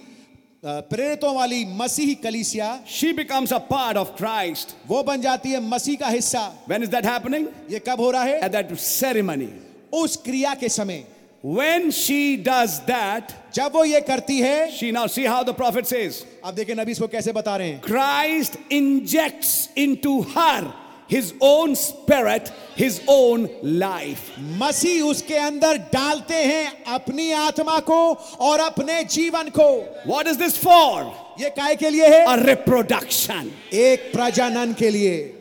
प्रेरित 0.64 1.24
वाली 1.26 1.64
मसीही 1.76 2.16
कलीसिया। 2.24 2.80
She 2.90 3.12
becomes 3.14 3.54
a 3.54 3.58
part 3.68 3.98
of 3.98 4.16
Christ 4.18 4.76
वो 4.88 5.04
बन 5.04 5.22
जाती 5.22 5.52
है 5.52 5.60
मसीह 5.68 5.96
का 5.98 6.08
हिस्सा। 6.10 6.48
वेन 6.70 6.84
इज़ 6.84 6.90
दैट 6.92 7.06
हैपनिंग 7.06 7.48
कब 7.88 8.02
हो 8.02 8.12
रहा 8.12 8.24
है? 8.24 8.40
एट 8.40 8.52
दैट 8.52 8.76
सेरेमनी 8.80 9.50
उस 9.94 10.18
क्रिया 10.18 10.56
के 10.56 10.70
समय। 10.72 11.04
When 11.42 11.90
she 11.92 12.36
does 12.36 12.82
that, 12.86 13.34
जब 13.54 13.72
वो 13.72 13.86
ये 13.86 14.02
करती 14.02 14.40
है 14.42 14.72
she 14.72 14.92
now 14.92 15.08
see 15.08 15.24
how 15.24 15.44
the 15.44 15.54
prophet 15.54 15.88
says 15.88 16.26
अब 16.44 16.54
देखिए 16.56 16.76
नबी 16.76 16.92
इसको 16.92 17.08
कैसे 17.08 17.32
बता 17.34 17.56
रहे 17.58 17.70
हैं 17.72 17.82
Christ 17.82 18.58
injects 18.70 19.70
into 19.76 20.22
her 20.36 20.74
his 21.08 21.34
own 21.42 21.76
spirit, 21.76 22.52
his 22.76 23.02
own 23.08 23.50
life. 23.64 24.30
मसीह 24.60 25.02
उसके 25.04 25.36
अंदर 25.36 25.78
डालते 25.94 26.36
हैं 26.36 26.84
अपनी 26.96 27.32
आत्मा 27.32 27.80
को 27.88 28.02
और 28.42 28.60
अपने 28.60 29.04
जीवन 29.04 29.50
को 29.50 29.70
What 30.06 30.28
is 30.28 30.38
this 30.38 30.58
for? 30.58 31.12
ये 31.40 31.50
काय 31.50 31.76
के 31.76 31.90
लिए 31.90 32.08
है 32.08 32.26
A 32.28 32.38
reproduction. 32.46 33.50
एक 33.74 34.12
प्रजनन 34.14 34.74
के 34.80 34.90
लिए 34.90 35.39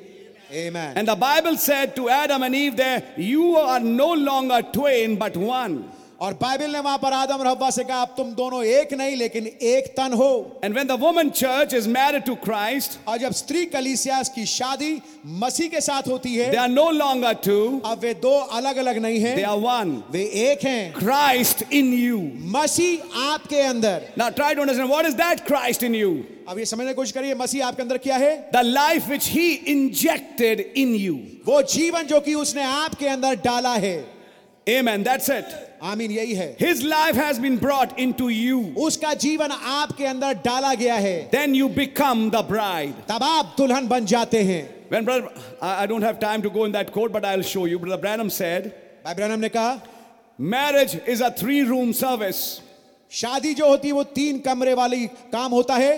Amen. 0.50 0.96
And 0.96 1.06
the 1.06 1.14
Bible 1.16 1.56
said 1.56 1.94
to 1.96 2.08
Adam 2.08 2.42
and 2.42 2.54
Eve 2.54 2.76
there, 2.76 3.02
You 3.16 3.56
are 3.56 3.80
no 3.80 4.14
longer 4.14 4.62
twain 4.62 5.16
but 5.16 5.36
one. 5.36 5.90
और 6.20 6.32
बाइबल 6.34 6.70
ने 6.70 6.80
वहाँ 6.80 6.98
पर 6.98 7.12
आदम 7.12 7.42
रब्बा 7.42 7.68
से 7.70 7.82
कहा 7.84 8.00
अब 8.02 8.14
तुम 8.16 8.30
दोनों 8.34 8.62
एक 8.64 8.92
नहीं 8.92 9.16
लेकिन 9.16 9.46
एक 9.46 9.86
तन 9.96 10.12
हो. 10.12 10.60
And 10.64 10.74
when 10.74 10.86
the 10.86 10.92
woman 11.00 11.28
church 11.30 11.74
is 11.74 11.88
married 11.88 12.24
to 12.24 12.34
Christ 12.34 12.98
और 13.08 13.18
जब 13.18 13.32
स्त्री 13.32 13.64
कलिसिया 13.66 14.22
की 14.34 14.46
शादी 14.46 15.00
मसीह 15.26 15.68
के 15.68 15.80
साथ 15.80 16.08
होती 16.08 16.34
है 16.34 16.50
they 16.50 16.56
are 16.56 16.68
no 16.68 16.90
longer 16.90 17.32
two 17.32 17.58
अब 17.84 17.98
वे 17.98 18.14
दो 18.14 18.34
अलग-अलग 18.38 18.98
नहीं 18.98 19.20
हैं। 19.20 19.36
दे 19.36 19.42
आर 19.42 19.58
वन 19.58 20.02
वे 20.10 20.22
एक 20.22 20.64
हैं। 20.64 20.92
क्राइस्ट 20.92 21.64
इन 21.72 21.92
यू 21.94 22.18
मसीह 22.56 23.18
आपके 23.20 23.60
अंदर। 23.60 24.08
Now 24.18 24.30
try 24.30 24.54
to 24.54 24.60
understand 24.60 24.90
what 24.90 25.06
is 25.06 25.14
that 25.14 25.40
Christ 25.40 25.82
in 25.82 25.94
you 25.94 26.12
अब 26.48 26.58
ये 26.58 26.64
समझने 26.64 26.88
की 26.88 26.94
कोशिश 26.94 27.12
करिए 27.12 27.34
मसीह 27.34 27.66
आपके 27.66 27.82
अंदर 27.82 27.98
क्या 27.98 28.16
है? 28.16 28.50
The 28.54 28.60
life 28.64 29.08
which 29.08 29.28
he 29.28 29.50
injected 29.52 30.72
in 30.76 30.94
you 30.94 31.14
वो 31.46 31.62
जीवन 31.62 32.02
जो 32.02 32.20
कि 32.20 32.34
उसने 32.34 32.64
आपके 32.64 33.08
अंदर 33.08 33.34
डाला 33.44 33.74
है। 33.76 33.96
ए 34.68 34.80
मैन 34.82 35.02
दैट्स 35.02 35.30
आमीन 35.82 36.10
यही 36.10 36.34
है 36.34 36.56
His 36.58 36.82
life 36.82 37.16
has 37.16 37.38
been 37.38 37.58
brought 37.58 37.98
into 37.98 38.28
you. 38.28 38.74
उसका 38.76 39.12
जीवन 39.14 39.52
आपके 39.52 40.06
अंदर 40.06 40.34
डाला 40.44 40.74
गया 40.74 40.94
है 40.94 41.30
Then 41.30 41.54
you 41.54 41.68
become 41.68 42.30
the 42.30 42.42
bride. 42.42 42.94
तब 43.08 43.22
आप 43.22 43.54
दुल्हन 43.58 43.88
बन 43.88 44.06
जाते 44.06 44.42
हैं 44.42 44.62
When 44.90 45.04
brother, 45.04 45.28
I 45.60 45.84
I 45.84 45.86
don't 45.86 46.02
have 46.02 46.18
time 46.18 46.42
to 46.42 46.50
go 46.50 46.64
in 46.64 46.72
that 46.72 46.92
quote, 46.92 47.12
but 47.12 47.24
I'll 47.24 47.42
show 47.42 47.66
you. 47.66 47.78
Brother 47.78 47.98
Branham 47.98 48.30
said, 48.30 48.72
भाई 49.04 49.14
ब्रैनम 49.14 49.40
ने 49.40 49.48
कहा 49.48 49.80
marriage 50.38 50.94
is 51.06 51.20
a 51.20 51.30
three-room 51.30 51.92
service. 51.92 52.60
शादी 53.10 53.54
जो 53.54 53.68
होती 53.68 53.88
है 53.88 53.94
वो 53.94 54.04
तीन 54.14 54.38
कमरे 54.40 54.74
वाली 54.74 55.06
काम 55.32 55.52
होता 55.52 55.74
है 55.76 55.92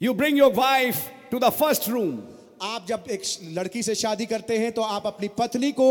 You 0.00 0.12
bring 0.14 0.36
your 0.36 0.50
wife 0.50 1.08
to 1.30 1.38
the 1.38 1.50
first 1.50 1.88
room. 1.88 2.33
आप 2.64 2.86
जब 2.88 3.04
एक 3.10 3.22
लड़की 3.56 3.82
से 3.82 3.94
शादी 3.94 4.26
करते 4.26 4.58
हैं 4.58 4.70
तो 4.72 4.82
आप 4.82 5.06
अपनी 5.06 5.28
पत्नी 5.38 5.70
को 5.72 5.88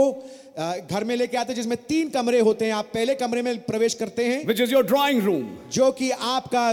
घर 0.89 1.03
में 1.03 1.15
लेके 1.15 1.37
आते 1.37 1.53
हैं 1.53 1.55
जिसमें 1.55 1.77
तीन 1.89 2.09
कमरे 2.09 2.39
होते 2.39 2.65
हैं 2.65 2.73
आप 2.73 2.89
पहले 2.93 3.15
कमरे 3.15 3.41
में 3.41 3.59
प्रवेश 3.65 3.93
करते 3.93 4.25
हैं 4.25 4.45
which 4.47 4.63
is 4.65 4.73
your 4.75 4.83
drawing 4.83 5.21
room, 5.25 5.45
जो 5.71 5.91
कि 5.91 6.09
आपका 6.11 6.71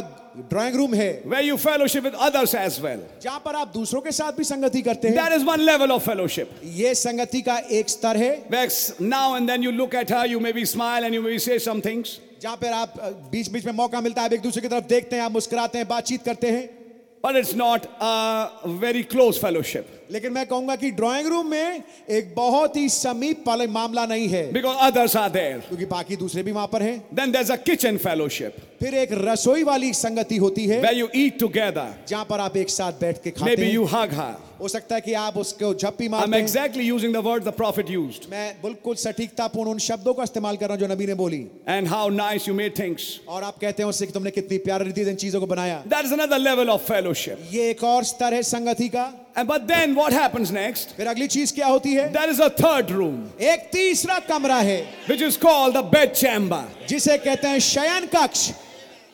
ड्राइंग 0.51 0.77
रूम 0.77 0.95
है 0.95 1.11
where 1.25 1.43
you 1.43 1.59
fellowship 1.59 2.09
with 2.09 2.17
others 2.29 2.55
as 2.55 2.81
well. 2.81 3.05
जहाँ 3.23 3.43
पर 3.45 3.57
आप 3.57 3.73
दूसरों 3.75 4.01
के 4.01 4.13
साथ 4.13 4.33
भी 4.33 4.45
संगति 4.45 4.83
करते 4.83 5.09
हैं 5.09 5.17
That 5.17 5.39
is 5.39 5.47
one 5.51 5.67
level 5.67 5.97
of 5.99 6.03
fellowship. 6.03 6.57
ये 6.81 6.95
संगति 6.95 7.43
का 7.43 7.59
एक 7.71 7.91
स्तर 7.91 8.17
है 8.17 8.33
Where 8.49 8.69
now 9.13 9.35
and 9.35 9.49
then 9.49 9.63
you 9.63 9.73
look 9.73 9.95
at 9.95 10.11
her, 10.11 10.27
you 10.27 10.41
maybe 10.41 10.65
smile 10.65 11.05
and 11.05 11.15
you 11.15 11.23
maybe 11.23 11.47
say 11.51 11.59
some 11.69 11.87
things. 11.91 12.19
जहाँ 12.43 12.57
पर 12.57 12.73
आप 12.73 12.95
बीच 13.33 13.49
बीच 13.53 13.65
में 13.67 13.73
मौका 13.73 14.01
मिलता 14.01 14.23
है 14.23 14.29
आप 14.29 14.33
एक 14.33 14.41
दूसरे 14.41 14.63
की 14.63 14.69
तरफ़ 14.69 14.85
देखते 14.89 15.17
हैं 15.17 15.23
आप 15.23 15.33
मुस्कुराते 15.33 15.79
हैं 15.79 15.89
बातचीत 15.89 16.23
करते 16.25 16.51
हैं 16.51 16.80
But 17.23 17.37
it's 17.37 17.53
not 17.55 17.87
a 18.01 18.51
very 18.67 19.05
close 19.05 19.37
fellowship 19.39 19.87
लेकिन 20.11 20.33
मैं 20.33 20.45
कहूँगा 20.47 20.75
कि 20.77 20.91
ड्राइंग 20.91 21.27
रूम 21.29 21.47
में 21.51 21.83
एक 22.11 22.35
बहुत 22.35 22.77
ही 22.77 22.89
समीप 22.89 23.45
वाला 23.49 23.67
मामला 23.71 24.07
नहीं 24.07 24.29
है 24.29 24.53
because 24.53 24.77
others 24.81 25.15
are 25.15 25.29
there. 25.31 25.61
क्योंकि 25.69 25.85
बाकी 25.87 26.17
दूसरे 26.17 26.43
भी 26.43 26.53
वहाँ 26.53 26.69
पर 26.73 26.83
हैं 26.83 27.03
Then 27.15 27.33
there's 27.33 27.51
a 27.51 27.59
kitchen 27.59 27.99
fellowship 27.99 28.53
फिर 28.81 28.95
एक 28.95 29.13
रसोई 29.13 29.63
वाली 29.65 29.93
संगति 29.95 30.37
होती 30.37 30.67
है 30.67 30.81
where 30.83 30.97
you 31.03 31.09
eat 31.15 31.39
together. 31.39 31.87
जहाँ 32.09 32.25
पर 32.25 32.41
आप 32.41 32.57
एक 32.57 32.71
साथ 32.71 33.01
बैठ 33.01 33.23
के 33.23 33.31
खाते 33.31 33.51
Maybe 33.51 33.67
हैं 33.67 33.75
you 33.75 33.87
hug 33.87 34.11
her. 34.11 34.37
हो 34.61 34.69
सकता 34.69 34.95
है 34.95 35.01
कि 35.01 35.13
आप 35.15 35.37
उसको 35.39 35.73
झप्पी 35.75 36.09
I'm 36.11 36.35
exactly 36.35 36.85
using 36.85 37.13
the 37.13 37.23
word 37.23 37.45
the 37.45 37.53
prophet 37.53 37.89
used. 37.89 38.29
मैं 38.31 38.61
बिल्कुल 38.63 38.97
सटीकतापूर्ण 38.97 39.71
उन 39.71 39.79
शब्दों 39.79 40.15
का 40.15 40.23
इस्तेमाल 40.23 40.57
कर 40.57 40.69
रहा 40.69 40.75
हूँ 40.75 40.81
जो 40.81 40.95
नबी 40.95 41.07
ने 41.07 41.15
बोली 41.15 41.47
And 41.67 41.89
how 41.89 42.09
nice 42.09 42.47
you 42.47 42.55
made 42.55 42.75
things. 42.75 43.21
और 43.29 43.43
आप 43.43 43.59
कहते 43.61 43.83
हैं 43.83 43.89
उससे 43.89 44.07
कि 44.07 44.13
तुमने 44.13 44.31
कितनी 44.31 44.59
प्यार 44.59 44.85
रीति 44.85 45.05
से 45.05 45.11
इन 45.11 45.17
चीज़ों 45.17 45.41
को 45.41 45.47
बनाया 45.47 45.83
That 45.89 46.05
is 46.05 46.13
another 46.13 46.39
level 46.39 46.71
of 46.71 46.83
fellowship. 46.83 47.39
ये 47.53 47.71
एक 47.71 47.85
और 47.85 48.05
स्तर 48.05 48.35
है 48.35 48.43
संगति 48.43 48.89
का 48.89 49.13
And 49.37 49.49
but 49.49 49.67
then 49.67 49.95
what 49.95 50.13
happens 50.13 50.51
next? 50.53 50.97
फिर 50.97 51.07
अगली 51.07 51.27
चीज़ 51.29 51.55
क्या 51.55 51.67
होती 51.67 51.95
है 51.95 52.13
There 52.13 52.31
is 52.31 52.41
a 52.41 52.51
third 52.51 52.91
room, 52.91 53.21
एक 53.41 53.69
तीसरा 53.73 54.19
कमरा 54.29 54.59
है 54.61 54.81
which 55.09 55.23
is 55.23 55.37
called 55.37 55.75
the 55.75 55.83
bed 55.83 56.15
chamber. 56.15 56.65
जिसे 56.89 57.19
कहते 57.19 57.49
हैं 57.49 57.59
शयन 57.61 58.07
कक्ष 58.15 58.51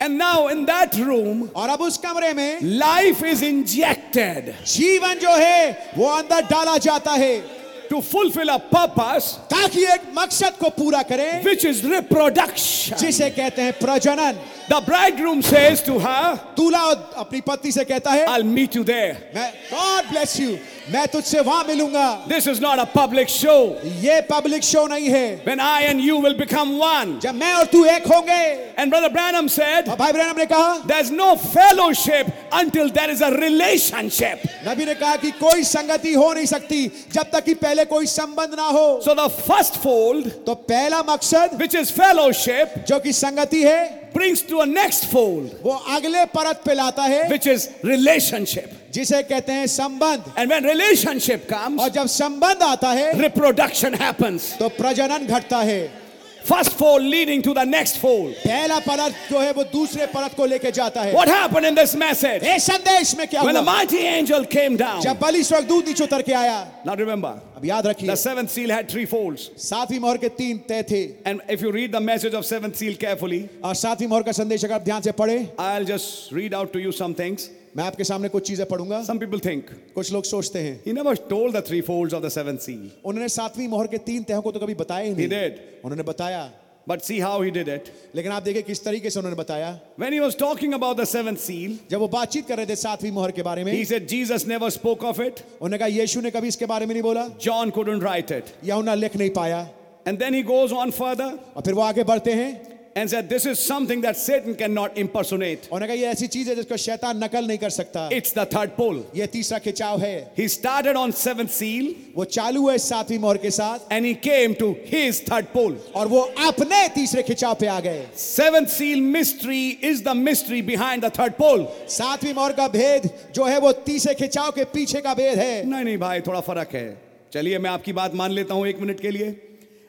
And 0.03 0.17
now 0.17 0.47
in 0.47 0.65
that 0.65 0.95
room, 0.95 1.49
और 1.55 1.69
अब 1.69 1.81
उस 1.81 1.97
कमरे 1.97 2.33
में 2.33 2.59
life 2.79 3.21
is 3.23 3.41
injected 3.43 4.53
जीवन 4.65 5.19
जो 5.19 5.35
है 5.37 5.93
वो 5.97 6.07
अंदर 6.07 6.47
डाला 6.49 6.77
जाता 6.77 7.11
है 7.11 7.41
to 7.89 8.01
fulfill 8.01 8.49
a 8.49 8.57
purpose 8.57 9.37
ताकि 9.49 9.83
एक 9.93 10.01
मकसद 10.15 10.57
को 10.59 10.69
पूरा 10.77 11.03
करें 11.03 11.43
which 11.43 11.65
is 11.65 11.83
reproduction. 11.83 12.97
जिसे 12.97 13.29
कहते 13.29 13.61
हैं 13.61 13.73
प्रजनन 13.79 14.37
The 14.69 14.79
bridegroom 14.81 15.41
says 15.41 15.81
to 15.83 15.99
her, 15.99 16.39
दूल्हा 16.55 16.81
अपनी 17.21 17.41
पत्नी 17.41 17.71
से 17.71 17.83
कहता 17.85 18.11
है 18.11 18.25
I'll 18.25 18.43
meet 18.43 18.73
you 18.73 18.83
there. 18.83 19.17
मैं 19.35 19.51
गॉड 19.71 20.09
ब्लेस 20.09 20.39
यू 20.39 20.57
मैं 20.88 21.06
तुझसे 21.08 21.40
वहाँ 21.40 21.64
मिलूँगा। 21.64 22.10
This 22.28 22.46
is 22.48 22.60
not 22.62 22.78
a 22.78 22.84
public 22.94 23.28
show 23.28 23.54
ये 24.02 24.20
पब्लिक 24.30 24.62
शो 24.64 24.86
नहीं 24.86 25.08
है। 25.10 25.26
When 25.44 25.60
I 25.60 25.84
and 25.84 26.00
you 26.00 26.18
will 26.22 26.34
become 26.38 26.70
one 26.78 27.18
जब 27.22 27.34
मैं 27.34 27.52
और 27.54 27.64
तू 27.66 27.84
एक 27.86 28.06
होंगे। 28.06 28.42
एंड 28.78 28.90
ब्रदर 28.90 29.08
ब्रैनम 29.08 29.46
सेड 29.48 29.88
भाई 29.90 30.12
ब्रैनम 30.12 30.38
ने 30.38 30.46
कहा 30.46 30.76
there 30.86 31.00
is 31.00 31.12
no 31.12 31.34
fellowship 31.36 32.26
until 32.54 32.90
there 32.90 33.10
is 33.10 33.24
a 33.24 33.28
relationship 33.32 34.42
नबी 34.68 34.84
ने 34.84 34.94
कहा 34.94 35.16
कि 35.16 35.30
कोई 35.40 35.64
संगति 35.64 36.12
हो 36.14 36.32
नहीं 36.32 36.46
सकती 36.46 36.86
जब 37.12 37.30
तक 37.32 37.44
कि 37.44 37.54
पहले 37.56 37.84
कोई 37.86 38.06
संबंध 38.06 38.54
ना 38.56 38.68
हो। 38.68 38.88
सो 39.04 39.14
द 39.14 39.28
फ़र्स्ट 39.40 39.82
फोल्ड 39.82 40.30
तो 40.46 40.54
पहला 40.70 41.02
मकसद 41.08 41.56
व्हिच 41.56 41.74
इज़ 41.74 41.92
फेलोशिप 41.92 42.84
जो 42.88 42.98
कि 42.98 43.12
संगति 43.14 43.62
है 43.62 43.84
brings 44.16 44.42
to 44.42 44.60
a 44.60 44.66
next 44.66 45.04
fold, 45.12 45.54
वो 45.62 45.72
अगले 45.96 46.24
परत 46.34 46.62
पे 46.64 46.74
लाता 46.74 47.02
है 47.02 47.28
which 47.30 47.46
is 47.46 47.68
relationship. 47.84 48.68
जिसे 48.92 49.22
कहते 49.22 49.52
हैं 49.52 49.66
संबंध 49.66 50.32
And 50.36 50.50
when 50.50 50.64
relationship 50.64 51.46
comes, 51.46 51.80
और 51.80 51.88
जब 51.90 52.06
संबंध 52.06 52.62
आता 52.62 52.92
है 52.92 53.12
reproduction 53.20 53.94
happens. 53.94 54.56
तो 54.58 54.68
प्रजनन 54.80 55.26
घटता 55.26 55.58
है 55.58 56.05
First 56.46 56.74
fold 56.78 57.02
leading 57.02 57.42
to 57.42 57.52
the 57.54 57.64
next 57.64 57.96
fold. 57.98 58.34
पहला 58.44 58.78
परत 58.86 59.14
जो 59.30 59.38
है 59.40 59.52
वो 59.52 59.62
दूसरे 59.72 60.06
परत 60.14 60.34
को 60.36 60.44
लेके 60.46 60.70
जाता 60.72 61.02
है 61.02 61.12
What 61.12 61.26
happened 61.28 61.66
in 61.66 61.74
this 61.74 61.94
message? 61.96 62.44
ए 62.44 62.58
संदेश 62.60 63.14
में 63.18 63.26
क्या 63.28 63.42
When 63.42 63.54
the 63.54 63.62
mighty 63.62 64.06
angel 64.06 64.46
came 64.46 64.76
down. 64.76 65.00
जब 65.02 65.18
बलि 65.20 65.42
स्वर्गदूत 65.42 65.88
नीचे 65.88 66.04
उतर 66.04 66.22
के 66.22 66.32
आया 66.32 66.84
Now 66.86 66.94
remember, 66.94 67.32
अब 67.56 67.64
याद 67.64 67.86
रखिए 67.86 68.08
the 68.10 68.16
seventh 68.16 68.50
seal 68.50 68.70
had 68.70 68.88
three 68.88 69.06
folds. 69.06 69.50
सातवीं 69.58 69.98
मोहर 70.00 70.18
के 70.18 70.28
तीन 70.38 70.58
तय 70.68 70.82
थे 70.90 71.02
And 71.26 71.40
if 71.48 71.62
you 71.62 71.72
read 71.72 71.90
the 71.90 72.00
message 72.00 72.34
of 72.34 72.44
seventh 72.46 72.76
seal 72.76 72.94
carefully, 72.96 73.42
और 73.64 73.74
सातवीं 73.74 74.08
मोहर 74.08 74.22
का 74.22 74.32
संदेश 74.32 74.64
अगर 74.64 74.74
आप 74.74 74.84
ध्यान 74.84 75.02
से 75.02 75.12
पढ़े 75.18 75.48
I'll 75.58 75.84
just 75.84 76.30
read 76.30 76.54
out 76.54 76.72
to 76.72 76.78
you 76.78 76.92
some 76.92 77.14
things. 77.14 77.50
मैं 77.76 77.84
आपके 77.84 78.04
सामने 78.04 78.28
कुछ 78.28 78.46
चीज़ें 78.46 78.66
पढ़ूँगा। 78.68 79.02
सम 79.04 79.18
पीपल 79.18 79.40
थिंक 79.40 79.70
कुछ 79.94 80.12
लोग 80.12 80.24
सोचते 80.24 80.58
हैं। 80.58 80.74
He 80.84 80.92
never 80.92 81.16
told 81.30 81.56
the 81.56 81.62
three 81.66 81.80
folds 81.80 82.14
of 82.14 82.22
the 82.24 82.28
seven 82.30 82.56
seal 82.56 82.74
उन्होंने 83.04 83.28
सातवीं 83.30 83.66
मोहर 83.68 83.86
के 83.86 83.98
तीन 84.00 84.22
तहों 84.22 84.42
को 84.42 84.52
तो 84.52 84.60
कभी 84.60 84.74
बताया 84.74 85.04
ही 85.04 85.10
नहीं। 85.10 85.20
ही 85.20 85.26
डिड 85.28 85.58
उन्होंने 85.84 86.02
बताया। 86.02 86.40
But 86.86 87.00
see 87.00 87.18
how 87.20 87.42
he 87.42 87.50
did 87.50 87.68
it 87.68 87.90
लेकिन 88.14 88.32
आप 88.32 88.42
देखिए 88.42 88.62
किस 88.62 88.84
तरीके 88.84 89.10
से 89.10 89.18
उन्होंने 89.20 89.36
बताया। 89.36 89.68
When 90.00 90.12
he 90.12 90.20
was 90.20 90.36
talking 90.38 90.74
about 90.74 91.00
the 91.00 91.04
seven 91.06 91.34
seal 91.36 91.78
जब 91.90 92.00
वो 92.00 92.08
बातचीत 92.08 92.48
कर 92.48 92.56
रहे 92.56 92.66
थे 92.66 92.76
सातवीं 92.76 93.10
मोहर 93.12 93.30
के 93.30 93.42
बारे 93.42 93.64
में 93.64 93.72
he 93.72 93.84
said 93.84 94.06
Jesus 94.08 94.46
never 94.48 94.70
spoke 94.70 95.04
of 95.04 95.20
it 95.22 95.40
उन्होंने 95.52 95.78
कहा 95.78 95.88
यीशु 95.88 96.20
ने 96.20 96.30
कभी 96.30 96.48
इसके 96.48 96.66
बारे 96.66 96.86
में 96.86 96.94
नहीं 96.94 97.02
बोला? 97.02 97.26
जॉन 97.42 97.70
कुडंट 97.70 98.02
राइट 98.04 98.32
इट 98.32 98.54
यूहन्ना 98.64 98.94
लिख 98.94 99.16
नहीं 99.16 99.30
पाया। 99.32 99.60
And 100.08 100.18
then 100.18 100.34
he 100.34 100.42
goes 100.44 100.72
on 100.74 100.90
further 100.92 101.38
और 101.56 101.62
फिर 101.62 101.74
वो 101.74 101.82
आगे 101.82 102.04
बढ़ते 102.04 102.32
हैं। 102.34 102.75
And 102.96 103.10
said, 103.10 103.28
This 103.28 103.44
is 103.44 103.60
something 103.60 104.00
that 104.00 104.16
Satan 104.16 104.54
cannot 104.54 104.96
impersonate. 104.96 105.68
उन्होंने 105.70 105.86
कहा 105.86 105.96
ये 105.96 106.06
ऐसी 106.06 106.26
चीज़ 106.26 106.48
है 106.48 106.54
जिसको 106.56 106.76
शैतान 106.76 107.22
नकल 107.24 107.46
नहीं 107.46 107.58
कर 107.58 107.70
सकता 107.70 108.08
It's 108.10 108.32
the 108.32 108.46
third 108.46 108.74
pole. 108.76 109.02
ये 109.16 109.26
तीसरा 109.26 109.58
खिंचाव 109.58 110.00
है 110.00 110.34
He 110.36 110.48
started 110.48 110.96
on 110.96 111.12
seventh 111.12 111.52
seal 111.52 111.92
वो 112.16 112.24
चालू 112.24 112.68
है 112.68 112.76
सातवीं 112.78 113.18
मोहर 113.18 113.36
के 113.38 113.50
साथ 113.50 113.88
and 113.92 114.06
he 114.06 114.14
came 114.28 114.54
to 114.62 114.72
his 114.90 115.20
third 115.28 115.52
pole. 115.54 115.76
और 115.94 116.08
वो 116.08 116.20
अपने 116.48 116.88
तीसरे 116.94 117.22
खिंचाव 117.22 117.54
पे 117.60 117.66
आ 117.66 117.78
गए 117.80 118.06
Seventh 118.16 118.70
seal 118.70 119.00
mystery 119.16 119.78
is 119.82 120.02
the 120.02 120.14
mystery 120.14 120.62
behind 120.62 121.02
the 121.02 121.10
third 121.10 121.36
pole. 121.38 121.66
सातवीं 121.88 122.34
मोहर 122.34 122.52
का 122.52 122.68
भेद 122.68 123.10
जो 123.34 123.44
है 123.44 123.58
वो 123.60 123.72
तीसरे 123.86 124.14
खिंचाव 124.14 124.50
के 124.52 124.64
पीछे 124.72 125.00
का 125.00 125.14
भेद 125.14 125.38
है 125.38 125.64
नहीं 125.66 125.84
नहीं 125.84 125.98
भाई 125.98 126.20
थोड़ा 126.20 126.40
फ़र्क 126.40 126.74
है 126.74 126.86
चलिए 127.32 127.58
मैं 127.58 127.70
आपकी 127.70 127.92
बात 127.92 128.14
मान 128.14 128.30
लेता 128.30 128.54
हूँ 128.54 128.66
एक 128.66 128.80
मिनट 128.80 129.00
के 129.00 129.10
लिए 129.10 129.30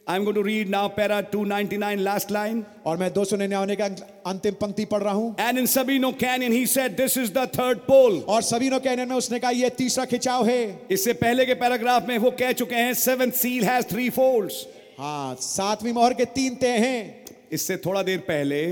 am 0.10 0.24
going 0.24 0.36
to 0.36 0.42
read 0.42 0.70
now 0.70 0.88
para 0.88 1.22
299 1.32 1.98
last 2.00 2.32
line 2.32 2.64
और 2.86 2.98
मैं 2.98 3.12
दो 3.14 3.24
सौ 3.26 3.36
निन्यानवे 3.38 3.76
का 3.76 3.86
अंतिम 4.32 4.54
पंक्ति 4.62 4.86
पढ़ 4.86 5.04
रहा 5.04 5.14
हूँ। 5.14 5.36
And 5.40 5.58
in 5.60 5.66
Sabino 5.68 6.12
Canyon 6.22 6.52
he 6.52 6.66
said 6.66 6.96
this 6.98 7.18
is 7.24 7.32
the 7.38 7.46
third 7.58 7.82
pole. 7.88 8.22
और 8.28 8.42
नो 8.64 8.80
कहने 8.80 9.06
में 9.06 9.16
उसने 9.16 9.40
कहा 9.40 9.52
ये 9.52 9.70
तीसरा 9.78 10.06
खिंचाव 10.06 10.46
है। 10.48 10.88
इससे 10.92 11.14
पहले 11.14 11.46
के 11.46 11.54
पैराग्राफ 11.54 12.08
में 12.08 12.18
वो 12.18 12.32
कह 12.32 12.52
चुके 12.52 12.76
हैं 12.76 12.94
seven 12.94 13.32
seal 13.42 13.64
has 13.64 13.86
three 13.86 14.10
folds 14.10 14.66
हाँ 15.00 15.36
सातवीं 15.42 15.94
मोहर 15.94 16.14
के 16.14 16.26
तीन 16.26 16.56
तय 16.62 16.78
हैं। 16.86 17.26
इससे 17.52 17.78
थोड़ा 17.86 18.04
देर 18.04 18.20
पहले 18.30 18.64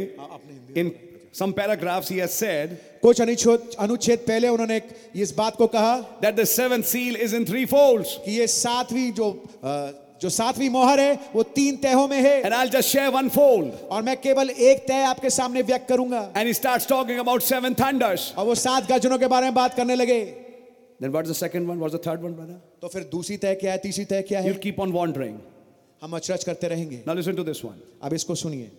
इन 0.79 0.91
some 1.37 1.53
paragraphs 1.53 2.09
he 2.09 2.17
has 2.19 2.33
said 2.41 2.77
कुछ 3.01 3.21
अनुच्छेद 3.21 3.75
अनुच्छेद 3.79 4.19
पहले 4.27 4.47
उन्होंने 4.47 4.81
इस 5.23 5.33
बात 5.37 5.55
को 5.55 5.67
कहा 5.75 6.21
that 6.21 6.35
the 6.37 6.45
seventh 6.45 6.87
seal 6.93 7.15
is 7.27 7.33
in 7.33 7.45
three 7.51 7.65
folds. 7.65 8.15
कि 8.25 8.39
ये 8.39 8.47
सातवीं 8.47 9.11
जो 9.11 9.29
अ, 9.63 10.04
जो 10.25 10.29
सातवीं 10.33 10.69
मोहर 10.69 10.99
है 10.99 11.13
वो 11.33 11.43
तीन 11.55 11.75
तहों 11.81 12.07
में 12.07 12.19
है 12.19 12.35
and 12.43 12.53
I'll 12.59 12.71
just 12.75 12.93
share 12.93 13.11
one 13.15 13.29
fold 13.33 13.73
और 13.91 14.01
मैं 14.03 14.15
केवल 14.21 14.49
एक 14.49 14.87
तय 14.87 15.03
आपके 15.05 15.29
सामने 15.29 15.61
व्यक्त 15.63 15.87
करूँगा 15.89 16.21
and 16.33 16.47
he 16.47 16.53
starts 16.59 16.87
talking 16.91 17.19
about 17.23 17.43
seven 17.47 17.75
thunders 17.81 18.31
और 18.37 18.45
वो 18.45 18.55
सात 18.61 18.87
गर्जनों 18.89 19.19
के 19.19 19.27
बारे 19.33 19.45
में 19.45 19.53
बात 19.55 19.75
करने 19.75 19.95
लगे 19.95 20.21
then 20.99 21.11
what's 21.11 21.29
the 21.29 21.37
second 21.41 21.67
one 21.67 21.79
what's 21.79 21.97
the 21.97 22.01
third 22.07 22.25
one 22.27 22.33
brother 22.33 22.57
तो 22.81 22.87
फिर 22.87 23.03
दूसरी 23.11 23.37
तय 23.45 23.55
क्या 23.61 23.71
है 23.71 23.77
तीसरी 23.83 24.05
तय 24.05 24.21
क्या 24.31 24.39
है 24.39 24.49
you'll 24.49 24.63
keep 24.65 24.81
on 24.87 24.95
wandering 24.97 25.37
हम 26.01 26.17
अचरज 26.17 26.43
करते 26.43 26.67
रहेंगे 26.67 27.03
now 27.05 27.17
listen 27.21 27.39
to 27.41 27.47
this 27.51 27.63
one 27.63 27.79
अब 28.03 28.13
इसको 28.13 28.35
सुनिए 28.35 28.69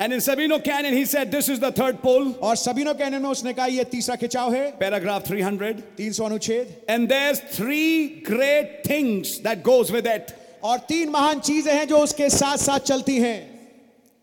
and 0.00 0.12
in 0.12 0.20
Sabino 0.20 0.58
Canyon 0.64 0.94
he 0.94 1.04
said 1.04 1.30
this 1.30 1.48
is 1.48 1.60
the 1.60 1.72
third 1.72 2.02
pole 2.02 2.32
और 2.42 2.56
सभी 2.56 2.84
नो 2.84 2.94
कहने 2.94 3.18
में 3.18 3.28
उसने 3.30 3.52
कहा 3.54 3.66
ये 3.66 3.84
तीसरा 3.90 4.16
खिंचाव 4.16 4.54
है 4.54 4.78
paragraph 4.78 5.28
300 5.30 5.74
तीन 5.96 6.12
सौ 6.12 6.24
अनुच्छेद 6.24 6.76
and 6.88 7.08
there's 7.08 7.42
three 7.56 8.22
great 8.30 8.78
things 8.86 9.40
that 9.42 9.62
goes 9.68 9.92
with 9.92 10.06
it 10.06 10.38
और 10.62 10.78
तीन 10.88 11.08
महान 11.10 11.40
चीज़ें 11.40 11.72
हैं 11.74 11.86
जो 11.88 11.98
उसके 11.98 12.28
साथ 12.30 12.56
साथ 12.58 12.78
चलती 12.80 13.18
हैं। 13.18 13.40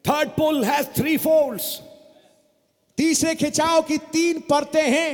Third 0.06 0.30
pull 0.32 0.64
has 0.66 0.88
three 0.98 1.18
fold 1.18 1.62
तीसरे 2.98 3.34
खिंचाव 3.36 3.82
की 3.82 3.98
तीन 4.14 4.40
परतें 4.50 4.90
हैं। 4.90 5.14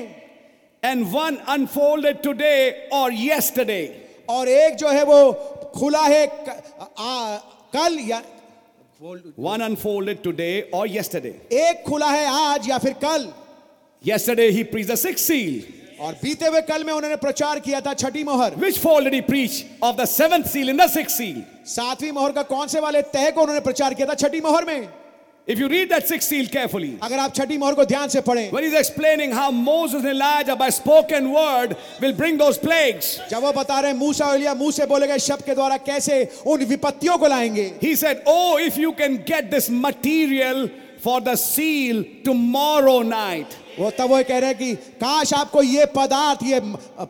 एंड 0.83 1.05
वन 1.11 1.35
अनफोल्डेड 1.49 2.21
टूडे 2.23 2.89
और 2.93 3.13
यस्टडे 3.15 3.81
और 4.29 4.49
एक 4.49 4.75
जो 4.75 4.89
है 4.89 5.03
वो 5.03 5.31
खुला 5.75 6.01
है 6.01 6.25
क, 6.27 6.49
आ, 6.99 7.37
कल 7.73 7.97
या 8.09 8.21
वन 9.39 9.61
अनफोल्डेड 9.61 10.21
टुडे 10.23 10.49
और 10.73 10.89
यस्टरडे 10.89 11.29
एक 11.53 11.83
खुला 11.87 12.09
है 12.11 12.25
आज 12.27 12.69
या 12.69 12.77
फिर 12.77 12.93
कल। 13.03 13.27
Yesterday 14.03 14.47
he 14.49 14.63
preached 14.65 14.91
the 14.91 14.95
six 14.97 15.21
seal 15.21 15.63
और 15.99 16.13
बीते 16.23 16.45
हुए 16.45 16.61
कल 16.61 16.83
में 16.83 16.91
उन्होंने 16.93 17.15
प्रचार 17.15 17.59
किया 17.59 17.81
था 17.81 17.93
छठी 17.93 18.23
मोहर। 18.23 18.55
Which 18.55 18.85
already 18.85 19.21
preach 19.21 19.63
of 19.83 19.95
the 19.95 20.05
seven 20.05 20.43
seal 20.43 20.69
in 20.69 20.77
the 20.77 20.87
seal 20.89 21.43
सातवीं 21.65 22.11
मोहर 22.11 22.31
का 22.31 22.43
कौन 22.43 22.67
से 22.67 22.79
वाले 22.79 23.01
तह 23.15 23.29
को 23.29 23.41
उन्होंने 23.41 23.61
प्रचार 23.61 23.93
किया 23.93 24.07
था 24.07 24.13
छठी 24.13 24.41
मोहर 24.41 24.65
में? 24.65 24.87
If 25.47 25.59
you 25.59 25.67
read 25.69 25.89
that 25.89 26.07
sixth 26.07 26.27
seal 26.27 26.47
carefully, 26.47 26.93
अगर 27.03 27.19
आप 27.19 27.33
छठी 27.35 27.57
मोहर 27.57 27.73
को 27.75 27.85
ध्यान 27.85 28.09
से 28.09 28.21
पढ़ें, 28.21 28.51
when 28.51 28.63
he's 28.63 28.73
explaining 28.73 29.31
how 29.31 29.51
Moses 29.51 30.03
and 30.03 30.11
Elijah 30.11 30.55
by 30.55 30.69
spoken 30.69 31.31
word 31.31 31.75
will 32.01 32.13
bring 32.13 32.39
those 32.39 32.57
plagues, 32.57 33.19
जब 33.29 33.43
वो 33.43 33.51
बता 33.53 33.79
रहे 33.79 33.93
मूसा 33.93 34.25
और 34.25 34.35
इलिया 34.35 34.53
मूसे 34.53 34.85
बोले 34.85 35.07
गए 35.07 35.19
शब्द 35.19 35.43
के 35.45 35.55
द्वारा 35.55 35.77
कैसे 35.77 36.23
उन 36.47 36.65
विपत्तियों 36.65 37.17
को 37.17 37.27
लाएँगे, 37.27 37.67
he 37.79 37.95
said, 37.95 38.23
oh 38.25 38.57
if 38.57 38.75
you 38.77 38.91
can 38.93 39.17
get 39.17 39.51
this 39.51 39.69
material 39.69 40.67
for 41.05 41.21
the 41.21 41.35
seal 41.35 42.03
tomorrow 42.25 43.01
night 43.03 43.63
वो 43.79 43.89
तब 43.91 44.09
वो 44.09 44.21
कह 44.23 44.37
रहे 44.37 44.49
हैं 44.49 44.57
कि 44.57 44.73
काश 45.01 45.33
आपको 45.33 45.61
ये 45.61 45.85
पदार्थ 45.95 46.43
ये 46.43 46.59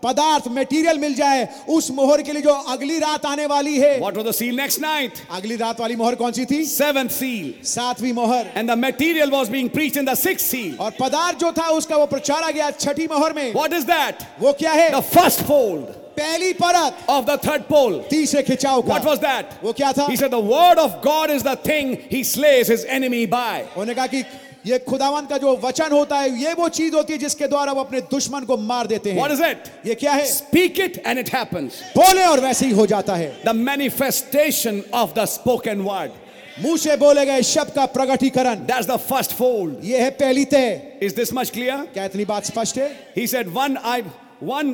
पदार्थ 0.03 0.47
मटेरियल 0.51 0.97
मिल 0.99 1.13
जाए 1.15 1.47
उस 1.69 1.89
मोहर 1.91 2.21
के 2.21 2.31
लिए 2.31 2.41
जो 2.41 2.53
अगली 2.53 2.97
रात 2.99 3.25
आने 3.25 3.45
वाली 3.45 3.77
है। 3.79 3.99
What 3.99 4.17
was 4.17 4.31
seal 4.31 4.55
next 4.55 4.81
night 4.81 5.19
अगली 5.31 5.55
रात 5.55 5.79
वाली 5.79 5.95
मोहर 5.95 6.15
कौन 6.15 6.31
सी 6.31 6.45
थी? 6.45 6.63
सेवन 6.65 7.07
सील 7.07 7.53
सातवीं 7.63 8.13
मोहर। 8.13 8.51
And 8.55 8.71
the 8.71 8.77
material 8.77 9.31
was 9.31 9.51
being 9.51 9.69
preach 9.69 9.97
in 9.97 10.05
this 10.05 10.45
seal 10.45 10.75
और 10.79 10.91
पदार्थ 10.99 11.39
जो 11.39 11.51
था 11.51 11.67
उसका 11.71 11.97
वो 11.97 12.05
प्रचारा 12.05 12.49
गया 12.51 12.71
छठी 12.71 13.07
मोहर 13.07 13.33
में। 13.33 13.53
वॉट 13.53 13.73
इज़ 13.73 13.85
दैट 13.85 14.23
वो 14.39 14.53
क्या 14.53 14.71
है? 14.71 14.89
फ़र्स्ट 15.01 15.41
फोल्ड 15.41 16.04
पहली 16.17 16.53
परत 16.55 17.05
ऑफ़ 17.09 17.25
द 17.25 17.37
थर्ड 17.45 17.61
पोल 17.63 17.99
तीसरे 18.09 18.43
खिंचाव 18.43 18.81
का। 18.81 18.87
व्हाट 18.87 19.05
वाज 19.05 19.17
दैट 19.19 19.63
वो 19.63 19.73
क्या 19.73 19.91
था? 19.93 20.07
He 20.09 20.17
said 20.17 20.31
the 20.31 20.41
word 20.45 20.79
of 20.79 20.91
God 21.03 21.31
is 21.31 21.43
the 21.43 21.57
thing 21.67 21.95
he 22.11 22.23
slays 22.25 22.69
his 22.69 22.85
enemy 22.89 23.25
by 23.27 23.61
उन्होंने 23.61 23.93
कहा 23.93 24.07
कि 24.07 24.23
ये 24.67 24.77
खुदावन 24.81 25.25
का 25.25 25.37
जो 25.37 25.55
वचन 25.63 25.91
होता 25.91 26.17
है 26.17 26.29
ये 26.41 26.53
वो 26.53 26.67
चीज़ 26.69 26.95
होती 26.95 27.13
है 27.13 27.19
जिसके 27.19 27.47
द्वारा 27.47 27.71
वो 27.71 27.81
अपने 27.81 27.99
दुश्मन 28.11 28.45
को 28.45 28.57
मार 28.59 28.87
देते 28.87 29.09
हैं। 29.09 29.17
व्हाट 29.17 29.31
इज़ 29.31 29.43
इट 29.43 29.87
ये 29.87 29.95
क्या 29.95 30.13
है? 30.13 30.25
Speak 30.27 30.79
it 30.79 31.01
and 31.07 31.19
it 31.19 31.33
happens 31.35 31.81
बोले 31.97 32.25
और 32.25 32.39
वैसे 32.39 32.65
ही 32.65 32.71
हो 32.71 32.85
जाता 32.87 33.15
है। 33.15 33.27
The 33.45 33.55
manifestation 33.57 34.81
of 34.93 35.13
the 35.19 35.25
spoken 35.27 35.81
word 35.81 36.11
मुँह 36.59 36.77
से 36.77 36.95
बोले 36.97 37.25
गए 37.25 37.41
शब्द 37.43 37.71
का 37.71 37.85
प्रगटीकरण। 37.93 38.65
दैट्स 38.65 38.87
द 38.87 38.97
फ़र्स्ट 39.09 39.31
फोल्ड 39.33 39.85
ये 39.85 40.01
है 40.01 40.09
पहली 40.19 40.45
तय। 40.45 40.99
इज़ 41.03 41.15
दिस 41.15 41.33
मच 41.33 41.49
क्लियर 41.49 41.87
क्या 41.93 42.05
इतनी 42.05 42.25
बात 42.25 42.45
स्पष्ट 42.45 42.77
है? 42.77 42.89
He 43.17 43.27
said 43.27 43.53
one 43.53 43.77
I 43.83 44.01
one 44.43 44.73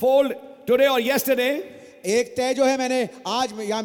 fold 0.00 0.32
today 0.68 0.86
or 0.86 1.00
yesterday, 1.00 1.62
एक 2.04 2.34
तय 2.36 2.52
जो 2.54 2.64
है 2.64 2.76
मैंने 2.78 3.08
आज 3.26 3.52
या 3.68 3.80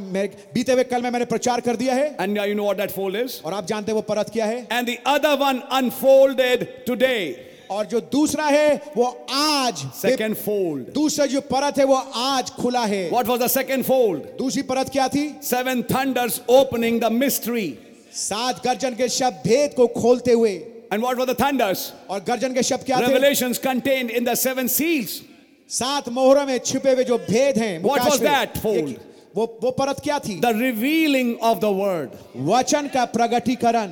बीते 0.54 0.72
हुए 0.72 0.84
कल 0.84 1.02
में 1.02 1.10
मैंने 1.12 1.26
प्रचार 1.26 1.62
कर 1.62 1.76
दिया 1.76 1.94
है 1.96 2.18
you 2.48 2.56
know 2.56 2.66
what 2.66 2.78
that 2.78 2.92
fold 2.92 3.16
is. 3.16 3.42
और 3.44 3.54
आप 3.54 3.66
जानते 3.66 3.92
हैं 3.92 3.96
वो 3.96 4.02
परत 4.02 4.30
क्या 4.34 4.46
है 4.46 4.68
And 4.70 4.88
the 4.88 5.00
other 5.06 5.36
one 5.38 5.64
unfolded 5.72 6.68
today. 6.86 7.36
और 7.72 7.86
जो 7.86 8.00
दूसरा 8.12 8.46
है 8.46 8.92
वो 8.96 9.06
आज 9.32 9.86
Second 10.02 10.36
fold. 10.36 10.94
दूसरा 10.94 11.26
जो 11.26 11.42
परत 11.42 11.78
है 11.78 11.86
वो 11.86 11.96
आज 11.96 12.50
खुला 12.60 12.86
है 12.86 13.10
What 13.12 13.28
was 13.28 13.40
the 13.40 13.50
second 13.50 13.86
fold? 13.86 14.38
दूसरी 14.38 14.62
परत 14.64 14.90
क्या 14.90 15.08
थी 15.08 15.26
Seven 15.42 15.84
thunders 15.84 16.42
opening 16.48 17.00
the 17.00 17.10
mystery. 17.10 17.78
सात 18.14 18.64
गर्जन 18.64 18.96
के 18.96 19.10
शब्द 19.10 19.42
भेद 19.48 19.74
को 19.76 19.88
खोलते 20.00 20.34
हुए 20.34 20.58
And 20.92 21.02
what 21.02 21.18
were 21.18 21.26
the 21.26 21.42
thunders? 21.44 21.92
और 22.10 22.24
गर्जन 22.28 22.54
के 22.54 22.64
शब्द 22.64 22.86
क्या 22.86 23.00
थे 23.00 23.14
Revelations 23.14 23.58
contained 23.58 24.12
in 24.12 24.26
the 24.26 24.36
seven 24.36 24.68
seals. 24.68 25.22
सात 25.70 26.10
मोहरों 26.10 26.46
में 26.46 26.58
छिपे 26.60 26.92
हुए 26.92 27.04
जो 27.04 27.18
भेद 27.20 27.58
हैं 27.58 27.82
व्हाट 27.84 28.02
वाज 28.02 28.20
दैट 28.22 28.58
फोल्ड 28.58 28.96
वो 29.36 29.46
वो 29.64 29.72
परत 29.74 30.00
क्या 30.04 30.18
थी? 30.20 30.40
The 30.40 30.46
revealing 30.58 31.36
of 31.42 31.60
the 31.60 31.66
word 31.76 32.10
वचन 32.48 32.88
का 32.94 33.06
प्रगटीकरण। 33.14 33.88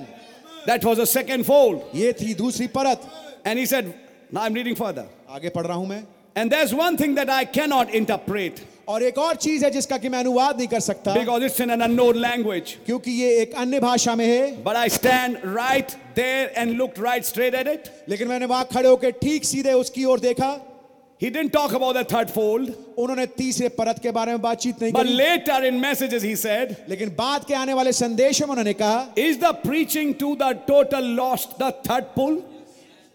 That 0.67 0.85
was 0.85 0.99
a 0.99 1.05
second 1.11 1.43
fold 1.43 1.97
ये 1.97 2.11
थी 2.13 2.33
दूसरी 2.35 2.67
परत। 2.75 3.09
And 3.47 3.59
he 3.59 3.65
said 3.65 3.93
now 4.33 4.43
I 4.43 4.49
am 4.49 4.55
reading 4.55 4.75
further 4.75 5.05
आगे 5.29 5.49
पढ़ 5.49 5.65
रहा 5.65 5.77
हूँ 5.77 5.87
मैं। 5.87 6.03
And 6.37 6.51
there 6.51 6.63
is 6.63 6.75
one 6.75 6.97
thing 6.97 7.15
that 7.15 7.29
I 7.29 7.45
can 7.55 7.69
not 7.69 7.95
interpret 7.95 8.59
और 8.87 9.03
एक 9.03 9.17
और 9.17 9.35
चीज़ 9.37 9.65
है 9.65 9.71
जिसका 9.71 9.97
कि 9.97 10.09
मैं 10.09 10.19
अनुवाद 10.19 10.57
नहीं 10.57 10.67
कर 10.67 10.79
सकता। 10.81 11.13
Because 11.13 11.43
it's 11.43 11.61
in 11.61 11.71
an 11.71 11.81
unknown 11.81 12.17
language 12.21 12.77
क्योंकि 12.85 13.11
ये 13.11 13.35
एक 13.41 13.55
अन्य 13.55 13.79
भाषा 13.79 14.15
में 14.15 14.25
है। 14.25 14.63
But 14.63 14.75
I 14.75 14.89
stand 14.89 15.37
right 15.45 15.91
there 16.15 16.53
and 16.57 16.77
look 16.77 16.99
right 16.99 17.25
straight 17.25 17.55
at 17.55 17.67
it 17.67 17.93
लेकिन 18.09 18.27
मैंने 18.27 18.45
वहाँ 18.45 18.67
खड़े 18.73 18.89
होकर 18.89 19.11
ठीक 19.21 19.45
सीधे 19.45 19.73
उसकी 19.75 20.05
ओर 20.05 20.19
देखा। 20.19 20.57
He 21.20 21.30
didn't 21.30 21.52
talk 21.52 21.72
about 21.72 21.94
the 21.94 22.04
third 22.04 22.30
fold. 22.30 22.72
उन्होंने 22.98 23.26
तीसरे 23.36 23.68
परत 23.76 23.98
के 24.02 24.10
बारे 24.12 24.32
में 24.32 24.40
बातचीत 24.42 24.82
नहीं 24.82 24.92
But 24.92 25.06
की 25.06 25.16
later 25.16 25.64
in 25.64 25.80
messages, 25.80 26.22
he 26.22 26.34
said, 26.36 26.76
लेकिन 26.88 27.14
बाद 27.16 27.44
के 27.44 27.54
आने 27.54 27.74
वाले 27.74 27.92
संदेश 27.92 28.42
में 28.42 28.48
उन्होंने 28.48 28.74
कहा 28.74 29.14
Is 29.16 29.38
the 29.38 29.52
preaching 29.64 30.14
to 30.14 30.36
the 30.36 30.52
total 30.66 31.02
lost 31.22 31.58
the 31.58 31.70
third 31.86 32.14
pull? 32.14 32.42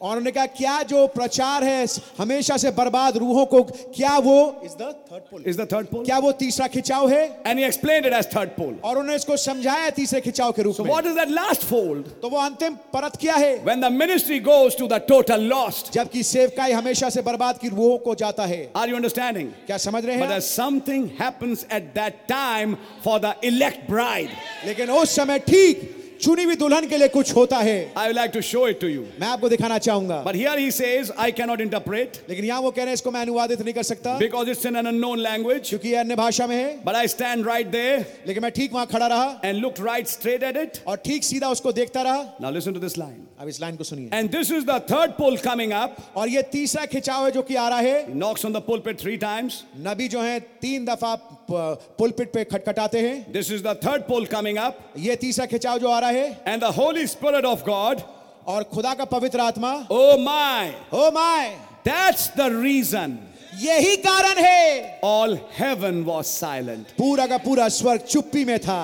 और 0.00 0.08
उन्होंने 0.08 0.30
कहा 0.30 0.46
क्या 0.46 0.82
जो 0.82 1.06
प्रचार 1.06 1.64
है 1.64 1.86
हमेशा 2.18 2.56
से 2.56 2.70
बर्बाद 2.70 3.16
रूहों 3.16 3.44
को 3.46 3.62
क्या 3.62 4.16
वो 4.18 4.34
is 4.64 4.72
the 4.72 4.92
third 5.12 5.22
pole 5.22 5.44
is 5.46 5.60
the 5.60 5.66
third 5.72 5.86
pole 5.86 6.04
क्या 6.04 6.18
वो 6.18 6.32
तीसरा 6.32 6.66
खिंचाव 6.66 7.08
है? 7.10 7.22
And 7.46 7.58
he 7.58 7.64
explain 7.64 8.04
it 8.06 8.12
as 8.12 8.26
third 8.34 8.48
pole 8.50 8.74
और 8.84 8.98
उन्होंने 8.98 9.16
इसको 9.16 9.36
समझाया 9.36 9.88
तीसरे 9.90 10.20
खिंचाव 10.20 10.52
के 10.52 10.62
रूप 10.62 10.76
so 10.76 10.80
में। 10.80 10.90
What 10.90 11.06
is 11.06 11.14
that 11.14 11.30
last 11.30 11.62
fold 11.62 12.06
तो 12.22 12.28
वो 12.28 12.38
अंतिम 12.38 12.74
परत 12.92 13.16
क्या 13.16 13.34
है? 13.34 13.56
When 13.64 13.80
the 13.80 13.92
ministry 13.92 14.40
goes 14.40 14.78
to 14.78 14.86
the 14.86 15.00
total 15.08 15.48
lost 15.54 15.92
जबकि 15.92 16.22
सेवकाई 16.22 16.72
हमेशा 16.72 17.10
से 17.10 17.22
बर्बाद 17.22 17.58
की 17.58 17.68
रूहों 17.68 17.98
को 17.98 18.14
जाता 18.14 18.46
है। 18.46 18.62
आर 18.76 18.88
यू 18.88 18.96
अंडरस्टैंडिंग 18.96 19.50
क्या 19.66 19.76
समझ 19.80 20.04
रहे 20.04 20.16
हैं 20.16 20.28
but 20.28 20.42
something 20.44 21.10
happens 21.20 21.66
at 21.72 21.92
that 21.94 22.24
time 22.28 22.76
for 23.04 23.20
the 23.20 23.34
elect 23.44 23.90
bride 23.90 24.28
लेकिन 24.66 24.90
उस 24.92 25.16
समय 25.16 25.38
ठीक 25.48 25.94
चुनी 26.20 26.44
हुई 26.44 26.56
दुल्हन 26.56 26.86
के 26.88 26.96
लिए 26.98 27.08
कुछ 27.08 27.34
होता 27.36 27.56
है। 27.58 27.92
I 27.98 28.12
like 28.12 28.30
to 28.32 28.40
show 28.42 28.66
it 28.68 28.80
to 28.80 28.86
you 28.88 29.04
मैं 29.20 29.28
आपको 29.28 29.48
दिखाना 29.48 29.78
चाहूँगा। 29.78 30.20
But 30.22 30.36
here 30.36 30.58
he 30.58 30.70
says 30.70 31.12
I 31.18 31.32
can 31.32 31.48
not 31.48 31.60
interpret 31.60 32.16
लेकिन 32.28 32.44
यहाँ 32.44 32.60
वो 32.60 32.70
कह 32.70 32.82
रहे 32.82 32.86
हैं 32.86 32.94
इसको 32.94 33.10
मैं 33.10 33.20
अनुवादित 33.20 33.60
नहीं 33.60 33.74
कर 33.74 33.82
सकता। 33.84 34.16
Because 34.18 34.50
it's 34.50 34.66
an 34.66 34.74
unknown 34.76 35.18
language 35.20 35.68
क्योंकि 35.68 35.92
अन्य 35.94 36.16
भाषा 36.16 36.46
में 36.46 36.56
है। 36.56 36.80
But 36.84 36.94
I 36.94 37.08
stand 37.08 37.46
right 37.46 37.66
there 37.70 38.06
लेकिन 38.26 38.42
मैं 38.42 38.52
ठीक 38.52 38.72
वहाँ 38.72 38.86
खड़ा 38.86 39.06
रहा। 39.06 39.40
And 39.44 39.58
look 39.58 39.80
right 39.80 40.06
straight 40.08 40.42
at 40.42 40.56
it 40.56 40.78
और 40.86 40.96
ठीक 41.04 41.24
सीधा 41.24 41.50
उसको 41.50 41.72
देखता 41.72 42.02
रहा। 42.02 42.22
Now 42.40 42.52
listen 42.52 42.72
to 42.72 42.80
this 42.80 42.98
line 42.98 43.26
अब 43.40 43.48
इस 43.48 43.60
लाइन 43.60 43.76
को 43.76 43.84
सुनिए। 43.84 44.10
And 44.12 44.30
this 44.30 44.52
is 44.52 44.64
the 44.66 44.78
third 44.90 45.10
pole 45.12 45.36
coming 45.38 45.72
up 45.74 45.96
और 46.16 46.28
ये 46.28 46.42
तीसरा 46.52 46.84
खिंचाव 46.86 47.24
है 47.24 47.30
जो 47.30 47.42
कि 47.42 47.54
आ 47.56 47.68
रहा 47.68 47.78
है। 47.80 48.14
नॉक्स 48.16 48.44
ऑन 48.46 48.52
द 48.52 48.62
पोल 48.66 48.78
पे 48.80 48.94
थ्री 49.02 49.16
टाइम्स 49.18 49.62
नबी 49.86 50.08
जो 50.08 50.20
है 50.22 50.38
तीन 50.60 50.84
दफ़ा 50.84 51.14
पुलपिट 51.50 52.32
पे 52.32 52.44
खटखटाते 52.46 53.00
हैं। 53.00 53.32
This 53.32 53.50
is 53.52 53.62
the 53.62 53.78
third 53.84 54.02
pole 54.04 54.26
coming 54.28 54.58
up 54.58 54.78
ये 54.98 55.16
तीसरा 55.16 55.46
खिंचाव 55.46 55.78
जो 55.78 55.88
आ 55.88 55.98
रहा 55.98 56.10
है 56.10 56.15
है। 56.16 56.42
And 56.46 56.60
the 56.62 56.72
Holy 56.76 57.06
Spirit 57.06 57.44
of 57.44 57.64
God 57.64 58.00
और 58.46 58.62
खुदा 58.64 58.94
का 58.94 59.04
पवित्र 59.06 59.40
आत्मा। 59.40 59.72
ओ 59.90 60.16
my 60.20 60.74
oh 60.94 61.10
my 61.12 61.48
that's 61.84 62.30
the 62.36 62.48
reason 62.54 63.18
यही 63.60 63.96
कारण 63.98 64.38
है। 64.38 65.00
ऑल 65.04 65.38
हेवन 65.52 66.02
वॉज़ 66.04 66.26
साइलेंट 66.26 66.86
पूरा 66.98 67.26
का 67.26 67.38
पूरा 67.38 67.68
स्वर्ग 67.70 68.00
चुप्पी 68.02 68.44
में 68.44 68.58
था। 68.58 68.82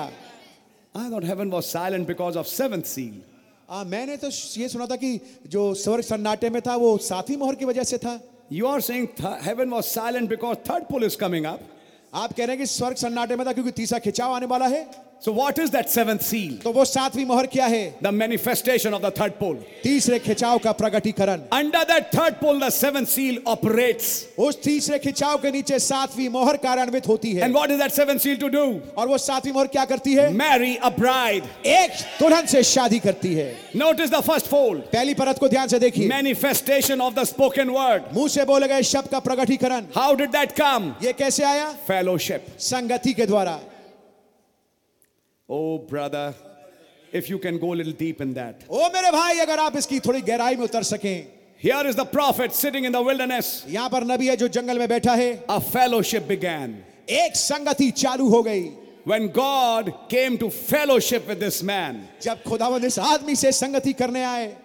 I 0.95 1.09
not 1.09 1.25
heaven 1.25 1.49
was 1.49 1.65
silent 1.65 2.07
because 2.07 2.37
of 2.37 2.47
seventh 2.47 2.83
seal 2.87 3.21
मैंने 3.87 4.15
तो 4.17 4.27
ये 4.57 4.67
सुना 4.69 4.85
था 4.85 4.95
कि 4.95 5.19
जो 5.49 5.73
स्वर्ग 5.73 6.03
सन्नाटे 6.03 6.49
में 6.49 6.61
था 6.61 6.75
वो 6.75 6.97
साथी 7.03 7.35
मोहर 7.37 7.55
की 7.55 7.65
वजह 7.65 7.83
से 7.83 7.97
था। 7.97 8.19
You 8.51 8.67
are 8.67 8.81
saying 8.81 9.07
heaven 9.43 9.69
was 9.69 9.85
silent 9.85 10.29
because 10.29 10.57
third 10.69 10.83
pulls 10.83 11.15
coming 11.15 11.45
up 11.45 11.59
आप 12.13 12.33
कह 12.33 12.45
रहे 12.45 12.55
हैं 12.55 12.57
कि 12.57 12.65
स्वर्ग 12.65 12.95
सन्नाटे 12.97 13.35
में 13.35 13.45
था 13.47 13.53
क्योंकि 13.53 13.71
तीसरा 13.71 13.99
खिंचाव 13.99 14.33
आने 14.33 14.45
वाला 14.45 14.67
है? 14.67 14.85
So 15.23 15.31
what 15.31 15.57
is 15.57 15.69
that 15.71 15.89
seventh 15.89 16.21
seal? 16.21 16.55
तो 16.63 16.71
वो 16.73 16.83
सातवीं 16.85 17.23
मोहर 17.25 17.45
क्या 17.47 17.65
है 17.65 18.01
The 18.03 18.11
manifestation 18.11 18.93
of 18.93 19.01
the 19.01 19.11
third 19.11 19.37
pull. 19.39 19.55
तीसरे 19.83 20.19
खिंचाव 20.19 20.57
का 20.63 20.71
प्रगटीकरण 20.75 21.47
Under 21.57 21.83
that 21.91 22.11
third 22.11 22.41
pull, 22.41 22.59
the 22.59 22.69
seventh 22.69 23.07
seal 23.07 23.37
operates. 23.45 24.09
उस 24.37 24.61
तीसरे 24.63 24.99
खिंचाव 24.99 25.37
के 25.41 25.51
नीचे 25.51 25.79
सातवीं 25.79 26.27
मोहर 26.29 26.57
कार्यान्वित 26.65 27.07
होती 27.07 27.33
है 27.35 27.43
And 27.47 27.55
what 27.55 27.71
is 27.71 27.79
that 27.79 27.93
seventh 27.93 28.21
seal 28.21 28.37
to 28.43 28.49
do? 28.49 28.65
और 28.97 29.07
वो 29.07 29.17
सातवीं 29.17 29.53
मोहर 29.53 29.67
क्या 29.67 29.85
करती 29.85 30.13
है 30.15 30.29
Marry 30.35 30.77
a 30.77 30.91
bride. 30.91 31.47
एक 31.65 31.91
दुल्हन 32.19 32.45
से 32.45 32.63
शादी 32.73 32.99
करती 32.99 33.33
है 33.33 33.51
Notice 33.75 34.09
the 34.09 34.21
first 34.21 34.51
fold. 34.53 34.81
पहली 34.91 35.13
परत 35.13 35.39
को 35.39 35.49
ध्यान 35.49 35.67
से 35.67 35.79
देखिए 35.79 36.09
Manifestation 36.09 36.99
of 36.99 37.15
the 37.15 37.25
spoken 37.25 37.71
word. 37.73 38.13
मुँह 38.13 38.27
से 38.27 38.45
बोले 38.45 38.67
गए 38.67 38.83
शब्द 38.93 39.07
का 39.11 39.19
प्रगटीकरण 39.19 39.91
How 39.95 40.13
did 40.15 40.33
that 40.33 40.55
come? 40.57 40.95
ये 41.03 41.13
कैसे 41.13 41.43
आया 41.43 41.75
Fellowship. 41.87 42.57
संगति 42.59 43.13
के 43.13 43.25
द्वारा 43.25 43.59
Oh, 45.49 45.77
brother, 45.77 46.33
if 47.11 47.29
you 47.29 47.37
can 47.37 47.57
go 47.57 47.73
a 47.73 47.75
little 47.75 47.93
deep 47.93 48.21
in 48.21 48.33
that. 48.33 48.63
ओ 48.69 48.89
मेरे 48.93 49.11
भाई 49.11 49.39
अगर 49.39 49.59
आप 49.59 49.75
इसकी 49.77 49.99
थोड़ी 49.99 50.21
गहराई 50.21 50.55
में 50.55 50.63
उतर 50.63 50.83
सकें 50.83 51.25
Here 51.59 51.85
is 51.87 51.95
the 51.95 52.05
prophet 52.05 52.53
sitting 52.53 52.85
in 52.85 52.91
the 52.91 53.01
wilderness. 53.01 53.65
यहाँ 53.69 53.89
पर 53.89 54.03
नबी 54.05 54.27
है 54.27 54.35
जो 54.37 54.47
जंगल 54.47 54.79
में 54.79 54.87
बैठा 54.87 55.13
है 55.15 55.45
A 55.49 55.59
fellowship 55.59 56.27
began. 56.27 56.75
एक 57.09 57.35
संगति 57.35 57.91
चालू 57.91 58.29
हो 58.29 58.41
गई 58.43 58.71
When 59.05 59.27
God 59.27 59.93
came 60.09 60.37
to 60.37 60.49
fellowship 60.49 61.27
with 61.27 61.39
this 61.39 61.61
man 61.61 62.07
जब 62.21 62.43
खुदावंद 62.43 62.85
इस 62.85 62.99
आदमी 62.99 63.35
से 63.35 63.51
संगति 63.51 63.93
करने 63.93 64.23
आए 64.23 64.55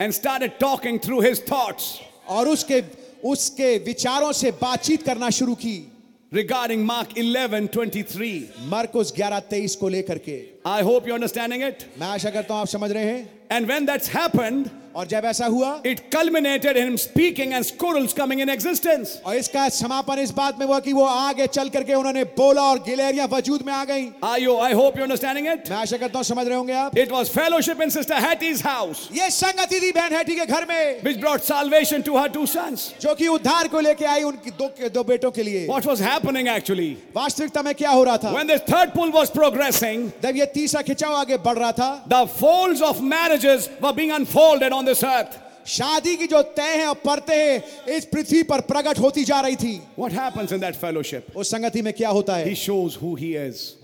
and 0.00 0.14
started 0.14 0.58
talking 0.60 1.00
through 1.00 1.20
his 1.20 1.40
thoughts, 1.40 1.98
और 2.28 2.48
उसके 2.48 2.82
उसके 3.24 3.76
विचारों 3.84 4.32
से 4.32 4.50
बातचीत 4.62 5.02
करना 5.02 5.30
शुरू 5.30 5.54
की 5.54 5.89
regarding 6.33 6.85
Mark 6.85 7.17
11 7.17 7.67
23. 7.67 8.41
मरकुस 8.59 9.13
11 9.13 9.41
23 9.49 9.75
को 9.75 9.89
लेकर 9.89 10.17
के 10.17 10.37
I 10.64 10.82
hope 10.82 11.06
you're 11.06 11.14
understanding 11.14 11.62
it. 11.62 11.86
मैं 11.98 12.06
आशा 12.06 12.30
करता 12.30 12.54
हूँ 12.54 12.60
आप 12.60 12.66
समझ 12.68 12.90
रहे 12.92 13.04
हैं 13.04 13.28
And 13.52 13.66
when 13.66 13.84
that's 13.86 14.06
happened, 14.08 14.70
और 14.94 15.06
जब 15.06 15.24
ऐसा 15.24 15.46
हुआ 15.46 15.82
it 15.84 16.10
culminated 16.10 16.76
in 16.76 16.88
him 16.88 16.96
speaking 16.98 17.52
and 17.54 17.64
squirrels 17.66 18.12
coming 18.12 18.40
in 18.40 18.48
existence. 18.48 19.16
और 19.26 19.34
इसका 19.36 19.68
समापन 19.68 20.18
इस 20.18 20.30
बात 20.34 20.58
में 20.58 20.66
हुआ 20.66 20.78
कि 20.80 20.92
वो 20.92 21.04
आगे 21.04 21.46
चल 21.46 21.68
करके 21.68 21.94
उन्होंने 21.94 22.24
बोला 22.38 22.62
और 22.62 22.78
गिलहरियाँ 22.86 23.26
वजूद 23.32 23.62
में 23.66 23.72
आ 23.72 23.84
गई 23.84 24.08
Are 24.22 24.38
you? 24.38 24.56
I 24.58 24.72
hope 24.74 24.96
you're 24.96 25.06
understanding 25.08 25.46
it. 25.46 25.70
मैं 25.70 25.76
आशा 25.76 25.96
करता 25.96 26.18
हूँ 26.18 26.24
समझ 26.24 26.46
रहे 26.46 26.56
होंगे 26.56 26.72
आप 26.72 26.94
It 26.96 27.10
was 27.12 27.28
fellowship 27.28 27.80
in 27.80 27.90
Sister 27.90 28.14
Hattie's 28.14 28.60
house, 28.60 29.08
ये 29.12 29.30
संगति 29.30 29.80
थी 29.80 29.92
बहन 29.92 30.12
हैटी 30.14 30.36
के 30.36 30.46
घर 30.46 30.66
में 30.68 31.02
which 31.04 31.20
brought 31.20 31.44
salvation 31.44 32.02
to 32.02 32.16
her 32.18 32.28
two 32.28 32.46
sons. 32.46 32.92
जो 33.00 33.14
कि 33.14 33.28
उद्धार 33.28 33.68
को 33.68 33.80
लेके 33.80 34.04
आई 34.04 34.22
उनकी 34.22 34.50
दो 34.58 34.70
दो 34.88 35.04
बेटों 35.04 35.30
के 35.30 35.42
लिए 35.42 35.66
What 35.68 35.86
was 35.86 36.00
happening 36.00 36.48
actually? 36.48 36.96
वास्तविकता 37.16 37.62
में 37.62 37.74
क्या 37.74 37.90
हो 37.90 38.04
रहा 38.04 38.16
था 38.18 38.34
When 38.34 38.48
this 38.48 38.62
third 38.62 38.92
pull 38.94 39.12
was 39.12 39.30
progressing, 39.30 40.10
जब 40.22 40.36
ये 40.36 40.46
तीसरा 40.54 40.82
खिंचाव 40.82 41.14
आगे 41.14 41.36
बढ़ 41.36 41.58
रहा 41.58 41.72
था। 41.72 42.04
The 42.08 42.26
fold 42.26 42.82
of 42.82 43.00
marriages 43.00 43.70
being 43.84 44.10
unfolded 44.10 44.72
on 44.72 44.86
this 44.86 45.04
earth 45.04 45.38
शादी 45.66 46.16
की 46.16 46.26
जो 46.26 46.42
तय 46.42 46.76
है 46.76 46.86
और 46.86 46.94
परते 46.94 47.34
हैं 47.34 47.86
इस 47.96 48.04
पृथ्वी 48.04 48.42
पर 48.42 48.60
प्रकट 48.60 48.98
होती 48.98 49.24
जा 49.24 49.40
रही 49.40 49.56
थी। 49.56 49.82
वट 49.98 50.12
हैपन्स 50.12 51.14
उस 51.36 51.50
संगति 51.50 51.82
में 51.82 51.92
क्या 51.92 52.08
होता 52.08 52.36
है? 52.36 52.48
ही 52.48 52.54
शोज़ 52.54 52.96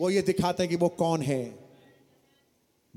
वो 0.01 0.11
ये 0.11 0.23
दिखाते 0.23 0.63
हैं 0.63 0.71
कि 0.71 0.77
वो 0.77 0.89
कौन 0.89 1.23
है। 1.23 1.67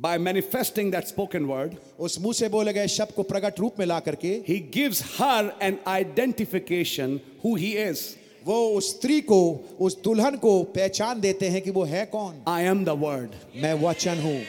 By 0.01 0.17
manifesting 0.17 0.91
that 0.91 1.07
spoken 1.07 1.47
word, 1.47 1.69
उस 1.99 2.19
मुँह 2.21 2.33
से 2.33 2.49
बोले 2.49 2.73
गए 2.73 2.87
शब्द 2.87 3.11
को 3.11 3.23
प्रकट 3.23 3.59
रूप 3.59 3.75
में 3.79 3.85
ला 3.85 3.99
करके 3.99 4.43
he 4.49 4.57
gives 4.77 5.01
her 5.17 5.51
an 5.61 5.75
identification 5.87 7.19
who 7.43 7.57
he 7.57 7.73
is. 7.91 7.97
वो 8.45 8.57
उस 8.77 8.89
स्त्री 8.89 9.19
को 9.21 9.39
उस 9.79 9.97
दुल्हन 10.03 10.35
को 10.37 10.61
पहचान 10.75 11.19
देते 11.21 11.49
हैं 11.49 11.61
कि 11.61 11.71
वो 11.71 11.83
है 11.83 12.05
कौन 12.05 12.41
I 12.47 12.61
am 12.71 12.85
the 12.85 12.95
word 12.95 13.35
मैं 13.55 13.73
वचन 13.81 14.21
हूँ 14.23 14.41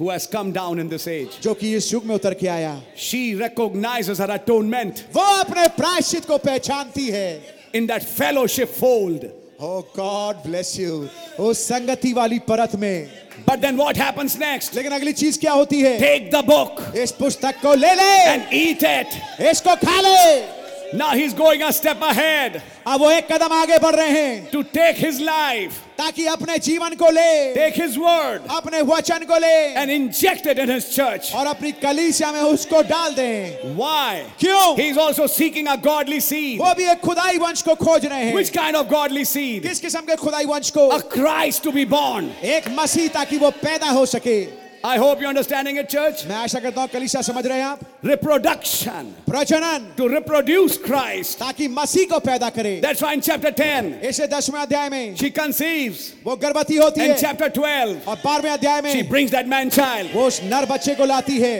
who 0.00 0.08
has 0.08 0.26
come 0.26 0.50
down 0.52 0.78
in 0.78 0.88
this 0.88 1.06
age. 1.08 1.40
जो 1.42 1.54
कि 1.54 1.74
इस 1.76 1.92
युग 1.92 2.04
में 2.06 2.14
उतर 2.14 2.34
के 2.34 2.46
आया 2.48 2.80
She 2.96 3.34
recognizes 3.40 4.18
her 4.18 4.30
atonement 4.38 5.02
वो 5.14 5.24
अपने 5.40 5.68
प्रायश्चित 5.76 6.24
को 6.24 6.38
पहचानती 6.38 7.08
है 7.10 7.40
in 7.74 7.86
that 7.86 8.02
fellowship 8.02 8.74
fold. 8.80 9.24
Oh 9.62 9.80
God 9.96 10.36
bless 10.46 10.78
you 10.78 11.08
उस 11.46 11.66
संगति 11.68 12.12
वाली 12.12 12.38
परत 12.48 12.74
में 12.76 13.08
But 13.46 13.60
then 13.62 13.76
what 13.76 13.96
happens 13.96 14.36
next? 14.38 14.74
लेकिन 14.74 14.92
अगली 14.92 15.12
चीज़ 15.12 15.38
क्या 15.40 15.52
होती 15.52 15.80
है 15.82 15.98
Take 16.00 16.30
the 16.30 16.42
book 16.42 16.96
इस 16.96 17.12
पुस्तक 17.12 17.60
को 17.62 17.74
ले 17.74 17.94
ले 17.94 18.12
and 18.26 18.52
eat 18.52 18.82
it. 18.82 19.20
इसको 19.50 19.76
खा 19.84 20.00
ले 20.00 20.59
Now 20.92 21.10
he's 21.10 21.32
going 21.32 21.62
a 21.62 21.72
step 21.72 22.02
ahead 22.02 22.60
अब 22.86 23.00
वो 23.00 23.10
एक 23.10 23.26
कदम 23.32 23.52
आगे 23.52 23.78
बढ़ 23.78 23.94
रहे 23.94 24.10
हैं 24.10 24.50
to 24.50 24.62
take 24.64 24.96
his 24.96 25.20
life, 25.20 25.72
ताकि 25.98 26.26
अपने 26.26 26.58
जीवन 26.58 26.94
को 26.96 27.10
ले 27.10 27.54
take 27.54 27.74
his 27.74 27.96
word, 27.96 28.40
अपने 28.50 28.80
वचन 28.82 29.24
को 29.26 29.38
ले 29.38 29.74
and 29.76 29.90
inject 29.90 30.46
it 30.46 30.58
in 30.58 30.68
his 30.68 30.88
church. 30.94 31.32
और 31.34 31.46
अपनी 31.46 31.72
कलीसिया 31.82 32.32
में 32.32 32.40
उसको 32.40 32.82
डाल 32.88 33.14
दें 33.14 33.76
Why? 33.76 34.24
क्यों 34.40 34.76
He's 34.76 34.96
also 34.96 35.26
seeking 35.28 35.68
a 35.68 35.76
godly 35.76 36.20
seed. 36.20 36.58
वो 36.60 36.74
भी 36.74 36.90
एक 36.90 37.00
खुदाई 37.00 37.38
वंश 37.38 37.62
को 37.62 37.74
खोज 37.74 38.06
रहे 38.06 38.24
हैं 38.24 38.34
Which 38.34 38.52
kind 38.52 38.74
of 38.74 38.88
godly 38.88 39.24
seed? 39.24 39.62
किस 39.62 39.80
किस्म 39.80 40.00
के 40.06 40.16
खुदाई 40.16 40.44
वंश 40.46 40.70
को 40.70 40.90
A 40.90 41.02
Christ 41.02 41.62
to 41.64 41.72
be 41.72 41.84
born. 41.84 42.32
एक 42.42 42.68
मसीह 42.78 43.08
ताकि 43.08 43.38
वो 43.38 43.50
पैदा 43.62 43.90
हो 43.90 44.06
सके 44.06 44.69
I 44.83 44.97
hope 44.97 45.19
you're 45.19 45.29
understanding 45.29 45.77
it, 45.77 45.89
church. 45.89 46.25
मैं 46.27 46.35
आशा 46.35 46.59
करता 46.59 46.81
हूँ 46.81 46.89
कलीसिया 46.89 47.21
समझ 47.23 47.45
रहे 47.45 47.57
हैं 47.57 47.65
आप 47.65 47.79
Reproduction 48.05 49.05
प्रजनन 49.29 49.95
to 49.97 50.07
reproduce 50.09 50.77
Christ. 50.77 51.39
ताकि 51.39 51.67
मसीह 51.67 52.05
को 52.09 52.19
पैदा 52.19 52.49
करे 52.49 52.81
That's 52.81 53.01
why 53.01 53.13
in 53.13 53.21
chapter 53.21 53.51
10, 53.51 54.01
इसे 54.03 54.27
दसवें 54.27 54.59
अध्याय 54.61 54.89
में 54.89 55.15
she 55.17 55.31
conceives. 55.31 56.11
वो 56.25 56.35
गर्भवती 56.35 56.75
होती 56.77 57.01
In 57.01 57.11
है 57.11 57.17
chapter 57.19 57.49
12, 57.49 58.07
और 58.07 58.15
बारहवें 58.25 58.51
अध्याय 58.51 58.81
she 58.81 59.01
में 59.01 59.09
brings 59.09 59.31
that 59.31 59.47
man 59.47 59.71
child. 59.71 60.13
वो 60.13 60.27
उस 60.27 60.41
नर 60.43 60.65
बच्चे 60.65 60.95
को 60.95 61.05
लाती 61.05 61.39
है 61.39 61.57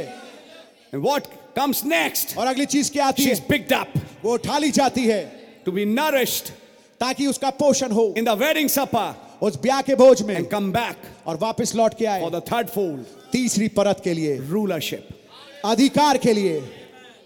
And 0.94 1.02
what 1.04 1.28
comes 1.56 1.84
next? 1.84 2.38
और 2.38 2.48
अगली 2.48 2.66
चीज 2.66 2.90
क्या 2.90 3.06
आती 3.06 3.24
है 3.24 3.36
She's 3.36 3.40
picked 3.40 3.72
up 3.72 3.88
वो 4.24 4.34
उठा 4.34 4.58
ली 4.60 4.72
जाती 4.72 5.08
है 5.08 5.22
to 5.66 5.72
be 5.72 5.86
nourished 5.86 6.52
ताकि 7.02 7.28
उसका 7.28 7.50
पोषण 7.58 7.92
हो 7.92 8.14
in 8.18 8.24
the 8.26 8.36
wedding 8.36 8.68
supper 8.70 9.16
उस 9.43 9.57
ब्याह 9.63 9.81
के 9.83 9.95
भोज 9.95 10.23
में 10.23 10.37
and 10.37 10.51
come 10.51 10.73
back 10.73 11.07
और 11.27 11.37
वापस 11.37 11.75
लौट 11.75 11.95
के 11.99 12.07
आए 12.07 12.23
for 12.23 12.31
the 12.31 12.41
third 12.41 12.71
fold 12.71 13.05
तीसरी 13.33 13.69
परत 13.69 14.01
के 14.05 14.15
लिए 14.15 14.39
rulership. 14.51 15.03
अधिकार 15.65 16.19
के 16.19 16.33
लिए 16.33 16.63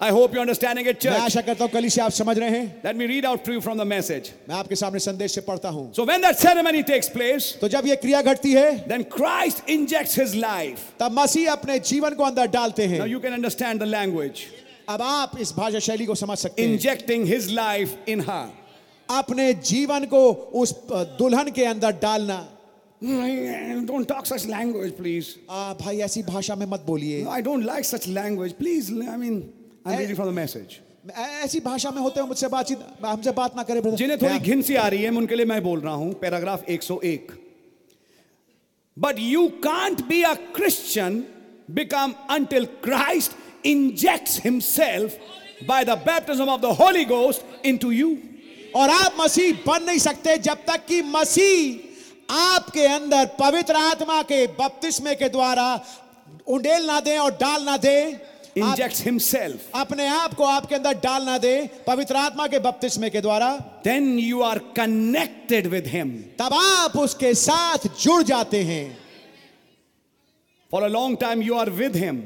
I 0.01 0.11
hope 0.11 0.33
you're 0.35 0.43
understanding 0.43 0.87
it, 0.87 0.99
church. 1.01 1.13
मैं 1.13 1.21
आशा 1.21 1.41
करता 1.41 1.65
हूँ 1.65 1.71
कलीसिया 1.73 2.05
आप 2.05 2.13
समझ 2.13 2.39
रहे 2.39 2.51
हैं 2.51 2.83
Let 2.85 2.97
me 2.97 3.07
read 3.07 3.25
out 3.25 3.45
to 3.45 3.53
you 3.53 3.61
from 3.61 3.79
the 3.79 3.85
message. 3.85 4.31
मैं 4.49 4.57
आपके 4.57 4.77
सामने 4.77 4.99
संदेश 4.99 5.35
से 5.35 5.41
पढ़ता 5.41 5.69
हूँ 5.69 5.93
So, 5.95 6.05
when 6.05 6.21
that 6.21 6.39
ceremony 6.39 6.83
takes 6.83 7.09
place, 7.09 7.53
तो 7.61 7.69
जब 7.69 7.87
ये 7.87 7.97
क्रिया 7.97 8.23
घटती 8.23 8.53
है 8.53 8.89
then 8.89 9.05
Christ 9.05 9.63
injects 9.69 10.15
his 10.15 10.35
life. 10.35 10.81
तब 11.01 11.19
मसीह 11.21 11.53
अपने 11.53 11.79
जीवन 11.79 12.15
को 12.15 12.25
अंदर 12.25 12.47
डालते 12.57 12.87
हैं 12.87 12.99
Now, 12.99 13.07
you 13.07 13.21
can 13.21 13.33
understand 13.33 13.81
the 13.81 13.87
language. 13.87 14.45
अब 14.89 15.03
आप 15.03 15.39
इस 15.41 15.53
भाषा 15.57 15.79
शैली 15.79 16.07
को 16.07 16.15
समझ 16.15 16.39
सकते 16.39 16.63
हैं 16.63 16.79
Injecting 16.79 17.27
his 17.27 17.51
life 17.51 17.97
in 18.07 18.21
her. 18.21 18.47
अपने 19.19 19.53
जीवन 19.71 20.05
को 20.13 20.21
उस 20.63 20.75
दुल्हन 21.19 21.51
के 21.59 21.65
अंदर 21.65 21.93
डालना 22.03 22.41
Don't 23.03 24.09
talk 24.09 24.27
such 24.27 24.45
language, 24.47 24.93
please. 24.97 25.27
आ, 25.51 25.75
भाई 25.75 25.99
ऐसी 26.01 26.23
भाषा 26.23 26.55
में 26.57 26.67
मत 26.67 26.85
बोलिए 26.87 27.25
I 27.25 27.41
don't 27.49 27.65
like 27.71 27.85
such 27.85 28.07
language. 28.19 28.55
Please, 28.59 28.91
I 28.91 29.17
mean, 29.23 29.37
I'm 29.85 29.99
reading 29.99 30.17
from 30.17 30.31
the 30.33 30.37
message. 30.41 30.79
ऐसी 31.45 31.61
भाषा 31.61 31.91
में 31.91 32.01
होते 32.03 32.21
हो 32.21 32.27
मुझसे 32.27 32.49
बातचीत 32.49 32.79
हमसे 33.05 33.31
बात 33.39 33.57
ना 33.57 33.63
करें। 33.63 33.81
जिन्हें 33.97 34.19
थोड़ी 34.23 34.33
मैं- 34.33 34.43
घिन 34.43 34.63
सी 34.63 34.75
आ 34.75 34.87
रही 34.89 35.03
है 35.03 35.11
मैं 35.11 35.19
उनके 35.19 35.35
लिए 35.35 35.47
मैं 35.47 35.63
बोल 35.63 35.81
रहा 35.81 35.95
हूँ 35.95 36.13
paragraph 36.21 36.65
101 36.77 37.33
but 38.97 39.19
you 39.19 39.43
can't 39.67 40.03
be 40.09 40.23
a 40.23 40.37
christian 40.59 41.25
become 41.79 42.15
until 42.31 42.67
christ 42.87 43.33
injects 43.65 44.37
himself 44.47 45.17
by 45.67 45.83
the 45.85 45.97
baptism 46.09 46.49
of 46.49 46.61
the 46.63 46.73
holy 46.81 47.05
ghost 47.05 47.43
into 47.65 47.91
you 47.91 48.11
और 48.77 48.91
आप 48.91 49.17
मसीह 49.21 49.53
बन 49.67 49.83
नहीं 49.85 49.99
सकते 49.99 50.39
जब 50.39 50.55
तक 50.55 50.87
कि 50.87 51.03
मसीह 51.03 52.35
आपके 52.35 52.87
अंदर 52.87 53.27
पवित्र 53.27 53.77
आत्मा 53.77 54.23
के 54.23 54.47
बपतिस्मे 54.47 55.15
के 55.15 55.29
द्वारा 55.29 55.85
उंडेल 56.49 56.87
ना 56.87 57.01
दे 57.01 57.19
और 57.19 57.31
डाल 57.31 57.63
ना 57.63 57.77
दे। 57.77 58.21
injects 58.57 59.01
himself. 59.01 59.57
अपने 59.75 60.07
आप 60.07 60.35
को 60.35 60.45
आपके 60.45 60.75
अंदर 60.75 60.93
डाल 60.93 61.23
ना 61.23 61.39
दे 61.39 61.71
पवित्र 61.87 62.17
आत्मा 62.17 62.47
के 62.47 62.59
बपतिस्मे 62.59 63.11
के 63.11 63.21
द्वारा। 63.21 63.83
Then 63.83 64.19
you 64.19 64.43
are 64.43 64.61
connected 64.61 65.67
with 65.67 65.87
him. 65.87 66.11
तब 66.39 66.55
आप 66.55 66.97
उसके 66.97 67.35
साथ 67.35 67.79
जुड़ 68.01 68.23
जाते 68.23 68.63
हैं। 68.63 68.99
For 70.71 70.83
a 70.83 70.89
long 70.89 71.19
time 71.21 71.43
for 71.43 71.47
a 71.47 71.53
long 71.53 71.53
time 71.53 71.53
you 71.53 71.67
are 71.67 71.83
with 71.83 71.97
him. 71.97 72.23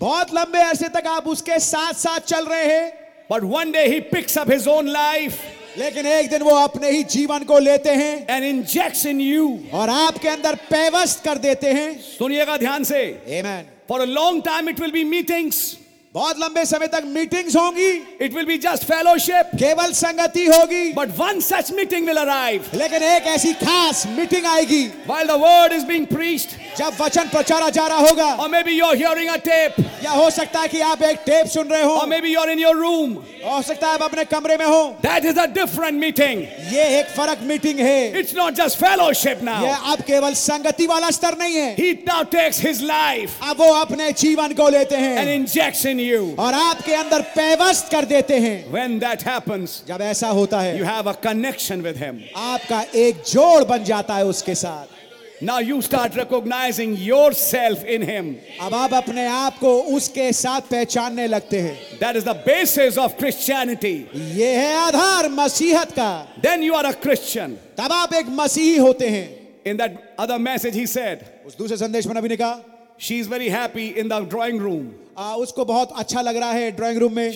बहुत 0.00 0.34
लंबे 0.34 0.58
अरसे 0.58 0.88
तक 0.88 1.06
आप 1.06 1.28
उसके 1.28 1.58
साथ 1.58 1.92
साथ 1.92 2.20
चल 2.20 2.44
रहे 2.44 2.64
हैं। 2.64 3.07
But 3.30 3.42
one 3.42 3.72
day 3.72 3.86
he 3.86 4.00
picks 4.00 4.38
up 4.38 4.50
his 4.50 4.68
own 4.68 4.88
life 4.88 5.38
लेकिन 5.78 6.06
एक 6.06 6.30
दिन 6.30 6.42
वो 6.42 6.50
अपने 6.50 6.90
ही 6.90 7.02
जीवन 7.02 7.44
को 7.44 7.58
लेते 7.58 7.90
हैं 7.90 8.36
एन 8.36 8.44
इंजेक्शन 8.44 9.08
इन 9.08 9.20
यू 9.20 9.58
और 9.72 9.90
आपके 9.90 10.28
अंदर 10.28 10.54
पेवस्त 10.54 11.24
कर 11.24 11.38
देते 11.38 11.72
हैं। 11.72 12.00
सुनिएगा 12.00 12.56
ध्यान 12.56 12.84
से। 12.84 13.00
A 13.28 13.42
man 13.44 13.64
for 13.88 14.00
a 14.00 14.04
long 14.04 14.44
time 14.44 14.68
it 14.68 14.80
will 14.80 14.90
be 14.90 15.04
meetings 15.04 15.77
बहुत 16.14 16.38
लंबे 16.38 16.64
समय 16.64 16.86
तक 16.86 17.02
मीटिंग्स 17.06 17.56
होंगी। 17.56 17.88
It 18.20 18.34
will 18.34 18.44
be 18.46 18.56
just 18.58 18.84
fellowship 18.84 19.50
केवल 19.54 19.92
संगति 19.92 20.46
होगी। 20.46 20.92
But 20.92 21.08
one 21.18 21.40
such 21.40 21.70
meeting 21.72 22.06
will 22.06 22.16
arrive 22.16 22.70
लेकिन 22.74 23.02
एक 23.02 23.26
ऐसी 23.26 23.52
खास 23.54 24.04
मीटिंग 24.08 24.46
आएगी। 24.46 24.82
While 25.08 25.26
the 25.28 25.36
word 25.42 25.72
is 25.72 25.84
being 25.86 26.06
preached 26.06 26.56
जब 26.78 26.96
वचन 27.00 27.28
प्रचारा 27.28 27.68
जा 27.70 27.86
रहा 27.86 27.98
होगा। 27.98 28.32
और 28.32 28.48
maybe 28.62 28.78
you're 28.78 28.96
hearing 28.96 29.28
a 29.30 29.36
tape 29.44 29.74
या 30.04 30.10
हो 30.12 30.30
सकता 30.30 30.60
है 30.60 30.68
कि 30.68 30.80
आप 30.80 31.02
एक 31.02 31.18
टेप 31.26 31.46
सुन 31.46 31.68
रहे 31.68 31.82
हो। 31.82 31.90
और 31.90 32.08
maybe 32.20 32.32
you're 32.34 32.50
in 32.50 32.58
your 32.58 32.76
room 32.76 33.12
हो 33.44 33.60
सकता 33.62 33.86
है 33.86 33.94
आप 33.94 34.02
अपने 34.02 34.24
कमरे 34.24 34.56
में 34.56 34.64
हो। 34.66 34.82
That 35.02 35.24
is 35.24 35.38
a 35.40 35.46
different 35.52 36.00
meeting 36.00 36.42
ये 36.72 36.88
एक 36.98 37.06
फ़र्क 37.16 37.42
मीटिंग 37.42 37.80
है। 37.80 38.18
It's 38.20 38.34
not 38.36 38.54
just 38.54 38.78
fellowship 38.78 39.42
now 39.42 39.64
ये 39.64 39.76
अब 39.92 40.02
केवल 40.06 40.34
संगति 40.36 40.86
वाला 40.86 41.10
स्तर 41.10 41.38
नहीं 41.38 41.56
है। 41.56 41.70
He 41.74 41.92
now 42.08 42.24
takes 42.32 42.64
his 42.64 42.82
life 42.84 43.48
अब 43.50 43.60
वो 43.60 43.72
अपने 43.74 44.10
जीवन 44.18 44.54
को 44.54 44.68
लेते 44.70 44.96
हैं। 44.96 45.16
An 45.18 45.28
injection 45.30 45.97
in 45.98 46.06
you. 46.06 46.34
और 46.38 46.54
आपके 46.54 46.94
अंदर 46.94 47.22
पेवस्त 47.34 47.90
कर 47.92 48.04
देते 48.04 48.38
हैं 48.38 48.70
When 48.70 48.98
that 49.00 49.22
happens, 49.22 49.82
जब 49.86 50.00
ऐसा 50.00 50.28
होता 50.28 50.76
you 50.76 50.84
have 50.84 51.06
a 51.06 51.14
connection 51.14 51.82
with 51.82 51.96
him. 51.96 52.20
आपका 52.36 52.82
एक 52.94 53.22
जोड़ 53.26 53.64
बन 53.64 53.84
जाता 53.84 54.14
है 54.14 54.24
उसके 54.24 54.54
साथ 54.54 54.96
Now 55.40 55.58
you 55.60 55.80
start 55.82 56.16
recognizing 56.16 56.96
yourself 56.96 57.84
in 57.84 58.02
him. 58.02 58.36
अब 58.60 58.74
आप 58.74 58.94
अपने 58.94 59.26
आप 59.26 59.58
को 59.58 59.78
उसके 59.96 60.32
साथ 60.32 60.62
पहचानने 60.70 61.26
लगते 61.26 61.60
हैं 61.60 61.98
That 62.00 62.16
is 62.16 62.24
the 62.24 62.34
basis 62.34 62.98
of 62.98 63.16
Christianity. 63.16 64.06
ये 64.14 64.54
है 64.56 64.74
आधार 64.76 65.28
मसीहत 65.28 65.92
का 65.92 66.42
Then 66.42 66.62
you 66.62 66.74
are 66.74 66.86
a 66.86 66.94
Christian. 66.94 67.56
तब 67.76 67.92
आप 67.92 68.14
एक 68.14 68.26
मसीही 68.28 68.76
होते 68.76 69.08
हैं 69.08 69.38
In 69.64 69.76
that 69.76 70.14
other 70.18 70.38
message, 70.38 70.74
he 70.74 70.86
said, 70.86 71.24
उस 71.46 71.56
दूसरे 71.56 71.76
संदेश 71.76 72.06
में 72.06 72.14
नबी 72.14 72.28
ने 72.28 72.36
कहा 72.36 72.60
She's 72.98 73.28
very 73.28 73.48
happy 73.48 73.96
in 73.96 74.08
the 74.08 74.20
drawing 74.24 74.58
room. 74.58 74.94
आ, 75.18 75.34
उसको 75.36 75.64
बहुत 75.64 75.92
अच्छा 75.98 76.20
लग 76.22 76.36
रहा 76.36 76.52
है 76.52 76.70
ड्राइंग 76.72 76.98
रूम 76.98 77.12
में। 77.12 77.28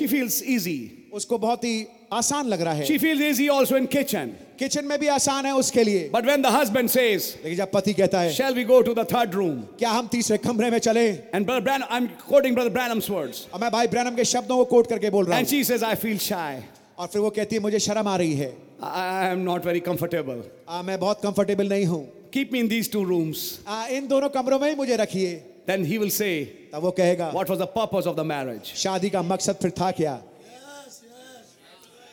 उसको 1.12 1.38
बहुत 1.38 1.64
ही 1.64 1.86
आसान 2.12 2.46
लग 2.48 2.60
रहा 2.60 2.74
है। 2.74 2.84
She 2.86 2.98
feels 2.98 3.22
easy 3.22 3.48
also 3.48 3.76
in 3.76 3.86
kitchen 3.86 4.30
kitchen 4.59 4.84
में 4.86 4.98
भी 5.00 5.06
आसान 5.09 5.46
है 5.46 5.54
उसके 5.54 5.84
लिए। 5.84 6.09
But 6.14 6.24
when 6.24 6.42
the 6.42 6.46
husband 6.54 6.88
says 6.88 7.26
लेकिन 7.36 7.56
जब 7.59 7.70
पति 7.72 7.92
कहता 7.94 8.20
है 8.20 8.32
shall 8.32 8.54
we 8.54 8.64
go 8.64 8.80
to 8.82 8.94
the 8.94 9.06
third 9.12 9.34
room 9.34 9.60
क्या 9.78 9.90
हम 9.90 10.09
तीसरे 10.09 10.38
कमरे 10.38 10.70
में 10.70 10.78
चले? 10.78 11.06
And 11.09 11.46
brother 11.46 11.60
Branham 11.60 11.84
I 11.90 11.98
am 11.98 12.06
quoting 12.28 12.54
brother 12.54 12.70
Branham's 12.70 13.10
words 13.10 13.46
और 13.52 13.60
मैं 13.60 13.70
भाई 13.72 13.86
ब्रैनम 13.88 14.16
के 14.16 14.24
शब्दों 14.26 14.56
को 14.56 14.64
कोट 14.66 14.86
करके 14.88 15.10
बोल 15.10 15.24
रहा 15.24 15.34
हूँ। 15.34 15.40
And 15.40 15.48
she 15.48 15.62
says 15.64 15.84
I 15.84 15.94
feel 15.96 16.18
shy 16.20 16.62
और 16.98 17.06
फिर 17.06 17.22
वो 17.22 17.30
कहती 17.30 17.56
है 17.56 17.62
मुझे 17.62 17.78
शर्म 17.80 18.09
आ 18.09 18.16
रही 18.16 18.34
है। 18.34 18.52
I 18.82 19.30
am 19.30 19.38
not 19.40 19.66
very 19.66 19.80
comfortable 19.82 20.42
मैं 20.86 20.98
बहुत 21.00 21.22
कंफर्टेबल 21.22 21.68
नहीं 21.68 21.86
हूँ। 21.86 22.04
Keep 22.32 22.52
me 22.52 22.59
in 22.59 22.68
these 22.68 22.92
two 22.92 23.02
rooms 23.04 23.48
इन 23.90 24.06
दोनों 24.09 24.28
कमरों 24.30 24.59
में 24.59 24.68
ही 24.68 24.74
मुझे 24.76 24.96
रखिए। 24.96 25.40
Then 25.66 25.84
he 25.84 25.98
will 25.98 26.10
say, 26.10 26.44
तब 26.72 26.82
वो 26.82 26.90
कहेगा 26.97 27.32
What 27.32 27.48
was 27.48 27.59
the 27.59 27.66
purpose 27.66 28.06
of 28.06 28.16
the 28.16 28.24
marriage? 28.24 28.72
शादी 28.74 29.10
का 29.10 29.22
मकसद 29.22 29.56
फिर 29.62 29.70
था 29.80 29.90
क्या 30.01 30.20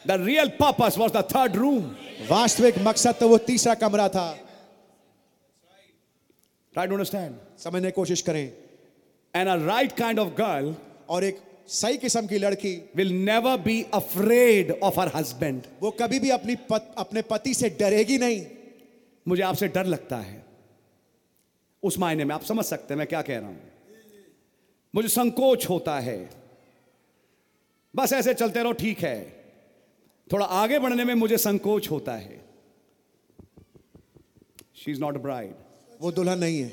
The 0.05 0.17
real 0.19 0.49
purpose 0.49 0.97
was 0.97 1.11
the 1.11 1.23
third 1.23 1.55
room. 1.57 1.95
वास्तविक 2.29 2.77
मकसद 2.87 3.15
तो 3.19 3.27
वो 3.29 3.37
तीसरा 3.47 3.73
कमरा 3.75 4.07
था 4.09 4.27
Try 6.75 6.85
to 6.87 6.93
understand. 6.93 7.35
समझने 7.63 7.91
की 7.91 7.95
कोशिश 7.95 8.21
करें 8.21 8.51
And 9.33 9.49
a 9.49 9.57
right 9.65 9.95
kind 9.95 10.19
of 10.19 10.35
girl 10.35 10.73
और 11.09 11.23
एक 11.23 11.41
सही 11.67 11.97
किस्म 11.97 12.27
की 12.27 12.37
लड़की 12.39 12.73
will 12.95 13.11
never 13.11 13.57
be 13.57 13.85
afraid 13.93 14.71
of 14.81 14.95
her 14.95 15.09
husband. 15.09 15.67
वो 15.81 15.91
कभी 15.99 16.19
भी 16.19 16.29
अपनी 16.29 16.55
पत, 16.69 16.93
अपने 16.97 17.21
पति 17.21 17.53
से 17.53 17.69
डरेगी 17.79 18.17
नहीं 18.17 18.45
मुझे 19.27 19.43
आपसे 19.43 19.67
डर 19.67 19.85
लगता 19.85 20.17
है 20.17 20.38
उस 21.83 21.97
मायने 21.97 22.25
में। 22.25 22.35
आप 22.35 22.43
समझ 22.43 22.65
सकते 22.65 22.93
हैं 22.93 22.97
मैं 22.97 23.07
क्या 23.07 23.21
कह 23.21 23.39
रहा 23.39 23.47
हूँ। 23.47 23.71
मुझे 24.93 25.07
संकोच 25.07 25.69
होता 25.69 25.99
है। 25.99 26.29
बस 27.95 28.13
ऐसे 28.13 28.33
चलते 28.33 28.63
रहो 28.63 28.71
ठीक 28.71 28.99
है। 28.99 29.17
थोड़ा 30.33 30.45
आगे 30.45 30.79
बढ़ने 30.79 31.03
में 31.05 31.13
मुझे 31.15 31.37
संकोच 31.37 31.89
होता 31.91 32.13
है। 32.13 32.39
शी 34.75 34.91
इज़ 34.91 34.99
नॉट 35.01 35.17
ब्राइड 35.17 35.53
वो 36.01 36.11
दुल्हन 36.11 36.39
नहीं 36.39 36.59
है। 36.61 36.69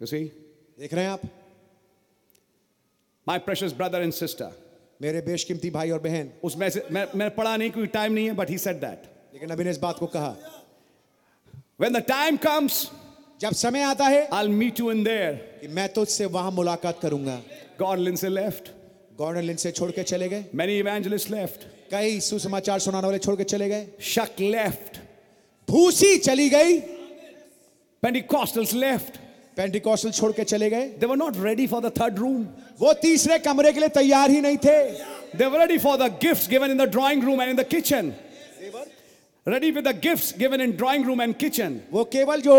यू 0.00 0.06
सी 0.06 0.24
देख 0.78 0.94
रहे 0.94 1.04
हैं 1.04 1.10
आप? 1.10 1.20
My 3.26 3.38
precious 3.38 3.72
brother 3.72 4.02
and 4.02 4.12
sister 4.12 4.52
मेरे 5.02 5.20
बेशकीमती 5.20 5.70
भाई 5.70 5.90
और 5.90 6.00
बहन। 6.00 6.30
उसमें 6.44 6.68
से 6.70 6.82
मैं 6.92 7.06
मैं 7.16 7.34
पढ़ा 7.34 7.56
नहीं 7.56 7.70
कोई 7.70 7.86
टाइम 7.86 8.12
नहीं 8.12 8.26
है 8.26 8.34
बट 8.34 8.50
ही 8.50 8.58
सेड 8.58 8.76
दैट 8.76 9.02
लेकिन 9.34 9.50
अभी 9.50 9.64
ने 9.64 9.70
इस 9.70 9.78
बात 9.78 9.98
को 9.98 10.06
कहा। 10.06 10.36
वेन 11.80 11.92
द 11.92 12.02
टाइम 12.02 12.36
कम्स 12.36 12.90
जब 13.40 13.52
समय 13.54 13.82
आता 13.82 14.04
है 14.04 14.28
I 14.34 14.48
meet 14.48 14.80
you 14.80 14.90
in 14.90 15.02
there 15.04 15.32
कि 15.60 15.68
मैं 15.68 15.88
तुझसे 15.92 16.24
वहाँ 16.26 16.50
मुलाकात 16.50 16.98
करूँगा। 17.02 17.36
गॉड 17.80 17.98
लिन 17.98 18.16
से 18.16 18.28
लेफ़्ट 18.28 18.68
गॉर्डन 19.18 19.42
लिन 19.42 19.56
से 19.56 19.70
छोड़ 19.72 19.90
के 19.90 20.02
चले 20.02 20.28
गए। 20.28 20.44
मैनी 20.54 20.78
इवेंजलिस्ट 20.78 21.30
लेफ़्ट 21.30 21.66
कई 21.90 22.18
सुसमाचार 22.20 22.78
सुनाने 22.78 23.06
वाले 23.06 23.18
छोड़ 23.18 23.36
के 23.36 23.44
चले 23.44 23.68
गए। 23.68 23.86
शक 24.00 24.40
लेफ़्ट 24.40 24.98
भूसी 25.68 26.16
चली 26.18 26.48
गई। 26.50 26.78
Pentecostals 28.02 28.74
left. 28.74 29.16
पेंटिकॉस्टल 29.56 30.10
छोड़ 30.10 30.32
के 30.32 30.44
चले 30.44 30.70
गए। 30.70 30.90
They 30.98 31.08
were 31.10 31.20
not 31.22 31.38
ready 31.44 31.66
for 31.66 31.80
the 31.80 31.90
third 31.90 32.18
room. 32.18 32.44
वो 32.80 32.92
तीसरे 33.02 33.38
कमरे 33.38 33.72
के 33.72 33.80
लिए 33.80 33.88
तैयार 33.88 34.30
ही 34.30 34.40
नहीं 34.40 34.56
थे। 34.64 34.78
They 35.38 35.48
were 35.52 35.58
ready 35.58 35.78
for 35.78 35.96
the 35.96 36.10
gifts 36.24 36.46
given 36.48 36.70
in 36.70 36.76
the 36.76 36.86
drawing 36.86 37.24
room 37.28 37.40
and 37.40 37.50
in 37.50 37.56
the 37.56 37.64
kitchen. 37.64 38.12
Ready 39.46 39.72
with 39.72 39.84
the 39.84 39.94
gifts 39.94 40.32
given 40.32 40.60
in 40.60 40.76
drawing 40.76 41.04
room 41.06 41.20
and 41.20 41.38
kitchen. 41.38 41.80
वो 41.90 42.04
केवल 42.12 42.40
जो 42.42 42.54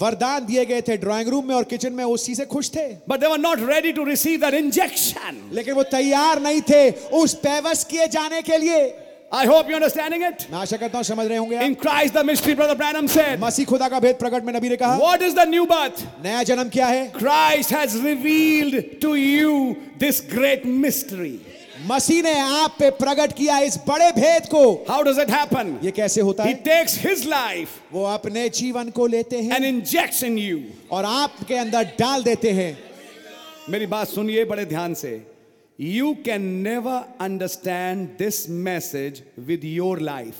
वरदान 0.00 0.46
दिए 0.46 0.64
गए 0.66 0.80
थे 0.88 0.96
ड्राइंग 0.98 1.28
रूम 1.28 1.46
में 1.48 1.54
और 1.54 1.64
किचन 1.70 1.92
में 1.92 2.04
उसी 2.04 2.34
से 2.34 2.44
खुश 2.46 2.70
थे 2.76 2.86
But 3.06 3.20
they 3.20 3.28
were 3.28 3.38
not 3.38 3.60
ready 3.60 3.92
to 3.92 4.04
receive 4.04 4.40
that 4.40 4.54
injection. 4.54 5.38
लेकिन 5.52 5.74
वो 5.74 5.82
तैयार 5.92 6.40
नहीं 6.42 6.62
थे 6.70 6.90
उस 7.14 7.34
पैवस 7.44 7.84
किए 7.90 8.06
जाने 8.08 8.42
के 8.42 8.58
लिए 8.58 8.94
I 9.32 9.44
hope 9.46 9.68
you're 9.68 9.78
understanding 9.80 10.22
it. 10.22 10.46
मैं 10.50 10.58
आशा 10.58 10.76
करता 10.76 10.98
हूँ 10.98 11.04
समझ 11.04 11.26
रहे 11.26 11.38
होंगे। 11.38 11.58
In 11.60 11.74
Christ, 11.76 12.14
the 12.14 12.24
mystery, 12.24 12.54
Brother 12.54 12.74
Branham 12.74 13.06
said. 13.08 13.38
मसीह 13.40 13.66
खुदा 13.66 13.88
का 13.88 14.00
भेद 14.00 14.16
प्रकट 14.18 14.44
में 14.44 14.52
नबी 14.54 14.68
ने 14.68 14.76
कहा 14.76 14.98
What 14.98 15.22
is 15.22 15.34
the 15.34 15.46
new 15.46 15.66
birth? 15.66 16.02
नया 16.24 16.42
जन्म 16.42 16.68
क्या 16.70 16.86
है 16.86 17.12
Christ 17.12 17.70
has 17.70 17.96
revealed 18.02 19.00
to 19.00 19.14
you 19.14 19.76
this 19.98 20.20
great 20.20 20.64
mystery. 20.64 21.38
मसीह 21.84 22.22
ने 22.22 22.32
आप 22.40 22.76
पे 22.78 22.90
प्रकट 22.90 23.32
किया 23.32 23.58
इस 23.60 23.76
बड़े 23.88 24.10
भेद 24.12 24.46
को। 24.50 24.72
हाउ 24.88 25.02
डज 25.02 25.18
इट 25.18 25.30
हैपन 25.30 25.78
ये 25.84 25.90
कैसे 25.90 26.20
होता 26.20 26.44
है? 26.44 26.54
टेक्स 26.54 26.98
हिज 26.98 27.26
लाइफ 27.28 27.68
वो 27.92 28.04
अपने 28.04 28.48
जीवन 28.48 28.90
को 28.90 29.06
लेते 29.06 29.40
हैं 29.40 29.56
एंड 29.56 29.64
इंजेक्शन 29.64 30.38
यू 30.38 30.60
और 30.90 31.04
आपके 31.04 31.54
अंदर 31.54 31.84
डाल 31.98 32.22
देते 32.22 32.50
हैं। 32.50 32.78
मेरी 33.70 33.86
बात 33.86 34.08
सुनिए 34.08 34.44
बड़े 34.44 34.64
ध्यान 34.66 34.94
से। 34.94 35.10
You 35.78 36.14
can 36.24 36.42
never 36.62 37.04
understand 37.20 38.08
this 38.18 38.48
message 38.50 39.22
with 39.38 39.64
your 39.64 40.00
life 40.00 40.34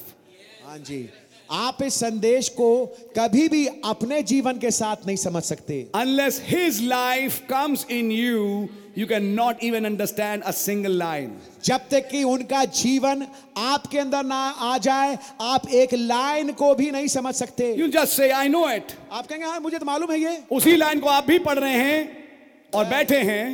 हाँ 0.66 0.78
जी। 0.78 1.08
आप 1.50 1.82
इस 1.82 1.94
संदेश 1.94 2.48
को 2.48 2.86
कभी 3.18 3.48
भी 3.48 3.66
अपने 3.84 4.22
जीवन 4.22 4.58
के 4.58 4.70
साथ 4.70 5.06
नहीं 5.06 5.16
समझ 5.16 5.42
सकते। 5.42 5.86
Unless 5.94 6.42
his 6.46 6.82
life 6.84 7.38
comes 7.50 7.86
in 7.90 8.10
you 8.12 8.68
you 8.98 9.06
can 9.06 9.24
not 9.34 9.62
even 9.64 9.84
understand 9.84 10.42
a 10.42 10.50
single 10.50 10.92
line 10.98 11.36
जब 11.64 11.88
तक 11.90 12.08
कि 12.08 12.22
उनका 12.24 12.64
जीवन 12.64 13.26
आपके 13.58 13.98
अंदर 13.98 14.24
ना 14.24 14.36
आ 14.36 14.76
जाए 14.78 15.18
आप 15.40 15.68
एक 15.70 15.94
लाइन 15.94 16.52
को 16.52 16.74
भी 16.74 16.90
नहीं 16.90 17.08
समझ 17.08 17.34
सकते। 17.34 17.72
You 17.74 17.88
just 17.88 18.12
say 18.12 18.30
I 18.30 18.48
know 18.48 18.68
it 18.70 18.92
आप 19.12 19.26
कहेंगे 19.26 19.46
हाँ 19.46 19.60
मुझे 19.60 19.78
तो 19.78 19.86
मालूम 19.86 20.12
है 20.12 20.20
ये। 20.20 20.42
उसी 20.52 20.76
लाइन 20.76 21.00
को 21.00 21.08
आप 21.08 21.26
भी 21.26 21.38
पढ़ 21.38 21.58
रहे 21.58 21.74
हैं 21.74 22.26
और 22.74 22.84
बैठे 22.84 23.18
हैं 23.22 23.44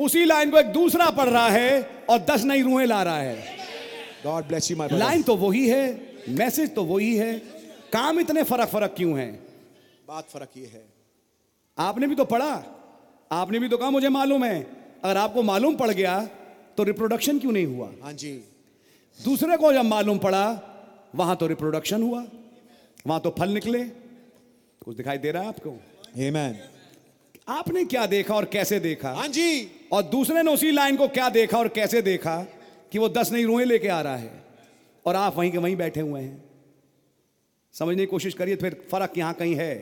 उसी 0.00 0.24
लाइन 0.24 0.50
को 0.50 0.58
एक 0.58 0.66
दूसरा 0.72 1.10
पढ़ 1.10 1.28
रहा 1.28 1.48
है 1.48 1.80
और 2.10 2.18
दस 2.30 2.44
नई 2.44 2.62
रूहें 2.62 2.86
ला 2.86 3.02
रहा 3.02 3.18
है। 3.18 3.56
God 4.24 4.44
bless 4.44 4.70
you 4.70 4.76
my 4.76 4.88
line 4.92 5.22
तो 5.22 5.36
वही 5.36 5.66
है। 5.68 6.05
मैसेज 6.28 6.74
तो 6.74 6.84
वही 6.84 7.14
है 7.16 7.38
काम 7.92 8.20
इतने 8.20 8.42
फ़र्क 8.42 8.68
फ़र्क 8.68 8.94
क्यों 8.96 9.18
है? 9.18 9.30
बात 10.08 10.28
फ़र्क 10.30 10.50
ये 10.56 10.66
है। 10.66 10.84
आपने 11.78 12.06
भी 12.06 12.14
तो 12.14 12.24
पढ़ा 12.24 12.52
आपने 13.30 13.58
भी 13.58 13.68
तो 13.68 13.76
कहा 13.78 13.90
मुझे 13.90 14.08
मालूम 14.08 14.44
है। 14.44 14.62
अगर 15.04 15.16
आपको 15.16 15.42
मालूम 15.42 15.76
पड़ 15.76 15.90
गया 15.90 16.18
तो 16.76 16.82
रिप्रोडक्शन 16.82 17.38
क्यों 17.38 17.52
नहीं 17.52 17.66
हुआ? 17.66 17.90
हाँ 18.02 18.12
जी। 18.12 18.32
दूसरे 19.20 19.56
को 19.56 19.72
जब 19.72 19.84
मालूम 19.84 20.18
पड़ा 20.18 20.44
वहाँ 21.14 21.36
तो 21.36 21.46
रिप्रोडक्शन 21.46 22.02
हुआ 22.02 22.24
वहाँ 23.06 23.20
तो 23.20 23.34
फल 23.38 23.50
निकले। 23.50 23.82
कुछ 24.82 24.96
दिखाई 24.96 25.18
दे 25.18 25.30
रहा 25.30 25.42
है 25.42 25.48
आपको? 25.48 25.70
आमेन 25.70 26.58
आपने 27.48 27.84
क्या 27.84 28.06
देखा 28.06 28.34
और 28.34 28.44
कैसे 28.44 28.80
देखा? 28.80 29.12
हाँ 29.12 29.28
जी। 29.28 29.70
और 29.92 30.02
दूसरे 30.02 30.42
ने 30.42 30.52
उसी 30.52 30.70
लाइन 30.70 30.96
को 30.96 31.08
क्या 31.08 31.28
देखा 31.28 31.58
और 31.58 31.68
कैसे 31.68 32.02
देखा 32.02 32.36
कि 32.92 32.98
वो 32.98 33.08
दस 33.08 33.32
नई 33.32 33.44
रूहें 33.44 33.66
लेके 33.66 33.88
आ 33.88 34.00
रहा 34.00 34.16
है? 34.16 34.45
और 35.06 35.16
आप 35.16 35.36
वहीं 35.36 35.50
के 35.50 35.58
वहीं 35.58 35.76
बैठे 35.76 36.00
हुए 36.00 36.20
हैं। 36.20 36.44
समझने 37.74 38.02
की 38.02 38.06
कोशिश 38.06 38.34
करिए 38.34 38.56
फिर 38.56 38.76
फ़र्क 38.90 39.18
यहाँ 39.18 39.34
कहीं 39.34 39.54
है। 39.54 39.74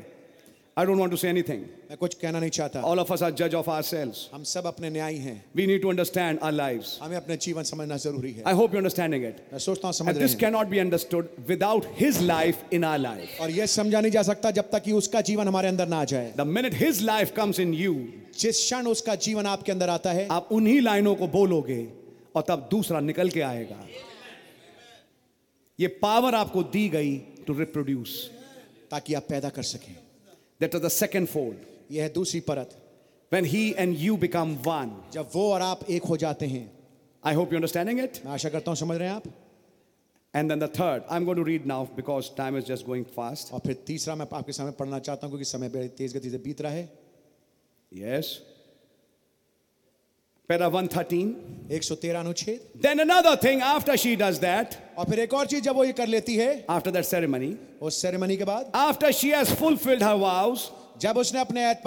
I 0.76 0.86
don't 0.86 0.98
want 0.98 1.10
to 1.10 1.16
say 1.16 1.28
anything 1.28 1.60
मैं 1.90 1.96
कुछ 1.98 2.14
कहना 2.14 2.38
नहीं 2.40 2.50
चाहता। 2.50 2.80
ऑल 2.82 2.98
ऑफ़ 3.00 3.12
अस 3.12 3.22
आर 3.22 3.30
जज 3.40 3.54
ऑफ़ 3.54 3.70
आवरसेल्व्स 3.70 4.28
हम 4.32 4.44
सब 4.44 4.66
अपने 4.66 4.90
न्यायी 4.90 5.18
हैं। 5.18 5.44
We 5.56 5.66
need 5.66 5.82
to 5.82 5.90
understand 5.90 6.38
our 6.38 6.52
lives 6.52 6.98
हमें 7.02 7.16
अपने 7.16 7.36
जीवन 7.36 7.62
समझना 7.62 7.96
ज़रूरी 7.96 8.32
है। 8.32 8.42
I 8.46 8.54
hope 8.54 8.74
you 8.74 8.78
understanding 8.78 9.24
it 9.24 9.36
मैं 9.52 9.58
सोचता 9.58 9.88
हूँ 9.88 9.94
समझ 9.94 10.08
And 10.08 10.18
रहे 10.18 10.26
this 10.26 10.34
हैं। 10.34 10.40
cannot 10.42 10.72
be 10.72 10.80
understood 10.84 11.28
without 11.50 11.86
his 12.00 12.20
life 12.32 12.64
in 12.78 12.86
our 12.90 13.00
life. 13.04 13.40
और 13.40 13.50
ये 13.50 13.66
समझा 13.66 14.00
नहीं 14.00 14.12
जा 14.12 14.22
सकता 14.22 14.50
जब 14.50 14.70
तक 14.70 14.82
कि 14.82 14.92
उसका 14.92 15.20
जीवन 15.30 15.48
हमारे 15.48 15.68
अंदर 15.68 15.88
ना 15.88 16.00
आ 16.00 16.04
जाए। 16.14 16.32
The 16.36 16.48
minute 16.56 16.80
his 16.80 17.02
life 17.10 17.34
comes 17.38 17.62
in 17.66 17.76
you, 17.82 17.94
जिस 18.38 18.64
क्षण 18.64 18.86
उसका 18.86 19.14
जीवन 19.28 19.46
आपके 19.46 19.72
अंदर 19.72 19.88
आता 19.88 20.12
है 20.12 20.26
आप 20.30 20.48
उन्हीं 20.52 20.80
लाइनों 20.80 21.14
को 21.14 21.28
बोलोगे 21.38 21.82
और 22.36 22.44
तब 22.48 22.68
दूसरा 22.70 23.00
निकल 23.00 23.28
के 23.28 23.40
आएगा। 23.52 23.86
ये 25.80 25.88
पावर 26.02 26.34
आपको 26.34 26.62
दी 26.62 26.88
गई 26.88 27.16
टू 27.46 27.58
रिप्रोड्यूस 27.58 28.30
ताकि 28.90 29.14
आप 29.14 29.26
पैदा 29.28 29.48
कर 29.48 29.62
सकें। 29.62 29.94
That 30.60 30.74
is 30.74 30.82
the 30.82 30.88
second 30.88 31.26
fold 31.28 31.92
यह 31.92 32.02
है 32.02 32.12
दूसरी 32.12 32.40
परत। 32.40 32.80
When 33.32 33.44
he 33.44 33.62
and 33.82 33.96
you 33.98 34.16
become 34.24 34.52
one. 34.66 34.90
जब 35.12 35.30
वो 35.34 35.50
और 35.52 35.62
आप 35.62 35.90
एक 35.90 36.02
हो 36.04 36.16
जाते 36.16 36.46
हैं। 36.46 36.70
I 37.24 37.34
hope 37.34 37.52
you 37.52 37.58
understanding 37.58 38.00
it 38.00 38.20
मैं 38.24 38.32
आशा 38.32 38.48
करता 38.48 38.70
हूँ 38.70 38.76
समझ 38.78 38.96
रहे 38.98 39.08
हैं 39.08 39.14
आप? 39.14 39.24
And 40.34 40.50
then 40.50 40.62
the 40.62 40.68
third 40.76 41.02
i'm 41.10 41.24
going 41.24 41.38
to 41.38 41.46
read 41.48 41.66
now 41.66 41.82
because 41.96 42.30
time 42.38 42.56
is 42.60 42.64
just 42.70 42.86
going 42.86 43.04
fast. 43.16 43.52
और 43.52 43.60
फिर 43.66 43.74
तीसरा 43.86 44.14
मैं 44.14 44.26
आपके 44.32 44.52
सामने 44.52 44.72
पढ़ना 44.78 44.98
चाहता 44.98 45.26
हूँ 45.26 45.32
क्योंकि 45.32 45.50
समय 45.50 45.68
बड़ी 45.68 45.88
तेज 45.88 46.16
गति 46.16 46.30
से 46.30 46.38
बीत 46.38 46.60
रहा 46.62 46.72
है। 46.72 46.88
Yes. 47.92 48.26
पैरा 50.48 50.66
113 50.68 51.28
113 51.72 52.14
अनुच्छेद। 52.16 52.80
Then 52.82 52.98
another 53.00 53.36
thing 53.44 53.62
after 53.64 53.96
she 53.96 54.14
does 54.16 54.38
that 54.38 54.74
और 54.98 55.04
फिर 55.10 55.18
एक 55.20 55.34
और 55.34 55.46
चीज़ 55.46 55.60
जब 55.64 55.76
वो 55.76 55.84
ये 55.84 55.92
कर 55.92 56.06
लेती 56.06 56.34
है 56.36 56.48
आफ्टर 56.70 56.90
दैट 56.90 57.04
सेरेमनी 57.04 57.48
उस 57.80 58.00
सेरेमनी 58.02 58.36
के 58.36 58.44
बाद 58.44 58.72
after 58.76 59.12
she 59.12 59.30
has 59.30 59.54
fulfilled 59.60 60.02
her 60.02 60.14
vows 60.16 60.68
जब 61.00 61.18
उसने 61.18 61.40
अपने 61.40 61.64
ऐत 61.66 61.82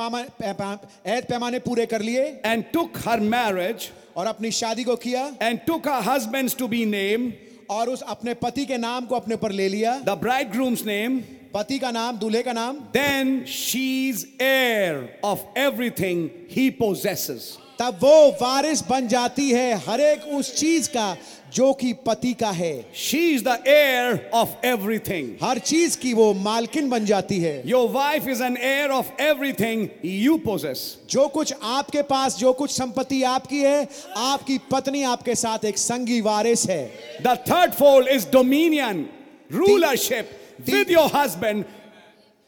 ऐत 1.08 1.28
पैमाने 1.30 1.60
पूरे 1.60 1.86
कर 1.86 2.02
लिए 2.02 2.24
एंड 2.46 2.64
टुक 2.74 2.98
हर 3.06 3.20
मैरिज 3.28 3.90
और 4.18 4.28
अपनी 4.28 4.52
शादी 4.62 4.84
को 4.84 4.96
किया 5.06 5.28
and 5.42 5.60
took 5.68 5.88
her 5.88 6.02
husband's 6.10 6.56
to 6.56 6.68
be 6.68 6.84
name 6.88 7.32
और 7.70 7.90
उस 7.90 8.02
अपने 8.08 8.34
पति 8.42 8.66
के 8.66 8.78
नाम 8.78 9.06
को 9.06 9.16
अपने 9.16 9.36
पर 9.36 9.52
ले 9.52 9.70
लिया 9.70 9.98
द 10.00 10.18
ब्राइड 10.22 10.52
ग्रूम्स 10.52 10.86
नेम 10.86 11.20
पति 11.54 11.80
का 11.80 11.92
नाम 11.92 12.18
दूल्हे 12.18 12.44
का 12.44 12.54
नाम 12.54 12.80
then 12.98 13.40
she 13.52 13.88
is 14.10 14.26
heir 14.42 15.08
of 15.26 15.48
everything 15.60 16.30
he 16.52 16.70
possesses 16.80 17.58
तब 17.80 18.00
वो 18.02 18.30
वारिस 18.42 18.82
बन 18.82 19.08
जाती 19.08 19.50
है 19.52 19.74
हर 19.88 20.02
एक 20.02 20.24
उस 20.36 20.56
चीज़ 20.56 20.90
का 20.90 21.16
जो 21.56 21.72
कि 21.74 21.92
पति 22.06 22.34
का 22.34 22.50
है। 22.52 22.74
She 22.96 23.20
is 23.34 23.44
the 23.44 23.58
heir 23.68 24.30
of 24.34 24.66
everything 24.66 25.30
हर 25.44 25.60
चीज़ 25.62 25.98
की 25.98 26.14
वो 26.14 26.34
मालकिन 26.34 26.90
बन 26.90 27.06
जाती 27.06 27.40
है। 27.40 27.62
Your 27.70 27.90
wife 27.92 28.28
is 28.28 28.44
an 28.44 28.58
heir 28.60 28.90
of 28.90 29.22
everything 29.54 29.88
you 30.06 30.38
possess 30.46 30.82
जो 31.10 31.28
कुछ 31.28 31.54
आपके 31.64 32.02
पास 32.10 32.38
जो 32.38 32.54
कुछ 32.54 32.72
संपत्ति 32.72 33.24
आपकी 33.26 33.62
है 33.62 33.88
आपकी 34.18 34.58
पत्नी 34.72 35.04
आपके 35.06 35.36
साथ 35.36 35.66
एक 35.66 35.78
संगी 35.78 36.22
वारिस 36.22 36.70
है। 36.70 36.84
The 37.22 37.38
third 37.50 37.74
fold 37.74 38.08
is 38.10 38.30
dominion 38.32 39.08
rulership 39.54 40.38
with 40.70 40.92
your 40.92 41.12
husband 41.16 41.66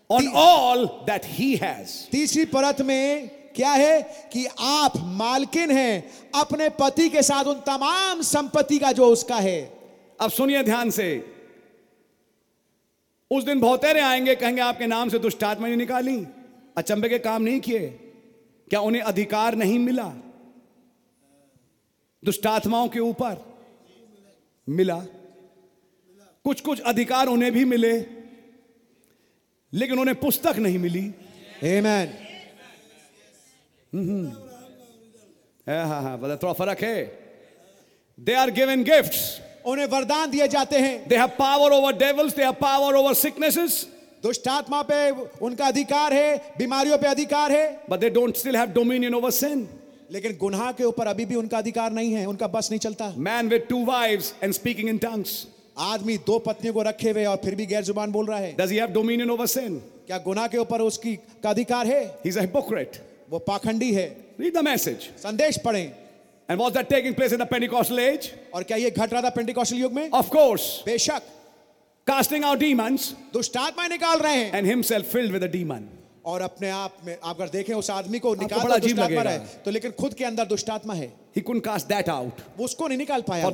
on 0.09 0.27
all 0.37 0.85
that 1.05 1.25
he 1.25 1.55
has 1.55 1.99
तीसरी 2.11 2.45
परत 2.47 2.81
में 2.81 3.29
क्या 3.55 3.71
है 3.71 4.01
कि 4.33 4.45
आप 4.59 4.93
मालकिन 4.97 5.71
हैं 5.71 6.11
अपने 6.35 6.69
पति 6.69 7.09
के 7.09 7.21
साथ 7.23 7.45
उन 7.45 7.59
तमाम 7.59 8.21
संपत्ति 8.21 8.79
का 8.79 8.91
जो 8.91 9.05
उसका 9.05 9.35
है। 9.35 9.79
अब 10.19 10.31
सुनिए 10.31 10.63
ध्यान 10.63 10.89
से। 10.89 11.35
उस 13.31 13.43
दिन 13.43 13.59
बहुतेरे 13.59 13.99
आएँगे 13.99 14.35
कहेंगे 14.35 14.61
आपके 14.61 14.87
नाम 14.87 15.09
से 15.09 15.19
दुष्ट 15.19 15.43
आत्मा 15.43 15.67
निकाली। 15.67 16.27
अचंबे 16.77 17.09
के 17.09 17.19
काम 17.19 17.41
नहीं 17.41 17.59
किए। 17.59 17.87
क्या 18.69 18.79
उन्हें 18.79 19.01
अधिकार 19.01 19.55
नहीं 19.55 19.79
मिला? 19.79 20.13
दुष्ट 22.25 22.47
आत्माओं 22.47 22.87
के 22.87 22.99
ऊपर 22.99 23.37
मिला। 24.69 24.99
कुछ 26.43 26.61
कुछ 26.61 26.79
अधिकार 26.79 27.27
उन्हें 27.27 27.51
भी 27.51 27.65
मिले 27.65 28.19
लेकिन 29.73 29.99
उन्हें 29.99 30.19
पुस्तक 30.19 30.55
नहीं 30.57 30.79
मिली। 30.79 31.07
आमेन 31.63 32.28
हाँ 33.93 35.85
हाँ 35.87 36.01
हाँ 36.01 36.17
मतलब 36.17 36.39
थोड़ा 36.43 36.53
फ़र्क 36.53 36.81
है। 36.83 37.03
दे 38.19 38.33
आर 38.33 38.51
गिवन 38.51 38.83
गिफ्ट्स 38.83 39.39
उन्हें 39.65 39.85
वरदान 39.87 40.29
दिए 40.31 40.47
जाते 40.47 40.77
हैं। 40.79 41.07
They 41.07 41.15
have 41.17 41.27
power 41.39 41.71
over 41.71 41.93
devils 41.97 42.35
they 42.35 42.43
have 42.43 42.53
power 42.61 42.95
over 42.95 43.13
sicknesses 43.13 43.85
दुष्ट 44.23 44.47
आत्मा 44.47 44.81
पे 44.83 45.09
उनका 45.41 45.67
अधिकार 45.67 46.13
है 46.13 46.37
बीमारियों 46.57 46.97
पे 46.97 47.07
अधिकार 47.07 47.51
है। 47.51 47.87
But 47.89 48.01
they 48.01 48.09
don't 48.09 48.37
still 48.37 48.55
have 48.55 48.73
dominion 48.73 49.13
over 49.13 49.31
sin. 49.31 49.67
लेकिन 50.11 50.37
गुनाह 50.37 50.71
के 50.71 50.83
ऊपर 50.83 51.07
अभी 51.07 51.25
भी 51.25 51.35
उनका 51.35 51.57
अधिकार 51.57 51.91
नहीं 51.91 52.13
है 52.13 52.25
उनका 52.25 52.47
बस 52.47 52.69
नहीं 52.71 52.79
चलता। 52.79 53.13
Man 53.17 53.49
with 53.49 53.65
two 53.69 53.83
wives 53.85 54.31
and 54.43 54.53
speaking 54.53 54.89
in 54.89 54.97
tongues 54.97 55.45
आदमी 55.77 56.17
दो 56.27 56.39
पत्नियों 56.47 56.73
को 56.73 56.81
रखे 56.83 57.09
हुए 57.09 57.25
और 57.25 57.37
फिर 57.43 57.55
भी 57.55 57.65
गैर 57.65 57.83
ज़ुबान 57.83 58.11
बोल 58.11 58.25
रहा 58.25 58.39
है। 58.39 58.55
Does 58.57 58.71
he 58.71 58.79
have 58.81 58.93
dominion 58.93 59.29
over 59.35 59.47
sin? 59.47 59.77
क्या 60.07 60.17
गुनाह 60.25 60.47
के 60.47 60.57
ऊपर 60.57 60.81
उसकी 60.81 61.15
का 61.43 61.49
अधिकार 61.49 61.87
है? 61.87 62.01
He's 62.23 62.37
a 62.37 62.47
hypocrite. 62.47 62.99
वो 63.31 63.39
पाखंडी 63.39 63.91
है। 63.93 64.05
रीड 64.39 64.53
द 64.53 64.63
मैसेज 64.63 65.09
संदेश 65.17 65.57
पढ़ें। 65.57 65.85
And 66.49 66.59
was 66.59 66.73
that 66.73 66.87
taking 66.89 67.15
place 67.15 67.33
in 67.33 67.39
the 67.39 67.47
age 67.99 68.31
और 68.53 68.63
क्या 68.63 68.77
यह 68.77 68.89
घट 68.89 69.13
रहा 69.13 69.21
था 69.21 69.29
पेंटिकॉस्टल 69.31 69.77
युग 69.77 69.93
में? 69.93 70.09
ऑफ़ 70.11 70.29
बेशक। 70.85 71.21
कास्टिंग 72.07 72.43
आउट 72.45 72.59
डीमंस 72.59 73.13
दुष्टात्मा 73.33 73.87
निकाल 73.87 74.19
रहे 74.19 74.35
हैं। 74.35 74.53
And 74.53 74.67
himself 74.67 75.11
filled 75.11 75.31
with 75.31 75.43
a 75.43 75.47
demon 75.47 75.87
और 76.25 76.41
अपने 76.41 76.69
आप 76.69 76.95
में 77.05 77.15
आप 77.15 77.35
अगर 77.35 77.49
देखें 77.49 77.73
उस 77.73 77.89
आदमी 77.91 78.19
को 78.19 78.33
निकाल 78.35 78.59
बड़ा 78.59 78.77
जीव 78.77 78.99
लग 78.99 79.11
है 79.27 79.39
तो 79.65 79.71
लेकिन 79.71 79.91
खुद 79.99 80.13
के 80.13 80.25
अंदर 80.25 80.45
दुष्टात्मा 80.47 80.93
है। 80.93 81.07
He 81.35 81.41
can 81.41 81.59
cast 81.59 81.87
that 81.87 82.09
out 82.09 82.41
उसको 82.59 82.87
नहीं 82.87 82.97
निकाल 82.97 83.21
पाया। 83.21 83.45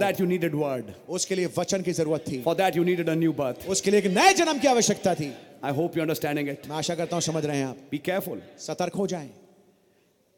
उसके 1.10 1.36
लिए 1.36 1.50
वचन 1.58 1.82
की 1.82 1.92
ज़रूरत 1.94 2.26
थी। 2.28 2.42
For 2.42 2.56
that 2.56 2.78
you 2.78 2.84
needed 2.84 3.10
new 3.10 3.34
birth 3.34 3.70
उसके 3.70 3.92
लिए 3.92 4.00
एक 4.00 4.08
नए 4.18 4.34
जन्म 4.34 4.60
की 4.60 4.68
आवश्यकता 4.68 5.16
थी। 5.16 5.34
I 5.64 5.74
hope 5.74 5.98
you 5.98 6.04
understanding 6.04 6.50
it 6.50 6.68
मैं 6.70 6.76
आशा 6.78 6.96
करता 6.96 7.16
हूँ 7.16 7.22
समझ 7.24 7.46
रहे 7.46 7.58
हैं 7.58 7.66
आप। 7.66 7.78
बी 7.92 7.98
केयरफुल 8.06 8.42
सतर्क 8.60 8.96
हो 8.96 9.08
जाए। 9.08 9.30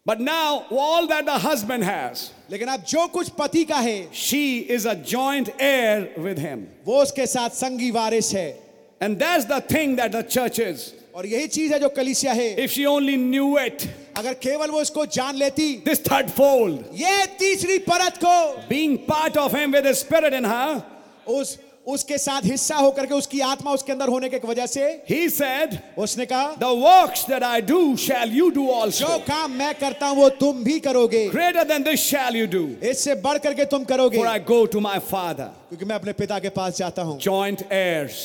But 0.08 0.22
now 0.22 0.64
all 0.72 1.06
that 1.08 1.26
the 1.26 1.38
husband 1.38 1.84
has, 1.84 2.32
लेकिन 2.50 2.68
अब 2.70 2.84
जो 2.88 3.08
कुछ 3.12 3.30
पति 3.38 3.64
का 3.68 3.76
है 3.76 4.08
she 4.14 4.60
is 4.60 4.86
a 4.86 4.96
joint 4.96 5.50
heir 5.60 6.08
with 6.18 6.38
him. 6.40 6.68
वो 6.86 7.02
उसके 7.02 7.26
साथ 7.28 7.50
संगी 7.50 7.92
वारिस 7.92 8.34
है 8.34 8.54
And 9.02 9.20
that's 9.20 9.44
the 9.44 9.60
thing 9.60 9.98
that 9.98 10.14
the 10.14 10.24
church 10.24 10.60
is. 10.60 10.94
और 11.14 11.26
यही 11.26 11.48
चीज़ 11.48 11.74
है 11.74 11.80
जो 11.80 11.90
कलिसिया 11.90 12.34
है 12.34 12.56
If 12.58 12.72
she 12.72 12.86
only 12.88 13.18
knew 13.18 13.58
it, 13.58 13.86
अगर 14.16 14.34
केवल 14.34 14.72
वो 14.72 14.82
इसको 14.82 15.06
जान 15.06 15.36
लेती 15.36 15.84
this 15.84 16.00
third 16.00 16.32
fold, 16.32 16.86
ये 16.94 17.26
तीसरी 17.38 17.78
परत 17.80 18.18
को 18.24 18.70
being 18.70 18.98
part 19.06 19.36
of 19.36 19.52
him 19.52 19.74
with 19.74 19.84
his 19.84 20.00
spirit 20.00 20.34
in 20.34 20.46
her, 20.46 20.84
उस 21.28 21.58
उसके 21.88 22.18
साथ 22.18 22.46
हिस्सा 22.46 22.76
होकर 22.76 23.06
के 23.06 23.14
उसकी 23.14 23.40
आत्मा 23.42 23.72
उसके 23.72 23.92
अंदर 23.92 24.10
होने 24.10 24.30
के 24.30 24.40
वजह 24.46 24.66
से 24.68 24.88
ही 25.10 25.30
सैड 25.30 25.78
उसने 25.98 26.26
कहा 26.26 26.56
the 26.60 26.72
works 26.80 27.26
that 27.28 27.44
I 27.44 27.62
do 27.64 27.96
shall 27.98 28.34
you 28.38 28.50
do 28.50 28.68
also 28.72 29.08
जो 29.08 29.18
काम 29.28 29.52
मैं 29.60 29.74
करता 29.76 30.08
हूँ 30.08 30.18
वो 30.18 30.30
तुम 30.40 30.64
भी 30.64 30.80
करोगे। 30.80 31.28
Greater 31.30 31.64
than 31.68 31.84
this 31.84 32.00
shall 32.02 32.36
you 32.36 32.48
do 32.48 32.66
इससे 32.90 33.16
बढ़कर 33.22 33.54
के 33.54 33.66
तुम 33.66 33.84
करोगे। 33.84 34.24
I 34.24 34.40
go 34.50 34.66
to 34.66 34.80
my 34.80 35.00
father 35.12 35.52
क्योंकि 35.70 35.86
मैं 35.86 35.96
अपने 35.96 36.14
पिता 36.14 36.40
के 36.40 36.50
पास 36.52 36.78
जाता 36.78 37.02
हूँ। 37.02 37.20
ज्वाइंट 37.20 37.62
एयर्स 37.72 38.18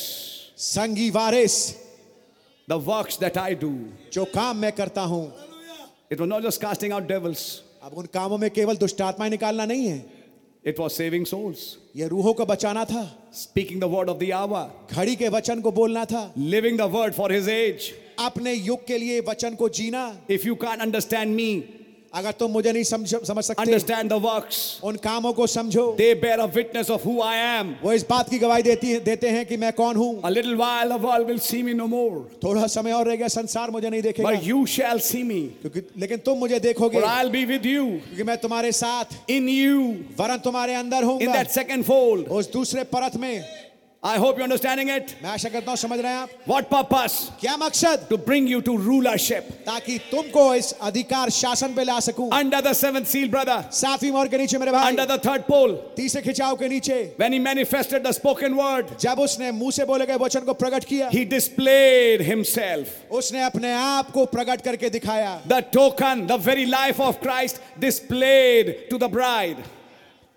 संगी 0.65 1.09
वारिस। 1.11 1.55
The 2.67 2.73
works 2.87 3.19
that 3.19 3.37
I 3.37 3.55
do 3.61 3.71
जो 4.13 4.25
काम 4.33 4.57
मैं 4.57 4.71
करता 4.73 5.01
हूँ। 5.03 5.25
It 6.11 6.19
was 6.19 6.29
not 6.29 6.43
just 6.43 6.61
casting 6.61 6.93
out 6.93 7.07
devils 7.07 7.45
अब 7.83 7.97
उन 7.97 8.05
कामों 8.13 8.37
में 8.37 8.49
केवल 8.51 8.77
दुष्ट 8.77 9.01
आत्माएँ 9.01 9.31
निकालना 9.31 9.65
नहीं 9.65 9.87
है। 9.87 10.22
It 10.63 10.79
was 10.79 10.95
saving 10.95 11.25
souls, 11.25 11.77
ये 11.95 12.07
रूहों 12.07 12.33
को 12.33 12.45
बचाना 12.45 12.85
था 12.85 13.07
speaking 13.33 13.79
the 13.79 13.87
word 13.87 14.09
of 14.09 14.19
the 14.19 14.31
hour, 14.31 14.69
घड़ी 14.91 15.15
के 15.15 15.29
वचन 15.29 15.61
को 15.61 15.71
बोलना 15.71 16.05
था 16.05 16.33
living 16.35 16.77
the 16.77 16.87
word 16.87 17.13
for 17.13 17.29
his 17.29 17.47
age. 17.47 17.93
अपने 18.19 18.53
युग 18.53 18.85
के 18.87 18.97
लिए 18.97 19.21
वचन 19.21 19.55
को 19.55 19.69
जीना 19.69 20.27
If 20.27 20.45
you 20.45 20.55
can't 20.55 20.81
understand 20.81 21.35
me, 21.35 21.82
अगर 22.13 22.31
तुम 22.39 22.51
मुझे 22.51 22.71
नहीं 22.71 22.83
समझ 22.83 23.15
समझ 23.27 23.43
सकते 23.43 23.61
अंडरस्टैंड 23.61 24.09
द 24.09 24.13
वर्क्स 24.23 24.57
उन 24.83 24.95
कामों 25.03 25.31
को 25.33 25.47
समझो। 25.47 25.85
They 25.97 26.13
bear 26.15 26.39
a 26.39 26.45
witness 26.55 26.89
of 26.91 27.07
who 27.07 27.21
I 27.23 27.37
am 27.37 27.73
वो 27.83 27.93
इस 27.93 28.05
बात 28.09 28.29
की 28.29 28.39
गवाही 28.39 28.63
देती 28.63 28.99
देते 29.01 29.29
हैं 29.29 29.45
कि 29.45 29.57
मैं 29.57 29.71
कौन 29.73 29.95
हूँ। 29.95 30.21
A 30.21 30.29
little 30.29 30.55
while 30.55 30.89
the 30.89 30.99
world 31.01 31.27
will 31.27 31.39
see 31.39 31.61
me 31.63 31.73
no 31.73 31.87
more 31.87 32.29
थोड़ा 32.43 32.67
समय 32.67 32.91
और 32.91 33.07
रहेगा 33.07 33.27
संसार 33.29 33.71
मुझे 33.71 33.89
नहीं 33.89 34.01
देखेगा। 34.01 34.29
But 34.29 34.43
you 34.43 34.65
shall 34.67 34.99
see 35.01 35.23
me 35.23 35.41
क्योंकि 35.61 35.81
लेकिन 35.97 36.17
तुम 36.25 36.37
मुझे 36.39 36.59
देखोगे। 36.59 36.99
I 36.99 37.23
will 37.23 37.31
be 37.31 37.45
with 37.45 37.65
you 37.65 37.85
क्योंकि 37.87 38.23
मैं 38.23 38.37
तुम्हारे 38.37 38.71
साथ। 38.73 39.31
इन 39.31 39.49
यू 39.49 39.81
वरन 40.19 40.37
तुम्हारे 40.45 40.73
अंदर 40.75 41.03
हूँ 41.03 41.19
इन 41.21 41.31
दैट 41.31 41.49
सेकंड 41.49 41.83
फोल्ड 41.83 42.27
उस 42.29 42.51
दूसरे 42.53 42.83
परत 42.93 43.15
में. 43.17 43.62
I 44.05 44.17
hope 44.17 44.35
you're 44.35 44.43
understanding 44.43 44.89
it. 44.89 45.15
मैं 45.23 45.29
आशा 45.29 45.49
करता 45.49 45.71
हूँ 45.71 45.77
समझ 45.77 45.99
रहे 45.99 46.11
हैं 46.11 46.17
आप 46.21 46.29
What 46.47 46.69
purpose? 46.69 47.13
क्या 47.39 47.55
मकसद 47.57 48.07
To 48.09 48.17
bring 48.17 48.47
you 48.47 48.61
to 48.61 48.77
rulership. 48.77 49.43
ताकि 49.65 49.97
तुमको 50.11 50.43
इस 50.55 50.71
अधिकार 50.81 51.29
शासन 51.29 51.73
पे 51.75 51.83
ला 51.83 51.99
सकूँ 51.99 52.29
Under 52.33 52.61
the 52.61 52.73
seventh 52.73 53.07
seal, 53.07 53.29
brother. 53.29 53.63
सातवीं 53.71 54.11
मोहर 54.11 54.27
के 54.27 54.37
नीचे 54.37 54.57
मेरे 54.57 54.71
भाई 54.71 54.91
Under 54.91 55.05
the 55.05 55.17
third 55.19 55.47
pole. 55.47 55.75
तीसरे 55.95 56.21
खिंचाव 56.21 56.55
के 56.59 56.67
नीचे 56.69 57.15
When 57.17 57.31
he 57.31 57.39
manifested 57.39 58.03
the 58.03 58.11
spoken 58.11 58.57
word, 58.57 58.91
जब 58.99 59.19
उसने 59.19 59.51
मुँह 59.51 59.71
से 59.71 59.85
बोले 59.85 60.05
गए 60.05 60.17
वचन 60.25 60.45
को 60.45 60.53
प्रकट 60.53 60.83
किया 60.85 61.09
he 61.11 61.23
displayed 61.23 62.21
himself. 62.21 62.87
उसने 63.11 63.43
अपने 63.43 63.71
आप 63.73 64.11
को 64.11 64.25
प्रकट 64.25 64.61
करके 64.65 64.89
दिखाया 64.89 65.47
The 65.47 65.61
token, 65.71 66.27
the 66.27 66.37
very 66.37 66.65
life 66.65 66.99
of 66.99 67.21
Christ 67.21 67.61
displayed 67.79 68.89
to 68.89 68.97
the 68.97 69.07
bride. 69.07 69.63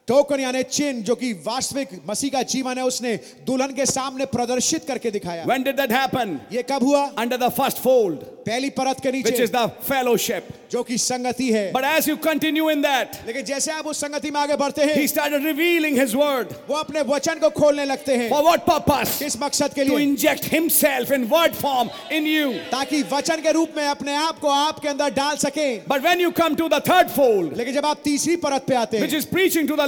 Token 0.08 0.40
यानी 0.40 0.62
चिन्ह 0.62 1.02
जो 1.02 1.14
कि 1.14 1.32
वास्तविक 1.46 1.88
मसीह 2.08 2.30
का 2.30 2.42
जीवन 2.42 2.78
है 2.78 2.84
उसने 2.84 3.14
दुल्हन 3.46 3.72
के 3.74 3.86
सामने 3.86 4.24
प्रदर्शित 4.26 4.84
करके 4.88 5.10
दिखाया। 5.10 5.44
When 5.44 5.64
did 5.66 5.76
that 5.76 5.90
happen? 5.90 6.36
ये 6.52 6.62
कब 6.62 6.84
हुआ? 6.84 7.00
अंडर 7.18 7.36
द 7.36 7.48
फ़र्स्ट 7.56 7.78
फोल्ड 7.78 8.20
पहली 8.46 8.70
परत 8.70 9.00
के 9.02 9.12
नीचे। 9.12 9.42
इज़ 9.42 9.50
द 9.52 9.66
फेलोशिप 9.88 10.48
जो 10.72 10.82
कि 10.82 10.98
संगति 10.98 11.50
है। 11.52 11.72
But 11.72 11.84
as 11.84 12.08
you 12.08 12.16
continue 12.16 12.68
in 12.70 12.82
that 12.82 13.16
लेकिन 13.26 13.44
जैसे 13.44 13.72
आप 13.72 13.86
उस 13.86 14.00
संगति 14.00 14.30
में 14.30 14.40
आगे 14.40 14.56
बढ़ते 14.56 14.82
हैं 14.82 14.94
he 14.96 15.08
started 15.08 15.44
revealing 15.46 15.98
his 15.98 16.14
word 16.14 16.52
वो 16.68 16.76
अपने 16.76 17.00
वचन 17.08 17.38
को 17.40 17.50
खोलने 17.50 17.84
लगते 17.84 18.16
हैं। 18.16 18.30
फॉर 18.30 18.42
व्हाट 18.42 18.60
पर्पस 18.66 19.18
किस 19.18 19.40
मकसद 19.42 19.74
के 19.74 19.84
लिए? 19.84 19.92
To 19.92 19.98
inject 19.98 20.52
himself 20.52 21.12
in 21.12 21.24
word 21.34 21.54
form 21.54 21.90
in 22.12 22.26
you 22.26 22.52
ताकि 22.70 23.02
वचन 23.12 23.42
के 23.42 23.52
रूप 23.52 23.74
में 23.76 23.84
अपने 23.86 24.14
आप 24.14 24.38
को 24.38 24.50
आपके 24.50 24.88
अंदर 24.88 25.10
डाल 25.18 25.36
सके। 25.46 25.68
But 25.88 26.06
when 26.06 26.20
you 26.20 26.30
come 26.38 26.54
to 26.54 26.68
third 26.68 27.08
fold 27.08 27.56
लेकिन 27.56 27.74
जब 27.74 27.86
आप 27.86 28.00
तीसरी 28.04 28.36
परत 28.46 28.64
पे 28.68 28.74
आते 28.74 28.98
हैं 28.98 29.04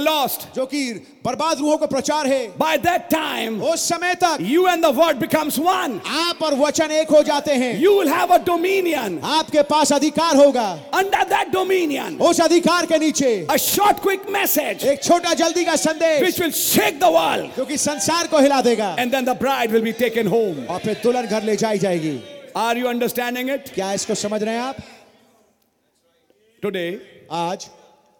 lost, 0.09 0.47
जो 0.55 0.65
कि 0.65 0.81
बर्बाद 1.25 1.59
रूहों 1.59 1.77
का 1.77 1.85
प्रचार 1.85 2.27
है 2.27 2.57
by 2.57 2.77
that 2.77 3.09
time, 3.09 3.61
उस 3.61 3.87
समय 3.89 4.15
तक 4.23 4.37
you 4.41 4.67
and 4.67 4.83
the 4.83 4.91
word 4.91 5.19
becomes 5.19 5.59
one. 5.59 5.99
आप 6.21 6.41
और 6.43 6.55
वचन 6.59 6.91
एक 6.91 7.09
हो 7.09 7.21
जाते 7.23 7.55
हैं 7.63 7.79
You 7.79 7.93
will 7.97 8.07
have 8.07 8.31
a 8.31 8.39
dominion. 8.39 9.19
आपके 9.23 9.63
पास 9.69 9.91
अधिकार 9.93 10.35
होगा 10.37 10.67
Under 10.93 11.23
that 11.33 11.51
dominion, 11.51 12.19
उस 12.21 12.41
अधिकार 12.41 12.85
के 12.85 12.99
नीचे 12.99 13.47
a 13.47 13.57
short, 13.57 14.01
quick 14.01 14.29
message 14.29 14.85
एक 14.85 15.03
छोटा 15.03 15.33
जल्दी 15.43 15.65
का 15.65 15.75
संदेश 15.75 16.21
which 16.21 16.39
will 16.39 16.51
shake 16.51 16.99
the 16.99 17.11
world. 17.11 17.55
जो 17.57 17.65
कि 17.65 17.77
संसार 17.77 18.27
को 18.27 18.39
हिला 18.41 18.61
देगा 18.61 18.95
And 18.97 19.11
then 19.11 19.25
the 19.25 19.35
bride 19.35 19.71
will 19.71 19.83
be 19.83 19.93
taken 19.93 20.27
home. 20.27 20.65
और 20.67 20.79
फिर 20.85 21.01
दुल्हन 21.03 21.27
घर 21.27 21.43
ले 21.43 21.55
जाई 21.55 21.79
जाएगी 21.79 22.19
Are 22.55 22.75
you 22.75 22.87
understanding 22.87 23.49
it? 23.49 23.73
क्या 23.73 23.93
इसको 23.93 24.15
समझ 24.15 24.43
रहे 24.43 24.53
हैं 24.53 24.61
आप 24.61 24.75
Today, 26.63 26.99
आज 27.31 27.69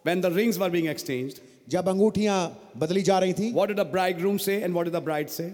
when 0.05 0.21
the 0.21 0.31
rings 0.31 0.57
were 0.57 0.69
being 0.69 0.85
exchanged, 0.87 1.41
जब 1.69 1.87
अंगूठियाँ 1.89 2.37
बदली 2.77 3.01
जा 3.01 3.19
रही 3.19 3.33
थी 3.33 3.53
what 3.53 3.69
did 3.69 3.77
the 3.77 3.89
bridegroom 3.91 4.39
say 4.39 4.61
and 4.63 4.73
what 4.73 4.87
did 4.87 4.95
the 4.95 5.05
bride 5.09 5.29
say? 5.29 5.49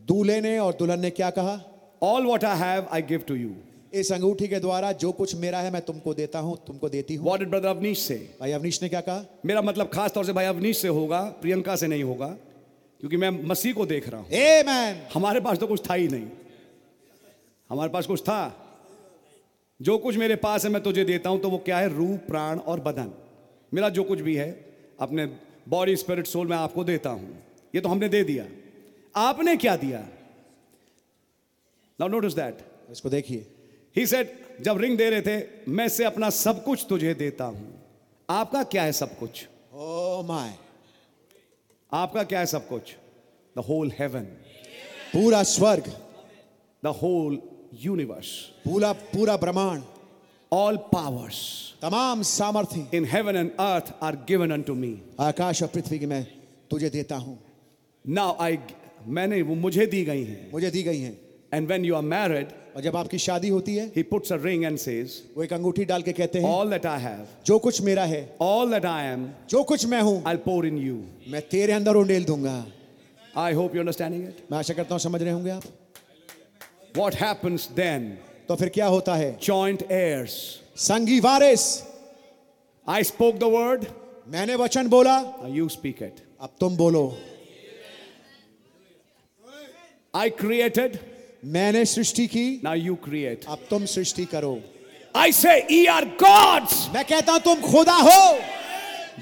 दूल्हे 0.00 0.40
ने 0.40 0.58
और 0.58 0.72
दुल्हन 0.78 1.00
ने 1.00 1.10
क्या 1.10 1.30
कहा? 1.30 1.60
All 2.02 2.26
what 2.30 2.44
I 2.44 2.56
have, 2.56 2.88
I 2.92 3.00
give 3.10 3.26
to 3.26 3.36
you. 3.36 3.52
इस 3.94 4.10
अंगूठी 4.12 4.48
के 4.48 4.58
द्वारा 4.60 4.90
जो 4.92 5.10
कुछ 5.12 5.34
मेरा 5.36 5.58
है 5.58 5.70
मैं 5.70 5.80
तुमको 5.82 6.14
देता 6.14 6.38
हूँ 6.38 6.56
तुमको 6.66 6.88
देती 6.88 7.14
हूँ। 7.14 7.26
What 7.26 7.40
did 7.40 7.50
brother 7.52 7.74
Avnish 7.74 8.00
say? 8.08 8.18
भाई 8.40 8.52
अवनीश 8.52 8.82
ने 8.82 8.88
क्या 8.88 9.00
कहा? 9.00 9.24
मेरा 9.46 9.62
मतलब 9.62 9.90
खास 9.94 10.12
तौर 10.12 10.24
से 10.24 10.32
भाई 10.32 10.44
अवनीश 10.44 10.78
से 10.78 10.88
होगा 10.88 11.20
प्रियंका 11.42 11.76
से 11.76 11.86
नहीं 11.86 12.02
होगा 12.02 12.26
क्योंकि 13.00 13.16
मैं 13.16 13.30
मसीह 13.30 13.72
को 13.74 13.86
देख 13.86 14.08
रहा 14.08 14.20
हूँ। 14.20 14.30
ए 14.30 14.62
मैन 14.66 15.00
हमारे 15.14 15.40
पास 15.40 15.58
तो 15.58 15.66
कुछ 15.66 15.88
था 15.90 15.94
ही 15.94 16.08
नहीं। 16.08 16.26
हमारे 17.70 17.90
पास 17.92 18.06
कुछ 18.06 18.22
था। 18.22 18.40
जो 19.80 19.98
कुछ 19.98 20.16
मेरे 20.16 20.36
पास 20.36 20.64
है 20.64 20.70
मैं 20.70 20.82
तुझे 20.82 21.04
देता 21.04 21.30
हूँ 21.30 21.40
तो 21.40 21.50
वो 21.50 21.58
क्या 21.58 21.78
है? 21.78 21.88
रूप 21.96 22.26
प्राण 22.28 22.58
और 22.58 22.80
बदन। 22.80 23.12
मेरा 23.74 23.88
जो 23.88 24.04
कुछ 24.04 24.20
भी 24.20 24.34
है 24.36 24.50
अपने 25.00 25.26
बॉडी 25.68 25.96
स्पिरिट 25.96 26.26
सोल 26.26 26.46
मैं 26.46 26.56
आपको 26.56 26.84
देता 26.84 27.10
हूँ। 27.10 27.36
ये 27.74 27.80
तो 27.80 27.88
हमने 27.88 28.08
दे 28.08 28.22
दिया। 28.24 28.44
आपने 29.16 29.56
क्या 29.56 29.76
दिया? 29.76 30.00
नाउ 31.98 32.08
नोटिस 32.08 32.32
दैट 32.32 32.58
इसको 32.90 33.08
देखिए। 33.08 33.46
ही 33.96 34.06
सेड 34.06 34.32
जब 34.60 34.78
रिंग 34.78 34.96
दे 34.98 35.08
रहे 35.10 35.22
थे 35.22 35.70
मैं 35.70 35.88
से 35.88 36.04
अपना 36.04 36.30
सब 36.30 36.64
कुछ 36.64 36.86
तुझे 36.88 37.14
देता 37.14 37.44
हूँ। 37.44 37.72
आपका 38.28 38.62
क्या 38.64 38.82
है 38.82 38.92
सब 38.92 39.18
कुछ? 39.18 39.46
ओ 39.72 40.22
माय 40.22 40.54
आपका 41.92 42.22
क्या 42.24 42.38
है 42.40 42.46
सब 42.46 42.68
कुछ? 42.68 42.94
द 43.56 43.58
होल 43.58 43.92
हेवन 43.98 44.24
पूरा 45.12 45.42
स्वर्ग। 45.42 45.92
द 46.82 46.86
होल 47.02 47.40
यूनिवर्स 47.74 48.28
पूरा 48.64 48.92
पूरा 48.92 49.36
ब्रह्मांड। 49.36 49.82
All 50.52 50.76
powers 50.92 51.74
तमाम 51.82 52.22
सामर्थ्य 52.22 52.86
in 52.92 53.04
heaven 53.04 53.36
and 53.36 53.52
earth 53.58 53.92
are 54.00 54.16
given 54.16 54.52
unto 54.52 54.74
me. 54.74 54.96
आकाश 55.20 55.62
और 55.62 55.68
पृथ्वी 55.68 55.98
की 55.98 56.06
मैं 56.06 56.26
तुझे 56.70 56.90
देता 56.90 57.16
हूँ 57.16 57.38
Now 58.04 58.36
I 58.38 58.58
मैंने 59.06 59.40
वो 59.42 59.54
मुझे 59.54 59.86
दी 59.86 60.04
गई 60.04 60.24
हैं. 60.24 60.50
मुझे 60.52 60.70
दी 60.70 60.82
गई 60.82 61.00
हैं 61.00 61.16
And 61.52 61.68
when 61.68 61.84
you 61.84 61.94
are 61.94 62.02
married, 62.02 62.52
और 62.76 62.82
जब 62.82 62.96
आपकी 62.96 63.18
शादी 63.18 63.48
होती 63.48 63.74
है 63.76 63.92
he 63.94 64.02
puts 64.02 64.30
a 64.30 64.38
ring 64.38 64.64
and 64.64 64.78
says, 64.78 65.20
वो 65.36 65.42
एक 65.44 65.52
अंगूठी 65.52 65.84
डाल 65.84 66.02
के 66.02 66.12
कहते 66.12 66.40
हैं 66.42 66.48
All 66.50 66.70
that 66.70 66.86
I 66.86 66.98
have, 66.98 67.26
जो 67.46 67.58
कुछ 67.58 67.80
मेरा 67.82 68.04
है 68.04 68.22
all 68.40 68.68
that 68.74 68.84
I 68.84 69.02
am, 69.14 69.28
जो 69.48 69.62
कुछ 69.64 69.86
मैं 69.86 70.00
हूँ 70.02 70.22
I'll 70.24 70.42
pour 70.46 70.64
in 70.64 70.78
you. 70.78 70.96
मैं 71.28 71.42
तेरे 71.48 71.72
अंदर 71.72 71.96
उंडेल 71.96 72.24
दूँगा 72.24 72.64
I 73.36 73.52
hope 73.52 73.74
you're 73.74 73.84
understanding 73.86 74.22
it. 74.26 74.42
मैं 74.50 74.58
आशा 74.58 74.74
करता 74.74 74.94
हूँ 74.94 75.00
समझ 75.00 75.22
रहे 75.22 75.32
होंगे 75.32 75.50
आप 75.50 75.62
What 76.94 77.14
happens 77.14 77.68
then? 77.76 78.16
तो 78.48 78.54
फिर 78.56 78.68
क्या 78.68 78.86
होता 78.86 79.14
है? 79.14 79.36
जॉइंट 79.42 79.82
एयर्स 79.92 80.32
संगी 80.78 81.18
वारिस। 81.20 81.62
आई 82.86 83.04
स्पोक 83.04 83.34
द 83.34 83.44
वर्ड 83.52 83.84
मैंने 84.28 84.54
वचन 84.54 84.88
बोला। 84.88 85.16
यू 85.48 85.68
स्पीक 85.68 86.02
इट 86.02 86.16
अब 86.40 86.50
तुम 86.60 86.76
बोलो। 86.76 87.06
आई 90.14 90.30
क्रिएटेड 90.32 90.98
मैंने 91.44 91.84
सृष्टि 91.84 92.26
की। 92.26 92.60
ना 92.64 92.74
यू 92.74 92.94
क्रिएट 93.04 93.44
अब 93.48 93.66
तुम 93.70 93.84
सृष्टि 93.86 94.24
करो। 94.24 94.58
I 95.16 95.32
say 95.32 95.56
ye 95.72 95.84
are 95.86 96.04
gods 96.22 96.88
मैं 96.94 97.04
कहता 97.04 97.32
हूँ 97.32 97.40
तुम 97.40 97.60
खुदा 97.62 97.96
हो. 98.02 98.38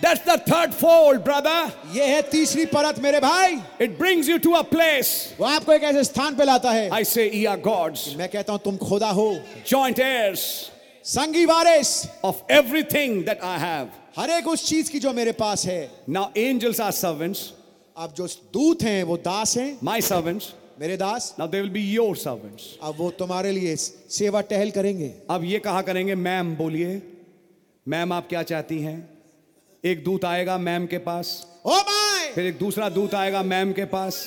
That's 0.01 0.21
the 0.21 0.39
third 0.39 0.75
fold, 0.75 1.23
brother. 1.25 1.71
ये 1.95 2.05
है 2.07 2.23
तीसरी 2.31 2.65
परत 2.67 2.99
मेरे 2.99 3.21
भाई 3.21 3.63
It 3.81 3.99
brings 3.99 4.29
you 4.29 4.39
to 4.39 4.55
a 4.57 4.65
place. 4.65 5.35
वो 5.39 5.47
आपको 5.47 5.73
एक 5.73 5.83
ऐसे 5.83 6.05
स्थान 6.05 6.37
पे 6.37 6.45
लाता 6.45 6.71
है 6.71 6.89
I 6.91 7.03
say, 7.03 7.31
ye 7.31 7.47
are 7.47 7.59
gods. 7.59 8.15
मैं 8.17 8.29
कहता 8.29 8.53
हूँ 8.53 8.61
तुम 8.65 8.77
खुदा 8.79 9.11
हो 9.11 9.29
joint 9.67 9.99
heirs 9.99 10.71
संगी 11.05 11.45
वारिस 11.47 12.09
of 12.25 12.43
everything 12.49 13.25
that 13.25 13.43
I 13.43 13.59
have. 13.59 13.89
हर 14.19 14.31
एक 14.31 14.49
उस 14.49 14.67
चीज़ 14.69 14.91
की 14.91 14.99
जो 15.01 15.13
मेरे 15.13 15.33
पास 15.33 15.67
है 15.67 15.89
Now, 16.09 16.31
angels 16.37 16.81
are 16.81 16.93
servants, 16.93 17.53
अब 17.97 18.15
जो 18.17 18.27
दूत 18.55 18.83
हैं 18.83 19.03
वो 19.05 19.17
दास 19.17 19.57
हैं 19.57 19.79
my 19.83 20.01
servants. 20.01 20.53
मेरे 20.81 20.97
दास 20.97 21.35
Now, 21.39 21.47
they 21.47 21.61
will 21.61 21.73
be 21.73 21.87
your 21.95 22.15
servants. 22.17 22.65
अब 22.83 22.95
वो 22.99 23.11
तुम्हारे 23.19 23.53
लिए 23.53 23.77
सेवा 23.77 24.41
टहल 24.41 24.71
करेंगे 24.71 25.15
अब 25.31 25.45
ये 25.45 25.59
कहा 25.59 25.83
करेंगे 25.83 26.15
मैम 26.15 26.55
बोलिए 26.57 27.01
मैम 27.87 28.13
आप 28.13 28.29
क्या 28.29 28.43
चाहती 28.43 28.79
हैं 28.81 29.12
एक 29.85 30.03
दूत 30.05 30.25
आएगा 30.25 30.57
मैम 30.59 30.85
के 30.87 30.99
पास। 30.99 31.29
ओ 31.67 31.77
माय 31.77 32.27
फिर 32.35 32.47
एक 32.47 32.59
दूसरा 32.59 32.89
दूत 32.89 33.15
आएगा 33.15 33.43
मैम 33.43 33.73
के 33.73 33.85
पास। 33.85 34.19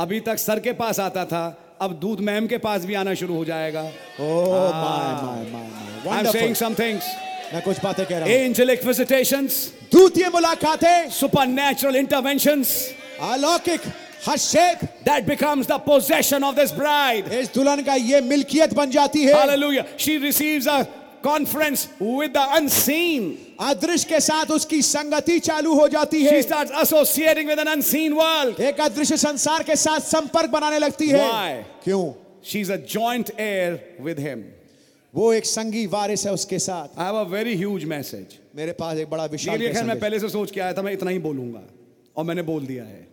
अभी 0.00 0.20
तक 0.20 0.38
सर 0.38 0.60
के 0.60 0.72
पास 0.72 1.00
आता 1.00 1.24
था 1.24 1.42
अब 1.82 1.92
दूत 2.00 2.20
मैम 2.20 2.46
के 2.46 2.58
पास 2.58 2.84
भी 2.84 2.94
आना 2.94 3.14
शुरू 3.14 3.34
हो 3.34 3.44
जाएगा। 3.44 3.82
थिंग्स 6.32 6.62
मैं 7.54 7.62
कुछ 7.62 7.82
बातें 7.84 8.06
कह 8.06 8.18
रहा 8.18 8.28
हूँ। 8.28 8.34
Angelic 8.46 8.84
visitations 8.84 9.52
दूतीय 9.92 10.28
मुलाकातें। 10.34 11.10
Supernatural 11.10 11.96
interventions 11.96 12.66
अलौकिक 13.20 13.80
हस्तक्षेप 14.28 15.04
that 15.04 15.26
becomes 15.26 15.66
the 15.66 15.78
possession 15.78 16.44
of 16.44 16.54
this 16.54 16.72
bride 16.72 17.32
इस 17.32 17.54
दुल्हन 17.54 17.82
का 17.82 17.94
ये 17.94 18.20
मिल्कियत 18.20 18.74
बन 18.74 18.90
जाती 18.90 19.24
है। 19.24 19.34
Hallelujah. 19.34 19.86
She 19.96 20.18
receives 20.18 20.66
a 20.66 20.86
conference 21.26 21.88
with 22.00 22.32
the 22.34 22.44
unseen. 22.56 23.36
अदृश्य 23.60 24.08
के 24.08 24.20
साथ 24.20 24.50
उसकी 24.50 24.80
संगति 24.82 25.38
चालू 25.40 25.74
हो 25.74 25.86
जाती 25.88 26.22
है 26.24 26.32
She 26.32 26.42
starts 26.42 26.72
associating 26.82 27.46
with 27.46 27.58
an 27.58 27.68
unseen 27.76 28.16
world. 28.16 28.60
एक 28.60 28.80
अदृश्य 28.80 29.16
संसार 29.16 29.62
के 29.62 29.76
साथ 29.76 30.00
संपर्क 30.10 30.50
बनाने 30.50 30.78
लगती 30.78 31.08
है 31.08 31.22
Why? 31.30 31.64
क्यों 31.84 32.04
She's 32.42 32.68
a 32.68 32.78
joint 32.96 33.30
heir 33.38 33.80
with 34.00 34.18
him. 34.18 34.42
वो 35.14 35.32
एक 35.32 35.44
संगी 35.46 35.86
वारिस 35.86 36.26
है 36.26 36.32
उसके 36.32 36.58
साथ 36.58 36.96
I 36.98 37.04
have 37.10 37.16
a 37.16 37.24
very 37.36 37.56
huge 37.56 37.84
message. 37.94 38.38
मेरे 38.56 38.72
पास 38.80 38.98
एक 38.98 39.10
बड़ा 39.10 39.24
विशाल 39.32 39.58
खैर 39.58 39.84
मैं। 39.84 39.98
पहले 40.00 40.18
से 40.20 40.28
सोच 40.28 40.50
के 40.50 40.60
आया 40.60 40.72
था 40.72 40.82
मैं 40.82 40.92
इतना 40.92 41.10
ही 41.10 41.18
बोलूँगा 41.18 41.62
और 42.16 42.24
मैंने 42.24 42.42
बोल 42.42 42.66
दिया 42.66 42.84
है 42.84 43.06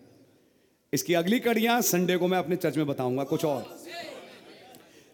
इसकी 0.93 1.13
अगली 1.13 1.39
कड़ियाँ 1.39 1.81
संडे 1.81 2.17
को 2.17 2.27
मैं 2.27 2.37
अपने 2.37 2.55
चर्च 2.55 2.77
में 2.77 2.85
बताऊँगा 2.87 3.23
कुछ 3.23 3.45
और 3.45 3.61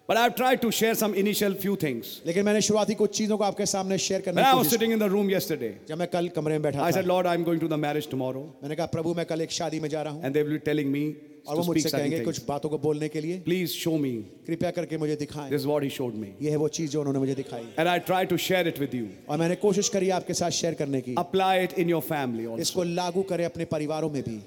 But 0.09 0.15
I've 0.15 0.35
tried 0.35 0.61
to 0.61 0.71
share 0.71 0.95
some 0.95 1.13
initial 1.13 1.53
few 1.61 1.75
things. 1.75 2.09
लेकिन 2.25 2.45
मैंने 2.45 2.61
शुरुआती 2.61 2.93
कुछ 2.95 3.17
चीज़ों 3.17 3.37
को 3.37 3.43
आपके 3.43 3.65
सामने 3.65 3.97
शेयर 3.97 4.21
करने 4.27 4.43
की 4.43 4.51
कोशिश 4.51 4.73
sitting 4.73 4.93
in 4.97 4.99
the 4.99 5.09
room 5.13 5.31
yesterday. 5.31 5.71
जब 5.87 5.97
मैं 5.99 6.07
कल 6.07 6.29
कमरे 6.35 6.53
में 6.53 6.61
बैठा 6.61 6.79
था. 6.79 6.85
I 6.85 6.91
said 6.97 7.07
Lord 7.07 7.27
I'm 7.31 7.43
going 7.47 7.59
to 7.63 7.67
the 7.73 7.79
marriage 7.85 8.07
tomorrow. 8.13 8.43
मैंने 8.63 8.75
कहा 8.75 8.85
प्रभु 8.93 9.13
मैं 9.13 9.25
कल 9.25 9.41
एक 9.41 9.51
शादी 9.51 9.79
में 9.79 9.89
जा 9.89 10.01
रहा 10.01 10.13
हूँ. 10.13 10.23
And 10.23 10.33
they 10.35 10.43
will 10.43 10.57
be 10.57 10.63
telling 10.69 10.93
me 10.93 11.03
और 11.47 11.55
वो 11.57 11.63
मुझसे 11.63 11.89
कहेंगे 11.89 12.19
कुछ 12.19 12.41
बातों 12.45 12.69
को 12.69 12.77
बोलने 12.77 13.07
के 13.09 13.21
लिए 13.21 13.39
प्लीज़ 13.41 13.71
शो 13.73 13.97
मी 13.97 14.13
कृपया 14.47 14.71
करके 14.79 14.97
मुझे 14.97 15.15
दिखाएँ 15.15 15.49
this 15.49 15.65
what 15.65 15.83
he 15.83 15.89
showed 15.89 16.15
me 16.15 16.31
ये 16.41 16.49
है 16.51 16.57
वो 16.57 16.67
चीज़ 16.79 16.91
जो 16.91 16.99
उन्होंने 16.99 17.19
मुझे 17.19 17.35
दिखाई 17.35 17.67
and 17.79 17.87
I 17.87 17.99
try 18.07 18.25
to 18.31 18.37
share 18.47 18.67
it 18.67 18.79
with 18.79 18.95
you 18.95 19.05
और 19.29 19.37
मैंने 19.37 19.55
कोशिश 19.61 19.89
करी 19.89 20.09
आपके 20.17 20.33
साथ 20.39 20.59
शेयर 20.63 20.73
करने 20.81 21.01
की 21.01 21.15
apply 21.19 21.63
it 21.63 21.79
in 21.79 21.89
your 21.89 22.01
family 22.09 22.45
also 22.45 22.61
इसको 22.61 22.83
लागू 22.95 23.21
करें 23.29 23.45
अपने 23.45 23.65
परिवारों 23.77 24.09
में 24.09 24.21
भी 24.23 24.41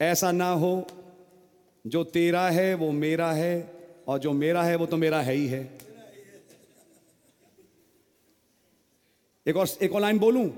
ऐसा 0.00 0.32
ना 0.32 0.50
हो 0.64 0.74
जो 1.84 2.04
तेरा 2.12 2.48
है 2.50 2.74
वो 2.74 2.90
मेरा 2.92 3.32
है 3.32 3.75
और 4.06 4.18
जो 4.18 4.32
मेरा 4.32 4.62
है 4.62 4.76
वो 4.76 4.86
तो 4.86 4.96
मेरा 4.96 5.20
है 5.20 5.34
ही 5.34 5.46
है। 5.46 5.78
एक 9.46 9.56
और 9.56 9.68
एक 9.82 9.92
और 9.92 10.00
लाइन 10.00 10.18
बोलूँ? 10.18 10.52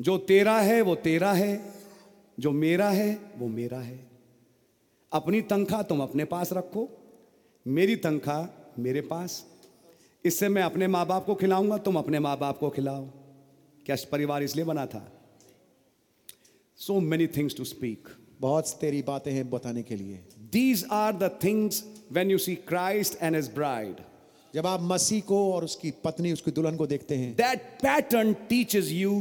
जो 0.00 0.18
तेरा 0.18 0.60
है 0.60 0.80
वो 0.80 0.94
तेरा 0.94 1.32
है। 1.32 1.72
जो 2.40 2.50
मेरा 2.50 2.90
है 2.90 3.20
वो 3.36 3.48
मेरा 3.48 3.78
है। 3.78 4.10
अपनी 5.12 5.40
तनख्वाह 5.40 5.82
तुम 5.82 6.02
अपने 6.02 6.24
पास 6.24 6.52
रखो। 6.52 6.88
मेरी 7.66 7.96
तनख्वाह 7.96 8.72
मेरे 8.82 9.00
पास। 9.00 9.46
इससे 10.24 10.48
मैं 10.48 10.62
अपने 10.62 10.86
माँ 10.86 11.06
बाप 11.06 11.26
को 11.26 11.34
खिलाऊँगा 11.34 11.78
तुम 11.78 11.96
अपने 11.96 12.18
माँ 12.18 12.38
बाप 12.38 12.58
को 12.58 12.70
खिलाओ। 12.70 13.06
क्या 13.86 13.96
परिवार 14.12 14.42
इसलिए 14.42 14.64
बना 14.64 14.86
था? 14.86 15.12
So 16.76 17.00
many 17.00 17.36
things 17.36 17.56
to 17.56 17.64
speak 17.64 18.08
बहुत 18.40 18.70
तेरी 18.80 19.02
बातें 19.02 19.32
हैं 19.32 19.50
बताने 19.50 19.82
के 19.82 19.96
लिए। 19.96 20.24
These 20.38 20.86
are 20.90 21.12
the 21.12 21.30
things 21.44 21.82
when 22.12 22.30
you 22.30 22.38
see 22.38 22.56
Christ 22.70 23.16
and 23.20 23.34
his 23.34 23.48
bride. 23.58 24.00
जब 24.54 24.66
आप 24.66 24.80
मसीह 24.84 25.20
को 25.28 25.36
और 25.52 25.64
उसकी 25.64 25.90
पत्नी 26.04 26.32
उसकी 26.32 26.50
दुल्हन 26.50 26.76
को 26.76 26.86
देखते 26.86 27.16
हैं 27.16 27.30
that 27.36 27.60
pattern 27.82 28.32
teaches 28.48 28.90
you 28.92 29.12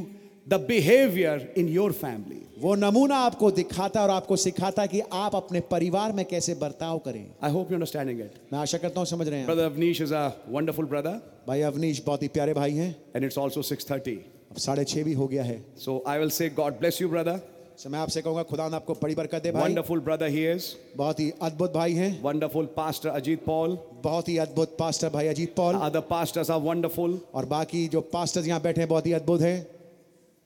the 0.50 0.60
behaviour 0.68 1.54
in 1.58 1.70
your 1.70 1.92
family 2.00 2.42
वो 2.60 2.74
नमूना 2.76 3.16
आपको 3.28 3.52
दिखाता 3.52 4.00
है 4.00 4.06
और 4.06 4.12
आपको 4.14 4.36
सिखाता 4.36 4.82
है 4.82 4.88
कि 4.88 5.02
आप 5.20 5.36
अपने 5.36 5.60
परिवार 5.72 6.12
में 6.14 6.24
कैसे 6.26 6.56
बर्ताव 6.56 6.98
करें। 7.06 7.24
I 7.44 7.52
hope 7.52 7.72
you 7.72 7.76
understanding 7.76 8.20
it 8.20 8.34
मैं 8.54 8.60
आशा 8.60 8.78
करता 8.78 9.00
हूँ 9.00 9.08
समझ 9.08 9.28
रहे 9.28 9.40
हैं 9.40 9.48
brother 9.48 9.64
Avnish 9.66 10.02
is 10.02 10.14
a 10.14 10.28
wonderful 10.50 10.86
brother 10.86 11.22
भाई 11.48 11.62
अवनीश 11.72 12.04
बहुत 12.06 12.24
ही 12.24 12.28
प्यारे 12.28 12.54
भाई 12.54 12.74
हैं। 12.74 12.96
And 13.16 13.26
it's 13.26 13.38
also 13.38 13.62
six 13.64 13.92
thirty 13.92 14.20
साढ़े 14.60 14.84
छह 14.84 15.04
भी 15.04 15.14
हो 15.14 15.28
गया 15.28 15.44
है। 15.44 15.64
So 15.78 16.04
I 16.08 16.20
will 16.20 16.30
say 16.32 16.50
God 16.60 16.80
bless 16.80 17.02
you 17.02 17.10
brother 17.10 17.40
so 17.82 17.88
मैं 17.88 18.00
आपसे 18.00 18.22
कहूँगा 18.22 18.44
खुदा 18.44 18.70
ने 18.70 18.76
आपको 18.76 18.94
बड़ी 18.94 19.16
बरकत 19.16 19.44
दे 19.44 19.52
भाई। 19.52 19.74
Wonderful 19.74 20.02
brother 20.08 20.28
he 20.30 20.42
is. 20.56 20.64
बहुत 20.98 21.20
ही 21.20 21.34
अद्भुत 21.42 21.74
भाई 21.74 21.94
हैं। 21.94 22.24
Wonderful 22.24 22.68
pastor 22.80 23.14
Ajit 23.20 23.38
Paul. 23.38 23.78
बहुत 24.04 24.30
ही 24.30 24.38
अद्भुत 24.38 24.78
पास्टर 24.80 25.10
भाई 25.10 25.28
Ajit 25.28 25.56
Paul 25.56 25.76
Other 25.76 26.02
pastors 26.02 26.50
are 26.50 26.60
wonderful. 26.62 27.18
और 27.34 27.46
बाकी 27.46 27.88
जो 27.88 28.02
पास्टर्स 28.02 28.48
यहाँ 28.48 28.62
बैठे 28.62 28.82
हैं 28.82 28.90
बहुत 28.90 29.06
ही 29.06 29.14
अद्भुत 29.14 29.42
हैं। 29.42 29.68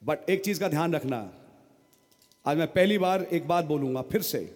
बट 0.03 0.29
एक 0.29 0.45
चीज़ 0.45 0.59
का 0.59 0.67
ध्यान 0.67 0.93
रखना। 0.93 1.31
आज 2.45 2.57
मैं 2.57 2.67
पहली 2.67 2.97
बार 2.97 3.23
एक 3.23 3.47
बात 3.47 3.65
बोलूँगा 3.65 4.01
फिर 4.01 4.21
से। 4.21 4.55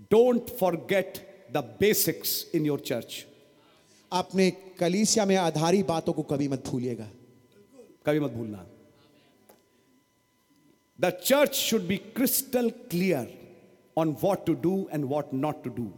Don't 0.00 0.50
forget 0.50 1.18
the 1.52 1.56
basics 1.56 2.50
in 2.54 2.66
your 2.66 2.80
church 2.80 3.26
अपने 4.12 4.50
कलीसिया 4.50 5.24
में 5.24 5.36
आधारी 5.36 5.82
बातों 5.82 6.12
को 6.12 6.22
कभी 6.22 6.48
मत 6.48 6.68
भूलिएगा। 6.68 7.08
कभी 8.06 8.20
मत 8.20 8.30
भूलना। 8.30 8.66
The 11.00 11.10
church 11.24 11.54
should 11.54 11.82
be 11.86 11.96
crystal 12.16 12.70
clear 12.90 13.26
on 13.96 14.16
what 14.22 14.44
to 14.46 14.54
do 14.62 14.74
and 14.92 15.04
what 15.04 15.34
not 15.34 15.62
to 15.64 15.70
do 15.76 15.90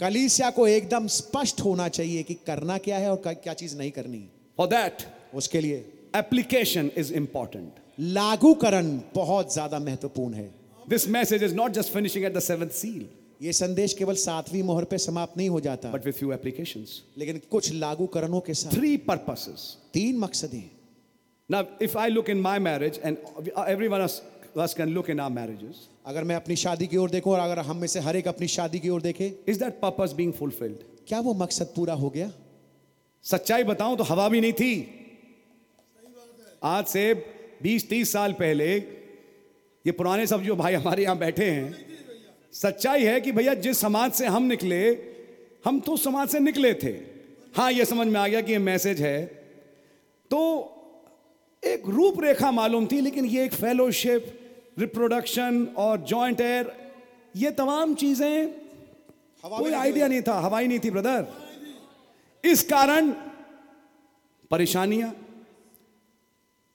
कलीसिया 0.00 0.50
को 0.50 0.66
एकदम 0.68 1.06
स्पष्ट 1.16 1.60
होना 1.64 1.88
चाहिए 1.88 2.22
कि 2.22 2.34
करना 2.46 2.78
क्या 2.86 2.98
है 2.98 3.10
और 3.10 3.20
क्या- 3.26 3.56
चीज़ 3.58 3.76
नहीं 3.78 3.90
करनी 3.98 4.28
For 4.58 4.66
that, 4.72 5.02
उसके 5.34 5.60
लिए 5.60 5.84
application 6.14 6.90
is 7.02 7.10
important. 7.20 7.80
लागूकरण 8.00 8.96
बहुत 9.14 9.52
ज़्यादा 9.52 9.78
महत्वपूर्ण 9.78 10.34
है 10.34 10.50
This 10.88 11.06
message 11.14 11.42
is 11.42 11.54
not 11.60 11.72
just 11.78 11.92
finishing 11.94 12.24
at 12.28 12.34
the 12.34 12.42
seventh 12.48 12.74
seal, 12.80 13.02
ये 13.42 13.52
संदेश 13.52 13.92
केवल 13.94 14.14
सातवीं 14.24 14.62
मोहर 14.62 14.84
पे 14.90 14.98
समाप्त 14.98 15.36
नहीं 15.36 15.48
हो 15.48 15.60
जाता 15.60 15.92
but 15.92 16.06
with 16.08 16.18
few 16.20 16.32
applications. 16.36 16.94
लेकिन 17.18 17.40
कुछ 17.50 17.72
लागूकरणों 17.72 18.40
के 18.48 18.54
साथ 18.54 18.74
Three 18.78 18.96
purposes. 19.10 19.66
तीन 19.94 20.18
मकसद 20.18 20.54
हैं 20.54 20.70
Now, 21.50 21.58
if 21.86 21.92
I 21.96 22.08
look 22.12 22.28
in 22.32 22.40
my 22.44 22.58
marriage, 22.58 22.96
and 23.04 23.18
every 23.72 23.88
one 23.90 24.00
of 24.04 24.14
us 24.58 24.74
can 24.74 24.94
look 24.94 25.08
in 25.08 25.20
our 25.20 25.30
marriages, 25.30 25.76
अगर 26.06 26.24
मैं 26.24 26.36
अपनी 26.36 26.56
शादी 26.56 26.86
की 26.86 26.96
ओर 26.96 27.10
देखूँ 27.10 27.32
और 27.32 27.40
अगर 27.40 27.58
हम 27.58 27.76
में 27.76 27.88
से 27.88 28.00
हर 28.00 28.16
एक 28.16 28.28
अपनी 28.28 28.46
शादी 28.48 28.78
की 28.78 28.88
ओर 28.88 29.02
देखे 29.02 29.32
is 29.48 29.58
that 29.62 29.80
purpose 29.80 30.12
being 30.12 30.32
fulfilled? 30.32 30.84
क्या 31.08 31.20
वो 31.20 31.34
मकसद 31.34 31.72
पूरा 31.76 31.94
हो 31.94 32.10
गया? 32.10 32.30
सच्चाई 33.24 33.64
बताऊँ 33.64 33.96
तो 33.96 34.04
हवा 34.04 34.28
भी 34.28 34.40
नहीं 34.40 34.52
थी। 34.52 34.74
आज 36.64 36.84
से 36.86 37.02
20-30 37.62 38.12
साल 38.12 38.32
पहले 38.32 38.76
ये 39.84 39.92
पुराने 39.92 40.26
सब 40.26 40.42
जो 40.42 40.56
भाई 40.56 40.74
हमारे 40.74 41.02
यहाँ 41.02 41.18
बैठे 41.18 41.50
हैं 41.50 41.74
सच्चाई 42.52 43.04
है 43.04 43.20
कि 43.20 43.32
भैया 43.32 43.54
जिस 43.54 43.78
समाज 43.80 44.12
से 44.12 44.26
हम 44.26 44.42
निकले 44.42 44.80
हम 45.64 45.80
तो 45.80 45.96
समाज 45.96 46.28
से 46.28 46.40
निकले 46.40 46.72
थे। 46.74 46.92
हाँ 47.56 47.70
ये 47.72 47.84
समझ 47.84 48.06
में 48.06 48.20
आ 48.20 48.26
गया 48.28 48.40
कि 48.40 48.52
ये 48.52 48.58
मैसेज 48.58 49.00
है। 49.00 49.24
तो 50.30 50.40
एक 51.62 51.88
रूपरेखा 51.88 52.50
मालूम 52.50 52.86
थी 52.86 53.00
लेकिन 53.00 53.24
ये 53.24 53.44
एक 53.44 53.54
फेलोशिप 53.54 54.26
रिप्रोडक्शन 54.76 55.64
और 55.78 56.00
जॉइंट 56.04 56.40
एयर 56.40 56.72
ये 57.36 57.50
तमाम 57.52 57.94
चीज़ें 57.96 58.48
कोई 59.44 59.72
आइडिया 59.74 60.06
नहीं 60.08 60.22
था 60.22 60.38
हवाई 60.40 60.66
नहीं 60.66 60.78
थी 60.80 60.90
ब्रदर 60.90 61.26
इस 62.44 62.62
कारण 62.64 63.10
परेशानियाँ। 64.50 65.14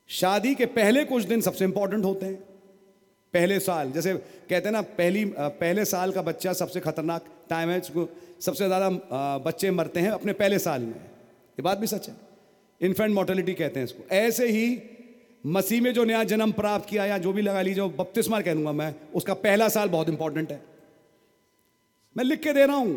शादी 0.09 0.53
के 0.55 0.65
पहले 0.67 1.03
कुछ 1.05 1.23
दिन 1.25 1.41
सबसे 1.41 1.65
इंपॉर्टेंट 1.65 2.05
होते 2.05 2.25
हैं। 2.25 2.35
पहले 3.33 3.59
साल 3.61 3.91
जैसे 3.91 4.13
कहते 4.13 4.67
हैं 4.67 4.71
ना 4.71 4.81
पहली 4.97 5.23
पहले 5.35 5.85
साल 5.85 6.11
का 6.11 6.21
बच्चा 6.23 6.53
सबसे 6.53 6.79
खतरनाक 6.81 7.25
टाइम 7.49 7.69
है 7.69 7.79
सबसे 7.81 8.65
ज़्यादा 8.65 8.89
बच्चे 9.45 9.71
मरते 9.71 9.99
हैं 9.99 10.09
अपने 10.11 10.33
पहले 10.35 10.59
साल 10.59 10.81
में। 10.81 10.93
ये 10.93 11.61
बात 11.61 11.77
भी 11.77 11.87
सच 11.87 12.09
है। 12.09 12.15
इन्फेंट 12.81 13.13
मोर्टेलिटी 13.13 13.53
कहते 13.53 13.79
हैं 13.79 13.85
इसको। 13.85 14.03
ऐसे 14.15 14.47
ही 14.49 14.67
मसीह 15.43 15.81
में 15.81 15.93
जो 15.93 16.03
नया 16.03 16.23
जन्म 16.23 16.51
प्राप्त 16.51 16.89
किया 16.89 17.05
या 17.05 17.17
जो 17.17 17.31
भी 17.33 17.41
लगा 17.41 17.61
लीजिए 17.61 17.87
बपतिस्मा 17.91 18.41
कह 18.41 18.53
दूँगा 18.53 18.71
मैं, 18.71 18.93
उसका 19.13 19.33
पहला 19.35 19.69
साल 19.69 19.89
बहुत 19.89 20.09
इंपॉर्टेंट 20.09 20.51
है। 20.51 20.61
मैं 22.15 22.25
लिख 22.25 22.39
के 22.39 22.53
दे 22.53 22.65
रहा 22.65 22.75
हूँ, 22.75 22.95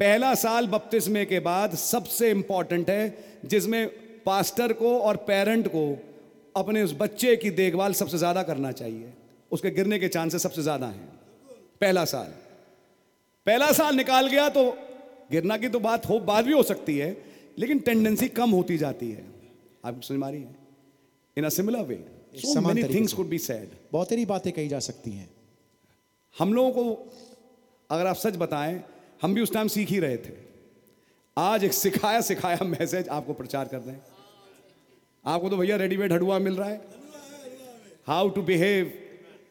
पहला 0.00 0.34
साल 0.36 0.66
बपतिस्मे 0.66 1.24
के 1.24 1.40
बाद 1.40 1.74
सबसे 1.76 2.30
इंपॉर्टेंट 2.30 2.90
है, 2.90 3.14
जिसमें 3.44 3.86
पास्टर 4.26 4.72
को 4.72 4.98
और 4.98 5.16
पेरेंट 5.26 5.68
को 5.68 5.84
अपने 6.54 6.82
उस 6.82 6.94
बच्चे 6.98 7.36
की 7.36 7.50
देखभाल 7.52 7.92
सबसे 7.94 8.18
ज़्यादा 8.18 8.42
करना 8.42 8.72
चाहिए। 8.72 9.12
उसके 9.52 9.70
गिरने 9.70 9.98
के 9.98 10.08
चांसेस 10.08 10.42
सबसे 10.42 10.62
ज़्यादा 10.62 10.86
हैं। 10.86 11.08
पहला 11.80 12.04
साल। 12.06 12.32
पहला 13.46 13.70
साल 13.72 13.96
निकाल 13.96 14.26
गया 14.28 14.48
तो 14.48 14.64
गिरना 15.30 15.56
की 15.56 15.68
तो 15.68 15.80
बात 15.80 16.08
हो, 16.08 16.18
बात 16.20 16.44
भी 16.44 16.52
हो 16.52 16.62
सकती 16.64 16.96
है, 16.98 17.16
लेकिन 17.58 17.78
टेंडेंसी 17.80 18.28
कम 18.30 18.50
होती 18.50 18.78
जाती 18.78 19.10
है। 19.10 19.24
आपको 19.84 20.00
समझ 20.00 20.18
में 20.18 20.26
आ 20.26 20.30
रही 20.30 20.40
है? 20.40 20.63
In 21.36 21.44
a 21.44 21.48
similar 21.48 21.82
way 21.82 22.04
so 22.36 22.60
many 22.60 22.82
things 22.84 23.12
could 23.12 23.28
be 23.28 23.38
said 23.38 23.68
बहुत 23.92 24.08
सारी 24.08 24.24
बातें 24.26 24.52
कही 24.52 24.68
जा 24.68 24.78
सकती 24.78 25.10
हैं। 25.10 25.28
हम 26.36 26.54
लोगों 26.54 26.70
को 26.72 27.12
अगर 27.90 28.06
आप 28.06 28.16
सच 28.16 28.36
बताएँ 28.36 28.82
हम 29.22 29.34
भी 29.34 29.40
उस 29.40 29.52
टाइम 29.52 29.68
सीख 29.68 29.88
ही 29.88 29.98
रहे 29.98 30.16
थे। 30.16 30.32
आज 31.36 31.64
एक 31.64 31.72
सिखाया 31.72 32.20
सिखाया 32.20 32.64
मैसेज 32.64 33.08
आपको 33.08 33.32
प्रचार 33.32 33.68
कर 33.68 33.78
रहे 33.78 33.94
हैं। 33.94 34.02
आपको 35.24 35.48
तो 35.50 35.56
भैया 35.56 35.76
रेडीमेड 35.76 36.12
हडुआ 36.12 36.38
मिल 36.38 36.56
रहा 36.56 36.68
है। 36.68 36.80
How 38.06 38.28
to 38.28 38.42
behave 38.42 38.92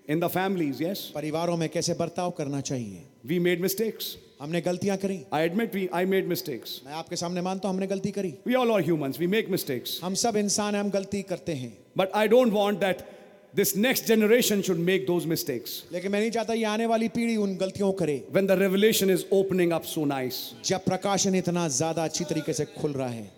in 0.10 0.20
the 0.20 0.28
families 0.28 0.84
yes 0.84 1.12
परिवारों 1.16 1.58
में 1.58 1.70
कैसे 1.70 1.94
बर्ताव 1.94 2.32
करना 2.32 2.62
चाहिए? 2.62 3.04
वी 3.26 3.40
मेड 3.40 3.62
मिस्टेक्स 3.62 4.16
हमने 4.42 4.62
गलतियाँ 4.62 4.98
करी। 4.98 5.20
I 5.34 5.46
admit 5.46 5.76
we 5.76 5.88
I 5.94 6.06
made 6.06 6.28
mistakes 6.28 6.80
मैं 6.86 6.94
आपके 6.94 7.16
सामने 7.16 7.42
मानता 7.42 7.68
हूँ 7.68 7.76
हमने 7.76 7.88
गलती 7.88 8.12
करी। 8.12 8.34
We 8.48 8.54
all 8.56 8.72
are 8.72 8.82
humans 8.84 9.20
we 9.20 9.28
make 9.28 9.50
mistakes 9.50 10.00
हम 10.04 10.14
सब 10.22 10.38
इंसान 10.38 10.76
हैं 10.76 10.82
हम 10.82 10.90
गलती 10.92 11.22
करते 11.32 11.54
हैं। 11.56 11.72
But 11.98 12.12
I 12.16 12.28
don't 12.28 12.54
want 12.54 12.80
that 12.80 13.02
this 13.56 13.76
next 13.78 14.06
generation 14.06 14.62
should 14.62 14.78
make 14.86 15.06
those 15.08 15.26
mistakes 15.26 15.84
लेकिन 15.92 16.12
मैं 16.12 16.20
नहीं 16.20 16.32
चाहता 16.32 16.54
ये 16.54 16.64
आने 16.66 16.86
वाली 16.86 17.08
पीढ़ी 17.18 17.36
उन 17.38 17.56
गलतियों 17.58 17.92
को 17.92 17.98
करे। 17.98 18.18
When 18.38 18.48
the 18.52 18.58
revelation 18.62 19.14
is 19.16 19.26
opening 19.40 19.76
up 19.78 19.86
so 19.92 20.06
nice 20.14 20.40
जब 20.66 20.86
प्रकाशन 20.86 21.36
इतना 21.36 21.68
ज़्यादा 21.78 22.04
अच्छी 22.04 22.24
तरीके 22.32 22.54
से 22.54 22.66
खुल 22.80 22.92
रहा 22.94 23.10
है। 23.10 23.30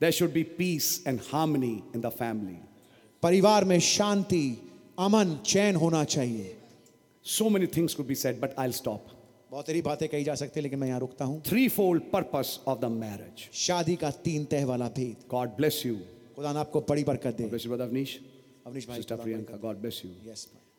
there 0.00 0.12
should 0.18 0.34
be 0.34 0.44
peace 0.58 0.90
and 1.06 1.24
harmony 1.30 1.74
in 1.94 2.04
the 2.04 2.12
family. 2.20 2.58
परिवार 3.22 3.64
में 3.64 3.78
शांति 3.80 4.44
अमन 4.98 5.36
चैन 5.46 5.76
होना 5.76 6.04
चाहिए। 6.04 6.54
So 7.24 7.50
many 7.56 7.66
things 7.74 7.94
could 7.94 8.08
be 8.08 8.16
said, 8.20 8.40
but 8.40 8.54
I'll 8.58 8.72
stop. 8.78 9.10
बहुत 9.52 9.66
सारी 9.66 9.80
बातें 9.82 10.08
कही 10.08 10.24
जा 10.24 10.34
सकती 10.34 10.58
है 10.58 10.62
लेकिन 10.62 10.78
मैं 10.78 10.86
यहाँ 10.88 11.00
रुकता 11.00 11.24
हूँ। 11.24 11.40
Three 11.46 11.68
fold 11.68 12.02
purpose 12.12 12.60
of 12.68 12.78
the 12.80 12.84
marriage 12.92 13.48
शादी 13.54 13.96
का 13.96 14.10
तीन 14.24 14.44
तह 14.52 14.64
वाला 14.66 14.86
भेद। 14.96 15.16
गॉड 15.30 15.48
ब्लेस 15.56 15.82
यू 15.86 15.94
खुदा 16.36 16.50
आपको 16.60 16.80
बड़ी 16.88 17.04
बरकत 17.04 17.34
दे। 17.38 17.44
Avnish 17.44 18.18
Avnish 18.66 18.86
Priyanka 18.86 19.56
God 19.62 19.76
bless 19.80 20.00
you 20.04 20.10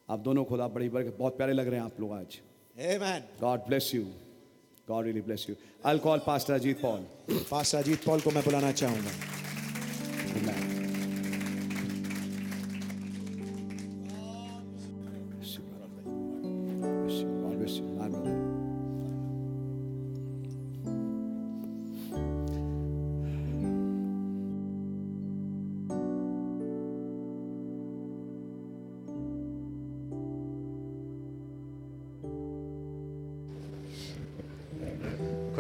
आप 0.10 0.20
दोनों 0.20 0.46
खुदा 0.46 0.68
बड़ी 0.68 0.90
बरकत 0.90 1.16
बहुत 1.20 1.38
प्यारे 1.38 1.54
लग 1.54 1.68
रहे 1.68 1.80
हैं 1.80 1.86
आप 1.86 2.00
लोग 2.00 2.12
आज। 2.14 2.40
Amen 2.96 3.30
God 3.42 3.60
bless 3.68 3.94
you 3.96 4.04
God 4.88 5.06
really 5.06 5.22
bless 5.22 5.46
you 5.50 5.56
I 5.86 5.94
will 5.94 6.04
call 6.04 6.20
pastor 6.28 6.54
Ajit 6.54 6.82
Paul 6.82 7.08
pastor 7.52 7.78
Ajit 7.78 8.04
Paul 8.06 8.22
को 8.22 8.32
मैं 8.32 8.44
बुलाना 8.44 8.72
चाहूँगा। 8.72 9.12
Amen. 10.34 10.50
Amen. 10.50 10.83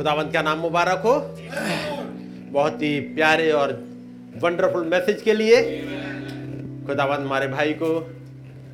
खुदावंत 0.04 0.34
का 0.34 0.42
नाम 0.42 0.58
मुबारक 0.60 1.04
हो? 1.06 1.12
बहुत 2.52 2.82
ही 2.82 3.00
प्यारे 3.16 3.52
और 3.52 3.72
वंडरफुल 4.38 4.86
मैसेज 4.86 5.22
के 5.22 5.34
लिए 5.34 5.60
खुदावंत 6.88 7.20
हमारे 7.20 7.48
भाई 7.48 7.74
को, 7.74 7.90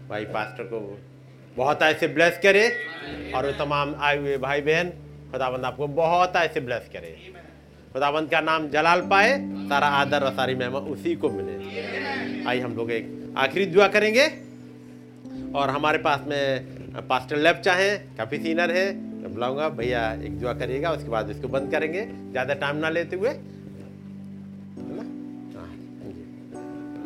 भाई 0.09 0.25
पास्टर 0.25 0.63
को 0.63 0.79
बहुत 1.57 1.81
ऐसे 1.81 2.07
ब्लेस 2.07 2.39
करे 2.43 2.63
और 3.35 3.45
वो 3.45 3.51
तमाम 3.59 3.93
आए 3.99 4.17
हुए 4.17 4.37
भाई 4.37 4.61
बहन, 4.61 4.89
खुदावंत 5.31 5.65
आपको 5.65 5.87
बहुत 5.99 6.35
ऐसे 6.35 6.59
ब्लेस 6.59 6.89
करे। 6.93 7.11
खुदावंत 7.93 8.31
का 8.31 8.41
नाम 8.41 8.67
जलाल 8.69 9.01
पाए? 9.01 9.37
सारा 9.69 9.87
आदर 9.87 10.23
और 10.23 10.33
सारी 10.33 10.55
महिमा 10.55 10.79
उसी 10.89 11.15
को 11.15 11.29
मिले। 11.29 12.47
आइए 12.49 12.61
हम 12.61 12.75
लोग 12.75 12.91
एक 12.91 13.35
आखिरी 13.37 13.65
दुआ 13.65 13.87
करेंगे। 13.87 14.25
और 15.59 15.69
हमारे 15.69 15.97
पास 15.97 16.25
में 16.27 17.07
पास्टर 17.07 17.37
लेफ़्ट 17.37 17.61
चाहें 17.61 18.17
काफ़ी 18.17 18.37
सीनियर 18.37 18.71
है। 18.71 18.87
मैं 19.29 19.35
बुलाऊँगा 19.35 19.69
भैया 19.69 20.01
एक 20.25 20.39
दुआ 20.39 20.53
करिएगा, 20.53 20.91
उसके 20.91 21.09
बाद 21.09 21.29
इसको 21.29 21.47
बंद 21.47 21.71
करेंगे, 21.71 22.05
ज़्यादा 22.31 22.53
टाइम 22.53 22.77
ना 22.77 22.89
लेते 22.89 23.15
हुए। 23.15 23.29
है 23.29 23.43
हाँ। 25.55 25.69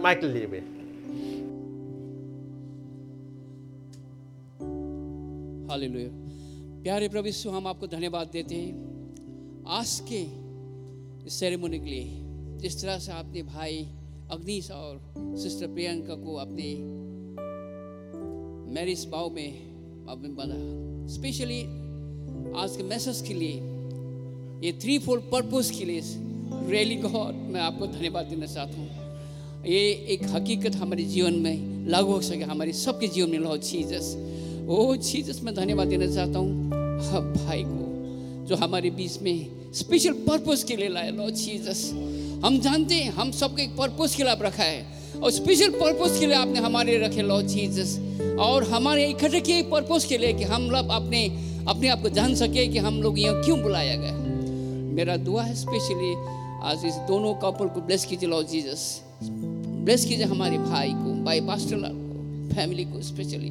माइक 0.01 0.23
लीजिए 0.23 0.45
भैया। 0.45 0.63
हालेलुया। 5.67 6.09
प्यारे 6.83 7.09
प्रभु 7.09 7.27
यीशु, 7.27 7.49
हम 7.49 7.67
आपको 7.67 7.87
धन्यवाद 7.87 8.27
देते 8.33 8.55
हैं। 8.55 8.71
आज 9.67 9.99
के 10.11 10.21
इस 11.27 11.33
सेरेमनी 11.33 11.79
के 11.79 11.85
लिए, 11.85 12.07
जिस 12.57 12.81
तरह 12.81 12.99
से 12.99 13.11
आपने 13.11 13.43
भाई 13.43 13.83
अग्निश 14.31 14.71
और 14.71 14.99
सिस्टर 15.37 15.67
प्रियंका 15.67 16.15
को 16.15 16.35
अपने 16.37 16.67
मैरिज 18.73 19.07
भाव 19.11 19.29
में 19.29 19.51
बना 20.07 20.55
स्पेशली 21.07 21.82
आज 22.57 22.75
के 22.77 22.83
मैसेज 22.83 23.21
के 23.27 23.33
लिए 23.33 23.53
ये 24.63 24.71
थ्री 24.81 24.97
फोर 24.99 25.19
पर्पज 25.31 25.69
के 25.69 25.85
लिए 25.85 26.01
रियली 26.69 26.95
गॉड 26.95 27.35
मैं 27.53 27.61
आपको 27.61 27.87
धन्यवाद 27.87 28.25
देना 28.25 28.45
चाहता 28.45 28.77
हूँ। 28.77 29.63
ये 29.67 29.79
एक 30.13 30.23
हकीकत 30.31 30.75
हमारे 30.75 31.03
जीवन 31.03 31.33
में 31.33 31.87
लागू 31.89 32.11
हो 32.11 32.21
सके 32.21 32.43
हमारे 32.43 32.73
सबके 32.73 33.07
जीवन 33.07 33.29
में 33.29 33.39
लॉर्ड 33.39 33.61
जीसस 33.61 34.13
ओ 34.69 34.95
जीसस 34.95 35.41
मैं 35.43 35.55
धन्यवाद 35.55 35.87
देना 35.87 36.07
चाहता 36.15 36.39
हूँ। 36.39 36.69
हाँ, 37.03 37.21
भाई 37.21 37.63
को 37.65 38.45
जो 38.47 38.55
हमारे 38.55 38.89
बीच 38.91 39.21
में 39.21 39.71
स्पेशल 39.73 40.13
पर्पस 40.27 40.63
के 40.63 40.75
लिए 40.75 40.89
लाए 40.89 41.11
लॉर्ड 41.11 41.35
जीसस 41.35 41.89
हम 42.45 42.59
जानते 42.59 42.95
हैं 42.95 43.11
हम 43.13 43.31
सबको 43.31 43.61
एक 43.61 43.75
पर्पस 43.77 44.15
के 44.15 44.23
लिए 44.23 44.31
आप 44.31 44.43
रखा 44.43 44.63
है। 44.63 44.85
और 45.15 45.31
स्पेशल 45.31 45.69
पर्पस 45.71 46.19
के 46.19 46.25
लिए 46.25 46.35
आपने 46.35 46.59
हमारे 46.59 46.97
रखे 46.97 47.21
लॉर्ड 47.21 47.47
जीसस 47.47 47.97
और 48.39 48.63
हमारे 48.69 49.07
इकट्ठे 49.09 49.41
किए 49.41 49.61
पर्पस 49.71 50.05
के 50.05 50.17
लिए 50.17 50.33
कि 50.33 50.43
हम 50.43 50.69
लोग 50.71 50.89
अपने 50.91 51.27
अपने 51.67 51.87
आप 51.87 52.01
को 52.01 52.09
जान 52.09 52.35
सके 52.35 52.67
कि 52.67 52.77
हम 52.77 53.01
लोग 53.01 53.19
यहाँ 53.19 53.43
क्यों 53.43 53.61
बुलाया 53.61 53.95
गया। 53.95 54.11
मेरा 54.93 55.15
दुआ 55.17 55.43
है 55.43 55.55
स्पेशली 55.55 56.13
आज 56.63 56.85
इस 56.85 56.95
दोनों 57.07 57.33
कपल 57.33 57.67
को 57.67 57.81
ब्लेस 57.81 58.05
कीजिए 58.05 58.29
लॉर्ड 58.29 58.47
जीसस 58.47 59.01
ब्लेस 59.23 60.05
कीजिए 60.05 60.25
हमारे 60.25 60.57
भाई 60.57 60.89
को, 60.89 61.23
भाई 61.23 61.41
पास्टर 61.41 61.75
को 61.75 62.55
फैमिली 62.55 62.85
को 62.85 63.01
स्पेशली 63.01 63.49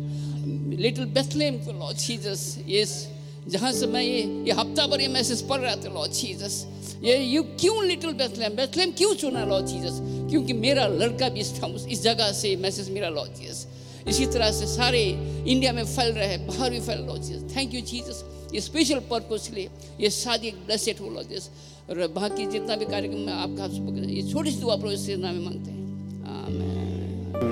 लिटिल 0.76 1.04
बेथलेम 1.04 1.54
को 1.54 1.72
लॉर्ड 1.72 1.96
जीसस 1.96 2.58
यस 2.68 3.08
जहाँ 3.48 3.72
से 3.72 3.86
मैं 3.86 4.02
ये 4.02 4.20
ये 4.46 4.52
हफ़्ता 4.52 4.86
भर 4.86 5.00
ये 5.00 5.08
मैसेज 5.08 5.48
पढ़ 5.48 5.60
रहा 5.60 5.76
था 5.76 5.94
लॉर्ड 5.94 6.12
जीसस 6.12 6.66
ये, 7.04 7.16
यू 7.16 7.42
क्यों 7.42 7.84
लिटिल 7.84 8.12
बेथलेम 8.12 8.56
बेथलेम 8.56 8.92
क्यों 8.92 9.14
चुना 9.14 9.44
लॉर्ड 9.44 9.66
जीसस 9.66 9.98
क्योंकि 10.30 10.52
मेरा 10.52 10.86
लड़का 10.86 11.28
भी 11.28 11.40
इस 11.40 11.60
इस 11.88 12.02
जगह 12.02 12.32
से 12.32 12.56
मैसेज 12.56 12.90
मेरा 12.90 13.08
लॉर्ड 13.08 13.30
जीसस 13.30 13.66
इसी 14.08 14.26
तरह 14.26 14.50
से 14.50 14.66
सारे 14.66 15.02
इंडिया 15.02 15.72
में 15.72 15.84
फैल 15.86 16.12
रहे 16.12 16.26
हैं, 16.26 16.46
बाहर 16.46 16.70
भी 16.70 16.80
फैल 16.80 17.04
Lord 17.06 17.22
Jesus 17.22 17.56
thank 17.56 17.74
you 17.74 17.80
Jesus 17.82 18.24
ये 18.54 18.60
स्पेशल 18.60 18.98
पर्पज 19.10 19.46
के 19.48 19.54
लिए 19.56 19.68
ये 20.00 20.10
शादी 20.12 20.48
एक 20.48 20.54
ब्लेसेड 20.66 20.96
हो 21.00 21.10
लॉर्ड 21.10 21.28
जीसस 21.28 21.50
और 21.90 22.06
बाकी 22.16 22.46
जितना 22.46 22.76
भी 22.76 22.84
कार्यक्रम 22.86 23.20
में 23.20 23.32
आपका 23.34 23.64
ये 24.10 24.22
छोटी 24.32 24.50
सी 24.50 24.60
दुआ 24.60 24.76
प्रभु 24.76 24.96
से 24.96 25.16
नाम 25.16 25.36
मांगते 25.44 25.70
हैं। 25.70 25.80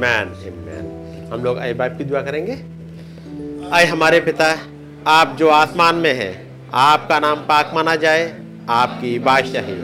मैन 0.01 0.29
मैन 0.59 0.85
हम 1.33 1.45
लोग 1.45 1.59
आए 1.59 1.73
बाप 1.75 1.97
की 1.99 2.05
दुआ 2.05 2.23
करेंगे? 2.23 2.53
आए 3.71 3.85
हमारे 3.87 4.21
पिता, 4.21 4.47
आप 5.07 5.37
जो 5.39 5.49
आसमान 5.49 5.97
में 5.97 6.13
हैं, 6.15 6.35
आपका 6.75 7.19
नाम 7.19 7.39
पाक 7.47 7.71
माना 7.75 7.97
जाए, 7.97 8.25
आपकी 8.71 9.19
बादशाही 9.21 9.75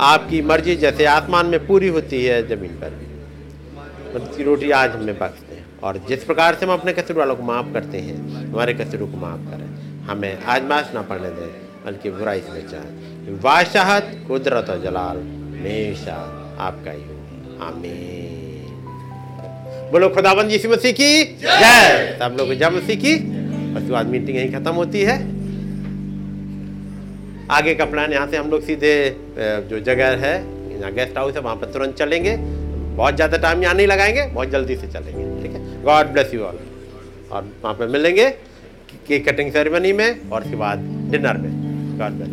आपकी 0.00 0.40
मर्ज़ी 0.42 0.74
जैसे 0.76 1.04
आसमान 1.04 1.46
में 1.46 1.66
पूरी 1.66 1.88
होती 1.88 2.24
है, 2.24 2.36
ज़मीन 2.48 2.78
पर 2.80 2.90
भी। 2.90 4.44
रोटी 4.44 4.70
आज 4.70 4.90
हमें 4.90 5.18
बख्श 5.18 5.40
और 5.82 5.96
जिस 6.08 6.24
प्रकार 6.24 6.54
से 6.54 6.66
हम 6.66 6.72
अपने 6.72 6.92
कसूर 6.92 7.16
वालों 7.16 7.36
को 7.36 7.42
माफ़ 7.42 7.72
करते 7.72 7.98
हैं, 7.98 8.16
हमारे 8.44 8.74
कसूरों 8.74 9.06
को 9.08 9.16
माफ़ 9.16 9.50
करें। 9.50 9.68
हमें 10.06 10.42
आजमाश 10.44 10.90
ना 10.94 11.02
पड़ने 11.02 11.30
दें, 11.30 11.48
बल्कि 11.86 12.10
बुराई 12.10 12.40
से 12.40 12.52
बचाएँ। 12.52 13.38
बादशाहत 13.42 14.10
कुदरत 14.28 14.70
और 14.70 14.82
जलाल, 14.82 15.16
हमेशा 15.16 16.16
आपका 16.60 16.90
ही 16.90 17.02
हो 17.02 17.64
आमीन। 17.64 18.28
बोलो, 19.92 20.08
खुदाबंद 20.08 20.50
यीशु 20.50 20.68
मसीह 20.68 20.92
की 20.92 21.24
जय। 21.36 22.16
सब 22.20 22.36
लोग 22.38 22.54
जय 22.54 22.70
मसीह 22.70 22.96
की। 22.96 23.14
उसके 23.76 23.90
बाद 23.90 24.06
मीटिंग 24.06 24.36
यहीं 24.36 24.52
खत्म 24.52 24.72
होती 24.72 25.00
है। 25.00 25.16
आगे 27.50 27.74
का 27.74 27.84
प्लान, 27.84 28.12
यहाँ 28.12 28.26
से 28.26 28.36
हम 28.36 28.50
लोग 28.50 28.62
सीधे 28.62 28.94
जो 29.70 29.80
जगह 29.80 30.16
है, 30.16 30.34
यहाँ 30.72 30.92
गेस्ट 30.92 31.16
हाउस 31.18 31.34
है, 31.34 31.40
वहाँ 31.40 31.56
पर 31.56 31.72
तुरंत 31.72 31.94
चलेंगे। 31.96 32.36
बहुत 33.00 33.14
ज़्यादा 33.16 33.36
टाइम 33.38 33.62
यहाँ 33.62 33.74
नहीं 33.74 33.86
लगाएँगे, 33.86 34.26
बहुत 34.32 34.48
जल्दी 34.48 34.74
से 34.76 34.86
चलेंगे, 34.86 35.42
ठीक 35.42 35.52
है? 35.52 35.82
गॉड 35.82 36.06
ब्लेस 36.06 36.34
यू 36.34 36.42
ऑल 36.44 36.58
और 37.32 37.44
वहाँ 37.62 37.74
पर 37.74 37.86
मिलेंगे 37.88 38.28
केक 39.06 39.28
कटिंग 39.28 39.52
सेरेमनी 39.52 39.92
में 39.92 40.30
और 40.30 40.42
उसके 40.42 40.56
बाद 40.56 40.78
डिनर 41.10 41.36
में. 41.36 41.50
God 41.98 42.12
bless 42.12 42.28